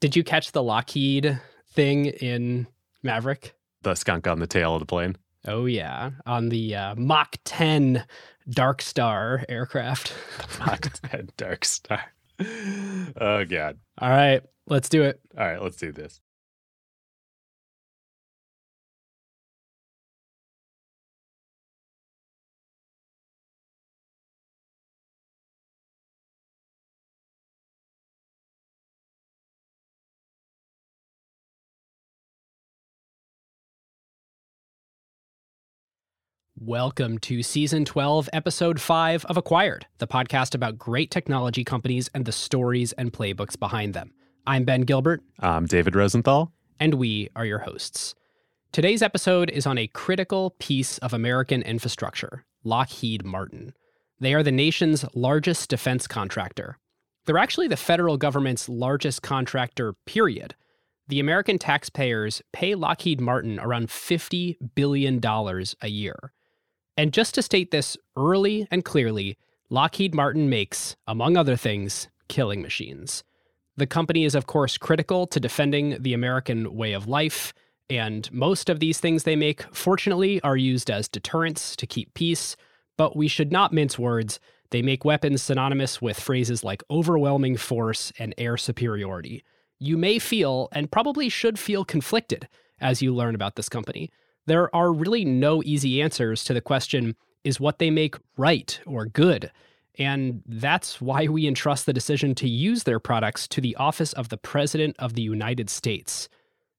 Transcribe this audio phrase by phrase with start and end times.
[0.00, 1.38] Did you catch the Lockheed
[1.72, 2.66] thing in
[3.02, 3.54] Maverick?
[3.82, 5.16] The skunk on the tail of the plane.
[5.46, 8.04] Oh yeah, on the uh, Mach 10
[8.48, 10.14] Dark Star aircraft.
[10.58, 12.02] Mach 10 Dark Star.
[13.20, 13.76] Oh god.
[13.98, 15.20] All right, let's do it.
[15.36, 16.22] All right, let's do this.
[36.62, 42.26] Welcome to season 12, episode 5 of Acquired, the podcast about great technology companies and
[42.26, 44.12] the stories and playbooks behind them.
[44.46, 45.22] I'm Ben Gilbert.
[45.38, 46.52] I'm David Rosenthal.
[46.78, 48.14] And we are your hosts.
[48.72, 53.72] Today's episode is on a critical piece of American infrastructure Lockheed Martin.
[54.20, 56.76] They are the nation's largest defense contractor.
[57.24, 60.56] They're actually the federal government's largest contractor, period.
[61.08, 66.34] The American taxpayers pay Lockheed Martin around $50 billion a year.
[67.00, 69.38] And just to state this early and clearly,
[69.70, 73.24] Lockheed Martin makes, among other things, killing machines.
[73.78, 77.54] The company is, of course, critical to defending the American way of life,
[77.88, 82.54] and most of these things they make, fortunately, are used as deterrents to keep peace.
[82.98, 84.38] But we should not mince words.
[84.68, 89.42] They make weapons synonymous with phrases like overwhelming force and air superiority.
[89.78, 92.46] You may feel, and probably should feel, conflicted
[92.78, 94.10] as you learn about this company
[94.46, 99.06] there are really no easy answers to the question is what they make right or
[99.06, 99.50] good?
[99.98, 104.28] And that's why we entrust the decision to use their products to the office of
[104.28, 106.28] the President of the United States.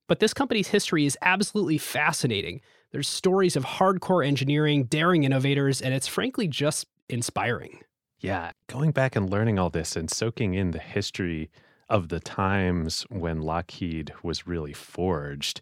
[0.08, 2.62] But this company's history is absolutely fascinating.
[2.92, 7.82] There's stories of hardcore engineering, daring innovators, and it's frankly just inspiring.
[8.20, 11.50] Yeah, going back and learning all this and soaking in the history
[11.90, 15.62] of the times when Lockheed was really forged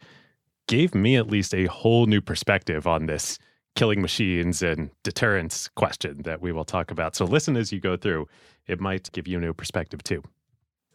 [0.69, 3.39] gave me at least a whole new perspective on this
[3.75, 7.15] killing machines and deterrence question that we will talk about.
[7.15, 8.27] So listen as you go through.
[8.67, 10.23] It might give you a new perspective too.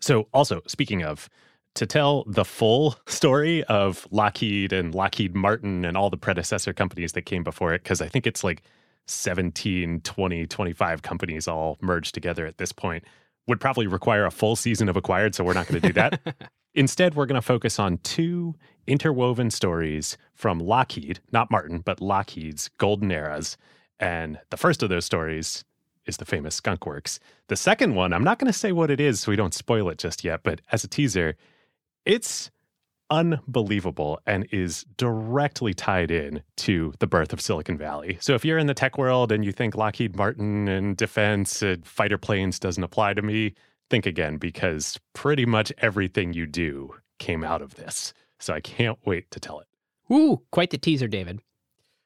[0.01, 1.29] So, also, speaking of,
[1.75, 7.13] to tell the full story of Lockheed and Lockheed Martin and all the predecessor companies
[7.13, 8.63] that came before it, because I think it's like
[9.07, 13.05] 17, 20, 25 companies all merged together at this point,
[13.49, 15.35] would probably require a full season of Acquired.
[15.35, 16.21] So, we're not going to do that.
[16.75, 18.55] Instead, we're going to focus on two
[18.87, 23.57] interwoven stories from Lockheed, not Martin, but Lockheed's golden eras.
[24.01, 25.65] And the first of those stories
[26.07, 27.19] is the famous Skunk Works.
[27.49, 29.89] The second one, I'm not going to say what it is so we don't spoil
[29.89, 31.37] it just yet, but as a teaser,
[32.05, 32.51] it's
[33.11, 38.19] unbelievable and is directly tied in to the birth of Silicon Valley.
[38.21, 41.87] So if you're in the tech world and you think Lockheed Martin and defense and
[41.87, 43.55] fighter planes doesn't apply to me,
[43.91, 48.13] think again because pretty much everything you do came out of this.
[48.39, 49.67] So I can't wait to tell it.
[50.13, 51.41] Ooh, quite the teaser, David.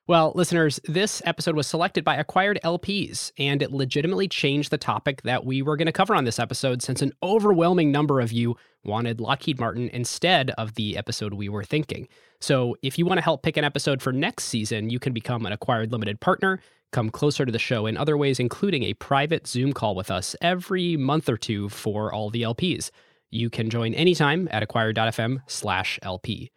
[0.08, 5.20] Well, listeners, this episode was selected by Acquired LPs, and it legitimately changed the topic
[5.20, 8.56] that we were going to cover on this episode since an overwhelming number of you
[8.84, 12.08] wanted Lockheed Martin instead of the episode we were thinking.
[12.40, 15.44] So, if you want to help pick an episode for next season, you can become
[15.44, 16.58] an Acquired Limited partner,
[16.90, 20.34] come closer to the show in other ways, including a private Zoom call with us
[20.40, 22.90] every month or two for all the LPs.
[23.30, 26.50] You can join anytime at acquired.fm slash LP.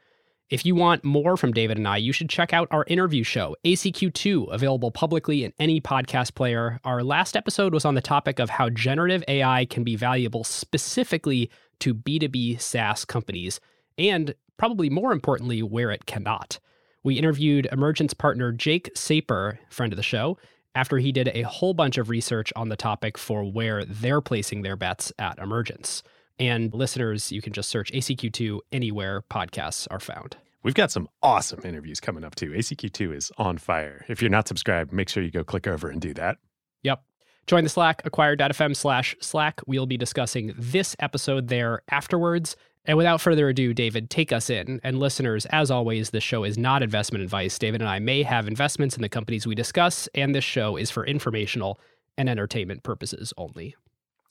[0.49, 3.55] If you want more from David and I, you should check out our interview show,
[3.63, 6.79] ACQ2, available publicly in any podcast player.
[6.83, 11.49] Our last episode was on the topic of how generative AI can be valuable specifically
[11.79, 13.61] to B2B SaaS companies,
[13.97, 16.59] and probably more importantly, where it cannot.
[17.03, 20.37] We interviewed Emergence partner Jake Saper, friend of the show,
[20.75, 24.61] after he did a whole bunch of research on the topic for where they're placing
[24.61, 26.03] their bets at Emergence.
[26.41, 30.37] And listeners, you can just search ACQ2 anywhere podcasts are found.
[30.63, 32.49] We've got some awesome interviews coming up too.
[32.49, 34.03] ACQ2 is on fire.
[34.09, 36.39] If you're not subscribed, make sure you go click over and do that.
[36.81, 37.03] Yep.
[37.45, 39.61] Join the Slack, acquired.fm slash Slack.
[39.67, 42.55] We'll be discussing this episode there afterwards.
[42.85, 44.81] And without further ado, David, take us in.
[44.83, 47.59] And listeners, as always, this show is not investment advice.
[47.59, 50.89] David and I may have investments in the companies we discuss, and this show is
[50.89, 51.79] for informational
[52.17, 53.75] and entertainment purposes only.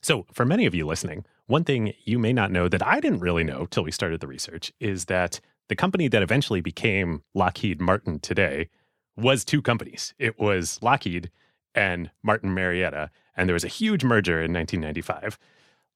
[0.01, 3.19] So, for many of you listening, one thing you may not know that I didn't
[3.19, 7.81] really know till we started the research is that the company that eventually became Lockheed
[7.81, 8.69] Martin today
[9.17, 10.13] was two companies.
[10.17, 11.29] It was Lockheed
[11.75, 15.37] and Martin Marietta, and there was a huge merger in 1995.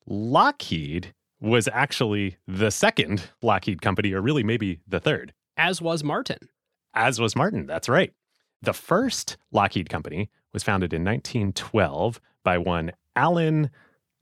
[0.05, 5.33] Lockheed was actually the second Lockheed company, or really maybe the third.
[5.55, 6.49] As was Martin.
[6.93, 8.11] As was Martin, that's right.
[8.61, 13.69] The first Lockheed company was founded in 1912 by one Alan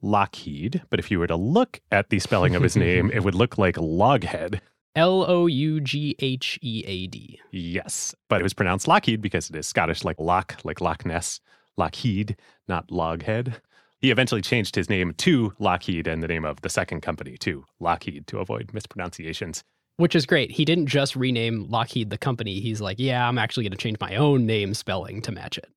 [0.03, 3.35] Lockheed, but if you were to look at the spelling of his name, it would
[3.35, 4.59] look like Loghead.
[4.95, 7.39] L O U G H E A D.
[7.51, 11.39] Yes, but it was pronounced Lockheed because it is Scottish, like Loch, like Loch Ness,
[11.77, 12.35] Lockheed,
[12.67, 13.55] not Loghead.
[13.99, 17.63] He eventually changed his name to Lockheed and the name of the second company to
[17.79, 19.63] Lockheed to avoid mispronunciations.
[19.97, 20.51] Which is great.
[20.51, 22.59] He didn't just rename Lockheed the company.
[22.59, 25.69] He's like, yeah, I'm actually going to change my own name spelling to match it.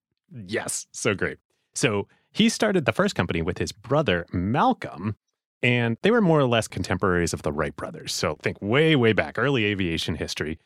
[0.46, 1.38] Yes, so great.
[1.74, 5.16] So he started the first company with his brother, Malcolm,
[5.62, 8.12] and they were more or less contemporaries of the Wright brothers.
[8.12, 10.58] So think way, way back, early aviation history.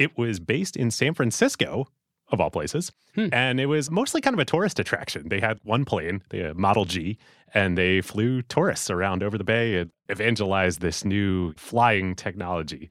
[0.00, 1.86] It was based in San Francisco,
[2.32, 2.90] of all places.
[3.14, 3.28] Hmm.
[3.32, 5.28] And it was mostly kind of a tourist attraction.
[5.28, 7.18] They had one plane, the Model G,
[7.54, 12.90] and they flew tourists around over the bay and evangelized this new flying technology.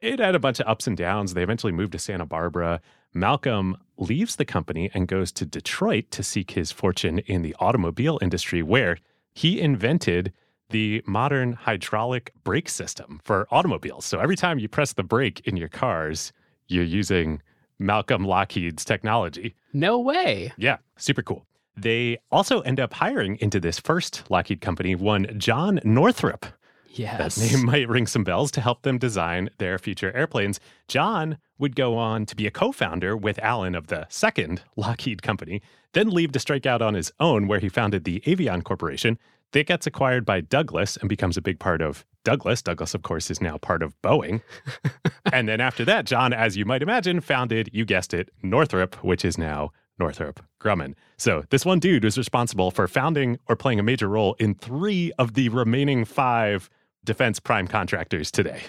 [0.00, 1.34] It had a bunch of ups and downs.
[1.34, 2.80] They eventually moved to Santa Barbara.
[3.14, 8.18] Malcolm leaves the company and goes to Detroit to seek his fortune in the automobile
[8.22, 8.98] industry, where
[9.34, 10.32] he invented
[10.70, 14.06] the modern hydraulic brake system for automobiles.
[14.06, 16.32] So every time you press the brake in your cars,
[16.68, 17.42] you're using
[17.78, 19.54] Malcolm Lockheed's technology.
[19.72, 20.52] No way.
[20.56, 21.46] Yeah, super cool.
[21.76, 26.46] They also end up hiring into this first Lockheed company one John Northrop.
[26.94, 27.36] Yes.
[27.36, 30.60] That name might ring some bells to help them design their future airplanes.
[30.88, 35.22] John would go on to be a co founder with Alan of the second Lockheed
[35.22, 35.62] company,
[35.92, 39.18] then leave to strike out on his own, where he founded the Avion Corporation.
[39.52, 42.62] That gets acquired by Douglas and becomes a big part of Douglas.
[42.62, 44.40] Douglas, of course, is now part of Boeing.
[45.32, 49.26] and then after that, John, as you might imagine, founded, you guessed it, Northrop, which
[49.26, 50.94] is now Northrop Grumman.
[51.18, 55.12] So this one dude was responsible for founding or playing a major role in three
[55.18, 56.70] of the remaining five
[57.04, 58.60] defense prime contractors today.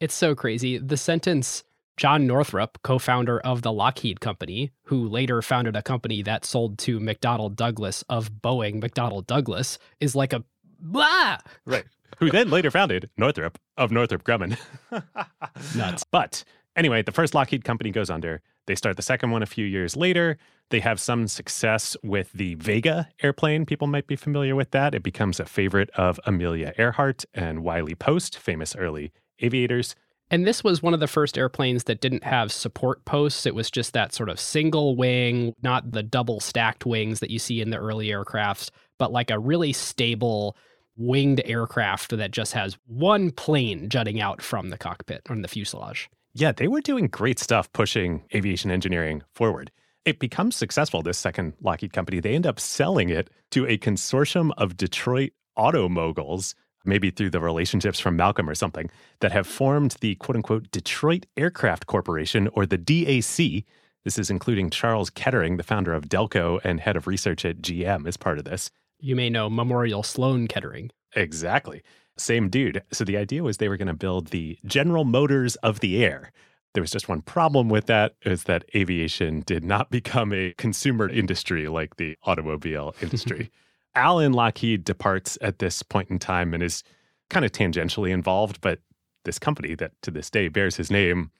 [0.00, 0.78] It's so crazy.
[0.78, 1.64] The sentence
[2.00, 6.78] John Northrop, co founder of the Lockheed Company, who later founded a company that sold
[6.78, 10.42] to McDonnell Douglas of Boeing, McDonnell Douglas, is like a
[10.78, 11.36] blah.
[11.66, 11.84] Right.
[12.18, 14.58] Who then later founded Northrop of Northrop Grumman.
[15.76, 16.04] Nuts.
[16.10, 16.42] But
[16.74, 18.40] anyway, the first Lockheed company goes under.
[18.66, 20.38] They start the second one a few years later.
[20.70, 23.66] They have some success with the Vega airplane.
[23.66, 24.94] People might be familiar with that.
[24.94, 29.96] It becomes a favorite of Amelia Earhart and Wiley Post, famous early aviators.
[30.30, 33.46] And this was one of the first airplanes that didn't have support posts.
[33.46, 37.40] It was just that sort of single wing, not the double stacked wings that you
[37.40, 40.56] see in the early aircrafts, but like a really stable
[40.96, 46.08] winged aircraft that just has one plane jutting out from the cockpit or the fuselage.
[46.32, 49.72] Yeah, they were doing great stuff pushing aviation engineering forward.
[50.10, 52.18] It becomes successful, this second Lockheed company.
[52.18, 57.38] They end up selling it to a consortium of Detroit auto moguls, maybe through the
[57.38, 58.90] relationships from Malcolm or something,
[59.20, 63.64] that have formed the quote unquote Detroit Aircraft Corporation, or the DAC.
[64.02, 68.08] This is including Charles Kettering, the founder of Delco and head of research at GM,
[68.08, 68.72] as part of this.
[68.98, 70.90] You may know Memorial Sloan Kettering.
[71.14, 71.84] Exactly.
[72.18, 72.82] Same dude.
[72.90, 76.32] So the idea was they were going to build the General Motors of the air.
[76.74, 81.08] There was just one problem with that is that aviation did not become a consumer
[81.08, 83.50] industry like the automobile industry.
[83.94, 86.84] Alan Lockheed departs at this point in time and is
[87.28, 88.80] kind of tangentially involved, but
[89.24, 91.30] this company that to this day bears his name,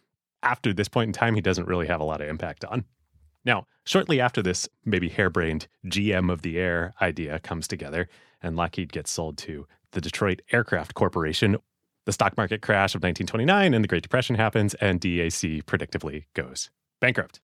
[0.43, 2.85] after this point in time, he doesn't really have a lot of impact on.
[3.45, 8.09] Now, shortly after this maybe harebrained GM of the air idea comes together,
[8.43, 11.57] and Lockheed gets sold to the Detroit Aircraft Corporation.
[12.11, 16.69] The stock market crash of 1929 and the Great Depression happens, and DAC predictably goes
[17.01, 17.39] bankrupt.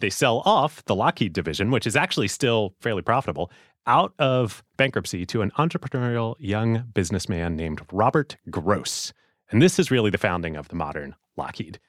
[0.00, 3.50] They sell off the Lockheed division, which is actually still fairly profitable,
[3.86, 9.14] out of bankruptcy to an entrepreneurial young businessman named Robert Gross.
[9.50, 11.80] And this is really the founding of the modern Lockheed.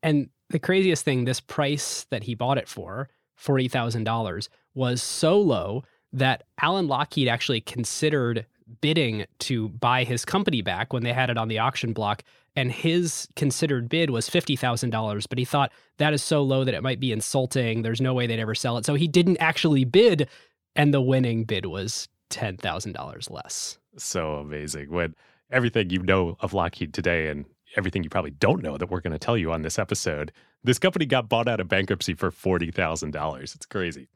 [0.00, 5.82] And the craziest thing, this price that he bought it for, $40,000, was so low
[6.12, 8.46] that Alan Lockheed actually considered
[8.80, 12.22] bidding to buy his company back when they had it on the auction block.
[12.56, 16.82] And his considered bid was $50,000, but he thought that is so low that it
[16.82, 17.82] might be insulting.
[17.82, 18.86] There's no way they'd ever sell it.
[18.86, 20.28] So he didn't actually bid,
[20.76, 23.78] and the winning bid was $10,000 less.
[23.96, 24.90] So amazing.
[24.90, 25.14] When
[25.50, 27.44] everything you know of Lockheed today and
[27.76, 30.78] everything you probably don't know that we're going to tell you on this episode, this
[30.78, 33.42] company got bought out of bankruptcy for $40,000.
[33.54, 34.08] It's crazy.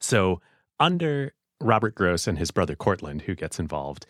[0.00, 0.40] So,
[0.78, 4.06] under Robert Gross and his brother Courtlandt, who gets involved,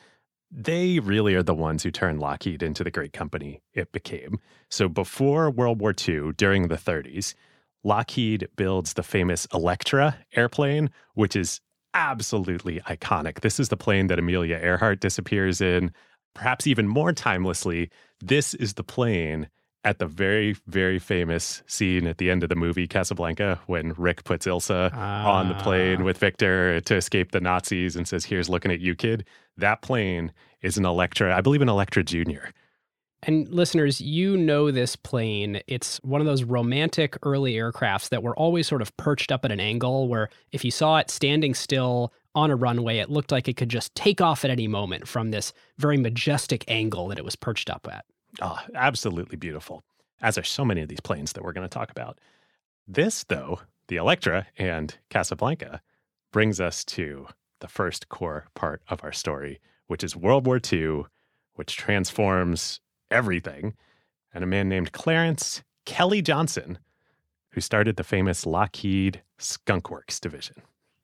[0.50, 4.40] they really are the ones who turned Lockheed into the great company it became.
[4.70, 7.34] So before World War II, during the 30s,
[7.84, 11.60] Lockheed builds the famous Electra airplane, which is
[11.94, 13.40] absolutely iconic.
[13.40, 15.92] This is the plane that Amelia Earhart disappears in.
[16.34, 17.90] Perhaps even more timelessly,
[18.20, 19.48] this is the plane
[19.88, 24.25] at the very, very famous scene at the end of the movie Casablanca when Rick
[24.25, 26.04] puts Ilsa on the plane Ah.
[26.04, 29.25] with Victor to escape the Nazis and says, Here's looking at you, kid.
[29.57, 32.52] That plane is an Electra, I believe an Electra Junior.
[33.23, 35.61] And listeners, you know this plane.
[35.66, 39.50] It's one of those romantic early aircrafts that were always sort of perched up at
[39.50, 43.49] an angle where if you saw it standing still on a runway, it looked like
[43.49, 47.25] it could just take off at any moment from this very majestic angle that it
[47.25, 48.04] was perched up at.
[48.40, 49.82] Oh, absolutely beautiful,
[50.20, 52.18] as are so many of these planes that we're going to talk about.
[52.87, 55.80] This, though, the Electra and Casablanca,
[56.32, 57.26] brings us to
[57.61, 61.04] the first core part of our story, which is World War II,
[61.54, 62.80] which transforms
[63.11, 63.75] everything,
[64.32, 66.78] and a man named Clarence Kelly Johnson,
[67.50, 70.56] who started the famous Lockheed Skunk Works division.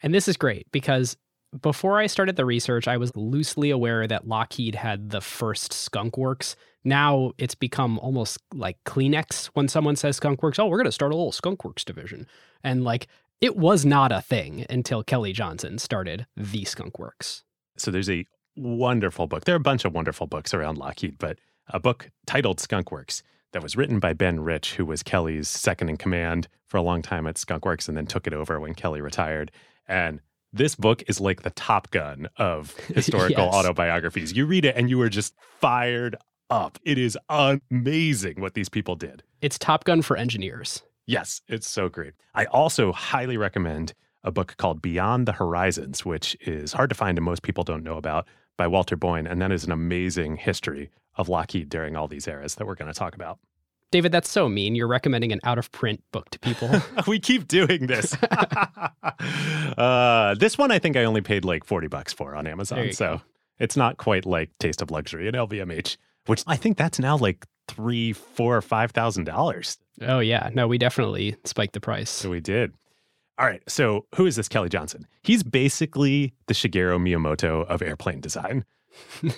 [0.03, 1.17] And this is great because
[1.63, 6.17] before I started the research, I was loosely aware that Lockheed had the first Skunk
[6.17, 6.57] Works.
[6.85, 10.59] Now it's become almost like Kleenex when someone says Skunk Works.
[10.59, 12.27] Oh, we're going to start a little Skunk Works division.
[12.63, 13.07] And like,
[13.41, 17.45] it was not a thing until Kelly Johnson started the Skunk Works.
[17.77, 19.45] So there's a wonderful book.
[19.45, 23.23] There are a bunch of wonderful books around Lockheed, but a book titled Skunk Works
[23.53, 27.03] that was written by Ben Rich, who was Kelly's second in command for a long
[27.03, 29.51] time at Skunk Works and then took it over when Kelly retired.
[29.87, 30.21] And
[30.55, 33.55] this book is like the top gun of historical Yes.
[33.55, 34.33] autobiographies.
[34.37, 36.17] You read it and you are just fired
[36.51, 36.79] up.
[36.85, 37.19] It is
[37.71, 39.23] amazing what these people did.
[39.41, 40.83] It's Top Gun for engineers.
[41.07, 42.15] Yes, it's so great.
[42.35, 43.93] I also highly recommend
[44.23, 47.85] a book called Beyond the Horizons, which is hard to find and most people don't
[47.85, 49.27] know about by Walter Boyne.
[49.27, 52.93] And that is an amazing history of Lockheed during all these eras that we're going
[52.93, 53.39] to talk about.
[53.91, 54.75] David, that's so mean.
[54.75, 56.71] You're recommending an out of print book to people.
[57.07, 58.15] we keep doing this.
[59.79, 62.93] uh, this one I think I only paid like 40 bucks for on Amazon.
[62.93, 63.23] So go.
[63.59, 67.47] it's not quite like Taste of Luxury at LVMH, which I think that's now like
[67.69, 69.79] three, four, or five thousand dollars.
[70.03, 70.51] oh, yeah.
[70.55, 72.11] No, we definitely spiked the price.
[72.11, 72.73] So we did.
[73.39, 73.63] All right.
[73.69, 75.07] So who is this Kelly Johnson?
[75.23, 78.65] He's basically the Shigeru Miyamoto of airplane design.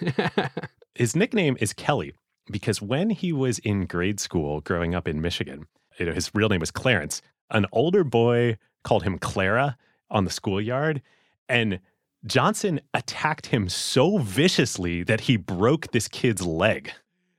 [0.94, 2.12] His nickname is Kelly
[2.50, 5.66] because when he was in grade school growing up in Michigan,
[5.98, 7.22] you know, his real name was Clarence.
[7.50, 9.76] An older boy called him Clara
[10.10, 11.02] on the schoolyard.
[11.48, 11.80] And
[12.24, 16.92] Johnson attacked him so viciously that he broke this kid's leg.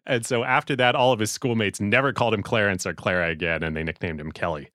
[0.06, 3.64] And so after that, all of his schoolmates never called him Clarence or Clara again,
[3.64, 4.70] and they nicknamed him Kelly.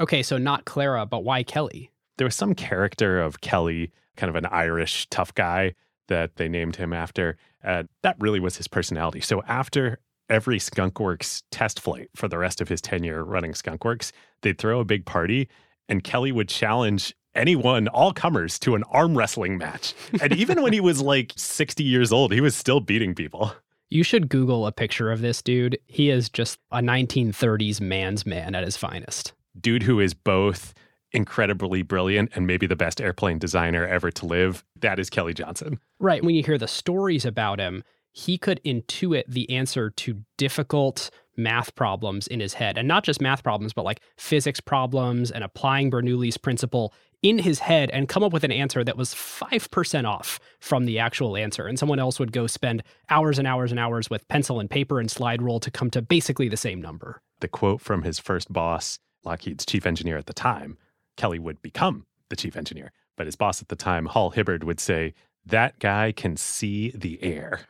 [0.00, 1.90] okay, so not Clara, but why Kelly?
[2.18, 5.74] there was some character of Kelly, kind of an Irish tough guy
[6.08, 7.36] that they named him after.
[7.64, 9.20] Uh, that really was his personality.
[9.20, 14.12] So after every Skunkworks test flight for the rest of his tenure running Skunkworks,
[14.42, 15.48] they'd throw a big party
[15.88, 19.94] and Kelly would challenge anyone, all comers, to an arm wrestling match.
[20.20, 23.52] And even when he was like 60 years old, he was still beating people.
[23.90, 25.78] You should Google a picture of this dude.
[25.86, 29.32] He is just a 1930s man's man at his finest.
[29.58, 30.74] Dude who is both
[31.12, 34.64] incredibly brilliant and maybe the best airplane designer ever to live.
[34.80, 35.80] That is Kelly Johnson.
[35.98, 36.22] Right.
[36.22, 41.74] When you hear the stories about him, he could intuit the answer to difficult math
[41.74, 42.76] problems in his head.
[42.76, 47.60] And not just math problems, but like physics problems and applying Bernoulli's principle in his
[47.60, 51.66] head and come up with an answer that was 5% off from the actual answer.
[51.66, 55.00] And someone else would go spend hours and hours and hours with pencil and paper
[55.00, 57.20] and slide rule to come to basically the same number.
[57.40, 60.76] the quote from his first boss, Lockheed's chief engineer at the time,
[61.18, 62.92] Kelly would become the chief engineer.
[63.16, 65.12] But his boss at the time, Hall Hibbard, would say,
[65.44, 67.60] That guy can see the air.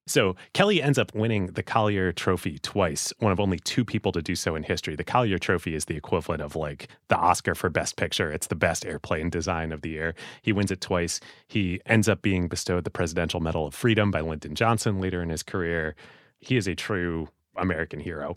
[0.07, 4.21] So Kelly ends up winning the Collier Trophy twice, one of only two people to
[4.21, 4.95] do so in history.
[4.95, 8.29] The Collier Trophy is the equivalent of like the Oscar for Best Picture.
[8.29, 10.13] It's the best airplane design of the year.
[10.41, 11.21] He wins it twice.
[11.47, 15.29] He ends up being bestowed the Presidential Medal of Freedom by Lyndon Johnson later in
[15.29, 15.95] his career.
[16.39, 18.35] He is a true American hero.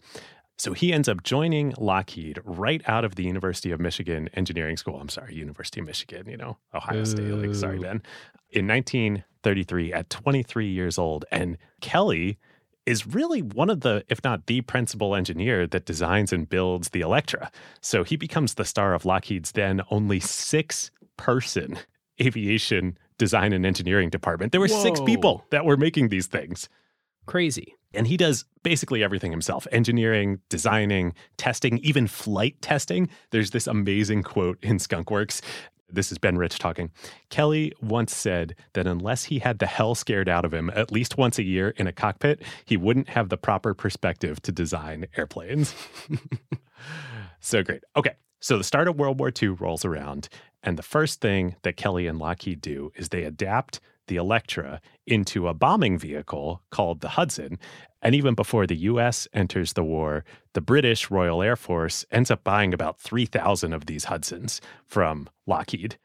[0.57, 4.99] So he ends up joining Lockheed right out of the University of Michigan Engineering School.
[5.01, 7.25] I'm sorry, University of Michigan, you know, Ohio State.
[7.25, 8.03] Like, sorry, Ben.
[8.51, 11.25] In 1933, at 23 years old.
[11.33, 12.39] And Kelly
[12.87, 17.01] is really one of the, if not the principal engineer that designs and builds the
[17.01, 17.51] Electra.
[17.81, 21.79] So he becomes the star of Lockheed's then only six person
[22.21, 24.53] aviation design and engineering department.
[24.53, 26.69] There were six people that were making these things.
[27.27, 27.75] Crazy.
[27.93, 33.09] And he does basically everything himself engineering, designing, testing, even flight testing.
[33.31, 35.41] There's this amazing quote in Skunkworks.
[35.89, 36.91] This is Ben Rich talking.
[37.31, 41.17] Kelly once said that unless he had the hell scared out of him at least
[41.17, 45.75] once a year in a cockpit, he wouldn't have the proper perspective to design airplanes.
[47.41, 47.85] so great.
[47.97, 48.15] Okay.
[48.41, 50.29] So the start of World War II rolls around,
[50.63, 55.49] and the first thing that Kelly and Lockheed do is they adapt the Electra into
[55.49, 57.59] a bombing vehicle called the Hudson.
[58.03, 62.45] And even before the US enters the war, the British Royal Air Force ends up
[62.45, 65.99] buying about 3,000 of these Hudsons from Lockheed.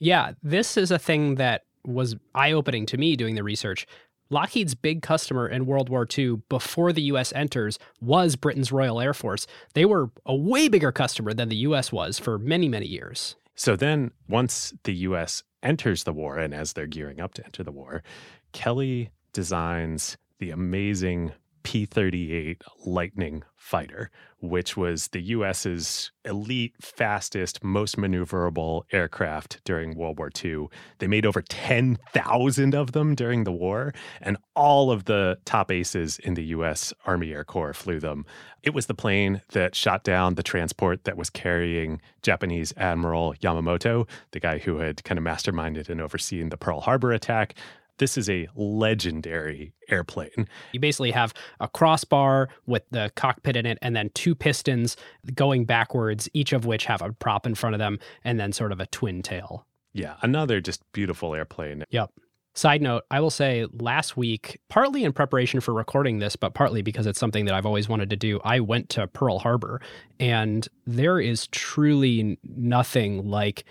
[0.00, 3.86] Yeah, this is a thing that was eye opening to me doing the research.
[4.30, 9.14] Lockheed's big customer in World War II before the US enters was Britain's Royal Air
[9.14, 9.46] Force.
[9.74, 13.36] They were a way bigger customer than the US was for many, many years.
[13.54, 17.64] So then, once the US enters the war, and as they're gearing up to enter
[17.64, 18.02] the war,
[18.52, 21.32] Kelly designs the amazing
[21.64, 30.18] P 38 Lightning fighter, which was the US's elite, fastest, most maneuverable aircraft during World
[30.18, 30.66] War II.
[30.98, 36.18] They made over 10,000 of them during the war, and all of the top aces
[36.18, 38.26] in the US Army Air Corps flew them.
[38.62, 44.06] It was the plane that shot down the transport that was carrying Japanese Admiral Yamamoto,
[44.32, 47.54] the guy who had kind of masterminded and overseen the Pearl Harbor attack
[47.98, 50.48] this is a legendary airplane.
[50.72, 54.96] You basically have a crossbar with the cockpit in it and then two pistons
[55.34, 58.72] going backwards, each of which have a prop in front of them and then sort
[58.72, 59.66] of a twin tail.
[59.92, 61.84] Yeah, another just beautiful airplane.
[61.90, 62.10] Yep.
[62.56, 66.82] Side note, I will say last week, partly in preparation for recording this, but partly
[66.82, 69.80] because it's something that I've always wanted to do, I went to Pearl Harbor
[70.20, 73.64] and there is truly nothing like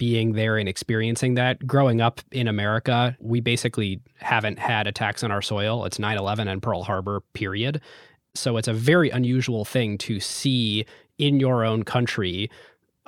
[0.00, 1.66] being there and experiencing that.
[1.66, 5.84] Growing up in America, we basically haven't had attacks on our soil.
[5.84, 7.82] It's 9 11 and Pearl Harbor, period.
[8.34, 10.86] So it's a very unusual thing to see
[11.18, 12.50] in your own country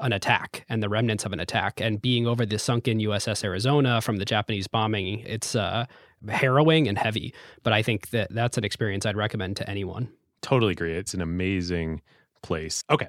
[0.00, 1.80] an attack and the remnants of an attack.
[1.80, 5.87] And being over the sunken USS Arizona from the Japanese bombing, it's uh,
[6.28, 7.32] harrowing and heavy.
[7.62, 10.11] But I think that that's an experience I'd recommend to anyone.
[10.42, 10.92] Totally agree.
[10.92, 12.02] It's an amazing
[12.42, 12.84] place.
[12.90, 13.08] Okay.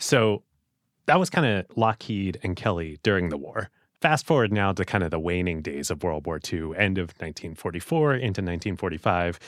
[0.00, 0.42] So
[1.06, 3.70] that was kind of Lockheed and Kelly during the war.
[4.00, 7.08] Fast forward now to kind of the waning days of World War II, end of
[7.18, 9.38] 1944 into 1945.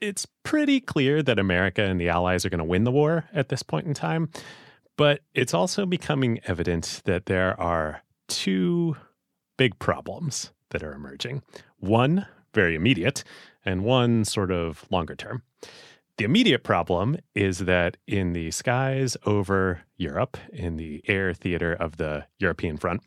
[0.00, 3.48] It's pretty clear that America and the Allies are going to win the war at
[3.48, 4.30] this point in time.
[4.96, 8.96] But it's also becoming evident that there are two
[9.56, 11.42] big problems that are emerging.
[11.78, 13.24] One, very immediate,
[13.64, 15.42] and one sort of longer term.
[16.18, 21.96] The immediate problem is that in the skies over Europe, in the air theater of
[21.96, 23.02] the European front,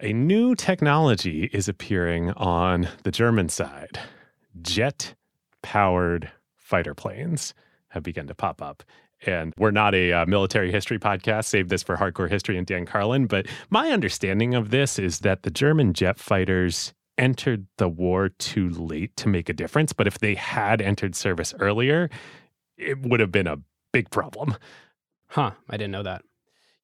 [0.00, 4.00] a new technology is appearing on the German side.
[4.62, 5.16] Jet
[5.62, 7.52] powered fighter planes
[7.88, 8.82] have begun to pop up.
[9.26, 12.86] And we're not a uh, military history podcast, save this for hardcore history and Dan
[12.86, 13.26] Carlin.
[13.26, 18.70] But my understanding of this is that the German jet fighters entered the war too
[18.70, 19.92] late to make a difference.
[19.92, 22.08] But if they had entered service earlier,
[22.76, 23.58] it would have been a
[23.92, 24.56] big problem.
[25.28, 25.50] Huh.
[25.68, 26.22] I didn't know that.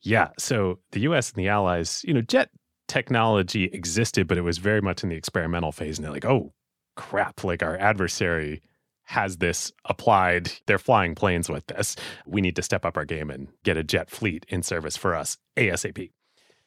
[0.02, 0.28] Yeah.
[0.38, 2.50] So the US and the Allies, you know, jet
[2.88, 5.98] technology existed, but it was very much in the experimental phase.
[5.98, 6.52] And they're like, oh,
[6.96, 7.42] crap.
[7.42, 8.60] Like our adversary
[9.04, 10.52] has this applied.
[10.66, 11.96] They're flying planes with this.
[12.26, 15.14] We need to step up our game and get a jet fleet in service for
[15.14, 16.10] us ASAP.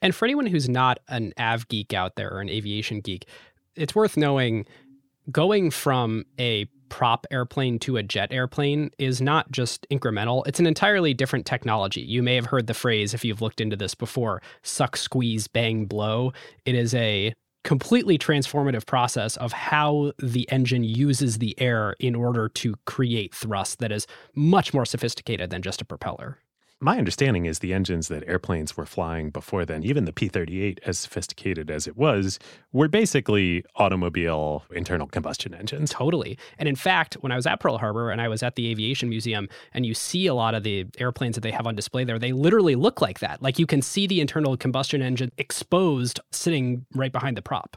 [0.01, 3.25] And for anyone who's not an av geek out there or an aviation geek,
[3.77, 4.65] it's worth knowing
[5.31, 10.67] going from a prop airplane to a jet airplane is not just incremental, it's an
[10.67, 12.01] entirely different technology.
[12.01, 15.85] You may have heard the phrase, if you've looked into this before, suck, squeeze, bang,
[15.85, 16.31] blow.
[16.65, 22.47] It is a completely transformative process of how the engine uses the air in order
[22.47, 26.39] to create thrust that is much more sophisticated than just a propeller.
[26.79, 30.79] My understanding is the engines that airplanes were flying before then, even the P 38,
[30.85, 32.37] as sophisticated as it was,
[32.71, 35.89] were basically automobile internal combustion engines.
[35.89, 36.37] Totally.
[36.59, 39.09] And in fact, when I was at Pearl Harbor and I was at the Aviation
[39.09, 42.19] Museum, and you see a lot of the airplanes that they have on display there,
[42.19, 43.41] they literally look like that.
[43.41, 47.75] Like you can see the internal combustion engine exposed sitting right behind the prop.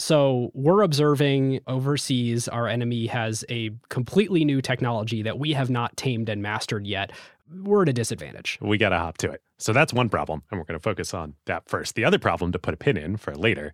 [0.00, 5.94] So we're observing overseas, our enemy has a completely new technology that we have not
[5.98, 7.12] tamed and mastered yet
[7.52, 8.58] we're at a disadvantage.
[8.60, 9.42] We got to hop to it.
[9.58, 11.94] So that's one problem, and we're going to focus on that first.
[11.94, 13.72] The other problem to put a pin in for later,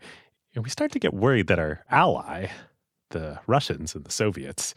[0.55, 2.49] and we start to get worried that our ally,
[3.11, 4.75] the Russians and the Soviets,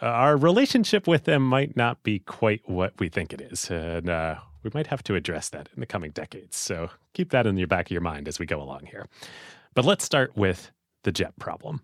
[0.00, 3.70] uh, our relationship with them might not be quite what we think it is.
[3.70, 6.56] And uh, we might have to address that in the coming decades.
[6.56, 9.06] So keep that in the back of your mind as we go along here.
[9.74, 10.70] But let's start with
[11.04, 11.82] the jet problem.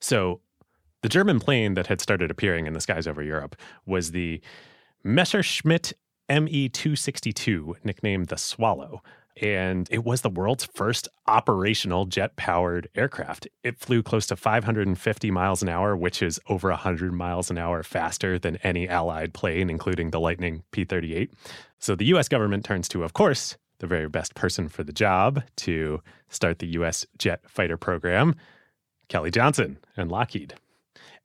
[0.00, 0.40] So
[1.02, 4.40] the German plane that had started appearing in the skies over Europe was the
[5.04, 5.92] Messerschmitt
[6.28, 9.02] ME 262, nicknamed the Swallow.
[9.40, 13.48] And it was the world's first operational jet powered aircraft.
[13.64, 17.82] It flew close to 550 miles an hour, which is over 100 miles an hour
[17.82, 21.32] faster than any Allied plane, including the Lightning P 38.
[21.78, 25.42] So the US government turns to, of course, the very best person for the job
[25.56, 28.36] to start the US jet fighter program,
[29.08, 30.54] Kelly Johnson and Lockheed.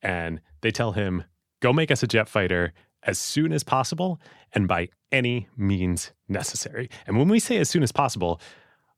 [0.02, 1.26] And they tell him,
[1.60, 2.74] go make us a jet fighter
[3.08, 4.22] as soon as possible
[4.54, 6.90] and by any means necessary.
[7.08, 8.40] And when we say as soon as possible,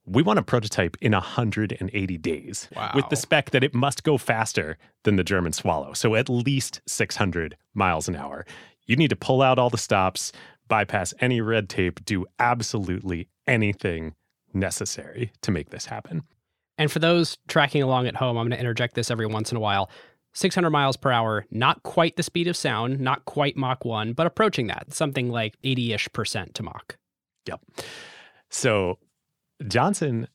[0.05, 2.91] we want a prototype in 180 days wow.
[2.95, 5.93] with the spec that it must go faster than the German Swallow.
[5.93, 8.45] So at least 600 miles an hour.
[8.87, 10.31] You need to pull out all the stops,
[10.67, 14.15] bypass any red tape, do absolutely anything
[14.51, 16.23] necessary to make this happen.
[16.79, 19.57] And for those tracking along at home, I'm going to interject this every once in
[19.57, 19.89] a while.
[20.33, 24.27] 600 miles per hour, not quite the speed of sound, not quite Mach 1, but
[24.27, 26.97] approaching that, something like 80 ish percent to Mach.
[27.45, 27.61] Yep.
[28.49, 28.99] So
[29.67, 30.27] Johnson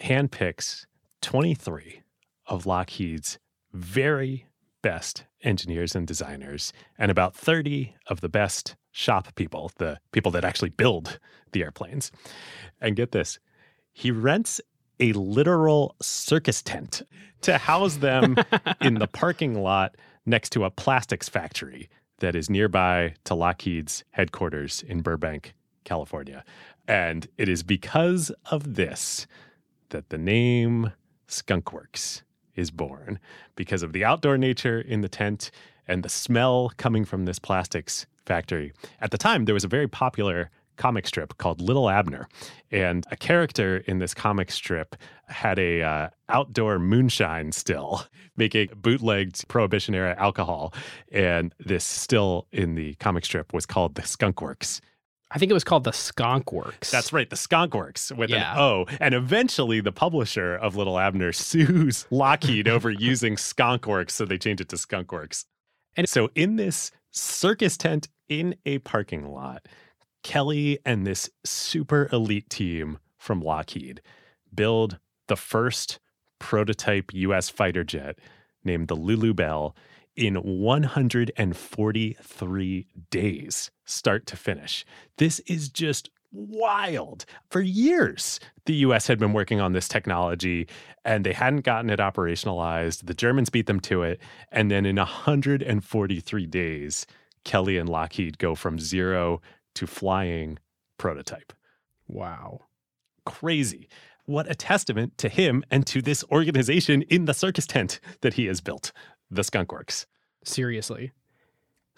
[0.00, 0.86] handpicks
[1.22, 2.02] 23
[2.46, 3.38] of Lockheed's
[3.72, 4.46] very
[4.82, 10.44] best engineers and designers, and about 30 of the best shop people, the people that
[10.44, 11.18] actually build
[11.52, 12.10] the airplanes.
[12.80, 13.38] And get this,
[13.92, 14.60] he rents
[15.00, 17.02] a literal circus tent
[17.42, 18.36] to house them
[18.80, 24.82] in the parking lot next to a plastics factory that is nearby to Lockheed's headquarters
[24.82, 25.54] in Burbank,
[25.84, 26.44] California.
[26.88, 29.26] And it is because of this
[29.90, 30.92] that the name
[31.28, 32.22] Skunkworks
[32.54, 33.18] is born,
[33.54, 35.50] because of the outdoor nature in the tent
[35.86, 38.72] and the smell coming from this plastics factory.
[39.00, 42.28] At the time, there was a very popular comic strip called Little Abner,
[42.70, 44.96] and a character in this comic strip
[45.28, 48.04] had a uh, outdoor moonshine still,
[48.36, 50.72] making bootlegged Prohibition era alcohol,
[51.10, 54.80] and this still in the comic strip was called the Skonk Works.
[55.30, 56.90] I think it was called the Skonk Works.
[56.90, 58.52] That's right, the Skonk Works with yeah.
[58.52, 58.86] an O.
[59.00, 64.38] And eventually, the publisher of Little Abner sues Lockheed over using Skonk Works, so they
[64.38, 65.46] changed it to Skunk Works.
[65.96, 69.66] And so, in this circus tent in a parking lot,
[70.26, 74.02] Kelly and this super elite team from Lockheed
[74.52, 76.00] build the first
[76.40, 78.18] prototype US fighter jet
[78.64, 79.76] named the Lulu Belle
[80.16, 84.84] in 143 days, start to finish.
[85.16, 87.24] This is just wild.
[87.48, 90.66] For years, the US had been working on this technology
[91.04, 93.06] and they hadn't gotten it operationalized.
[93.06, 94.20] The Germans beat them to it.
[94.50, 97.06] And then in 143 days,
[97.44, 99.40] Kelly and Lockheed go from zero
[99.76, 100.58] to flying
[100.98, 101.52] prototype.
[102.08, 102.60] Wow.
[103.24, 103.88] Crazy.
[104.24, 108.46] What a testament to him and to this organization in the circus tent that he
[108.46, 108.92] has built,
[109.30, 110.06] the Skunk Works.
[110.44, 111.12] Seriously.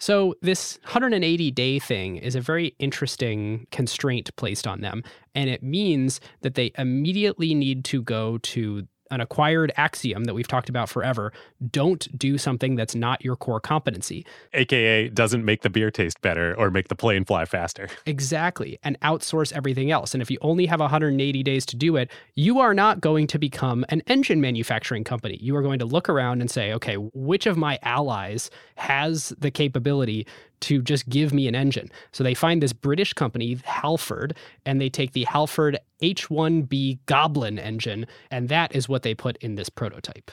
[0.01, 5.03] So, this 180 day thing is a very interesting constraint placed on them.
[5.35, 10.47] And it means that they immediately need to go to an acquired axiom that we've
[10.47, 11.33] talked about forever
[11.71, 14.25] don't do something that's not your core competency.
[14.53, 17.89] AKA doesn't make the beer taste better or make the plane fly faster.
[18.05, 18.79] Exactly.
[18.83, 20.13] And outsource everything else.
[20.13, 23.39] And if you only have 180 days to do it, you are not going to
[23.39, 25.37] become an engine manufacturing company.
[25.41, 29.51] You are going to look around and say, okay, which of my allies has the
[29.51, 30.25] capability
[30.61, 31.89] to just give me an engine.
[32.11, 38.05] So they find this British company, Halford, and they take the Halford H1B Goblin engine,
[38.31, 40.31] and that is what they put in this prototype.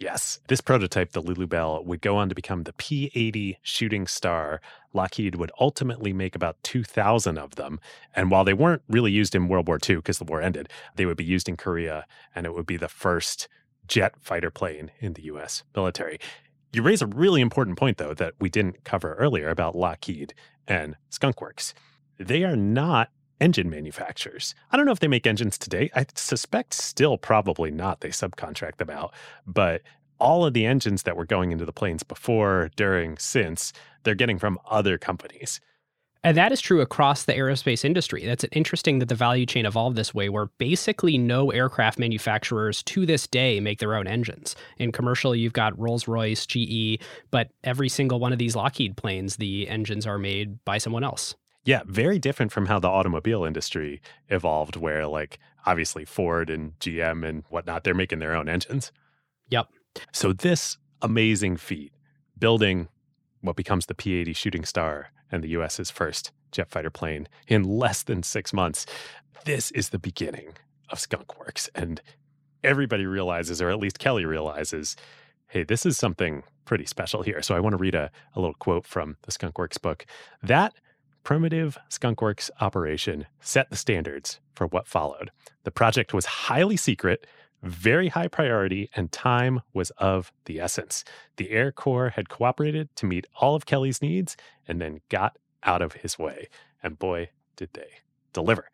[0.00, 4.06] Yes, this prototype, the Lulu Belle, would go on to become the P 80 Shooting
[4.06, 4.60] Star.
[4.92, 7.80] Lockheed would ultimately make about 2,000 of them.
[8.14, 11.04] And while they weren't really used in World War II because the war ended, they
[11.04, 13.48] would be used in Korea, and it would be the first
[13.88, 16.20] jet fighter plane in the US military.
[16.72, 20.34] You raise a really important point, though, that we didn't cover earlier about Lockheed
[20.66, 21.72] and Skunkworks.
[22.18, 24.54] They are not engine manufacturers.
[24.70, 25.90] I don't know if they make engines today.
[25.94, 28.00] I suspect still probably not.
[28.00, 29.14] They subcontract them out.
[29.46, 29.82] But
[30.18, 34.38] all of the engines that were going into the planes before, during, since, they're getting
[34.38, 35.60] from other companies.
[36.24, 38.26] And that is true across the aerospace industry.
[38.26, 43.06] That's interesting that the value chain evolved this way, where basically no aircraft manufacturers to
[43.06, 44.56] this day make their own engines.
[44.78, 47.00] In commercial, you've got Rolls Royce, GE,
[47.30, 51.36] but every single one of these Lockheed planes, the engines are made by someone else.
[51.64, 57.28] Yeah, very different from how the automobile industry evolved, where, like, obviously Ford and GM
[57.28, 58.90] and whatnot, they're making their own engines.
[59.50, 59.68] Yep.
[60.12, 61.92] So, this amazing feat,
[62.38, 62.88] building
[63.40, 67.64] what becomes the P 80 Shooting Star and the US's first jet fighter plane in
[67.64, 68.86] less than six months.
[69.44, 70.52] This is the beginning
[70.90, 71.68] of Skunk Works.
[71.74, 72.00] And
[72.64, 74.96] everybody realizes, or at least Kelly realizes,
[75.48, 77.42] hey, this is something pretty special here.
[77.42, 80.06] So I want to read a, a little quote from the Skunk Works book.
[80.42, 80.74] That
[81.24, 85.30] primitive Skunk Works operation set the standards for what followed.
[85.64, 87.26] The project was highly secret,
[87.62, 91.04] very high priority, and time was of the essence.
[91.36, 95.82] The Air Corps had cooperated to meet all of Kelly's needs and then got out
[95.82, 96.48] of his way.
[96.82, 97.90] And boy, did they
[98.32, 98.70] deliver.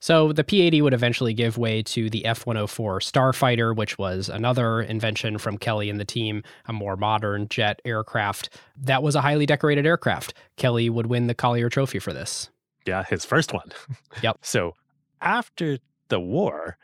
[0.00, 4.28] So the P 80 would eventually give way to the F 104 Starfighter, which was
[4.28, 8.50] another invention from Kelly and the team, a more modern jet aircraft.
[8.76, 10.34] That was a highly decorated aircraft.
[10.56, 12.50] Kelly would win the Collier Trophy for this.
[12.86, 13.70] Yeah, his first one.
[14.22, 14.38] Yep.
[14.42, 14.74] So
[15.20, 15.78] after
[16.08, 16.76] the war,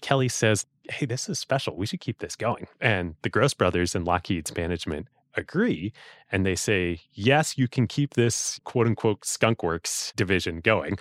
[0.00, 1.76] Kelly says, Hey, this is special.
[1.76, 2.66] We should keep this going.
[2.80, 5.92] And the Gross brothers and Lockheed's management agree.
[6.30, 10.98] And they say, Yes, you can keep this quote unquote skunkworks division going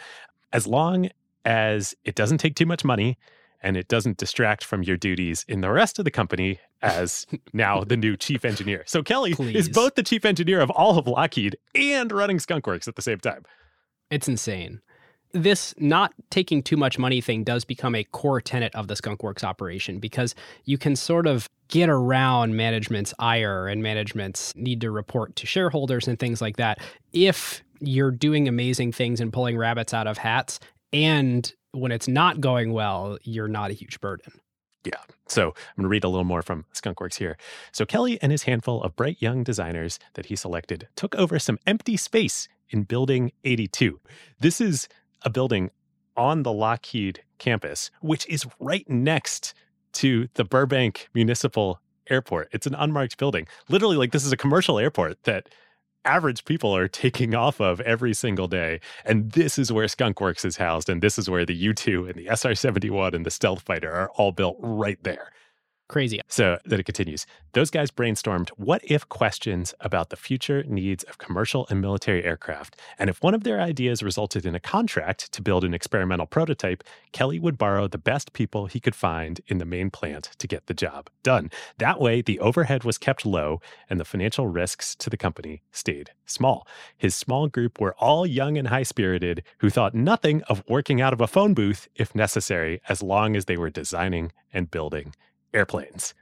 [0.52, 1.10] as long
[1.46, 3.18] as it doesn't take too much money
[3.62, 7.84] and it doesn't distract from your duties in the rest of the company as now
[7.84, 8.84] the new chief engineer.
[8.86, 9.56] So Kelly Please.
[9.56, 13.20] is both the chief engineer of all of Lockheed and running Skunkworks at the same
[13.20, 13.44] time.
[14.12, 14.82] It's insane.
[15.34, 19.44] This not taking too much money thing does become a core tenet of the Skunkworks
[19.44, 25.36] operation because you can sort of get around management's ire and management's need to report
[25.38, 26.80] to shareholders and things like that
[27.14, 30.60] if you're doing amazing things and pulling rabbits out of hats
[30.94, 34.32] and when it's not going well, you're not a huge burden.
[34.86, 35.02] Yeah.
[35.28, 37.38] So I'm going to read a little more from Skunkworks here.
[37.72, 41.58] So Kelly and his handful of bright young designers that he selected took over some
[41.66, 44.00] empty space in Building 82.
[44.40, 44.88] This is
[45.24, 45.72] a building
[46.16, 49.54] on the Lockheed campus, which is right next
[49.94, 52.50] to the Burbank Municipal Airport.
[52.52, 53.48] It's an unmarked building.
[53.70, 55.50] Literally, like this is a commercial airport that
[56.06, 58.80] average people are taking off of every single day.
[59.06, 60.90] And this is where Skunkworks is housed.
[60.90, 63.92] And this is where the U 2 and the SR 71 and the Stealth Fighter
[63.92, 65.32] are all built right there.
[65.90, 66.22] Crazy.
[66.28, 67.26] So then it continues.
[67.52, 72.80] Those guys brainstormed what if questions about the future needs of commercial and military aircraft.
[72.98, 76.84] And if one of their ideas resulted in a contract to build an experimental prototype,
[77.12, 80.68] Kelly would borrow the best people he could find in the main plant to get
[80.68, 81.52] the job done.
[81.78, 86.12] That way, the overhead was kept low and the financial risks to the company stayed
[86.26, 86.66] small.
[86.98, 91.14] His small group were all young and high spirited who thought nothing of working out
[91.14, 95.14] of a phone booth if necessary, as long as they were designing and building
[95.54, 96.14] airplanes.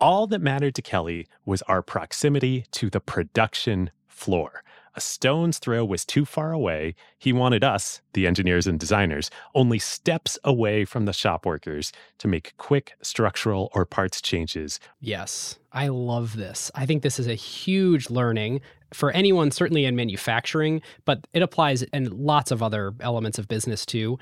[0.00, 4.62] All that mattered to Kelly was our proximity to the production floor.
[4.96, 6.94] A stone's throw was too far away.
[7.18, 12.26] He wanted us, the engineers and designers, only steps away from the shop workers to
[12.26, 14.80] make quick structural or parts changes.
[15.00, 16.72] Yes, I love this.
[16.74, 18.62] I think this is a huge learning
[18.92, 23.86] for anyone, certainly in manufacturing, but it applies in lots of other elements of business
[23.86, 24.18] too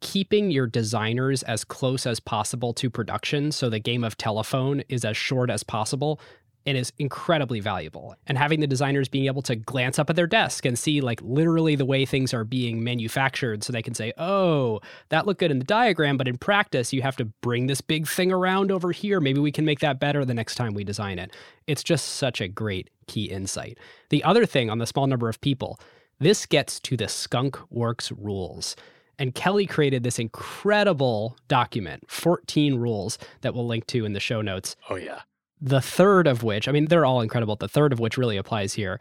[0.00, 5.04] keeping your designers as close as possible to production so the game of telephone is
[5.04, 6.20] as short as possible
[6.66, 8.16] it is incredibly valuable.
[8.26, 11.22] And having the designers being able to glance up at their desk and see like
[11.22, 15.52] literally the way things are being manufactured so they can say oh that looked good
[15.52, 18.90] in the diagram but in practice you have to bring this big thing around over
[18.90, 19.20] here.
[19.20, 21.32] Maybe we can make that better the next time we design it.
[21.68, 23.78] It's just such a great key insight.
[24.10, 25.78] The other thing on the small number of people
[26.18, 28.74] this gets to the skunk works rules
[29.18, 34.42] and Kelly created this incredible document, 14 rules that we'll link to in the show
[34.42, 34.76] notes.
[34.90, 35.22] Oh, yeah.
[35.60, 37.56] The third of which, I mean, they're all incredible.
[37.56, 39.00] The third of which really applies here.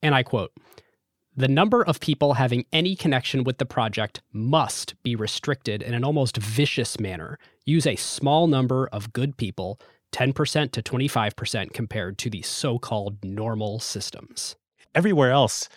[0.00, 0.52] And I quote
[1.36, 6.04] The number of people having any connection with the project must be restricted in an
[6.04, 7.38] almost vicious manner.
[7.64, 9.80] Use a small number of good people,
[10.12, 14.56] 10% to 25% compared to the so called normal systems.
[14.94, 15.68] Everywhere else,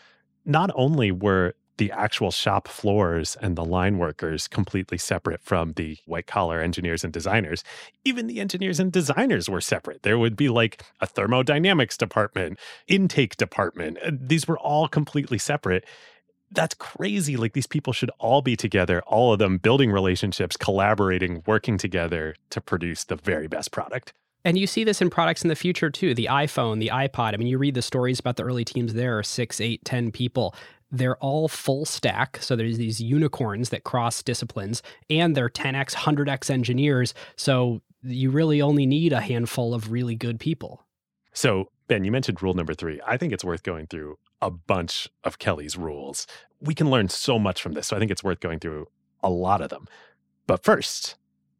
[0.46, 5.98] not only were the actual shop floors and the line workers completely separate from the
[6.06, 7.64] white collar engineers and designers.
[8.04, 10.04] Even the engineers and designers were separate.
[10.04, 13.98] There would be like a thermodynamics department, intake department.
[14.04, 15.86] Uh, these were all completely separate.
[16.52, 17.36] That's crazy.
[17.36, 22.36] Like these people should all be together, all of them building relationships, collaborating, working together
[22.52, 24.14] to produce the very best product.
[24.46, 26.14] And you see this in products in the future too.
[26.14, 27.34] The iPhone, the iPod.
[27.34, 30.12] I mean, you read the stories about the early teams there, are six, eight, ten
[30.12, 30.54] people.
[30.96, 32.38] They're all full stack.
[32.42, 37.14] So there's these unicorns that cross disciplines, and they're 10x, 100x engineers.
[37.36, 40.86] So you really only need a handful of really good people.
[41.34, 43.02] So, Ben, you mentioned rule number three.
[43.06, 46.28] I think it's worth going through a bunch of Kelly's rules.
[46.62, 47.88] We can learn so much from this.
[47.88, 48.88] So I think it's worth going through
[49.22, 49.88] a lot of them.
[50.48, 51.16] But first,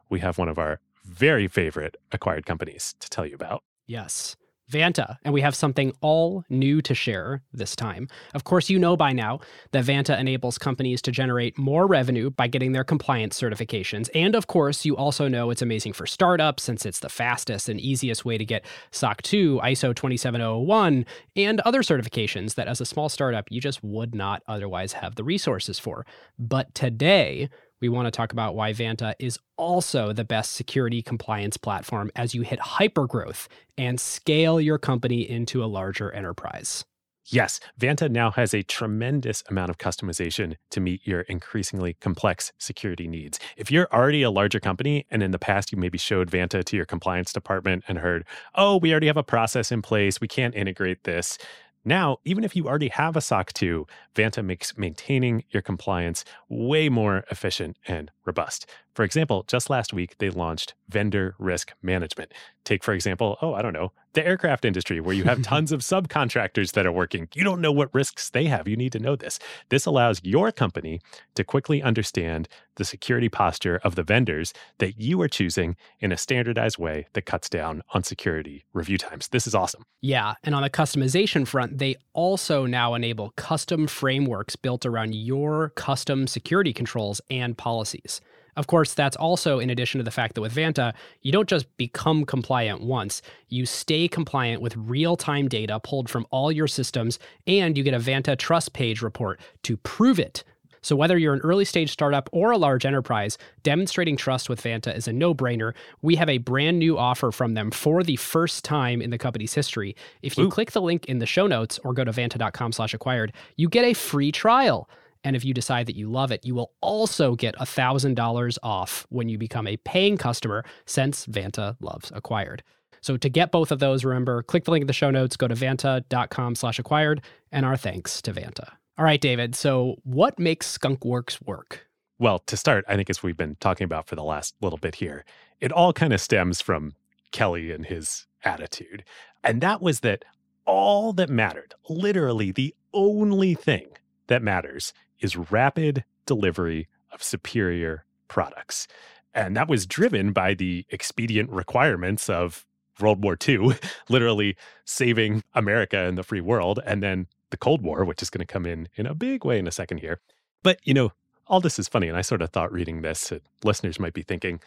[0.10, 3.64] we have one of our very favorite acquired companies to tell you about.
[3.86, 4.38] Yes.
[4.72, 8.08] Vanta, and we have something all new to share this time.
[8.34, 9.40] Of course, you know by now
[9.72, 14.10] that Vanta enables companies to generate more revenue by getting their compliance certifications.
[14.16, 17.80] And of course, you also know it's amazing for startups since it's the fastest and
[17.80, 23.10] easiest way to get SOC 2, ISO 27001, and other certifications that as a small
[23.10, 26.06] startup you just would not otherwise have the resources for.
[26.40, 27.50] But today,
[27.82, 32.34] we want to talk about why Vanta is also the best security compliance platform as
[32.34, 36.86] you hit hypergrowth and scale your company into a larger enterprise.
[37.28, 43.08] Yes, Vanta now has a tremendous amount of customization to meet your increasingly complex security
[43.08, 43.40] needs.
[43.58, 46.76] If you're already a larger company and in the past you maybe showed Vanta to
[46.76, 50.54] your compliance department and heard, oh, we already have a process in place, we can't
[50.54, 51.40] integrate this.
[51.88, 56.90] Now, even if you already have a SOC 2, Vanta makes maintaining your compliance way
[56.90, 58.68] more efficient and robust.
[58.96, 62.34] For example, just last week, they launched vendor risk management.
[62.64, 65.82] Take, for example, oh, I don't know, the aircraft industry where you have tons of
[65.82, 67.28] subcontractors that are working.
[67.36, 68.68] You don't know what risks they have.
[68.68, 69.40] You need to know this.
[69.70, 71.00] This allows your company
[71.36, 76.18] to quickly understand the security posture of the vendors that you are choosing in a
[76.18, 79.28] standardized way that cuts down on security review times.
[79.30, 79.84] This is awesome.
[80.02, 80.36] Yeah.
[80.44, 86.28] And on the customization front, they also now enable custom frameworks built around your custom
[86.28, 88.22] security controls and policies.
[88.56, 91.76] Of course, that's also in addition to the fact that with Vanta, you don't just
[91.78, 97.20] become compliant once, you stay compliant with real time data pulled from all your systems,
[97.48, 100.44] and you get a Vanta Trust Page report to prove it.
[100.86, 104.96] So, whether you're an early stage startup or a large enterprise, demonstrating trust with Vanta
[104.96, 105.74] is a no brainer.
[106.04, 109.56] We have a brand new offer from them for the first time in the company's
[109.56, 109.96] history.
[110.22, 110.52] If you Ooh.
[110.52, 113.84] click the link in the show notes or go to vanta.com slash acquired, you get
[113.84, 114.88] a free trial.
[115.26, 119.28] And if you decide that you love it, you will also get $1,000 off when
[119.28, 122.64] you become a paying customer since Vanta loves acquired.
[123.02, 125.48] So to get both of those, remember, click the link in the show notes, go
[125.48, 128.70] to vanta.com slash acquired, and our thanks to Vanta.
[128.98, 129.56] All right, David.
[129.56, 131.88] So what makes Skunkworks work?
[132.20, 134.96] Well, to start, I think as we've been talking about for the last little bit
[134.96, 135.26] here,
[135.60, 136.94] it all kind of stems from
[137.32, 139.04] Kelly and his attitude.
[139.44, 140.24] And that was that
[140.66, 143.88] all that mattered, literally the only thing
[144.28, 148.88] that matters, is rapid delivery of superior products.
[149.34, 152.66] And that was driven by the expedient requirements of
[153.00, 153.78] World War II,
[154.10, 158.46] literally saving America and the free world, and then the Cold War, which is going
[158.46, 160.20] to come in in a big way in a second here.
[160.64, 161.12] But, you know,
[161.48, 162.08] all this is funny.
[162.08, 164.60] And I sort of thought reading this, uh, listeners might be thinking,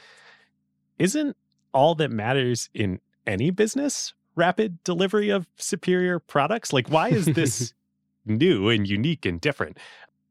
[0.99, 1.37] isn't
[1.73, 6.73] all that matters in any business rapid delivery of superior products?
[6.73, 7.75] Like, why is this
[8.27, 9.79] new and unique and different?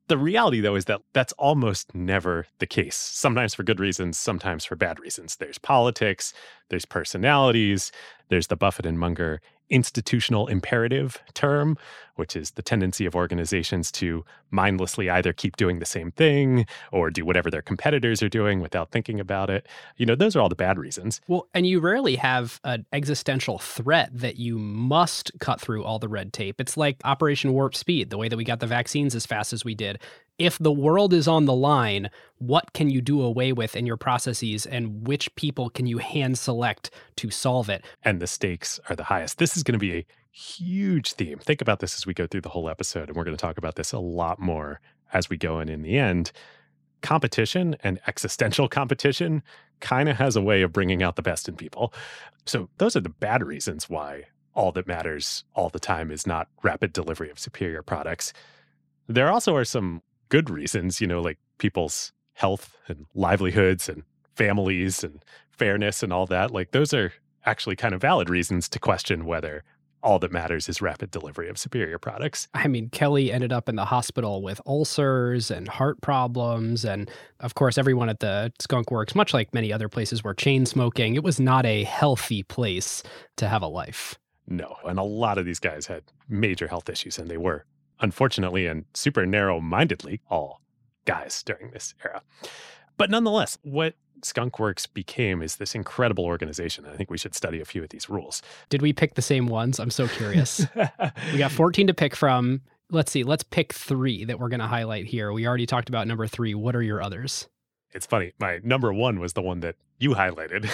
[0.07, 2.95] The reality, though, is that that's almost never the case.
[2.95, 5.35] Sometimes for good reasons, sometimes for bad reasons.
[5.35, 6.33] There's politics,
[6.69, 7.91] there's personalities,
[8.29, 11.77] there's the Buffett and Munger institutional imperative term,
[12.15, 17.09] which is the tendency of organizations to mindlessly either keep doing the same thing or
[17.09, 19.67] do whatever their competitors are doing without thinking about it.
[19.97, 21.21] You know, those are all the bad reasons.
[21.27, 26.07] Well, and you rarely have an existential threat that you must cut through all the
[26.07, 26.59] red tape.
[26.59, 29.63] It's like Operation Warp Speed, the way that we got the vaccines as fast as
[29.63, 29.99] we did
[30.37, 33.97] if the world is on the line, what can you do away with in your
[33.97, 37.83] processes and which people can you hand select to solve it?
[38.03, 39.39] And the stakes are the highest.
[39.39, 41.39] This is going to be a huge theme.
[41.39, 43.57] Think about this as we go through the whole episode, and we're going to talk
[43.57, 44.79] about this a lot more
[45.11, 45.57] as we go.
[45.57, 46.31] And in the end,
[47.01, 49.41] competition and existential competition
[49.79, 51.93] kind of has a way of bringing out the best in people.
[52.45, 56.47] So, those are the bad reasons why all that matters all the time is not
[56.63, 58.33] rapid delivery of superior products.
[59.07, 64.03] There also are some good reasons, you know, like people's health and livelihoods and
[64.35, 66.51] families and fairness and all that.
[66.51, 67.13] Like those are
[67.45, 69.63] actually kind of valid reasons to question whether
[70.03, 72.47] all that matters is rapid delivery of superior products.
[72.53, 76.85] I mean, Kelly ended up in the hospital with ulcers and heart problems.
[76.85, 77.09] And
[77.39, 81.15] of course, everyone at the Skunk Works, much like many other places where chain smoking,
[81.15, 83.01] it was not a healthy place
[83.37, 84.17] to have a life.
[84.47, 84.75] No.
[84.85, 87.65] And a lot of these guys had major health issues and they were
[87.99, 90.61] unfortunately and super narrow mindedly, all
[91.05, 92.21] guys during this era.
[92.97, 96.85] But nonetheless, what Skunkworks became is this incredible organization.
[96.85, 98.41] I think we should study a few of these rules.
[98.69, 99.79] Did we pick the same ones?
[99.79, 100.65] I'm so curious.
[101.31, 102.61] we got 14 to pick from.
[102.89, 105.31] Let's see, let's pick three that we're going to highlight here.
[105.33, 106.55] We already talked about number three.
[106.55, 107.47] What are your others?
[107.91, 108.33] It's funny.
[108.39, 110.69] My number one was the one that you highlighted.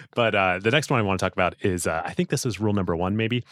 [0.14, 2.44] but uh, the next one I want to talk about is uh, I think this
[2.44, 3.44] is rule number one, maybe.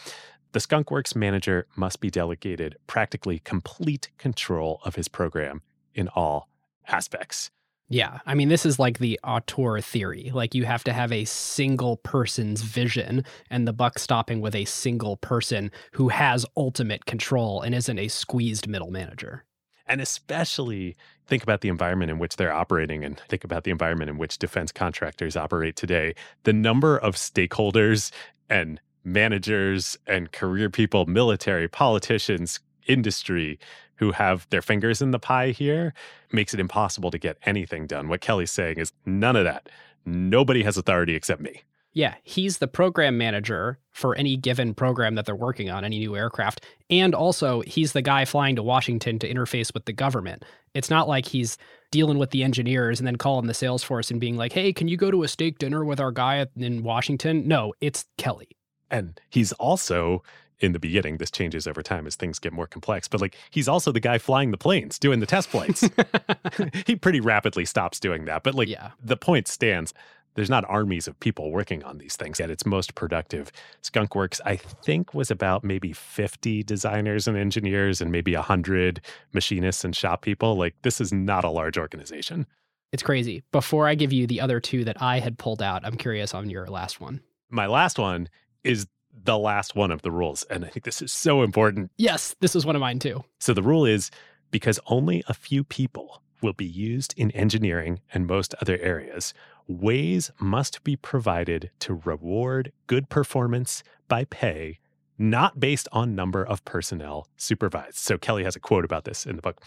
[0.51, 5.61] The Skunkworks manager must be delegated practically complete control of his program
[5.93, 6.49] in all
[6.87, 7.51] aspects.
[7.87, 8.19] Yeah.
[8.25, 10.31] I mean, this is like the auteur theory.
[10.33, 14.65] Like, you have to have a single person's vision and the buck stopping with a
[14.65, 19.43] single person who has ultimate control and isn't a squeezed middle manager.
[19.87, 24.11] And especially think about the environment in which they're operating and think about the environment
[24.11, 26.13] in which defense contractors operate today.
[26.43, 28.11] The number of stakeholders
[28.51, 28.79] and
[29.13, 33.59] managers and career people, military, politicians, industry
[33.95, 35.93] who have their fingers in the pie here
[36.31, 38.07] makes it impossible to get anything done.
[38.07, 39.69] What Kelly's saying is none of that.
[40.05, 41.63] Nobody has authority except me.
[41.91, 46.15] Yeah, he's the program manager for any given program that they're working on, any new
[46.15, 46.63] aircraft.
[46.89, 50.45] And also, he's the guy flying to Washington to interface with the government.
[50.75, 51.57] It's not like he's
[51.91, 54.87] dealing with the engineers and then calling the sales force and being like, hey, can
[54.87, 57.47] you go to a steak dinner with our guy in Washington?
[57.47, 58.49] No, it's Kelly.
[58.91, 60.23] And he's also
[60.59, 63.07] in the beginning, this changes over time as things get more complex.
[63.07, 65.89] But like he's also the guy flying the planes, doing the test flights.
[66.85, 68.43] he pretty rapidly stops doing that.
[68.43, 68.91] But like yeah.
[69.03, 69.93] the point stands.
[70.35, 73.51] There's not armies of people working on these things at its most productive.
[73.81, 79.01] Skunkworks, I think, was about maybe 50 designers and engineers and maybe 100
[79.33, 80.55] machinists and shop people.
[80.55, 82.45] Like, this is not a large organization.
[82.93, 83.43] It's crazy.
[83.51, 86.49] Before I give you the other two that I had pulled out, I'm curious on
[86.49, 87.21] your last one.
[87.49, 88.29] My last one
[88.63, 88.87] is
[89.23, 90.43] the last one of the rules.
[90.49, 91.91] And I think this is so important.
[91.97, 93.23] Yes, this is one of mine too.
[93.39, 94.11] So the rule is
[94.51, 99.33] because only a few people will be used in engineering and most other areas,
[99.67, 104.79] ways must be provided to reward good performance by pay,
[105.17, 107.97] not based on number of personnel supervised.
[107.97, 109.61] So Kelly has a quote about this in the book.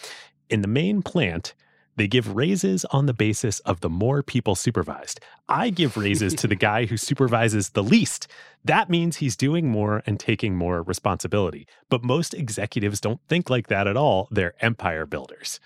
[0.48, 1.54] In the main plant,
[1.96, 5.20] they give raises on the basis of the more people supervised.
[5.48, 8.28] I give raises to the guy who supervises the least.
[8.64, 11.66] That means he's doing more and taking more responsibility.
[11.88, 14.28] But most executives don't think like that at all.
[14.30, 15.60] They're empire builders.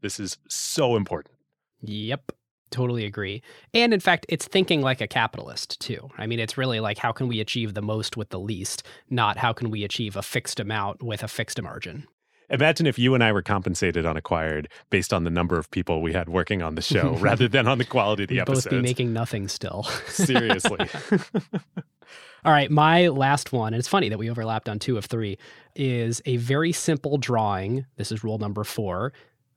[0.00, 1.34] This is so important.
[1.80, 2.32] Yep.
[2.70, 3.40] Totally agree.
[3.72, 6.10] And in fact, it's thinking like a capitalist too.
[6.18, 9.38] I mean, it's really like how can we achieve the most with the least, not
[9.38, 12.08] how can we achieve a fixed amount with a fixed margin.
[12.50, 16.02] Imagine if you and I were compensated on Acquired based on the number of people
[16.02, 18.64] we had working on the show rather than on the quality of the We'd episodes.
[18.66, 19.84] Both be making nothing still.
[20.08, 20.78] Seriously.
[22.44, 25.38] All right, my last one, and it's funny that we overlapped on two of three,
[25.74, 27.86] is a very simple drawing.
[27.96, 29.14] This is rule number four,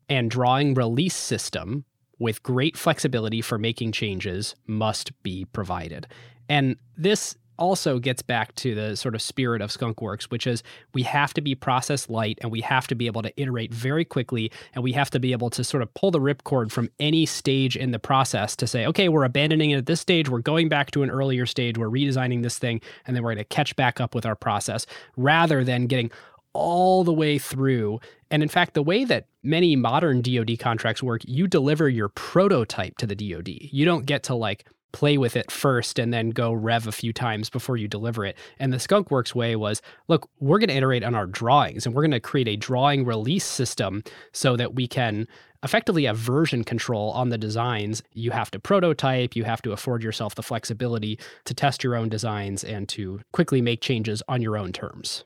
[0.07, 1.83] and drawing release system
[2.17, 6.07] with great flexibility for making changes must be provided.
[6.47, 11.03] And this also gets back to the sort of spirit of skunkworks which is we
[11.03, 14.51] have to be process light and we have to be able to iterate very quickly
[14.73, 17.75] and we have to be able to sort of pull the ripcord from any stage
[17.75, 20.91] in the process to say okay we're abandoning it at this stage we're going back
[20.91, 23.99] to an earlier stage we're redesigning this thing and then we're going to catch back
[23.99, 24.85] up with our process
[25.15, 26.11] rather than getting
[26.57, 27.99] all the way through.
[28.31, 32.97] And in fact, the way that many modern DoD contracts work, you deliver your prototype
[32.97, 33.47] to the DoD.
[33.47, 37.13] You don't get to like play with it first and then go rev a few
[37.13, 38.37] times before you deliver it.
[38.59, 42.03] And the Skunkworks way was look, we're going to iterate on our drawings and we're
[42.03, 45.27] going to create a drawing release system so that we can
[45.63, 48.03] effectively have version control on the designs.
[48.13, 52.09] You have to prototype, you have to afford yourself the flexibility to test your own
[52.09, 55.23] designs and to quickly make changes on your own terms.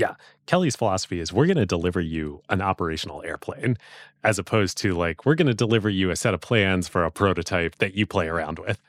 [0.00, 0.14] Yeah.
[0.46, 3.76] Kelly's philosophy is we're going to deliver you an operational airplane
[4.24, 7.10] as opposed to like, we're going to deliver you a set of plans for a
[7.10, 8.80] prototype that you play around with.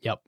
[0.00, 0.22] Yep.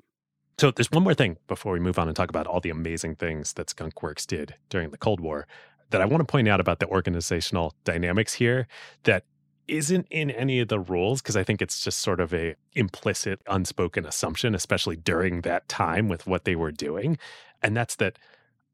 [0.59, 3.17] So there's one more thing before we move on and talk about all the amazing
[3.17, 5.49] things that Skunkworks did during the Cold War
[5.91, 8.69] that I want to point out about the organizational dynamics here
[9.03, 9.25] that
[9.67, 13.41] isn't in any of the rules because I think it's just sort of a implicit
[13.49, 17.19] unspoken assumption especially during that time with what they were doing
[17.61, 18.19] and that's that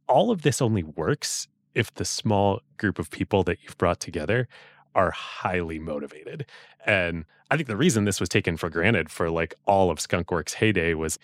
[0.06, 4.48] all of this only works if the small group of people that you've brought together
[4.94, 6.46] are highly motivated.
[6.86, 10.54] And I think the reason this was taken for granted for like all of Skunkworks'
[10.54, 11.18] heyday was,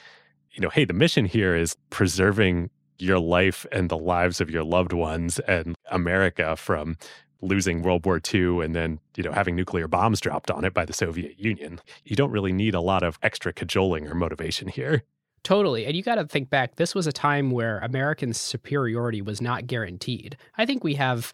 [0.52, 4.64] you know, hey, the mission here is preserving your life and the lives of your
[4.64, 6.96] loved ones and America from
[7.42, 10.84] losing World War II and then, you know, having nuclear bombs dropped on it by
[10.84, 11.80] the Soviet Union.
[12.04, 15.04] You don't really need a lot of extra cajoling or motivation here.
[15.42, 15.86] Totally.
[15.86, 19.66] And you got to think back, this was a time where American superiority was not
[19.66, 20.36] guaranteed.
[20.58, 21.32] I think we have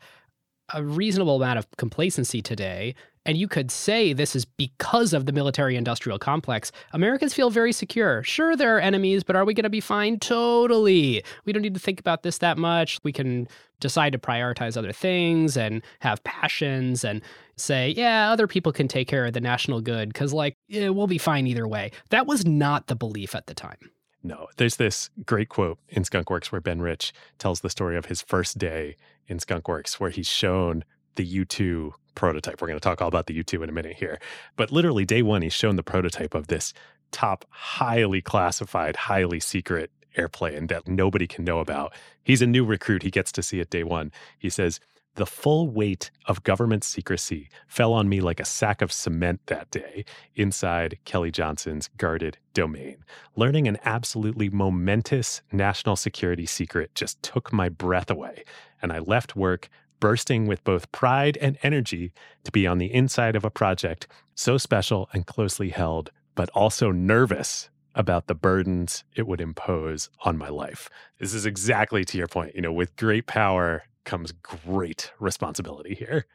[0.74, 2.94] a reasonable amount of complacency today.
[3.24, 6.70] And you could say this is because of the military industrial complex.
[6.92, 8.22] Americans feel very secure.
[8.22, 10.20] Sure, there are enemies, but are we going to be fine?
[10.20, 11.24] Totally.
[11.44, 13.00] We don't need to think about this that much.
[13.02, 13.48] We can
[13.80, 17.20] decide to prioritize other things and have passions and
[17.56, 21.08] say, yeah, other people can take care of the national good because, like, yeah, we'll
[21.08, 21.90] be fine either way.
[22.10, 23.90] That was not the belief at the time.
[24.26, 28.22] No, there's this great quote in Skunkworks where Ben Rich tells the story of his
[28.22, 28.96] first day
[29.28, 30.82] in Skunkworks, where he's shown
[31.14, 32.60] the U2 prototype.
[32.60, 34.18] We're going to talk all about the U2 in a minute here.
[34.56, 36.74] But literally, day one, he's shown the prototype of this
[37.12, 41.94] top, highly classified, highly secret airplane that nobody can know about.
[42.24, 43.04] He's a new recruit.
[43.04, 44.10] He gets to see it day one.
[44.36, 44.80] He says,
[45.16, 49.70] the full weight of government secrecy fell on me like a sack of cement that
[49.70, 50.04] day
[50.34, 52.98] inside Kelly Johnson's guarded domain.
[53.34, 58.44] Learning an absolutely momentous national security secret just took my breath away,
[58.80, 59.68] and I left work
[60.00, 62.12] bursting with both pride and energy
[62.44, 66.90] to be on the inside of a project so special and closely held, but also
[66.92, 70.90] nervous about the burdens it would impose on my life.
[71.18, 72.54] This is exactly to your point.
[72.54, 76.26] You know, with great power comes great responsibility here.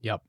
[0.00, 0.22] Yep.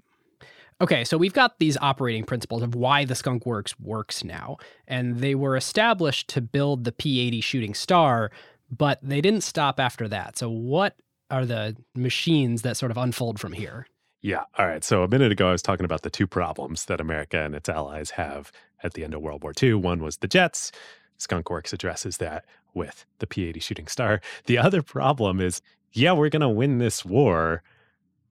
[0.81, 4.57] Okay, so we've got these operating principles of why the Skunk Works works now.
[4.87, 8.31] And they were established to build the P 80 Shooting Star,
[8.69, 10.37] but they didn't stop after that.
[10.37, 10.95] So, what
[11.29, 13.87] are the machines that sort of unfold from here?
[14.21, 14.43] Yeah.
[14.57, 14.83] All right.
[14.83, 17.69] So, a minute ago, I was talking about the two problems that America and its
[17.69, 19.75] allies have at the end of World War II.
[19.75, 20.71] One was the jets.
[21.17, 24.19] Skunk Works addresses that with the P 80 Shooting Star.
[24.45, 25.61] The other problem is
[25.93, 27.63] yeah, we're going to win this war,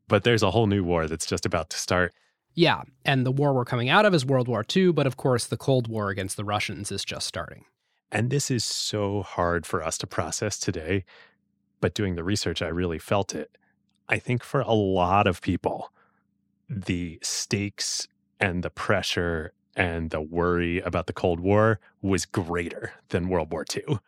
[0.08, 2.12] but there's a whole new war that's just about to start.
[2.54, 5.46] Yeah, and the war we're coming out of is World War II, but of course,
[5.46, 7.64] the Cold War against the Russians is just starting.
[8.10, 11.04] And this is so hard for us to process today,
[11.80, 13.56] but doing the research, I really felt it.
[14.08, 15.92] I think for a lot of people,
[16.68, 18.08] the stakes
[18.40, 23.64] and the pressure and the worry about the Cold War was greater than World War
[23.74, 23.98] II.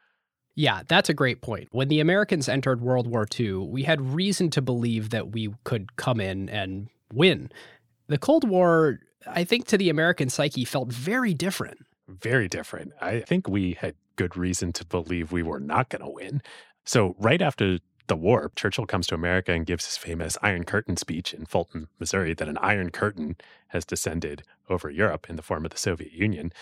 [0.54, 1.68] Yeah, that's a great point.
[1.72, 5.96] When the Americans entered World War II, we had reason to believe that we could
[5.96, 7.50] come in and win.
[8.08, 11.78] The Cold War, I think, to the American psyche felt very different.
[12.06, 12.92] Very different.
[13.00, 16.42] I think we had good reason to believe we were not going to win.
[16.84, 17.78] So, right after
[18.08, 21.88] the war, Churchill comes to America and gives his famous Iron Curtain speech in Fulton,
[21.98, 23.36] Missouri, that an Iron Curtain
[23.68, 26.52] has descended over Europe in the form of the Soviet Union.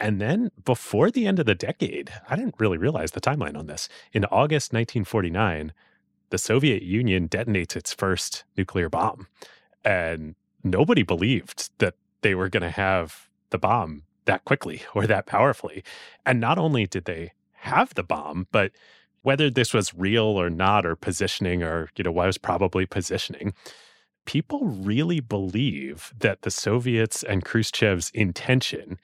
[0.00, 3.66] And then before the end of the decade, I didn't really realize the timeline on
[3.66, 3.88] this.
[4.12, 5.72] In August 1949,
[6.30, 9.26] the Soviet Union detonates its first nuclear bomb.
[9.84, 15.26] And nobody believed that they were going to have the bomb that quickly or that
[15.26, 15.82] powerfully.
[16.24, 18.72] And not only did they have the bomb, but
[19.22, 23.52] whether this was real or not, or positioning, or, you know, was probably positioning,
[24.26, 28.98] people really believe that the Soviets and Khrushchev's intention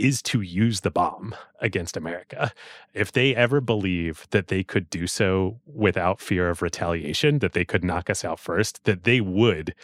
[0.00, 2.52] is to use the bomb against America.
[2.94, 7.64] If they ever believe that they could do so without fear of retaliation, that they
[7.64, 9.74] could knock us out first, that they would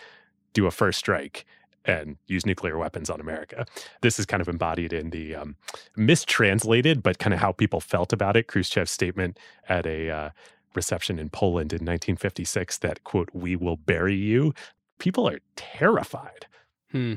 [0.52, 1.44] do a first strike
[1.84, 3.66] and use nuclear weapons on America.
[4.00, 5.56] This is kind of embodied in the um,
[5.96, 8.48] mistranslated, but kind of how people felt about it.
[8.48, 9.38] Khrushchev's statement
[9.68, 10.30] at a uh,
[10.74, 14.52] reception in Poland in 1956 that, quote, we will bury you.
[14.98, 16.46] People are terrified.
[16.90, 17.14] Hmm.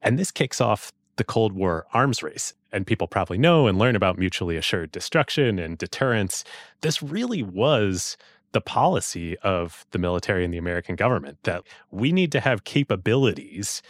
[0.00, 2.54] And this kicks off the Cold War arms race.
[2.72, 6.44] And people probably know and learn about mutually assured destruction and deterrence.
[6.80, 8.16] This really was
[8.52, 13.82] the policy of the military and the American government that we need to have capabilities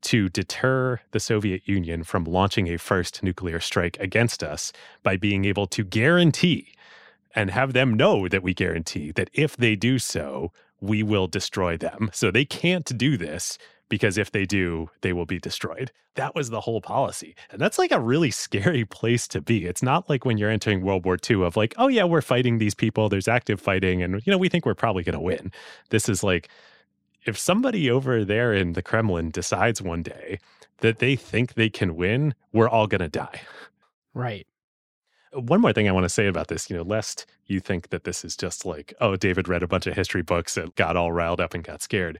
[0.00, 4.72] to deter the Soviet Union from launching a first nuclear strike against us
[5.02, 6.72] by being able to guarantee
[7.34, 11.76] and have them know that we guarantee that if they do so, we will destroy
[11.76, 12.08] them.
[12.14, 13.58] So they can't do this
[13.88, 15.90] because if they do, they will be destroyed.
[16.14, 17.34] That was the whole policy.
[17.50, 19.64] And that's like a really scary place to be.
[19.66, 22.58] It's not like when you're entering World War II of like, oh, yeah, we're fighting
[22.58, 25.52] these people, there's active fighting, and, you know, we think we're probably going to win.
[25.90, 26.48] This is like,
[27.24, 30.38] if somebody over there in the Kremlin decides one day
[30.78, 33.40] that they think they can win, we're all going to die.
[34.14, 34.46] Right.
[35.36, 37.90] Uh, one more thing I want to say about this, you know, lest you think
[37.90, 40.96] that this is just like, oh, David read a bunch of history books and got
[40.96, 42.18] all riled up and got scared.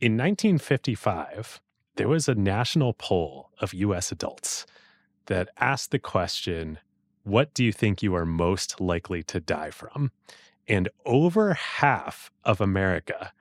[0.00, 1.60] In 1955,
[1.96, 4.64] there was a national poll of US adults
[5.26, 6.78] that asked the question,
[7.22, 10.10] What do you think you are most likely to die from?
[10.66, 13.32] And over half of America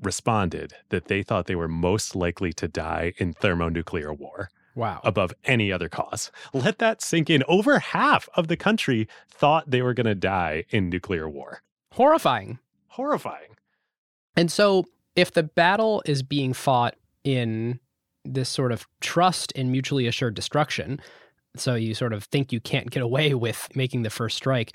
[0.00, 4.50] responded that they thought they were most likely to die in thermonuclear war.
[4.76, 5.00] Wow.
[5.02, 6.30] Above any other cause.
[6.52, 7.42] Let that sink in.
[7.48, 11.62] Over half of the country thought they were going to die in nuclear war.
[11.92, 12.60] Horrifying.
[12.88, 13.56] Horrifying.
[14.36, 14.84] And so
[15.16, 17.80] if the battle is being fought in
[18.24, 21.00] this sort of trust in mutually assured destruction,
[21.56, 24.72] so you sort of think you can't get away with making the first strike,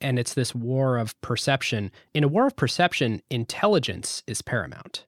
[0.00, 1.90] and it's this war of perception.
[2.14, 5.04] In a war of perception, intelligence is paramount.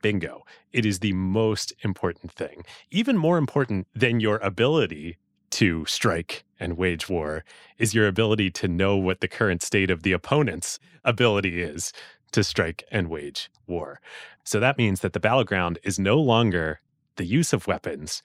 [0.00, 0.44] Bingo.
[0.72, 5.16] It is the most important thing, even more important than your ability
[5.50, 7.44] to strike and wage war
[7.78, 11.92] is your ability to know what the current state of the opponent's ability is
[12.32, 14.00] to strike and wage war.
[14.44, 16.80] So that means that the battleground is no longer
[17.16, 18.22] the use of weapons,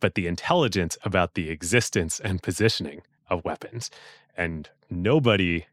[0.00, 3.90] but the intelligence about the existence and positioning of weapons.
[4.36, 5.66] And nobody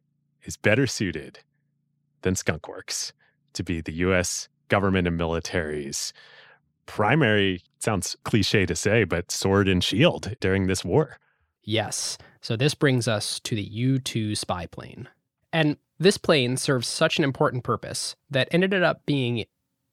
[0.44, 1.40] is better suited
[2.22, 3.12] than Skunkworks
[3.54, 6.14] to be the US government and military's
[6.86, 11.20] primary, sounds cliche to say, but sword and shield during this war.
[11.64, 12.18] Yes.
[12.42, 15.08] So this brings us to the U 2 spy plane.
[15.54, 19.46] And this plane serves such an important purpose that ended up being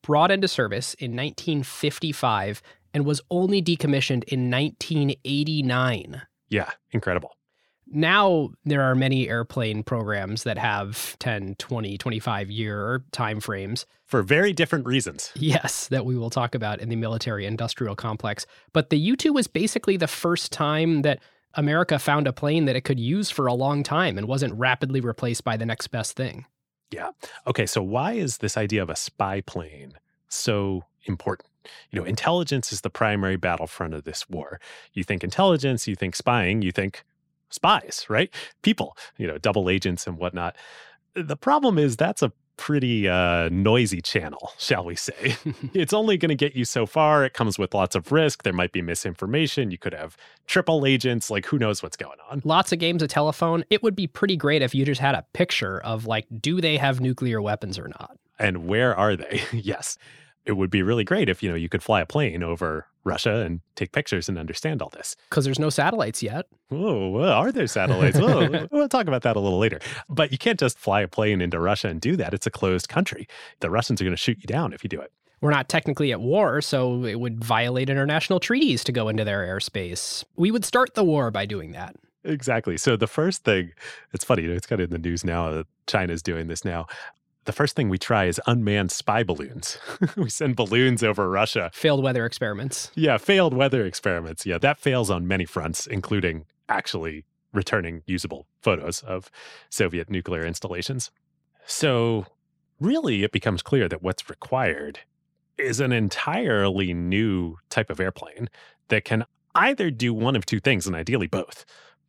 [0.02, 2.62] brought into service in 1955
[2.94, 6.22] and was only decommissioned in 1989.
[6.48, 7.32] Yeah, incredible.
[7.88, 13.86] Now, there are many airplane programs that have 10, 20, 25 year time frames.
[14.04, 15.30] For very different reasons.
[15.34, 18.46] Yes, that we will talk about in the military industrial complex.
[18.72, 21.20] But the U 2 was basically the first time that
[21.56, 25.00] America found a plane that it could use for a long time and wasn't rapidly
[25.00, 26.46] replaced by the next best thing.
[26.90, 27.10] Yeah.
[27.46, 27.66] Okay.
[27.66, 29.94] So, why is this idea of a spy plane
[30.28, 31.50] so important?
[31.90, 34.60] You know, intelligence is the primary battlefront of this war.
[34.92, 37.04] You think intelligence, you think spying, you think
[37.50, 38.32] spies, right?
[38.62, 40.54] People, you know, double agents and whatnot.
[41.14, 45.36] The problem is that's a pretty uh, noisy channel, shall we say.
[45.74, 47.24] it's only going to get you so far.
[47.24, 48.42] It comes with lots of risk.
[48.42, 49.70] There might be misinformation.
[49.70, 51.30] You could have triple agents.
[51.30, 52.42] Like, who knows what's going on?
[52.44, 53.64] Lots of games of telephone.
[53.70, 56.76] It would be pretty great if you just had a picture of, like, do they
[56.76, 58.16] have nuclear weapons or not?
[58.38, 59.42] And where are they?
[59.52, 59.98] yes
[60.46, 63.36] it would be really great if you know you could fly a plane over Russia
[63.36, 65.16] and take pictures and understand all this.
[65.30, 66.46] Because there's no satellites yet.
[66.70, 68.18] Oh, well, are there satellites?
[68.70, 69.78] we'll talk about that a little later.
[70.08, 72.34] But you can't just fly a plane into Russia and do that.
[72.34, 73.28] It's a closed country.
[73.60, 75.12] The Russians are going to shoot you down if you do it.
[75.40, 79.46] We're not technically at war, so it would violate international treaties to go into their
[79.46, 80.24] airspace.
[80.36, 81.94] We would start the war by doing that.
[82.24, 82.76] Exactly.
[82.76, 83.70] So the first thing,
[84.12, 86.86] it's funny, it's kind of in the news now that China's doing this now
[87.46, 89.78] the first thing we try is unmanned spy balloons.
[90.16, 91.70] we send balloons over Russia.
[91.72, 92.90] Failed weather experiments.
[92.94, 94.44] Yeah, failed weather experiments.
[94.44, 99.30] Yeah, that fails on many fronts, including actually returning usable photos of
[99.70, 101.10] Soviet nuclear installations.
[101.64, 102.26] So,
[102.78, 105.00] really, it becomes clear that what's required
[105.56, 108.48] is an entirely new type of airplane
[108.88, 109.24] that can
[109.54, 111.64] either do one of two things, and ideally both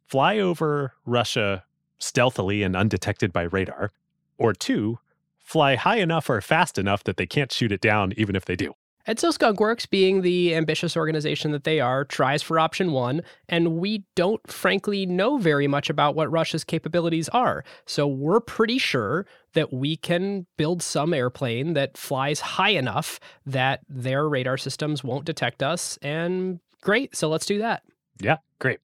[0.05, 1.63] fly over Russia
[1.99, 3.91] stealthily and undetected by radar,
[4.37, 4.99] or two,
[5.47, 8.55] fly high enough or fast enough that they can't shoot it down, even if they
[8.55, 8.73] do.
[9.05, 13.77] And so Skunkworks, being the ambitious organization that they are, tries for option one, and
[13.77, 17.63] we don't frankly know very much about what Russia's capabilities are.
[17.85, 23.79] So we're pretty sure that we can build some airplane that flies high enough that
[23.87, 25.97] their radar systems won't detect us.
[26.01, 27.83] And great, so let's do that.
[28.19, 28.79] Yeah, great.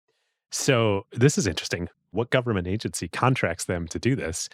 [0.53, 1.89] So this is interesting.
[2.13, 4.49] What government agency contracts them to do this?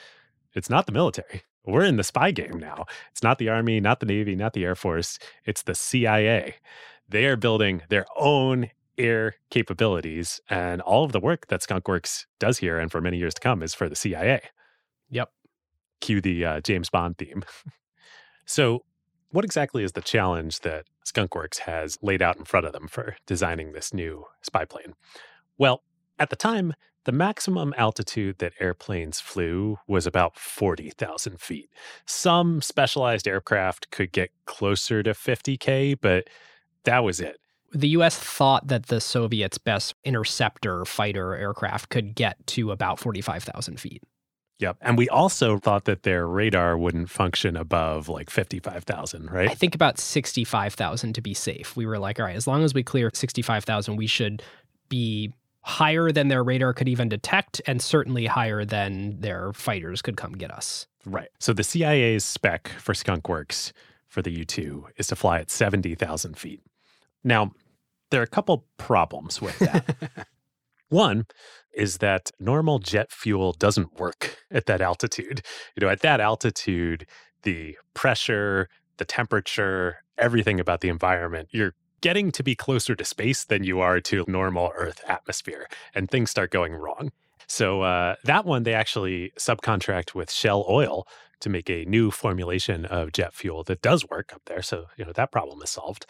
[0.54, 2.86] It's not the military we're in the spy game now.
[3.12, 5.18] It's not the Army, not the Navy, not the Air Force.
[5.44, 6.56] It's the CIA.
[7.08, 10.40] They are building their own air capabilities.
[10.50, 13.62] And all of the work that Skunkworks does here and for many years to come
[13.62, 14.40] is for the CIA.
[15.10, 15.30] Yep.
[16.00, 17.44] Cue the uh, James Bond theme.
[18.44, 18.84] so,
[19.30, 23.16] what exactly is the challenge that Skunkworks has laid out in front of them for
[23.26, 24.94] designing this new spy plane?
[25.58, 25.82] Well,
[26.18, 26.72] at the time,
[27.04, 31.70] the maximum altitude that airplanes flew was about 40,000 feet.
[32.06, 36.28] Some specialized aircraft could get closer to 50K, but
[36.84, 37.38] that was it.
[37.72, 43.78] The US thought that the Soviets' best interceptor fighter aircraft could get to about 45,000
[43.78, 44.02] feet.
[44.58, 44.78] Yep.
[44.80, 49.48] And we also thought that their radar wouldn't function above like 55,000, right?
[49.48, 51.76] I think about 65,000 to be safe.
[51.76, 54.42] We were like, all right, as long as we clear 65,000, we should
[54.88, 55.32] be
[55.68, 60.32] higher than their radar could even detect, and certainly higher than their fighters could come
[60.32, 60.86] get us.
[61.04, 61.28] Right.
[61.38, 63.72] So the CIA's spec for Skunkworks
[64.06, 66.62] for the U 2 is to fly at 70,000 feet.
[67.22, 67.52] Now,
[68.10, 70.26] there are a couple problems with that.
[70.88, 71.26] One
[71.74, 75.42] is that normal jet fuel doesn't work at that altitude.
[75.76, 77.06] You know, at that altitude,
[77.42, 83.44] the pressure, the temperature, everything about the environment, you're getting to be closer to space
[83.44, 87.10] than you are to normal Earth atmosphere, and things start going wrong.
[87.46, 91.06] So uh, that one, they actually subcontract with Shell Oil
[91.40, 94.62] to make a new formulation of jet fuel that does work up there.
[94.62, 96.06] So you know that problem is solved.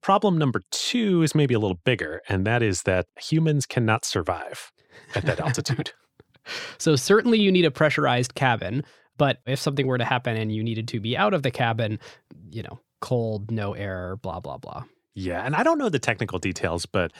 [0.00, 4.70] Problem number two is maybe a little bigger, and that is that humans cannot survive
[5.14, 5.92] at that altitude.
[6.78, 8.84] so certainly you need a pressurized cabin,
[9.16, 11.98] but if something were to happen and you needed to be out of the cabin,
[12.50, 14.84] you know, cold, no air, blah blah blah.
[15.14, 15.44] Yeah.
[15.44, 17.12] And I don't know the technical details, but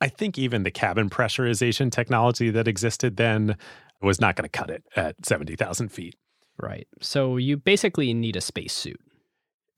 [0.00, 3.56] I think even the cabin pressurization technology that existed then
[4.02, 6.16] was not going to cut it at 70,000 feet.
[6.58, 6.88] Right.
[7.00, 9.00] So you basically need a spacesuit.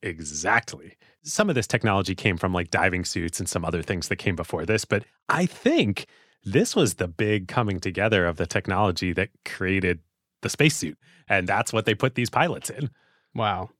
[0.03, 0.97] Exactly.
[1.23, 4.35] Some of this technology came from like diving suits and some other things that came
[4.35, 6.07] before this, but I think
[6.45, 10.01] this was the big coming together of the technology that created
[10.41, 10.99] the spacesuit.
[11.29, 12.91] And that's what they put these pilots in.
[13.35, 13.71] Wow.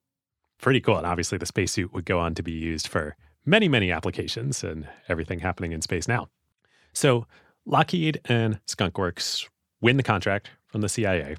[0.61, 0.97] Pretty cool.
[0.97, 4.89] And obviously, the spacesuit would go on to be used for many, many applications and
[5.09, 6.29] everything happening in space now.
[6.93, 7.27] So
[7.65, 9.49] Lockheed and Skunkworks
[9.81, 11.37] win the contract from the CIA.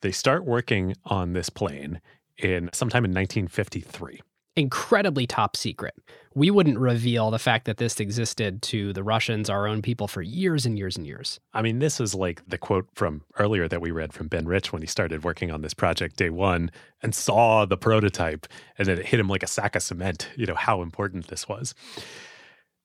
[0.00, 2.00] They start working on this plane
[2.38, 4.20] in sometime in 1953.
[4.60, 5.94] Incredibly top secret.
[6.34, 10.22] We wouldn't reveal the fact that this existed to the Russians, our own people, for
[10.22, 11.40] years and years and years.
[11.52, 14.72] I mean, this is like the quote from earlier that we read from Ben Rich
[14.72, 16.70] when he started working on this project day one
[17.02, 18.46] and saw the prototype
[18.78, 21.48] and then it hit him like a sack of cement, you know, how important this
[21.48, 21.74] was.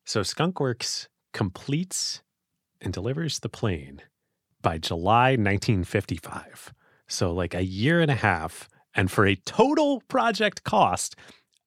[0.06, 2.24] So Skunkworks completes
[2.82, 4.02] and delivers the plane
[4.62, 6.74] by July 1955.
[7.08, 11.16] So, like a year and a half, and for a total project cost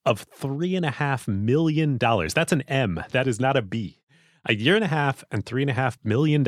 [0.09, 1.99] of $3.5 million.
[1.99, 4.01] That's an M, that is not a B.
[4.47, 6.43] A year and a half and $3.5 million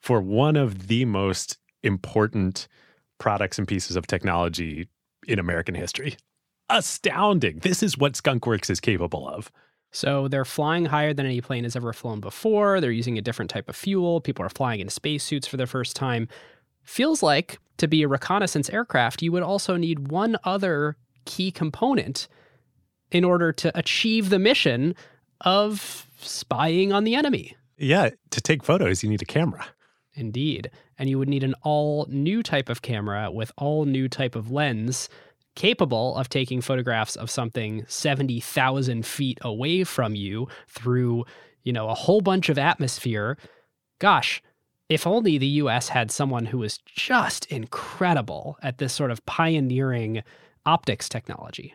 [0.00, 2.66] for one of the most important
[3.18, 4.88] products and pieces of technology
[5.28, 6.16] in American history.
[6.70, 7.58] Astounding.
[7.58, 9.52] This is what Skunkworks is capable of.
[9.92, 12.80] So they're flying higher than any plane has ever flown before.
[12.80, 14.22] They're using a different type of fuel.
[14.22, 16.28] People are flying in spacesuits for the first time.
[16.82, 20.96] Feels like to be a reconnaissance aircraft, you would also need one other
[21.26, 22.26] key component
[23.14, 24.94] in order to achieve the mission
[25.42, 27.56] of spying on the enemy.
[27.78, 29.64] Yeah, to take photos, you need a camera.
[30.14, 30.70] Indeed.
[30.98, 34.50] And you would need an all new type of camera with all new type of
[34.50, 35.08] lens
[35.54, 41.24] capable of taking photographs of something 70,000 feet away from you through,
[41.62, 43.38] you know, a whole bunch of atmosphere.
[44.00, 44.42] Gosh,
[44.88, 50.24] if only the US had someone who was just incredible at this sort of pioneering
[50.66, 51.74] optics technology.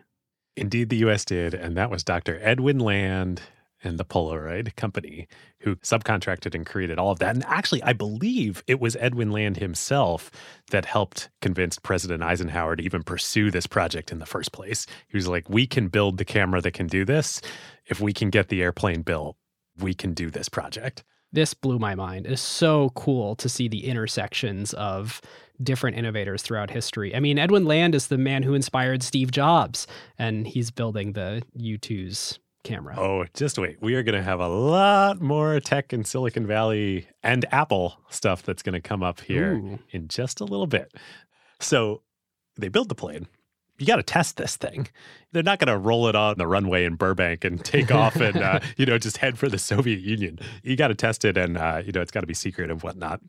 [0.56, 1.54] Indeed, the US did.
[1.54, 2.40] And that was Dr.
[2.42, 3.42] Edwin Land
[3.84, 5.28] and the Polaroid company
[5.62, 7.36] who subcontracted and created all of that.
[7.36, 10.30] And actually, I believe it was Edwin Land himself
[10.72, 14.86] that helped convince President Eisenhower to even pursue this project in the first place.
[15.08, 17.42] He was like, we can build the camera that can do this.
[17.86, 19.38] If we can get the airplane built,
[19.78, 21.04] we can do this project.
[21.32, 22.26] This blew my mind.
[22.26, 25.22] It's so cool to see the intersections of
[25.62, 27.16] different innovators throughout history.
[27.16, 31.44] I mean, Edwin Land is the man who inspired Steve Jobs, and he's building the
[31.58, 32.96] U2's camera.
[32.98, 33.78] Oh, just wait.
[33.82, 38.44] We are going to have a lot more tech in Silicon Valley and Apple stuff
[38.44, 39.80] that's going to come up here Ooh.
[39.92, 40.94] in just a little bit.
[41.60, 42.02] So
[42.58, 43.28] they build the plane.
[43.80, 44.88] You got to test this thing.
[45.32, 48.38] They're not going to roll it on the runway in Burbank and take off and
[48.38, 50.40] uh, you know just head for the Soviet Union.
[50.64, 52.82] You got to test it, and uh, you know it's got to be secret and
[52.84, 53.22] whatnot.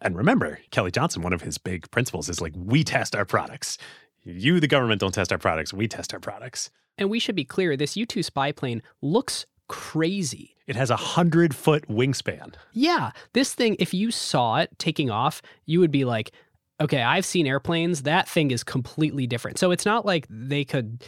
[0.00, 3.78] And remember, Kelly Johnson, one of his big principles is like we test our products.
[4.22, 5.72] You, the government, don't test our products.
[5.72, 6.70] We test our products.
[6.96, 10.56] And we should be clear this U 2 spy plane looks crazy.
[10.66, 12.54] It has a hundred foot wingspan.
[12.72, 13.12] Yeah.
[13.32, 16.32] This thing, if you saw it taking off, you would be like,
[16.80, 18.02] okay, I've seen airplanes.
[18.02, 19.58] That thing is completely different.
[19.58, 21.04] So it's not like they could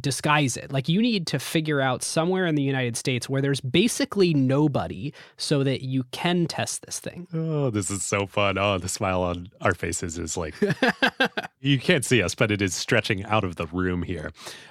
[0.00, 0.72] disguise it.
[0.72, 5.12] Like you need to figure out somewhere in the United States where there's basically nobody
[5.36, 7.26] so that you can test this thing.
[7.34, 8.58] Oh, this is so fun.
[8.58, 10.54] Oh, the smile on our faces is like
[11.60, 14.30] you can't see us, but it is stretching out of the room here.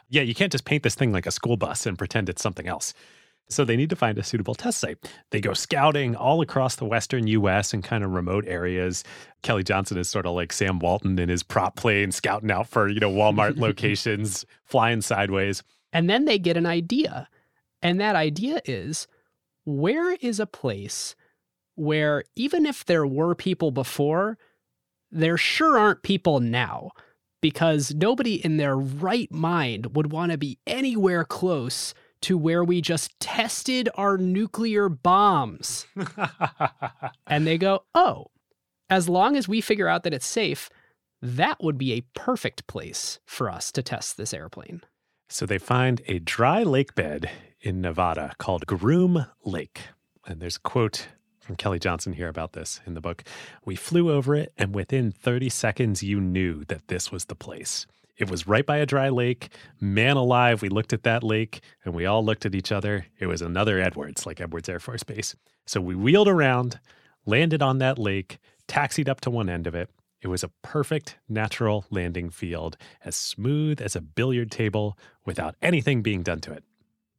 [0.10, 2.68] Yeah, you can't just paint this thing like a school bus and pretend it's something
[2.68, 2.93] else.
[3.52, 5.12] So they need to find a suitable test site.
[5.32, 9.04] They go scouting all across the western US and kind of remote areas.
[9.41, 12.88] Kelly Johnson is sort of like Sam Walton in his prop plane, scouting out for,
[12.88, 15.64] you know, Walmart locations, flying sideways.
[15.91, 17.28] And then they get an idea.
[17.82, 19.08] And that idea is
[19.66, 21.16] where is a place
[21.76, 24.38] where even if there were people before,
[25.12, 26.91] there sure aren't people now
[27.41, 32.82] because nobody in their right mind would want to be anywhere close to where we
[32.82, 35.86] just tested our nuclear bombs.
[37.28, 38.28] and they go, oh,
[38.89, 40.70] as long as we figure out that it's safe,
[41.22, 44.82] that would be a perfect place for us to test this airplane.
[45.28, 47.30] So they find a dry lake bed
[47.61, 49.82] in Nevada called Groom Lake.
[50.26, 51.07] And there's a quote
[51.39, 53.24] from Kelly Johnson here about this in the book.
[53.65, 57.86] We flew over it, and within 30 seconds, you knew that this was the place.
[58.20, 59.49] It was right by a dry lake.
[59.80, 63.05] Man alive, we looked at that lake and we all looked at each other.
[63.17, 65.36] It was another Edwards, like Edwards Air Force Base.
[65.65, 66.80] So we wheeled around,
[67.26, 69.89] landed on that lake, taxied up to one end of it.
[70.22, 76.01] It was a perfect natural landing field, as smooth as a billiard table without anything
[76.01, 76.65] being done to it.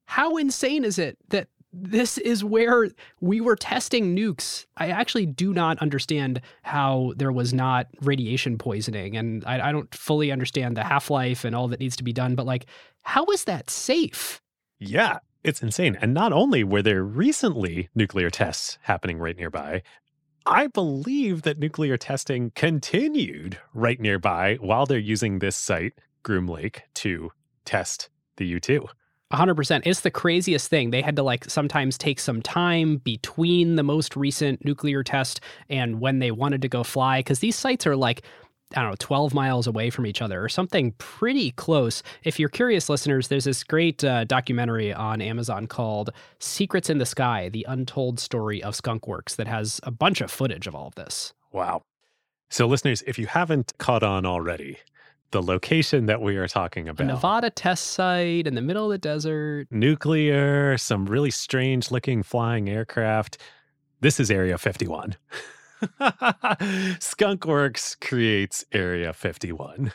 [0.05, 2.89] How insane is it that this is where
[3.21, 4.67] we were testing nukes.
[4.77, 9.17] I actually do not understand how there was not radiation poisoning.
[9.17, 12.13] And I, I don't fully understand the half life and all that needs to be
[12.13, 12.35] done.
[12.35, 12.67] But, like,
[13.03, 14.41] how is that safe?
[14.79, 15.97] Yeah, it's insane.
[16.01, 19.83] And not only were there recently nuclear tests happening right nearby,
[20.47, 26.83] I believe that nuclear testing continued right nearby while they're using this site, Groom Lake,
[26.95, 27.31] to
[27.65, 28.87] test the U 2.
[29.33, 29.83] 100%.
[29.85, 30.91] It's the craziest thing.
[30.91, 36.01] They had to like sometimes take some time between the most recent nuclear test and
[36.01, 38.23] when they wanted to go fly because these sites are like
[38.77, 42.05] I don't know, 12 miles away from each other or something pretty close.
[42.23, 47.07] If you're curious, listeners, there's this great uh, documentary on Amazon called Secrets in the
[47.07, 50.95] Sky The Untold Story of Skunkworks that has a bunch of footage of all of
[50.95, 51.33] this.
[51.51, 51.83] Wow.
[52.49, 54.79] So, listeners, if you haven't caught on already,
[55.31, 57.05] the location that we are talking about.
[57.05, 59.69] A Nevada test site in the middle of the desert.
[59.71, 63.39] Nuclear, some really strange looking flying aircraft.
[64.01, 65.17] This is Area 51.
[67.01, 69.93] Skunkworks creates Area 51.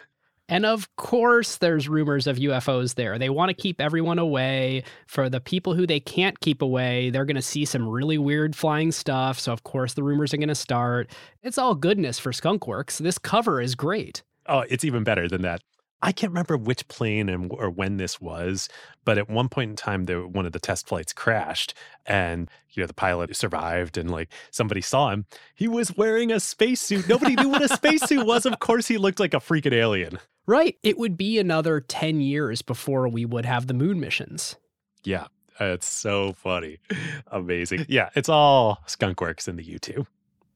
[0.48, 3.18] And of course, there's rumors of UFOs there.
[3.18, 4.84] They want to keep everyone away.
[5.08, 8.56] For the people who they can't keep away, they're going to see some really weird
[8.56, 9.40] flying stuff.
[9.40, 11.10] So, of course, the rumors are going to start.
[11.42, 13.00] It's all goodness for Skunkworks.
[13.00, 14.22] This cover is great.
[14.48, 15.62] Oh, it's even better than that.
[16.02, 18.70] I can't remember which plane and or when this was,
[19.06, 21.74] but at one point in time, there one of the test flights crashed,
[22.06, 25.26] and you know the pilot survived, and like somebody saw him.
[25.56, 27.10] He was wearing a spacesuit.
[27.10, 28.46] Nobody knew what a spacesuit was.
[28.46, 30.20] Of course, he looked like a freaking alien.
[30.46, 30.78] Right.
[30.84, 34.58] It would be another ten years before we would have the moon missions.
[35.04, 35.26] Yeah,
[35.60, 36.80] it's so funny,
[37.28, 37.86] amazing.
[37.89, 40.06] Yeah, it's all skunkworks in the two.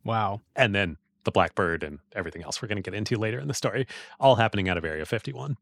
[0.03, 0.41] Wow.
[0.55, 3.53] And then the Blackbird and everything else we're going to get into later in the
[3.53, 3.87] story,
[4.19, 5.57] all happening out of Area 51.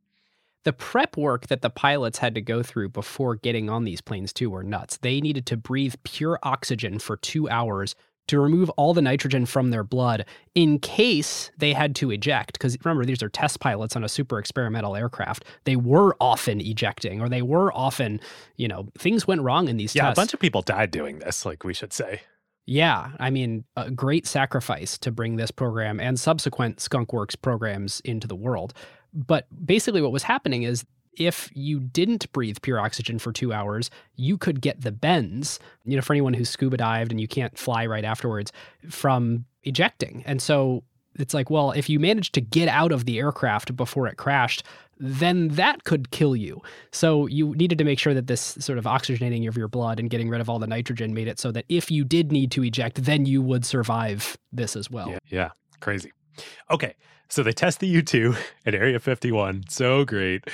[0.64, 4.34] The prep work that the pilots had to go through before getting on these planes,
[4.34, 4.98] too, were nuts.
[4.98, 7.96] They needed to breathe pure oxygen for two hours
[8.28, 12.54] to remove all the nitrogen from their blood in case they had to eject.
[12.54, 15.46] Because remember, these are test pilots on a super experimental aircraft.
[15.64, 18.20] They were often ejecting, or they were often,
[18.58, 20.18] you know, things went wrong in these yeah, tests.
[20.18, 22.22] a bunch of people died doing this, like we should say.
[22.70, 28.28] Yeah, I mean, a great sacrifice to bring this program and subsequent Skunkworks programs into
[28.28, 28.74] the world.
[29.14, 30.86] But basically, what was happening is
[31.18, 35.96] if you didn't breathe pure oxygen for two hours, you could get the bends, you
[35.96, 38.52] know, for anyone who's scuba dived and you can't fly right afterwards
[38.90, 40.22] from ejecting.
[40.26, 40.84] And so
[41.18, 44.64] it's like, well, if you managed to get out of the aircraft before it crashed,
[45.00, 46.62] then that could kill you.
[46.92, 50.10] So you needed to make sure that this sort of oxygenating of your blood and
[50.10, 52.64] getting rid of all the nitrogen made it so that if you did need to
[52.64, 55.10] eject, then you would survive this as well.
[55.10, 55.50] Yeah, yeah.
[55.80, 56.12] crazy.
[56.72, 56.96] Okay,
[57.30, 59.64] so they test the U2 at Area 51.
[59.70, 60.46] So great.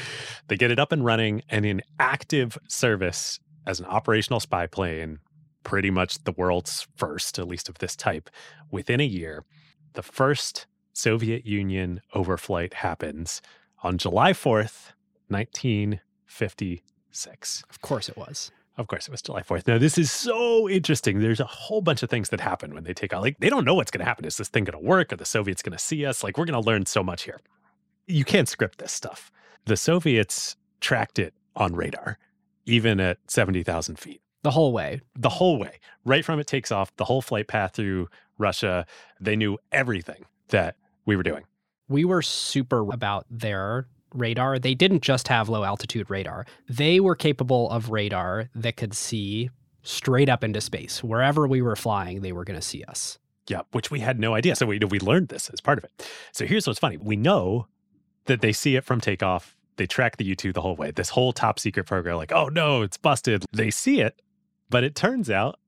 [0.47, 5.20] They get it up and running and in active service as an operational spy plane,
[5.64, 8.30] pretty much the world's first, at least of this type,
[8.72, 9.45] within a year.
[9.93, 13.41] The first Soviet Union overflight happens
[13.83, 14.91] on July 4th,
[15.27, 17.63] 1956.
[17.69, 18.51] Of course it was.
[18.75, 19.67] Of course, it was July 4th.
[19.67, 21.19] Now, this is so interesting.
[21.19, 23.21] There's a whole bunch of things that happen when they take out.
[23.21, 24.25] Like, they don't know what's going to happen.
[24.25, 25.13] Is this thing going to work?
[25.13, 26.23] Are the Soviets going to see us?
[26.23, 27.39] Like, we're going to learn so much here.
[28.07, 29.31] You can't script this stuff.
[29.65, 32.17] The Soviets tracked it on radar,
[32.65, 34.21] even at 70,000 feet.
[34.41, 35.01] The whole way.
[35.15, 35.79] The whole way.
[36.03, 38.07] Right from it takes off, the whole flight path through
[38.38, 38.86] Russia.
[39.19, 40.75] They knew everything that
[41.05, 41.43] we were doing.
[41.89, 44.59] We were super about their radar.
[44.59, 49.49] They didn't just have low altitude radar, they were capable of radar that could see
[49.84, 51.03] straight up into space.
[51.03, 53.19] Wherever we were flying, they were going to see us.
[53.47, 54.55] Yeah, which we had no idea.
[54.55, 56.09] So we we learned this as part of it.
[56.31, 57.67] So here's what's funny: we know
[58.25, 59.57] that they see it from takeoff.
[59.75, 60.91] They track the U two the whole way.
[60.91, 63.43] This whole top secret program, like, oh no, it's busted.
[63.51, 64.21] They see it,
[64.69, 65.59] but it turns out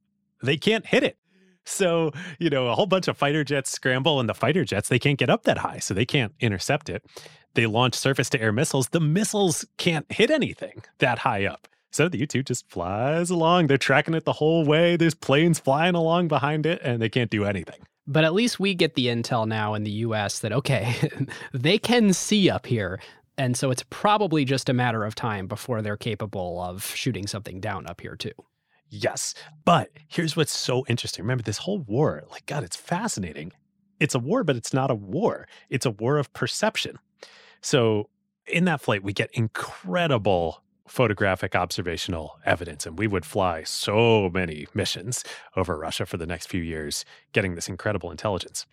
[0.41, 1.17] they can't hit it.
[1.65, 4.99] So, you know, a whole bunch of fighter jets scramble, and the fighter jets, they
[4.99, 7.03] can't get up that high, so they can't intercept it.
[7.55, 8.89] They launch surface to air missiles.
[8.89, 11.67] The missiles can't hit anything that high up.
[11.91, 13.67] So the U 2 just flies along.
[13.67, 14.97] They're tracking it the whole way.
[14.97, 17.87] There's planes flying along behind it, and they can't do anything.
[18.05, 20.93] But at least we get the intel now in the US that, okay,
[21.53, 22.99] they can see up here.
[23.37, 27.59] And so it's probably just a matter of time before they're capable of shooting something
[27.59, 28.31] down up here, too.
[28.89, 29.33] Yes.
[29.63, 31.23] But here's what's so interesting.
[31.23, 33.51] Remember, this whole war, like, God, it's fascinating.
[33.99, 35.47] It's a war, but it's not a war.
[35.69, 36.99] It's a war of perception.
[37.61, 38.09] So
[38.47, 42.85] in that flight, we get incredible photographic observational evidence.
[42.85, 45.23] And we would fly so many missions
[45.55, 48.67] over Russia for the next few years, getting this incredible intelligence.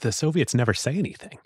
[0.00, 1.38] The Soviets never say anything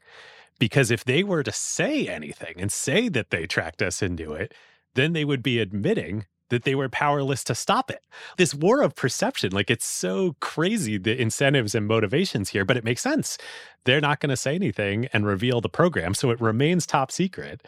[0.58, 4.54] because if they were to say anything and say that they tracked us into it,
[4.94, 8.04] then they would be admitting that they were powerless to stop it.
[8.36, 12.84] This war of perception, like it's so crazy the incentives and motivations here, but it
[12.84, 13.38] makes sense.
[13.84, 17.66] They're not going to say anything and reveal the program, so it remains top secret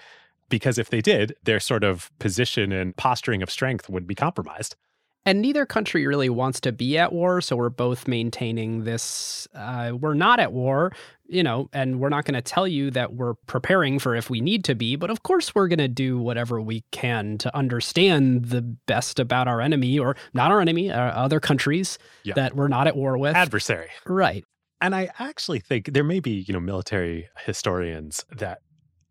[0.48, 4.76] because if they did, their sort of position and posturing of strength would be compromised.
[5.24, 7.40] And neither country really wants to be at war.
[7.40, 9.46] So we're both maintaining this.
[9.54, 10.92] Uh, we're not at war,
[11.26, 14.40] you know, and we're not going to tell you that we're preparing for if we
[14.40, 14.96] need to be.
[14.96, 19.46] But of course, we're going to do whatever we can to understand the best about
[19.46, 22.34] our enemy or not our enemy, uh, other countries yeah.
[22.34, 23.36] that we're not at war with.
[23.36, 23.90] Adversary.
[24.06, 24.44] Right.
[24.80, 28.58] And I actually think there may be, you know, military historians that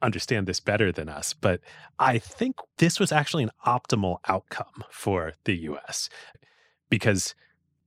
[0.02, 1.62] understand this better than us, but
[2.00, 6.10] I think this was actually an optimal outcome for the US
[6.90, 7.36] because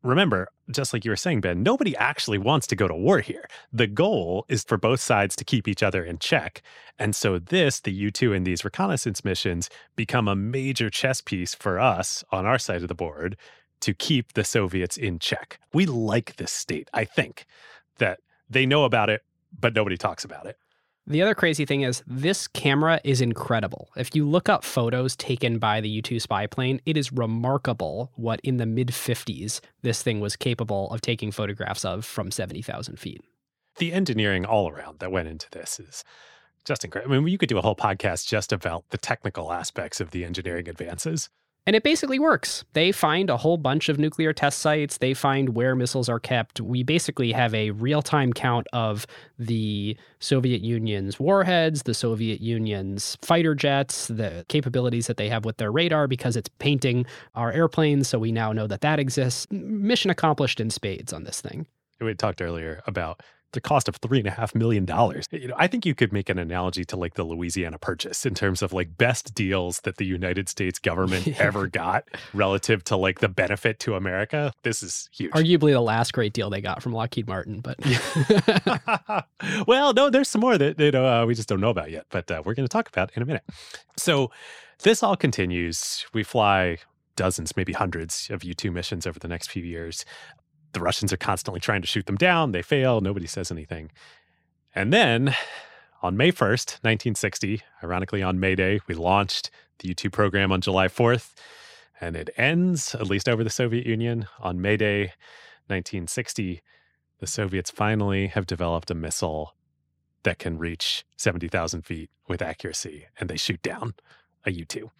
[0.02, 3.48] remember, just like you were saying, Ben, nobody actually wants to go to war here.
[3.72, 6.62] The goal is for both sides to keep each other in check.
[6.98, 11.54] And so, this, the U 2 and these reconnaissance missions, become a major chess piece
[11.54, 13.36] for us on our side of the board
[13.80, 15.58] to keep the Soviets in check.
[15.72, 17.46] We like this state, I think,
[17.98, 19.22] that they know about it,
[19.58, 20.56] but nobody talks about it.
[21.06, 23.90] The other crazy thing is this camera is incredible.
[23.94, 28.10] If you look up photos taken by the U 2 spy plane, it is remarkable
[28.14, 32.98] what in the mid 50s this thing was capable of taking photographs of from 70,000
[32.98, 33.20] feet.
[33.76, 36.04] The engineering all around that went into this is
[36.64, 37.16] just incredible.
[37.16, 40.24] I mean, you could do a whole podcast just about the technical aspects of the
[40.24, 41.28] engineering advances.
[41.66, 42.62] And it basically works.
[42.74, 44.98] They find a whole bunch of nuclear test sites.
[44.98, 46.60] They find where missiles are kept.
[46.60, 49.06] We basically have a real time count of
[49.38, 55.56] the Soviet Union's warheads, the Soviet Union's fighter jets, the capabilities that they have with
[55.56, 58.08] their radar because it's painting our airplanes.
[58.08, 59.46] So we now know that that exists.
[59.50, 61.66] Mission accomplished in spades on this thing.
[61.98, 63.22] We talked earlier about
[63.54, 65.26] the cost of three and a half million dollars.
[65.30, 68.34] You know, I think you could make an analogy to like the Louisiana Purchase in
[68.34, 71.36] terms of like best deals that the United States government yeah.
[71.38, 74.52] ever got relative to like the benefit to America.
[74.62, 75.32] This is huge.
[75.32, 77.78] Arguably the last great deal they got from Lockheed Martin, but
[79.66, 82.06] well, no, there's some more that you know uh, we just don't know about yet,
[82.10, 83.44] but uh, we're going to talk about in a minute.
[83.96, 84.30] So
[84.82, 86.04] this all continues.
[86.12, 86.78] We fly
[87.16, 90.04] dozens, maybe hundreds of U 2 missions over the next few years
[90.74, 92.52] the Russians are constantly trying to shoot them down.
[92.52, 93.00] They fail.
[93.00, 93.90] Nobody says anything.
[94.74, 95.34] And then
[96.02, 100.60] on May 1st, 1960, ironically on May Day, we launched the U 2 program on
[100.60, 101.32] July 4th.
[102.00, 105.12] And it ends, at least over the Soviet Union, on May Day,
[105.68, 106.60] 1960.
[107.20, 109.54] The Soviets finally have developed a missile
[110.24, 113.94] that can reach 70,000 feet with accuracy, and they shoot down
[114.44, 114.90] a U 2.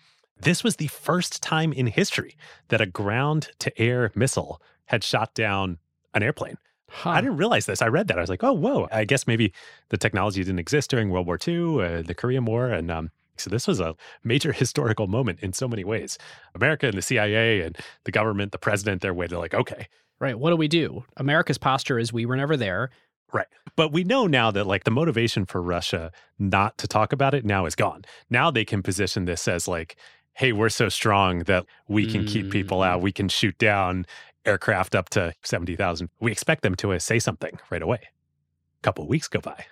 [0.40, 2.36] This was the first time in history
[2.68, 5.78] that a ground to air missile had shot down
[6.14, 6.56] an airplane.
[6.88, 7.10] Huh.
[7.10, 7.82] I didn't realize this.
[7.82, 8.18] I read that.
[8.18, 8.88] I was like, oh, whoa.
[8.92, 9.52] I guess maybe
[9.88, 12.68] the technology didn't exist during World War II, uh, the Korean War.
[12.68, 16.18] And um, so this was a major historical moment in so many ways.
[16.54, 19.88] America and the CIA and the government, the president, their way to like, okay.
[20.20, 20.38] Right.
[20.38, 21.04] What do we do?
[21.16, 22.90] America's posture is we were never there.
[23.32, 23.48] Right.
[23.74, 27.44] But we know now that like the motivation for Russia not to talk about it
[27.44, 28.04] now is gone.
[28.30, 29.96] Now they can position this as like,
[30.34, 32.28] hey, we're so strong that we can mm.
[32.28, 33.00] keep people out.
[33.00, 33.02] Mm.
[33.02, 34.06] We can shoot down
[34.46, 36.08] aircraft up to 70,000.
[36.20, 38.00] We expect them to uh, say something right away.
[38.02, 39.66] A couple weeks go by.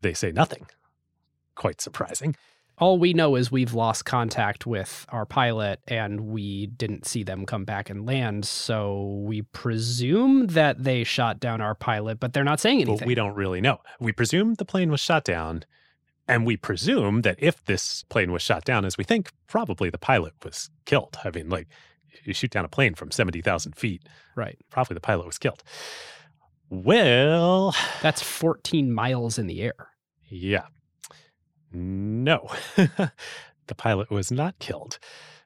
[0.00, 0.66] They say nothing.
[1.54, 2.36] Quite surprising.
[2.78, 7.46] All we know is we've lost contact with our pilot and we didn't see them
[7.46, 8.44] come back and land.
[8.44, 12.98] So we presume that they shot down our pilot, but they're not saying anything.
[12.98, 13.80] But we don't really know.
[14.00, 15.64] We presume the plane was shot down.
[16.28, 19.98] And we presume that if this plane was shot down, as we think, probably the
[19.98, 21.18] pilot was killed.
[21.24, 21.68] I mean, like,
[22.24, 24.02] you shoot down a plane from 70,000 feet.
[24.36, 24.58] Right.
[24.70, 25.62] Probably the pilot was killed.
[26.70, 29.88] Well, that's 14 miles in the air.
[30.28, 30.66] Yeah.
[31.72, 34.98] No, the pilot was not killed.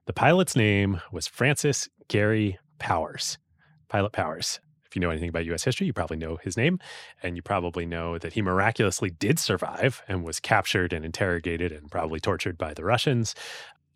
[0.07, 3.39] The pilot's name was Francis Gary Powers.
[3.89, 4.61] Pilot Powers.
[4.85, 6.79] If you know anything about US history, you probably know his name.
[7.23, 11.91] And you probably know that he miraculously did survive and was captured and interrogated and
[11.91, 13.35] probably tortured by the Russians.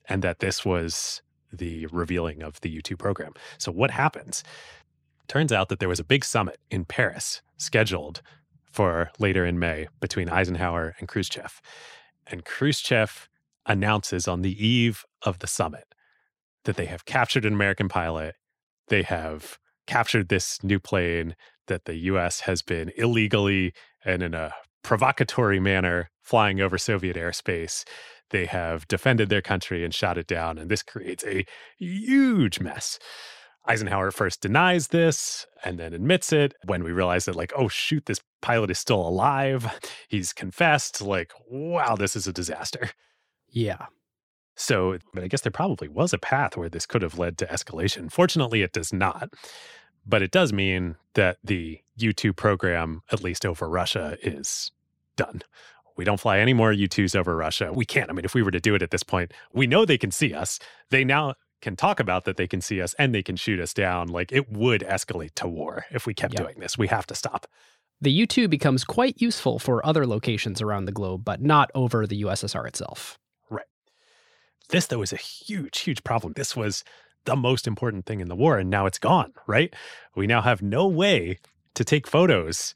[0.09, 3.32] And that this was the revealing of the U 2 program.
[3.59, 4.44] So, what happens?
[5.28, 8.22] Turns out that there was a big summit in Paris scheduled
[8.70, 11.61] for later in May between Eisenhower and Khrushchev.
[12.26, 13.28] And Khrushchev
[13.66, 15.94] announces on the eve of the summit
[16.64, 18.34] that they have captured an American pilot.
[18.88, 21.34] They have captured this new plane
[21.66, 23.72] that the US has been illegally
[24.05, 27.84] and in a provocatory manner flying over Soviet airspace.
[28.31, 31.45] They have defended their country and shot it down, and this creates a
[31.78, 32.99] huge mess.
[33.66, 38.07] Eisenhower first denies this and then admits it when we realize that, like, oh, shoot,
[38.07, 39.78] this pilot is still alive.
[40.09, 42.91] He's confessed, like, wow, this is a disaster.
[43.49, 43.87] Yeah.
[44.57, 47.47] So, but I guess there probably was a path where this could have led to
[47.47, 48.11] escalation.
[48.11, 49.31] Fortunately, it does not.
[50.07, 54.72] But it does mean that the U 2 program, at least over Russia, is
[55.16, 55.43] done.
[55.97, 57.72] We don't fly any more U 2s over Russia.
[57.72, 58.11] We can't.
[58.11, 60.11] I mean, if we were to do it at this point, we know they can
[60.11, 60.59] see us.
[60.91, 63.74] They now can talk about that they can see us and they can shoot us
[63.74, 64.09] down.
[64.09, 66.43] Like it would escalate to war if we kept yep.
[66.43, 66.78] doing this.
[66.78, 67.47] We have to stop.
[68.01, 72.07] The U 2 becomes quite useful for other locations around the globe, but not over
[72.07, 73.18] the USSR itself.
[73.51, 73.66] Right.
[74.70, 76.32] This, though, is a huge, huge problem.
[76.34, 76.82] This was
[77.26, 79.74] the most important thing in the war, and now it's gone, right?
[80.16, 81.41] We now have no way
[81.74, 82.74] to take photos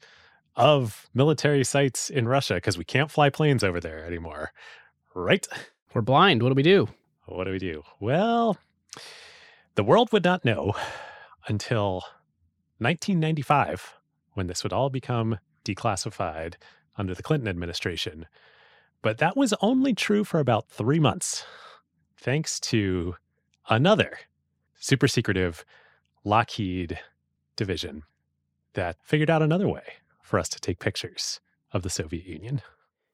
[0.55, 4.51] of military sites in Russia because we can't fly planes over there anymore.
[5.13, 5.47] Right?
[5.93, 6.43] We're blind.
[6.43, 6.89] What do we do?
[7.25, 7.83] What do we do?
[7.99, 8.57] Well,
[9.75, 10.73] the world would not know
[11.47, 12.03] until
[12.79, 13.95] 1995
[14.33, 16.55] when this would all become declassified
[16.97, 18.27] under the Clinton administration.
[19.01, 21.45] But that was only true for about three months,
[22.17, 23.15] thanks to
[23.69, 24.19] another
[24.79, 25.65] super secretive
[26.23, 26.99] Lockheed
[27.55, 28.03] division
[28.73, 29.83] that figured out another way
[30.25, 31.39] for us to take pictures
[31.71, 32.61] of the Soviet Union.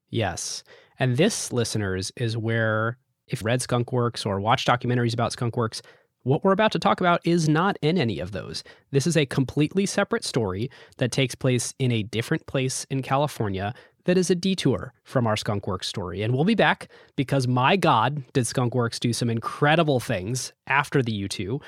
[0.09, 0.63] Yes.
[0.99, 2.97] And this, listeners, is where,
[3.27, 5.81] if read Skunk Works or watch documentaries about Skunk Works,
[6.23, 8.63] what we're about to talk about is not in any of those.
[8.91, 13.73] This is a completely separate story that takes place in a different place in California
[14.05, 16.21] that is a detour from our Skunk Works story.
[16.21, 21.01] And we'll be back because, my God, did Skunk Works do some incredible things after
[21.01, 21.61] the U2.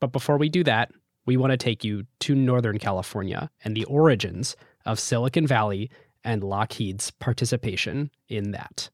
[0.00, 0.90] But before we do that,
[1.26, 4.56] we want to take you to Northern California and the origins
[4.86, 5.90] of Silicon Valley
[6.24, 8.90] and Lockheed's participation in that.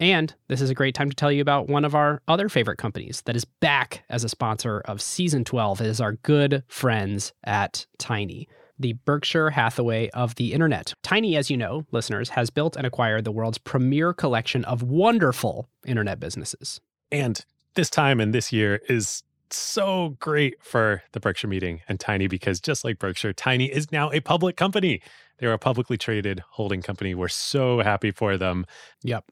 [0.00, 2.78] And this is a great time to tell you about one of our other favorite
[2.78, 7.32] companies that is back as a sponsor of season 12 it is our good friends
[7.44, 8.48] at Tiny,
[8.78, 10.94] the Berkshire Hathaway of the internet.
[11.02, 15.68] Tiny, as you know, listeners, has built and acquired the world's premier collection of wonderful
[15.86, 16.80] internet businesses.
[17.12, 17.44] And
[17.74, 22.60] this time and this year is so great for the Berkshire meeting and Tiny because
[22.60, 25.00] just like Berkshire, Tiny is now a public company.
[25.38, 27.14] They're a publicly traded holding company.
[27.14, 28.66] We're so happy for them.
[29.02, 29.24] Yep.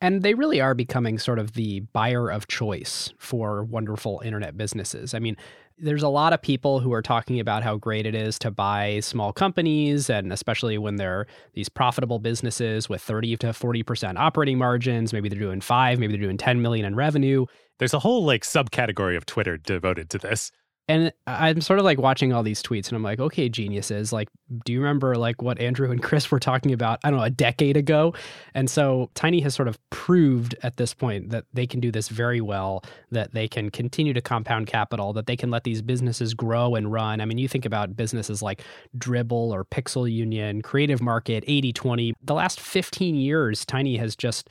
[0.00, 5.14] And they really are becoming sort of the buyer of choice for wonderful internet businesses.
[5.14, 5.36] I mean,
[5.80, 9.00] there's a lot of people who are talking about how great it is to buy
[9.00, 15.12] small companies and especially when they're these profitable businesses with 30 to 40% operating margins
[15.12, 17.46] maybe they're doing 5 maybe they're doing 10 million in revenue.
[17.78, 20.50] There's a whole like subcategory of twitter devoted to this
[20.88, 24.28] and I'm sort of like watching all these tweets and I'm like, okay, geniuses, like,
[24.64, 27.30] do you remember like what Andrew and Chris were talking about, I don't know, a
[27.30, 28.14] decade ago?
[28.54, 32.08] And so Tiny has sort of proved at this point that they can do this
[32.08, 36.32] very well, that they can continue to compound capital, that they can let these businesses
[36.32, 37.20] grow and run.
[37.20, 38.62] I mean, you think about businesses like
[38.96, 42.14] Dribbble or Pixel Union, Creative Market, 80 20.
[42.22, 44.48] The last 15 years, Tiny has just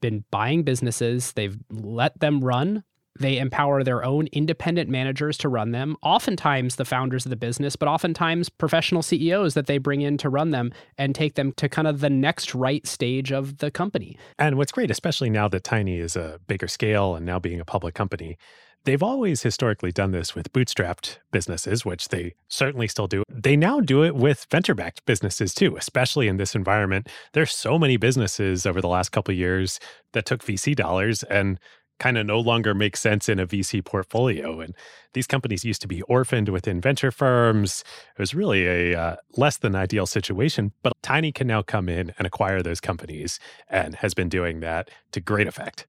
[0.00, 1.32] been buying businesses.
[1.32, 2.82] They've let them run
[3.18, 7.76] they empower their own independent managers to run them, oftentimes the founders of the business,
[7.76, 11.68] but oftentimes professional CEOs that they bring in to run them and take them to
[11.68, 14.18] kind of the next right stage of the company.
[14.38, 17.64] And what's great, especially now that Tiny is a bigger scale and now being a
[17.64, 18.38] public company,
[18.84, 23.22] they've always historically done this with bootstrapped businesses, which they certainly still do.
[23.28, 27.08] They now do it with venture backed businesses too, especially in this environment.
[27.32, 29.80] There's so many businesses over the last couple years
[30.12, 31.58] that took VC dollars and
[31.98, 34.60] kind of no longer make sense in a VC portfolio.
[34.60, 34.74] And
[35.14, 37.84] these companies used to be orphaned within venture firms.
[38.16, 42.12] It was really a uh, less than ideal situation, but Tiny can now come in
[42.18, 43.38] and acquire those companies
[43.68, 45.86] and has been doing that to great effect.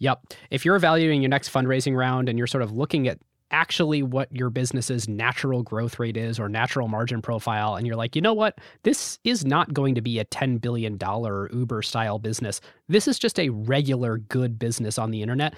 [0.00, 0.34] Yep.
[0.50, 3.18] If you're evaluating your next fundraising round and you're sort of looking at
[3.50, 8.16] actually what your business's natural growth rate is or natural margin profile and you're like
[8.16, 8.58] you know what?
[8.82, 12.60] This is not going to be a 10 billion dollar uber style business.
[12.88, 15.54] This is just a regular good business on the internet.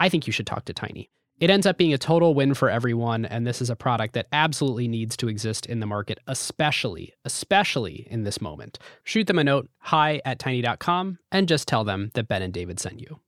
[0.00, 1.10] I think you should talk to tiny.
[1.38, 4.28] It ends up being a total win for everyone and this is a product that
[4.32, 8.78] absolutely needs to exist in the market especially especially in this moment.
[9.04, 12.80] Shoot them a note hi at tiny.com and just tell them that ben and david
[12.80, 13.20] sent you.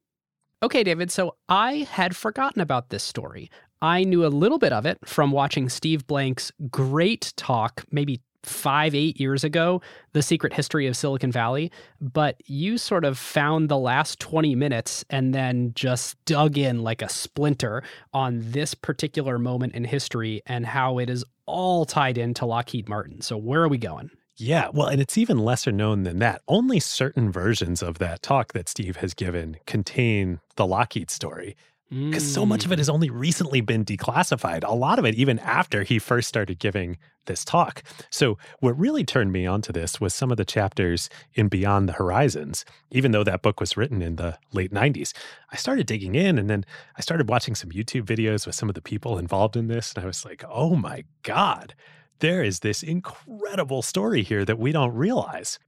[0.60, 3.48] Okay, David, so I had forgotten about this story.
[3.80, 8.94] I knew a little bit of it from watching Steve Blank's great talk, maybe five,
[8.94, 9.80] eight years ago,
[10.12, 11.70] The Secret History of Silicon Valley.
[12.00, 17.02] But you sort of found the last 20 minutes and then just dug in like
[17.02, 22.46] a splinter on this particular moment in history and how it is all tied into
[22.46, 23.20] Lockheed Martin.
[23.20, 24.10] So, where are we going?
[24.36, 26.42] Yeah, well, and it's even lesser known than that.
[26.46, 31.56] Only certain versions of that talk that Steve has given contain the Lockheed story
[31.90, 32.78] because so much of it mm.
[32.78, 34.62] has only recently been declassified.
[34.64, 37.82] A lot of it, even after he first started giving this talk.
[38.10, 41.94] So, what really turned me onto this was some of the chapters in Beyond the
[41.94, 42.64] Horizons.
[42.90, 45.12] Even though that book was written in the late 90s,
[45.50, 46.64] I started digging in and then
[46.96, 49.92] I started watching some YouTube videos with some of the people involved in this.
[49.94, 51.74] And I was like, oh my God,
[52.18, 55.58] there is this incredible story here that we don't realize.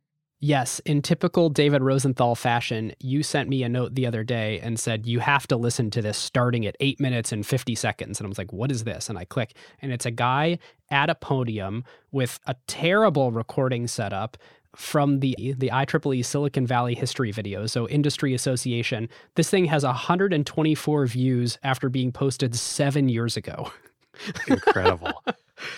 [0.42, 4.80] Yes, in typical David Rosenthal fashion, you sent me a note the other day and
[4.80, 8.18] said, You have to listen to this starting at eight minutes and 50 seconds.
[8.18, 9.10] And I was like, What is this?
[9.10, 10.58] And I click, and it's a guy
[10.90, 14.38] at a podium with a terrible recording setup
[14.74, 19.10] from the the IEEE Silicon Valley history video, so industry association.
[19.34, 23.70] This thing has 124 views after being posted seven years ago.
[24.48, 25.22] Incredible.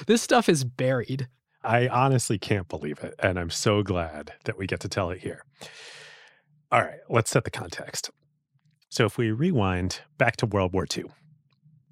[0.07, 1.27] this stuff is buried.
[1.65, 3.15] I honestly can't believe it.
[3.19, 5.45] And I'm so glad that we get to tell it here.
[6.71, 8.11] All right, let's set the context.
[8.89, 11.05] So, if we rewind back to World War II,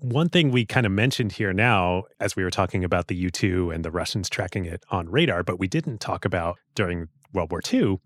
[0.01, 3.31] one thing we kind of mentioned here now, as we were talking about the U
[3.31, 7.51] 2 and the Russians tracking it on radar, but we didn't talk about during World
[7.51, 8.01] War II,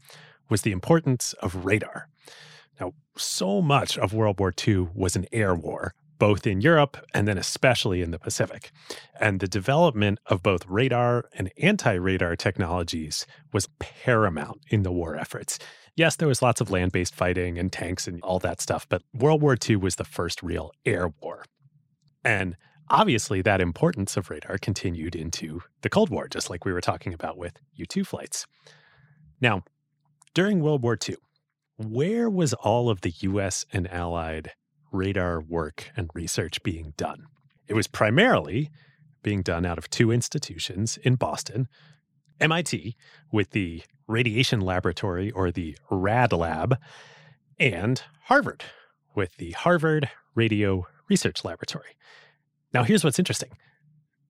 [0.51, 2.09] was the importance of radar.
[2.81, 5.95] Now, so much of World War II was an air war,
[6.25, 8.71] both in Europe and then especially in the Pacific.
[9.21, 15.17] And the development of both radar and anti radar technologies was paramount in the war
[15.17, 15.59] efforts.
[15.97, 19.03] Yes, there was lots of land based fighting and tanks and all that stuff, but
[19.13, 21.45] World War II was the first real air war.
[22.25, 22.57] And
[22.89, 27.13] obviously, that importance of radar continued into the Cold War, just like we were talking
[27.13, 28.47] about with U 2 flights.
[29.43, 29.63] Now,
[30.33, 31.17] during World War II,
[31.77, 34.53] where was all of the US and Allied
[34.95, 37.27] radar work and research being done?
[37.67, 38.71] It was primarily
[39.23, 41.69] being done out of two institutions in Boston
[42.41, 42.97] MIT
[43.33, 46.79] with the Radiation Laboratory or the RAD Lab,
[47.59, 48.65] and Harvard
[49.15, 51.97] with the Harvard Radio Research Laboratory.
[52.73, 53.51] Now, here's what's interesting.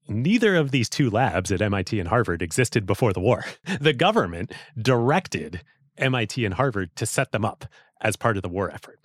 [0.07, 3.45] Neither of these two labs at MIT and Harvard existed before the war.
[3.81, 5.63] The government directed
[5.97, 7.65] MIT and Harvard to set them up
[8.01, 9.01] as part of the war effort.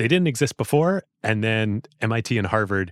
[0.00, 2.90] They didn't exist before, and then MIT and Harvard,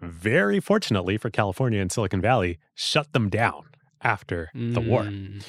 [0.00, 3.64] very fortunately for California and Silicon Valley, shut them down
[4.00, 5.02] after the war.
[5.02, 5.44] Mm.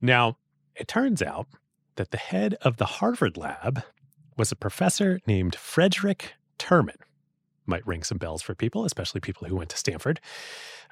[0.00, 0.36] Now,
[0.76, 1.48] it turns out
[1.96, 3.82] that the head of the Harvard lab
[4.36, 7.00] was a professor named Frederick Terman.
[7.66, 10.20] Might ring some bells for people, especially people who went to Stanford.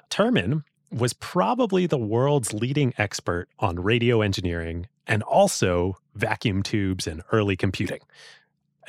[0.09, 7.23] Terman was probably the world's leading expert on radio engineering and also vacuum tubes and
[7.31, 7.99] early computing.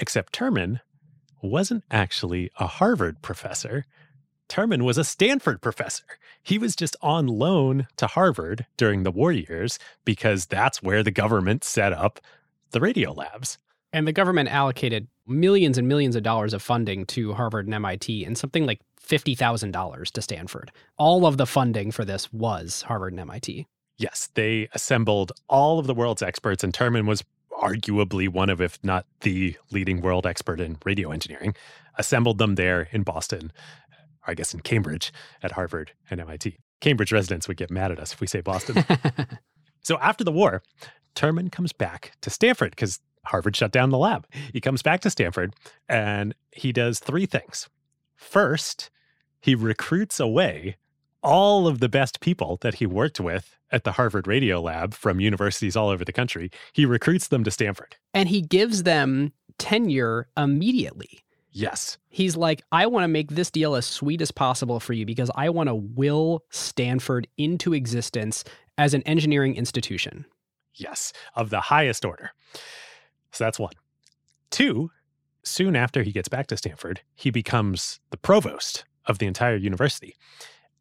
[0.01, 0.81] Except Terman
[1.43, 3.85] wasn't actually a Harvard professor.
[4.49, 6.05] Terman was a Stanford professor.
[6.43, 11.11] He was just on loan to Harvard during the war years because that's where the
[11.11, 12.19] government set up
[12.71, 13.59] the radio labs.
[13.93, 18.25] And the government allocated millions and millions of dollars of funding to Harvard and MIT
[18.25, 20.73] and something like $50,000 to Stanford.
[20.97, 23.67] All of the funding for this was Harvard and MIT.
[23.99, 27.23] Yes, they assembled all of the world's experts, and Terman was
[27.61, 31.55] arguably one of, if not the leading world expert in radio engineering,
[31.99, 33.53] assembled them there in Boston,
[34.27, 35.13] I guess in Cambridge
[35.43, 36.57] at Harvard and MIT.
[36.81, 38.85] Cambridge residents would get mad at us if we say Boston.
[39.83, 40.63] so after the war,
[41.15, 44.27] Terman comes back to Stanford because Harvard shut down the lab.
[44.53, 45.55] He comes back to Stanford
[45.89, 47.69] and he does three things.
[48.17, 48.91] First,
[49.41, 50.77] he recruits away
[51.23, 55.21] all of the best people that he worked with at the Harvard Radio Lab from
[55.21, 56.51] universities all over the country.
[56.73, 57.97] He recruits them to Stanford.
[58.15, 61.21] and he gives them tenure immediately.
[61.53, 61.99] Yes.
[62.09, 65.31] He's like, I want to make this deal as sweet as possible for you because
[65.35, 68.45] I want to will Stanford into existence
[68.79, 70.25] as an engineering institution.
[70.75, 71.13] Yes.
[71.35, 72.31] Of the highest order.
[73.33, 73.73] So that's one.
[74.51, 74.91] Two,
[75.43, 80.17] soon after he gets back to Stanford, he becomes the provost of the entire university.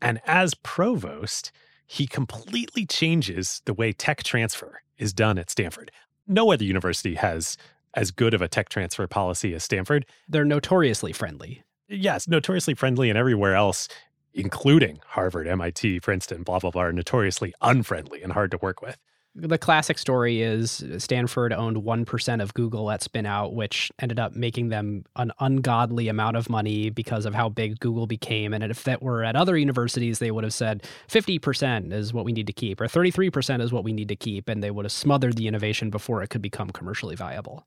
[0.01, 1.51] And as provost,
[1.85, 5.91] he completely changes the way tech transfer is done at Stanford.
[6.27, 7.57] No other university has
[7.95, 10.05] as good of a tech transfer policy as Stanford.
[10.27, 11.63] They're notoriously friendly.
[11.87, 13.87] Yes, notoriously friendly, and everywhere else,
[14.33, 18.97] including Harvard, MIT, Princeton, blah, blah, blah, are notoriously unfriendly and hard to work with.
[19.35, 24.69] The classic story is Stanford owned 1% of Google at spinout, which ended up making
[24.69, 28.53] them an ungodly amount of money because of how big Google became.
[28.53, 32.33] And if that were at other universities, they would have said 50% is what we
[32.33, 34.49] need to keep, or 33% is what we need to keep.
[34.49, 37.65] And they would have smothered the innovation before it could become commercially viable.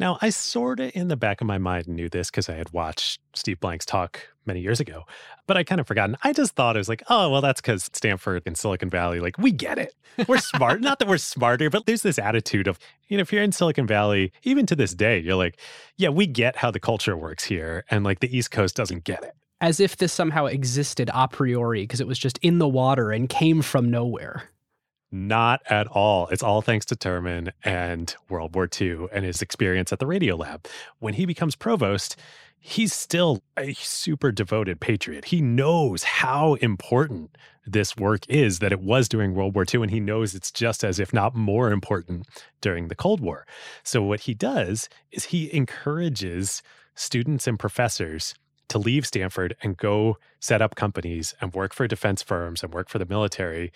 [0.00, 2.72] Now, I sort of in the back of my mind knew this because I had
[2.72, 5.04] watched Steve Blank's talk many years ago,
[5.46, 6.16] but I kind of forgotten.
[6.24, 9.36] I just thought it was like, oh, well, that's because Stanford and Silicon Valley, like,
[9.36, 9.94] we get it.
[10.26, 10.80] We're smart.
[10.80, 12.78] Not that we're smarter, but there's this attitude of,
[13.08, 15.60] you know, if you're in Silicon Valley, even to this day, you're like,
[15.98, 17.84] yeah, we get how the culture works here.
[17.90, 19.34] And like the East Coast doesn't get it.
[19.60, 23.28] As if this somehow existed a priori because it was just in the water and
[23.28, 24.44] came from nowhere.
[25.12, 26.28] Not at all.
[26.28, 30.36] It's all thanks to Terman and World War II and his experience at the Radio
[30.36, 30.68] Lab.
[31.00, 32.16] When he becomes provost,
[32.60, 35.26] he's still a super devoted patriot.
[35.26, 39.90] He knows how important this work is that it was during World War II, and
[39.90, 42.26] he knows it's just as, if not more important,
[42.60, 43.46] during the Cold War.
[43.82, 46.62] So, what he does is he encourages
[46.94, 48.34] students and professors
[48.68, 52.88] to leave Stanford and go set up companies and work for defense firms and work
[52.88, 53.72] for the military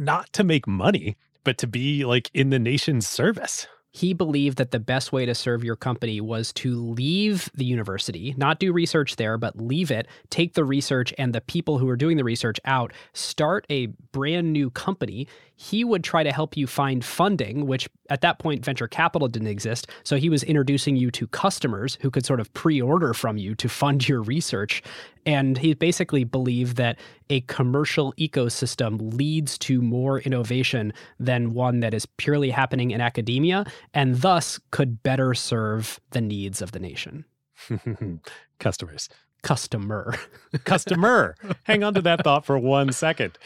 [0.00, 3.66] not to make money, but to be like in the nation's service.
[3.92, 8.34] He believed that the best way to serve your company was to leave the university,
[8.36, 11.96] not do research there, but leave it, take the research and the people who are
[11.96, 15.26] doing the research out, start a brand new company.
[15.62, 19.48] He would try to help you find funding, which at that point venture capital didn't
[19.48, 19.88] exist.
[20.04, 23.54] So he was introducing you to customers who could sort of pre order from you
[23.56, 24.82] to fund your research.
[25.26, 31.92] And he basically believed that a commercial ecosystem leads to more innovation than one that
[31.92, 37.26] is purely happening in academia and thus could better serve the needs of the nation.
[38.58, 39.10] Customers.
[39.42, 40.14] Customer.
[40.64, 41.34] Customer.
[41.64, 43.38] Hang on to that thought for one second.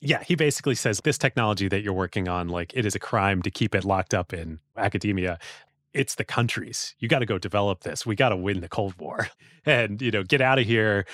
[0.00, 3.42] Yeah, he basically says this technology that you're working on, like it is a crime
[3.42, 5.38] to keep it locked up in academia
[5.96, 6.94] it's the countries.
[6.98, 8.04] You got to go develop this.
[8.04, 9.28] We got to win the Cold War
[9.66, 11.06] and, you know, get out of here.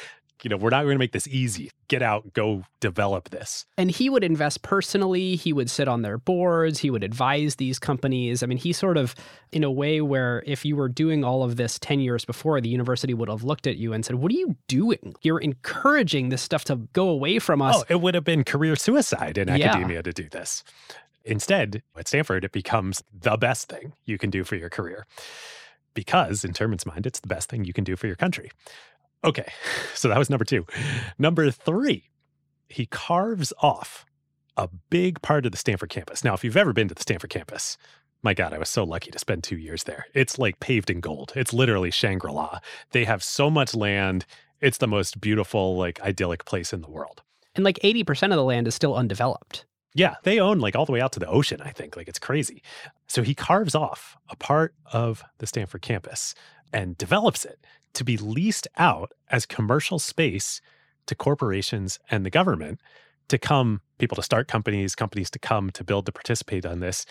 [0.43, 1.71] You know, we're not going to make this easy.
[1.89, 3.65] Get out, go develop this.
[3.79, 5.37] And he would invest personally.
[5.37, 6.81] He would sit on their boards.
[6.81, 8.43] He would advise these companies.
[8.43, 9.15] I mean, he sort of,
[9.53, 12.69] in a way where if you were doing all of this 10 years before, the
[12.69, 15.15] university would have looked at you and said, What are you doing?
[15.23, 17.77] You're encouraging this stuff to go away from us.
[17.79, 20.03] Oh, it would have been career suicide in academia yeah.
[20.03, 20.65] to do this.
[21.25, 25.07] Instead, at Stanford, it becomes the best thing you can do for your career
[25.95, 28.51] because, in Terman's mind, it's the best thing you can do for your country.
[29.25, 29.51] Okay,
[29.95, 30.67] so that was number two.
[31.19, 32.11] Number three,
[32.69, 34.05] he carves off
[34.57, 36.25] a big part of the Stanford campus.
[36.25, 37.79] Now, if you've ever been to the Stanford campus,
[38.23, 40.07] my God, I was so lucky to spend two years there.
[40.15, 41.33] It's like paved in gold.
[41.35, 42.61] It's literally Shangri La.
[42.93, 44.27] They have so much land.
[44.61, 47.23] It's the most beautiful, like idyllic place in the world.
[47.55, 49.67] And like 80% of the land is still undeveloped.
[49.95, 51.97] Yeah, they own like all the way out to the ocean, I think.
[51.97, 52.63] Like it's crazy.
[53.09, 56.35] So he carves off a part of the Stanford campus
[56.73, 60.61] and develops it to be leased out as commercial space
[61.07, 62.81] to corporations and the government
[63.29, 67.07] to come, people to start companies, companies to come to build to participate on this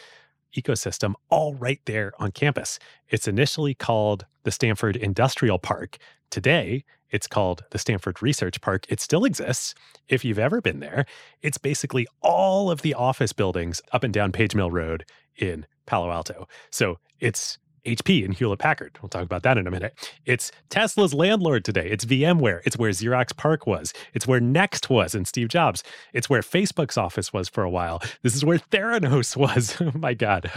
[0.56, 2.80] ecosystem, all right there on campus.
[3.10, 5.98] It's initially called the Stanford Industrial Park.
[6.30, 8.86] Today, it's called the Stanford Research Park.
[8.90, 9.76] It still exists.
[10.08, 11.06] If you've ever been there,
[11.42, 15.06] it's basically all of the office buildings up and down Page Mill Road
[15.36, 16.48] in Palo Alto.
[16.70, 18.98] So it's HP and Hewlett Packard.
[19.02, 19.96] We'll talk about that in a minute.
[20.26, 21.90] It's Tesla's landlord today.
[21.90, 22.62] It's VMware.
[22.64, 23.94] It's where Xerox PARC was.
[24.14, 25.84] It's where NeXT was and Steve Jobs.
[26.14, 28.02] It's where Facebook's office was for a while.
[28.22, 29.78] This is where Theranos was.
[29.82, 30.52] oh my God.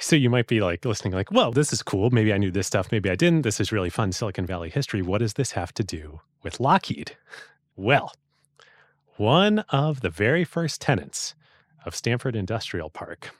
[0.00, 2.10] so you might be like listening, like, well, this is cool.
[2.10, 2.92] Maybe I knew this stuff.
[2.92, 3.42] Maybe I didn't.
[3.42, 5.02] This is really fun Silicon Valley history.
[5.02, 7.16] What does this have to do with Lockheed?
[7.76, 8.12] Well,
[9.16, 11.34] one of the very first tenants
[11.84, 13.30] of Stanford Industrial Park.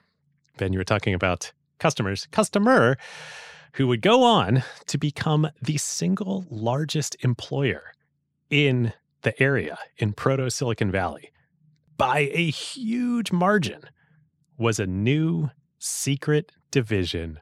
[0.57, 1.53] Ben, you were talking about
[1.85, 2.97] customers, customer,
[3.75, 7.93] who would go on to become the single largest employer
[8.49, 11.31] in the area in Proto Silicon Valley
[11.99, 13.83] by a huge margin
[14.57, 17.39] was a new secret division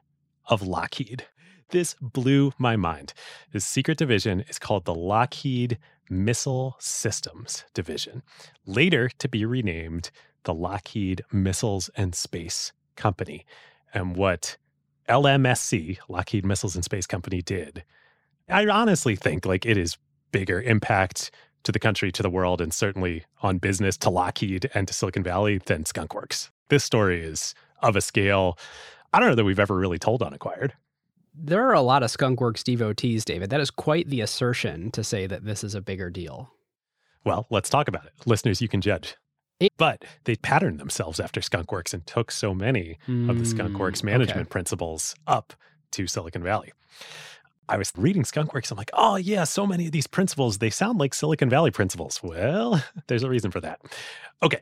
[0.47, 1.25] of Lockheed.
[1.69, 3.13] This blew my mind.
[3.53, 5.77] This secret division is called the Lockheed
[6.09, 8.23] Missile Systems Division,
[8.65, 10.11] later to be renamed
[10.43, 13.45] the Lockheed Missiles and Space Company
[13.93, 14.57] and what
[15.09, 17.83] LMSC, Lockheed Missiles and Space Company, did,
[18.49, 19.97] I honestly think like it is
[20.31, 21.31] bigger impact
[21.63, 25.23] to the country, to the world, and certainly on business to Lockheed and to Silicon
[25.23, 26.49] Valley than Skunkworks.
[26.69, 28.57] This story is of a scale
[29.13, 30.73] I don't know that we've ever really told on Acquired.
[31.35, 33.51] There are a lot of Skunkworks devotees, David.
[33.51, 36.51] That is quite the assertion to say that this is a bigger deal.
[37.23, 38.13] Well, let's talk about it.
[38.25, 39.15] Listeners, you can judge.
[39.77, 44.05] But they patterned themselves after Skunkworks and took so many mm, of the Skunkworks mm,
[44.05, 44.49] management okay.
[44.49, 45.53] principles up
[45.91, 46.71] to Silicon Valley.
[47.69, 48.71] I was reading Skunkworks.
[48.71, 52.21] I'm like, oh, yeah, so many of these principles, they sound like Silicon Valley principles.
[52.21, 53.81] Well, there's a reason for that.
[54.41, 54.61] Okay.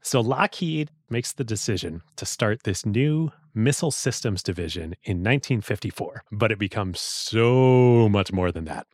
[0.00, 6.52] So Lockheed makes the decision to start this new missile systems division in 1954, but
[6.52, 8.86] it becomes so much more than that.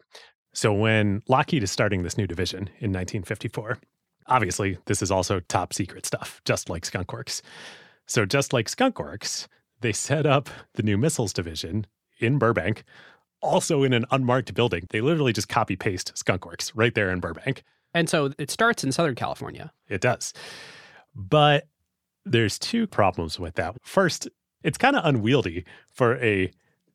[0.54, 3.78] So when Lockheed is starting this new division in 1954,
[4.28, 7.42] Obviously, this is also top secret stuff, just like Skunkworks.
[8.06, 9.46] So, just like Skunkworks,
[9.80, 11.86] they set up the new missiles division
[12.18, 12.84] in Burbank,
[13.40, 14.86] also in an unmarked building.
[14.90, 17.62] They literally just copy paste Skunkworks right there in Burbank.
[17.94, 19.72] And so it starts in Southern California.
[19.88, 20.32] It does.
[21.14, 21.66] But
[22.24, 23.76] there's two problems with that.
[23.82, 24.28] First,
[24.62, 26.50] it's kind of unwieldy for a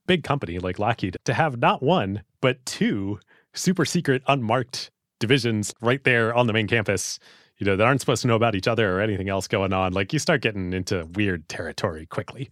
[0.08, 3.20] big company like Lockheed to have not one, but two
[3.54, 4.90] super secret unmarked
[5.20, 7.20] divisions right there on the main campus,
[7.58, 9.94] you know, that aren't supposed to know about each other or anything else going on.
[9.94, 12.50] Like you start getting into weird territory quickly.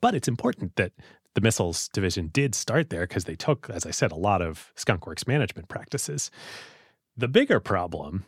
[0.00, 0.92] But it's important that
[1.34, 4.72] the missiles division did start there because they took, as I said, a lot of
[4.76, 6.30] Skunkworks management practices.
[7.16, 8.24] The bigger problem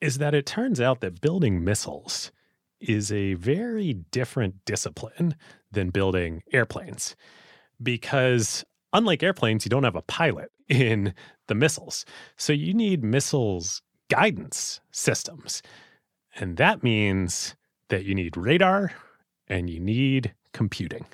[0.00, 2.32] is that it turns out that building missiles
[2.80, 5.34] is a very different discipline
[5.72, 7.16] than building airplanes
[7.82, 11.14] because unlike airplanes, you don't have a pilot in
[11.46, 12.04] the missiles.
[12.36, 15.62] So you need missiles guidance systems.
[16.36, 17.56] And that means
[17.88, 18.92] that you need radar
[19.48, 21.06] and you need computing.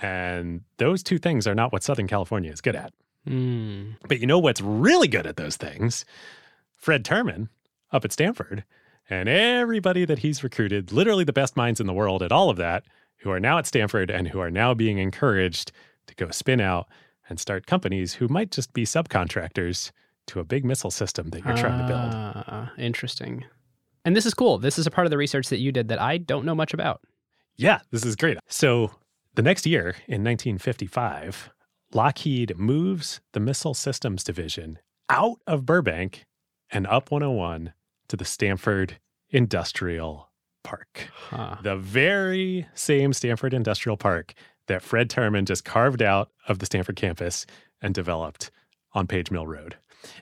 [0.00, 2.92] And those two things are not what Southern California is good at.
[3.26, 3.96] Mm.
[4.08, 6.04] But you know what's really good at those things?
[6.76, 7.48] Fred Terman
[7.92, 8.64] up at Stanford
[9.08, 12.56] and everybody that he's recruited, literally the best minds in the world at all of
[12.56, 12.84] that,
[13.18, 15.70] who are now at Stanford and who are now being encouraged
[16.08, 16.88] to go spin out
[17.28, 19.90] and start companies who might just be subcontractors
[20.26, 22.10] to a big missile system that you're trying to build.
[22.12, 23.44] Ah, interesting.
[24.04, 24.58] And this is cool.
[24.58, 26.74] This is a part of the research that you did that I don't know much
[26.74, 27.02] about.
[27.56, 28.38] Yeah, this is great.
[28.48, 28.92] So
[29.34, 31.50] the next year in 1955,
[31.92, 34.78] Lockheed moves the Missile Systems Division
[35.08, 36.24] out of Burbank
[36.70, 37.72] and up 101
[38.08, 38.98] to the Stanford
[39.30, 40.30] Industrial
[40.64, 41.08] Park.
[41.12, 41.56] Huh.
[41.62, 44.34] The very same Stanford Industrial Park
[44.66, 47.46] that Fred Terman just carved out of the Stanford campus
[47.80, 48.50] and developed
[48.92, 49.76] on Page Mill Road.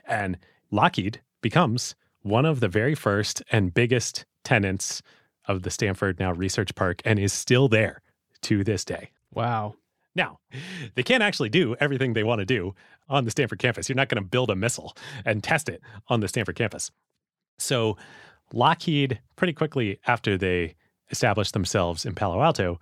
[0.05, 0.37] And
[0.71, 5.01] Lockheed becomes one of the very first and biggest tenants
[5.47, 8.01] of the Stanford now Research Park and is still there
[8.43, 9.11] to this day.
[9.33, 9.75] Wow.
[10.15, 10.39] Now,
[10.95, 12.75] they can't actually do everything they want to do
[13.07, 13.87] on the Stanford campus.
[13.87, 14.95] You're not going to build a missile
[15.25, 16.91] and test it on the Stanford campus.
[17.57, 17.97] So,
[18.53, 20.75] Lockheed, pretty quickly after they
[21.11, 22.79] established themselves in Palo Alto,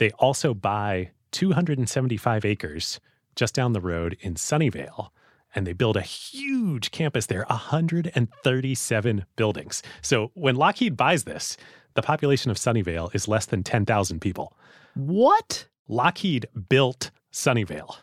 [0.00, 2.98] they also buy 275 acres
[3.36, 5.10] just down the road in Sunnyvale.
[5.54, 9.82] And they build a huge campus there, 137 buildings.
[10.00, 11.56] So when Lockheed buys this,
[11.94, 14.56] the population of Sunnyvale is less than 10,000 people.
[14.94, 15.66] What?
[15.86, 17.96] Lockheed built Sunnyvale.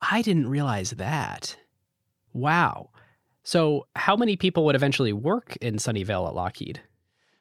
[0.00, 1.56] I didn't realize that.
[2.32, 2.90] Wow.
[3.42, 6.80] So, how many people would eventually work in Sunnyvale at Lockheed?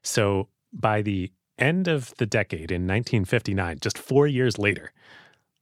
[0.04, 4.92] So by the end of the decade in 1959, just four years later,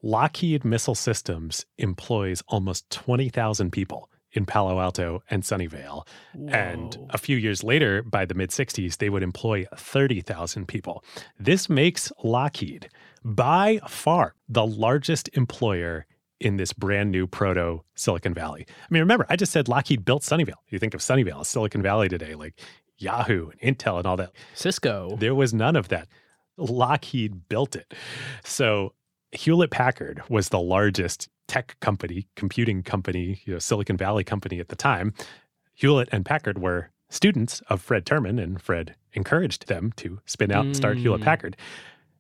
[0.03, 6.07] Lockheed Missile Systems employs almost 20,000 people in Palo Alto and Sunnyvale.
[6.47, 11.03] And a few years later, by the mid 60s, they would employ 30,000 people.
[11.39, 12.89] This makes Lockheed
[13.23, 16.05] by far the largest employer
[16.39, 18.65] in this brand new proto Silicon Valley.
[18.67, 20.55] I mean, remember, I just said Lockheed built Sunnyvale.
[20.69, 22.59] You think of Sunnyvale as Silicon Valley today, like
[23.01, 24.31] Yahoo and Intel and all that.
[24.53, 25.15] Cisco.
[25.19, 26.07] There was none of that.
[26.57, 27.93] Lockheed built it.
[28.43, 28.93] So
[29.31, 34.69] Hewlett Packard was the largest tech company, computing company, you know, Silicon Valley company at
[34.69, 35.13] the time.
[35.73, 40.65] Hewlett and Packard were students of Fred Terman, and Fred encouraged them to spin out
[40.65, 41.25] and start Hewlett Mm.
[41.25, 41.57] Packard.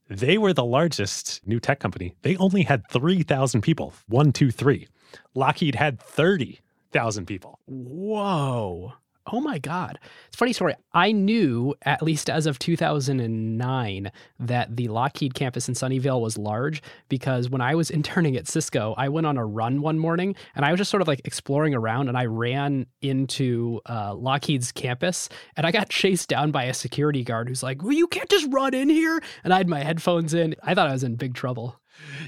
[0.09, 2.13] They were the largest new tech company.
[2.23, 3.93] They only had 3,000 people.
[4.07, 4.87] One, two, three.
[5.33, 7.59] Lockheed had 30,000 people.
[7.67, 8.93] Whoa.
[9.27, 9.99] Oh my God.
[10.27, 10.73] It's a funny story.
[10.93, 16.81] I knew, at least as of 2009, that the Lockheed campus in Sunnyvale was large
[17.07, 20.65] because when I was interning at Cisco, I went on a run one morning and
[20.65, 25.29] I was just sort of like exploring around and I ran into uh, Lockheed's campus
[25.55, 28.51] and I got chased down by a security guard who's like, well, you can't just
[28.51, 29.21] run in here.
[29.43, 30.55] And I had my headphones in.
[30.63, 31.79] I thought I was in big trouble.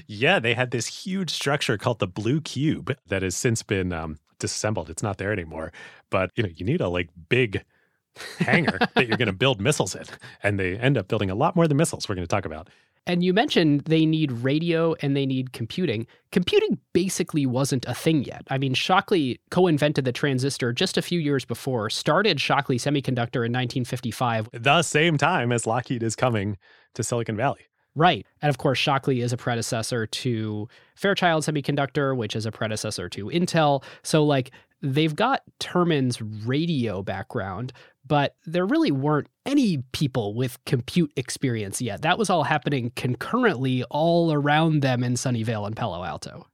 [0.06, 4.18] Yeah, they had this huge structure called the Blue Cube that has since been um,
[4.44, 4.90] disassembled.
[4.90, 5.72] It's not there anymore.
[6.10, 7.64] But you know, you need a like big
[8.38, 10.04] hangar that you're going to build missiles in,
[10.42, 12.08] and they end up building a lot more than missiles.
[12.08, 12.68] We're going to talk about.
[13.06, 16.06] And you mentioned they need radio and they need computing.
[16.32, 18.46] Computing basically wasn't a thing yet.
[18.48, 23.44] I mean, Shockley co invented the transistor just a few years before, started Shockley Semiconductor
[23.44, 24.48] in 1955.
[24.52, 26.56] The same time as Lockheed is coming
[26.94, 27.66] to Silicon Valley.
[27.96, 28.26] Right.
[28.42, 33.26] And of course, Shockley is a predecessor to Fairchild Semiconductor, which is a predecessor to
[33.26, 33.84] Intel.
[34.02, 34.50] So, like,
[34.82, 37.72] they've got Terman's radio background,
[38.06, 42.02] but there really weren't any people with compute experience yet.
[42.02, 46.46] That was all happening concurrently all around them in Sunnyvale and Palo Alto.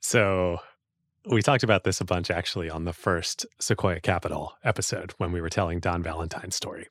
[0.00, 0.60] So
[1.24, 5.40] we talked about this a bunch actually on the first Sequoia Capital episode when we
[5.40, 6.88] were telling Don Valentine's story.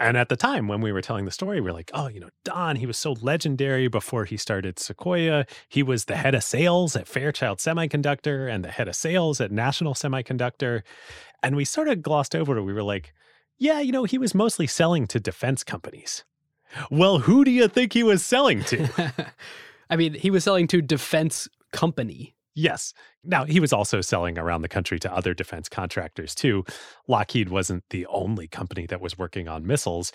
[0.00, 2.20] And at the time when we were telling the story, we are like, oh, you
[2.20, 5.44] know, Don, he was so legendary before he started Sequoia.
[5.68, 9.50] He was the head of sales at Fairchild Semiconductor and the head of sales at
[9.50, 10.82] National Semiconductor.
[11.42, 12.62] And we sort of glossed over it.
[12.62, 13.12] We were like,
[13.58, 16.24] yeah, you know, he was mostly selling to defense companies.
[16.92, 19.32] Well, who do you think he was selling to?
[19.90, 22.36] I mean, he was selling to defense company.
[22.58, 22.92] Yes.
[23.22, 26.64] Now, he was also selling around the country to other defense contractors too.
[27.06, 30.10] Lockheed wasn't the only company that was working on missiles,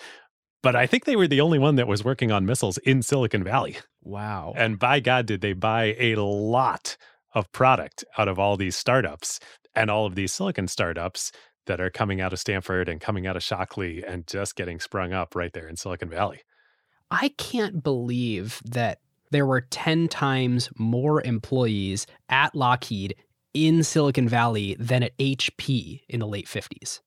[0.62, 3.42] but I think they were the only one that was working on missiles in Silicon
[3.44, 3.78] Valley.
[4.02, 4.52] Wow.
[4.56, 6.98] And by God, did they buy a lot
[7.34, 9.40] of product out of all these startups
[9.74, 11.32] and all of these silicon startups
[11.64, 15.14] that are coming out of Stanford and coming out of Shockley and just getting sprung
[15.14, 16.42] up right there in Silicon Valley.
[17.10, 19.00] I can't believe that
[19.34, 23.16] there were 10 times more employees at Lockheed
[23.52, 27.00] in Silicon Valley than at HP in the late 50s.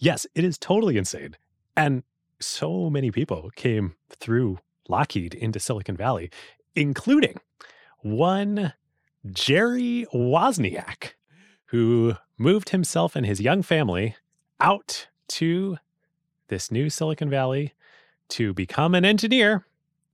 [0.00, 1.36] Yes, it is totally insane.
[1.76, 2.02] And
[2.40, 4.58] so many people came through
[4.88, 6.30] Lockheed into Silicon Valley,
[6.74, 7.38] including
[8.00, 8.72] one
[9.30, 11.12] Jerry Wozniak,
[11.66, 14.16] who moved himself and his young family
[14.58, 15.76] out to
[16.48, 17.72] this new Silicon Valley
[18.30, 19.64] to become an engineer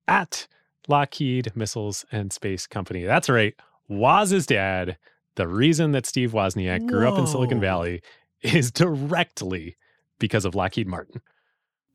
[0.07, 0.47] at
[0.89, 3.05] Lockheed Missiles and Space Company.
[3.05, 3.55] That's right.
[3.89, 4.97] Woz's dad,
[5.37, 8.03] the reason that Steve Wozniak grew up in Silicon Valley
[8.43, 9.77] is directly
[10.19, 11.21] because of Lockheed Martin.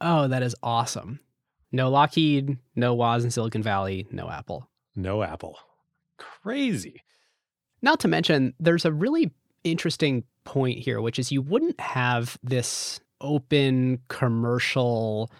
[0.01, 1.19] Oh, that is awesome.
[1.71, 4.69] No Lockheed, no Woz in Silicon Valley, no Apple.
[4.95, 5.57] No Apple.
[6.17, 7.03] Crazy.
[7.81, 9.31] Not to mention, there's a really
[9.63, 15.31] interesting point here, which is you wouldn't have this open commercial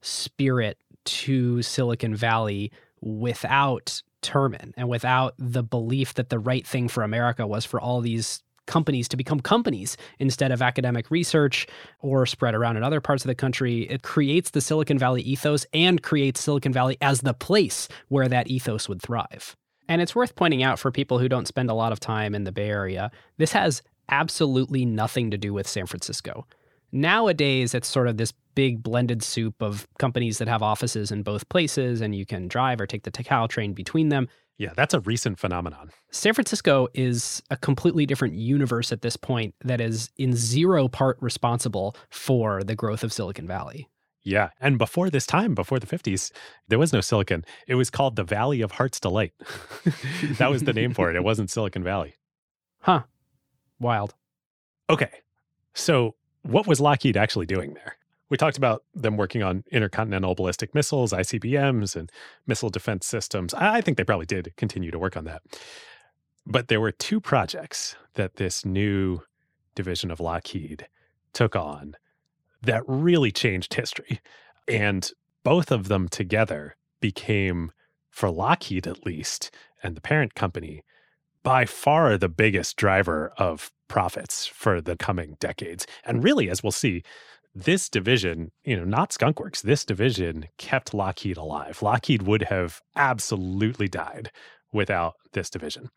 [0.00, 2.70] spirit to Silicon Valley
[3.02, 8.00] without Terman and without the belief that the right thing for America was for all
[8.00, 11.66] these companies to become companies instead of academic research
[11.98, 13.82] or spread around in other parts of the country.
[13.90, 18.46] It creates the Silicon Valley ethos and creates Silicon Valley as the place where that
[18.46, 19.56] ethos would thrive.
[19.88, 22.44] And it's worth pointing out for people who don't spend a lot of time in
[22.44, 26.46] the Bay Area, this has absolutely nothing to do with San Francisco.
[26.92, 31.48] Nowadays, it's sort of this big blended soup of companies that have offices in both
[31.48, 34.28] places, and you can drive or take the Caltrain between them.
[34.58, 35.90] Yeah, that's a recent phenomenon.
[36.10, 41.16] San Francisco is a completely different universe at this point that is in zero part
[41.20, 43.88] responsible for the growth of Silicon Valley.
[44.24, 44.50] Yeah.
[44.60, 46.30] And before this time, before the 50s,
[46.68, 47.44] there was no silicon.
[47.66, 49.32] It was called the Valley of Heart's Delight.
[50.38, 51.16] that was the name for it.
[51.16, 52.14] It wasn't Silicon Valley.
[52.80, 53.02] Huh.
[53.80, 54.14] Wild.
[54.88, 55.10] Okay.
[55.74, 57.96] So, what was Lockheed actually doing there?
[58.32, 62.10] We talked about them working on intercontinental ballistic missiles, ICBMs, and
[62.46, 63.52] missile defense systems.
[63.52, 65.42] I think they probably did continue to work on that.
[66.46, 69.20] But there were two projects that this new
[69.74, 70.88] division of Lockheed
[71.34, 71.94] took on
[72.62, 74.22] that really changed history.
[74.66, 75.10] And
[75.44, 77.70] both of them together became,
[78.08, 80.82] for Lockheed at least, and the parent company,
[81.42, 85.86] by far the biggest driver of profits for the coming decades.
[86.02, 87.02] And really, as we'll see,
[87.54, 91.82] this division, you know, not Skunkworks, this division kept Lockheed alive.
[91.82, 94.30] Lockheed would have absolutely died
[94.72, 95.90] without this division.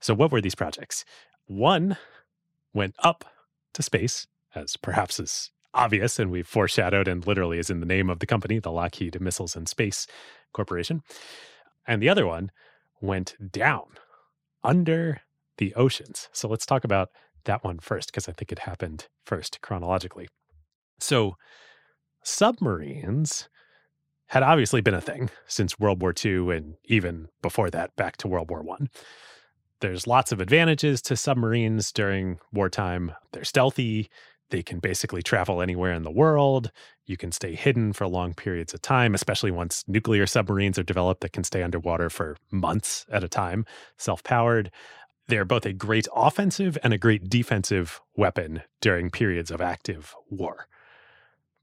[0.00, 1.04] So, what were these projects?
[1.46, 1.96] One
[2.72, 3.24] went up
[3.74, 8.08] to space, as perhaps is obvious, and we've foreshadowed and literally is in the name
[8.08, 10.06] of the company, the Lockheed Missiles and Space
[10.52, 11.02] Corporation.
[11.86, 12.50] And the other one
[13.00, 13.84] went down
[14.64, 15.20] under
[15.58, 16.28] the oceans.
[16.32, 17.10] So let's talk about
[17.44, 20.28] that one first, because I think it happened first chronologically.
[20.98, 21.36] So,
[22.22, 23.48] submarines
[24.28, 28.28] had obviously been a thing since World War II and even before that, back to
[28.28, 28.88] World War One.
[29.80, 33.12] There's lots of advantages to submarines during wartime.
[33.32, 34.08] They're stealthy.
[34.50, 36.70] They can basically travel anywhere in the world.
[37.04, 41.20] You can stay hidden for long periods of time, especially once nuclear submarines are developed
[41.22, 43.66] that can stay underwater for months at a time,
[43.98, 44.70] self powered.
[45.28, 50.68] They're both a great offensive and a great defensive weapon during periods of active war.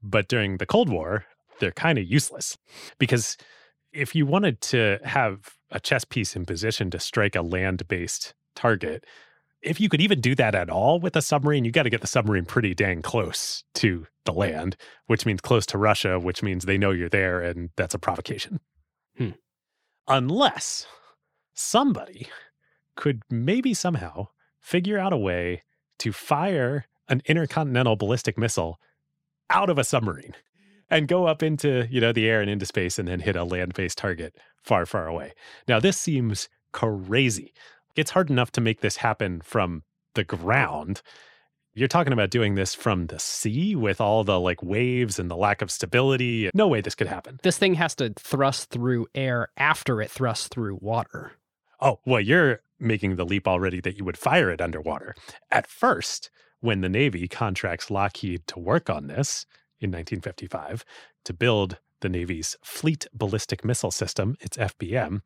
[0.04, 1.24] But during the Cold War,
[1.58, 2.58] they're kind of useless
[2.98, 3.38] because
[3.92, 8.34] if you wanted to have a chess piece in position to strike a land based
[8.54, 9.04] target,
[9.62, 12.02] if you could even do that at all with a submarine, you got to get
[12.02, 14.76] the submarine pretty dang close to the land,
[15.06, 18.60] which means close to Russia, which means they know you're there and that's a provocation.
[19.16, 19.30] Hmm.
[20.06, 20.86] Unless
[21.54, 22.28] somebody
[22.94, 24.28] could maybe somehow
[24.60, 25.62] figure out a way
[26.00, 28.78] to fire an intercontinental ballistic missile
[29.54, 30.34] out of a submarine
[30.90, 33.44] and go up into, you know, the air and into space and then hit a
[33.44, 35.32] land-based target far, far away.
[35.68, 37.54] Now, this seems crazy.
[37.96, 41.00] It's hard enough to make this happen from the ground.
[41.72, 45.36] You're talking about doing this from the sea with all the like waves and the
[45.36, 46.50] lack of stability.
[46.52, 47.38] No way this could happen.
[47.42, 51.32] This thing has to thrust through air after it thrusts through water.
[51.80, 55.14] Oh, well, you're making the leap already that you would fire it underwater.
[55.50, 56.30] At first,
[56.64, 59.44] when the Navy contracts Lockheed to work on this
[59.80, 60.82] in 1955
[61.26, 65.20] to build the Navy's Fleet Ballistic Missile System, its FBM,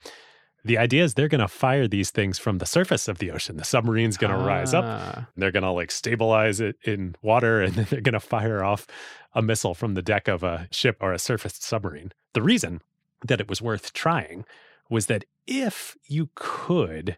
[0.65, 3.57] the idea is they're going to fire these things from the surface of the ocean.
[3.57, 4.85] The submarine's going to rise up.
[4.85, 5.29] Ah.
[5.37, 8.89] They're going to like stabilize it in water and then they're going to fire off
[9.33, 12.11] a missile from the deck of a ship or a surfaced submarine.
[12.35, 12.83] The reason
[13.25, 14.45] that it was worth trying
[14.91, 17.17] was that if you could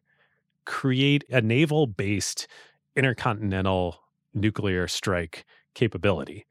[0.67, 2.47] create a naval based
[2.95, 4.01] intercontinental
[4.35, 5.45] nuclear strike
[5.75, 6.47] capability,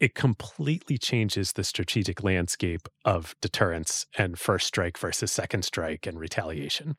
[0.00, 6.18] it completely changes the strategic landscape of deterrence and first strike versus second strike and
[6.18, 6.96] retaliation.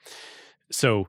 [0.72, 1.07] So,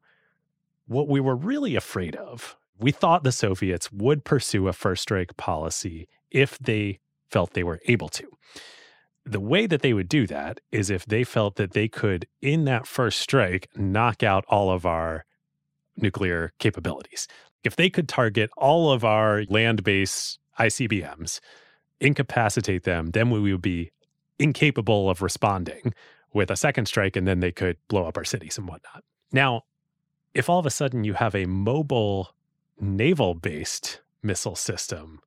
[0.86, 5.36] what we were really afraid of, we thought the Soviets would pursue a first strike
[5.36, 7.00] policy if they
[7.30, 8.28] felt they were able to.
[9.24, 12.64] The way that they would do that is if they felt that they could, in
[12.66, 15.24] that first strike, knock out all of our
[15.96, 17.26] nuclear capabilities.
[17.66, 21.40] If they could target all of our land based ICBMs,
[22.00, 23.90] incapacitate them, then we would be
[24.38, 25.92] incapable of responding
[26.32, 29.02] with a second strike, and then they could blow up our cities and whatnot.
[29.32, 29.62] Now,
[30.32, 32.36] if all of a sudden you have a mobile
[32.78, 35.18] naval based missile system,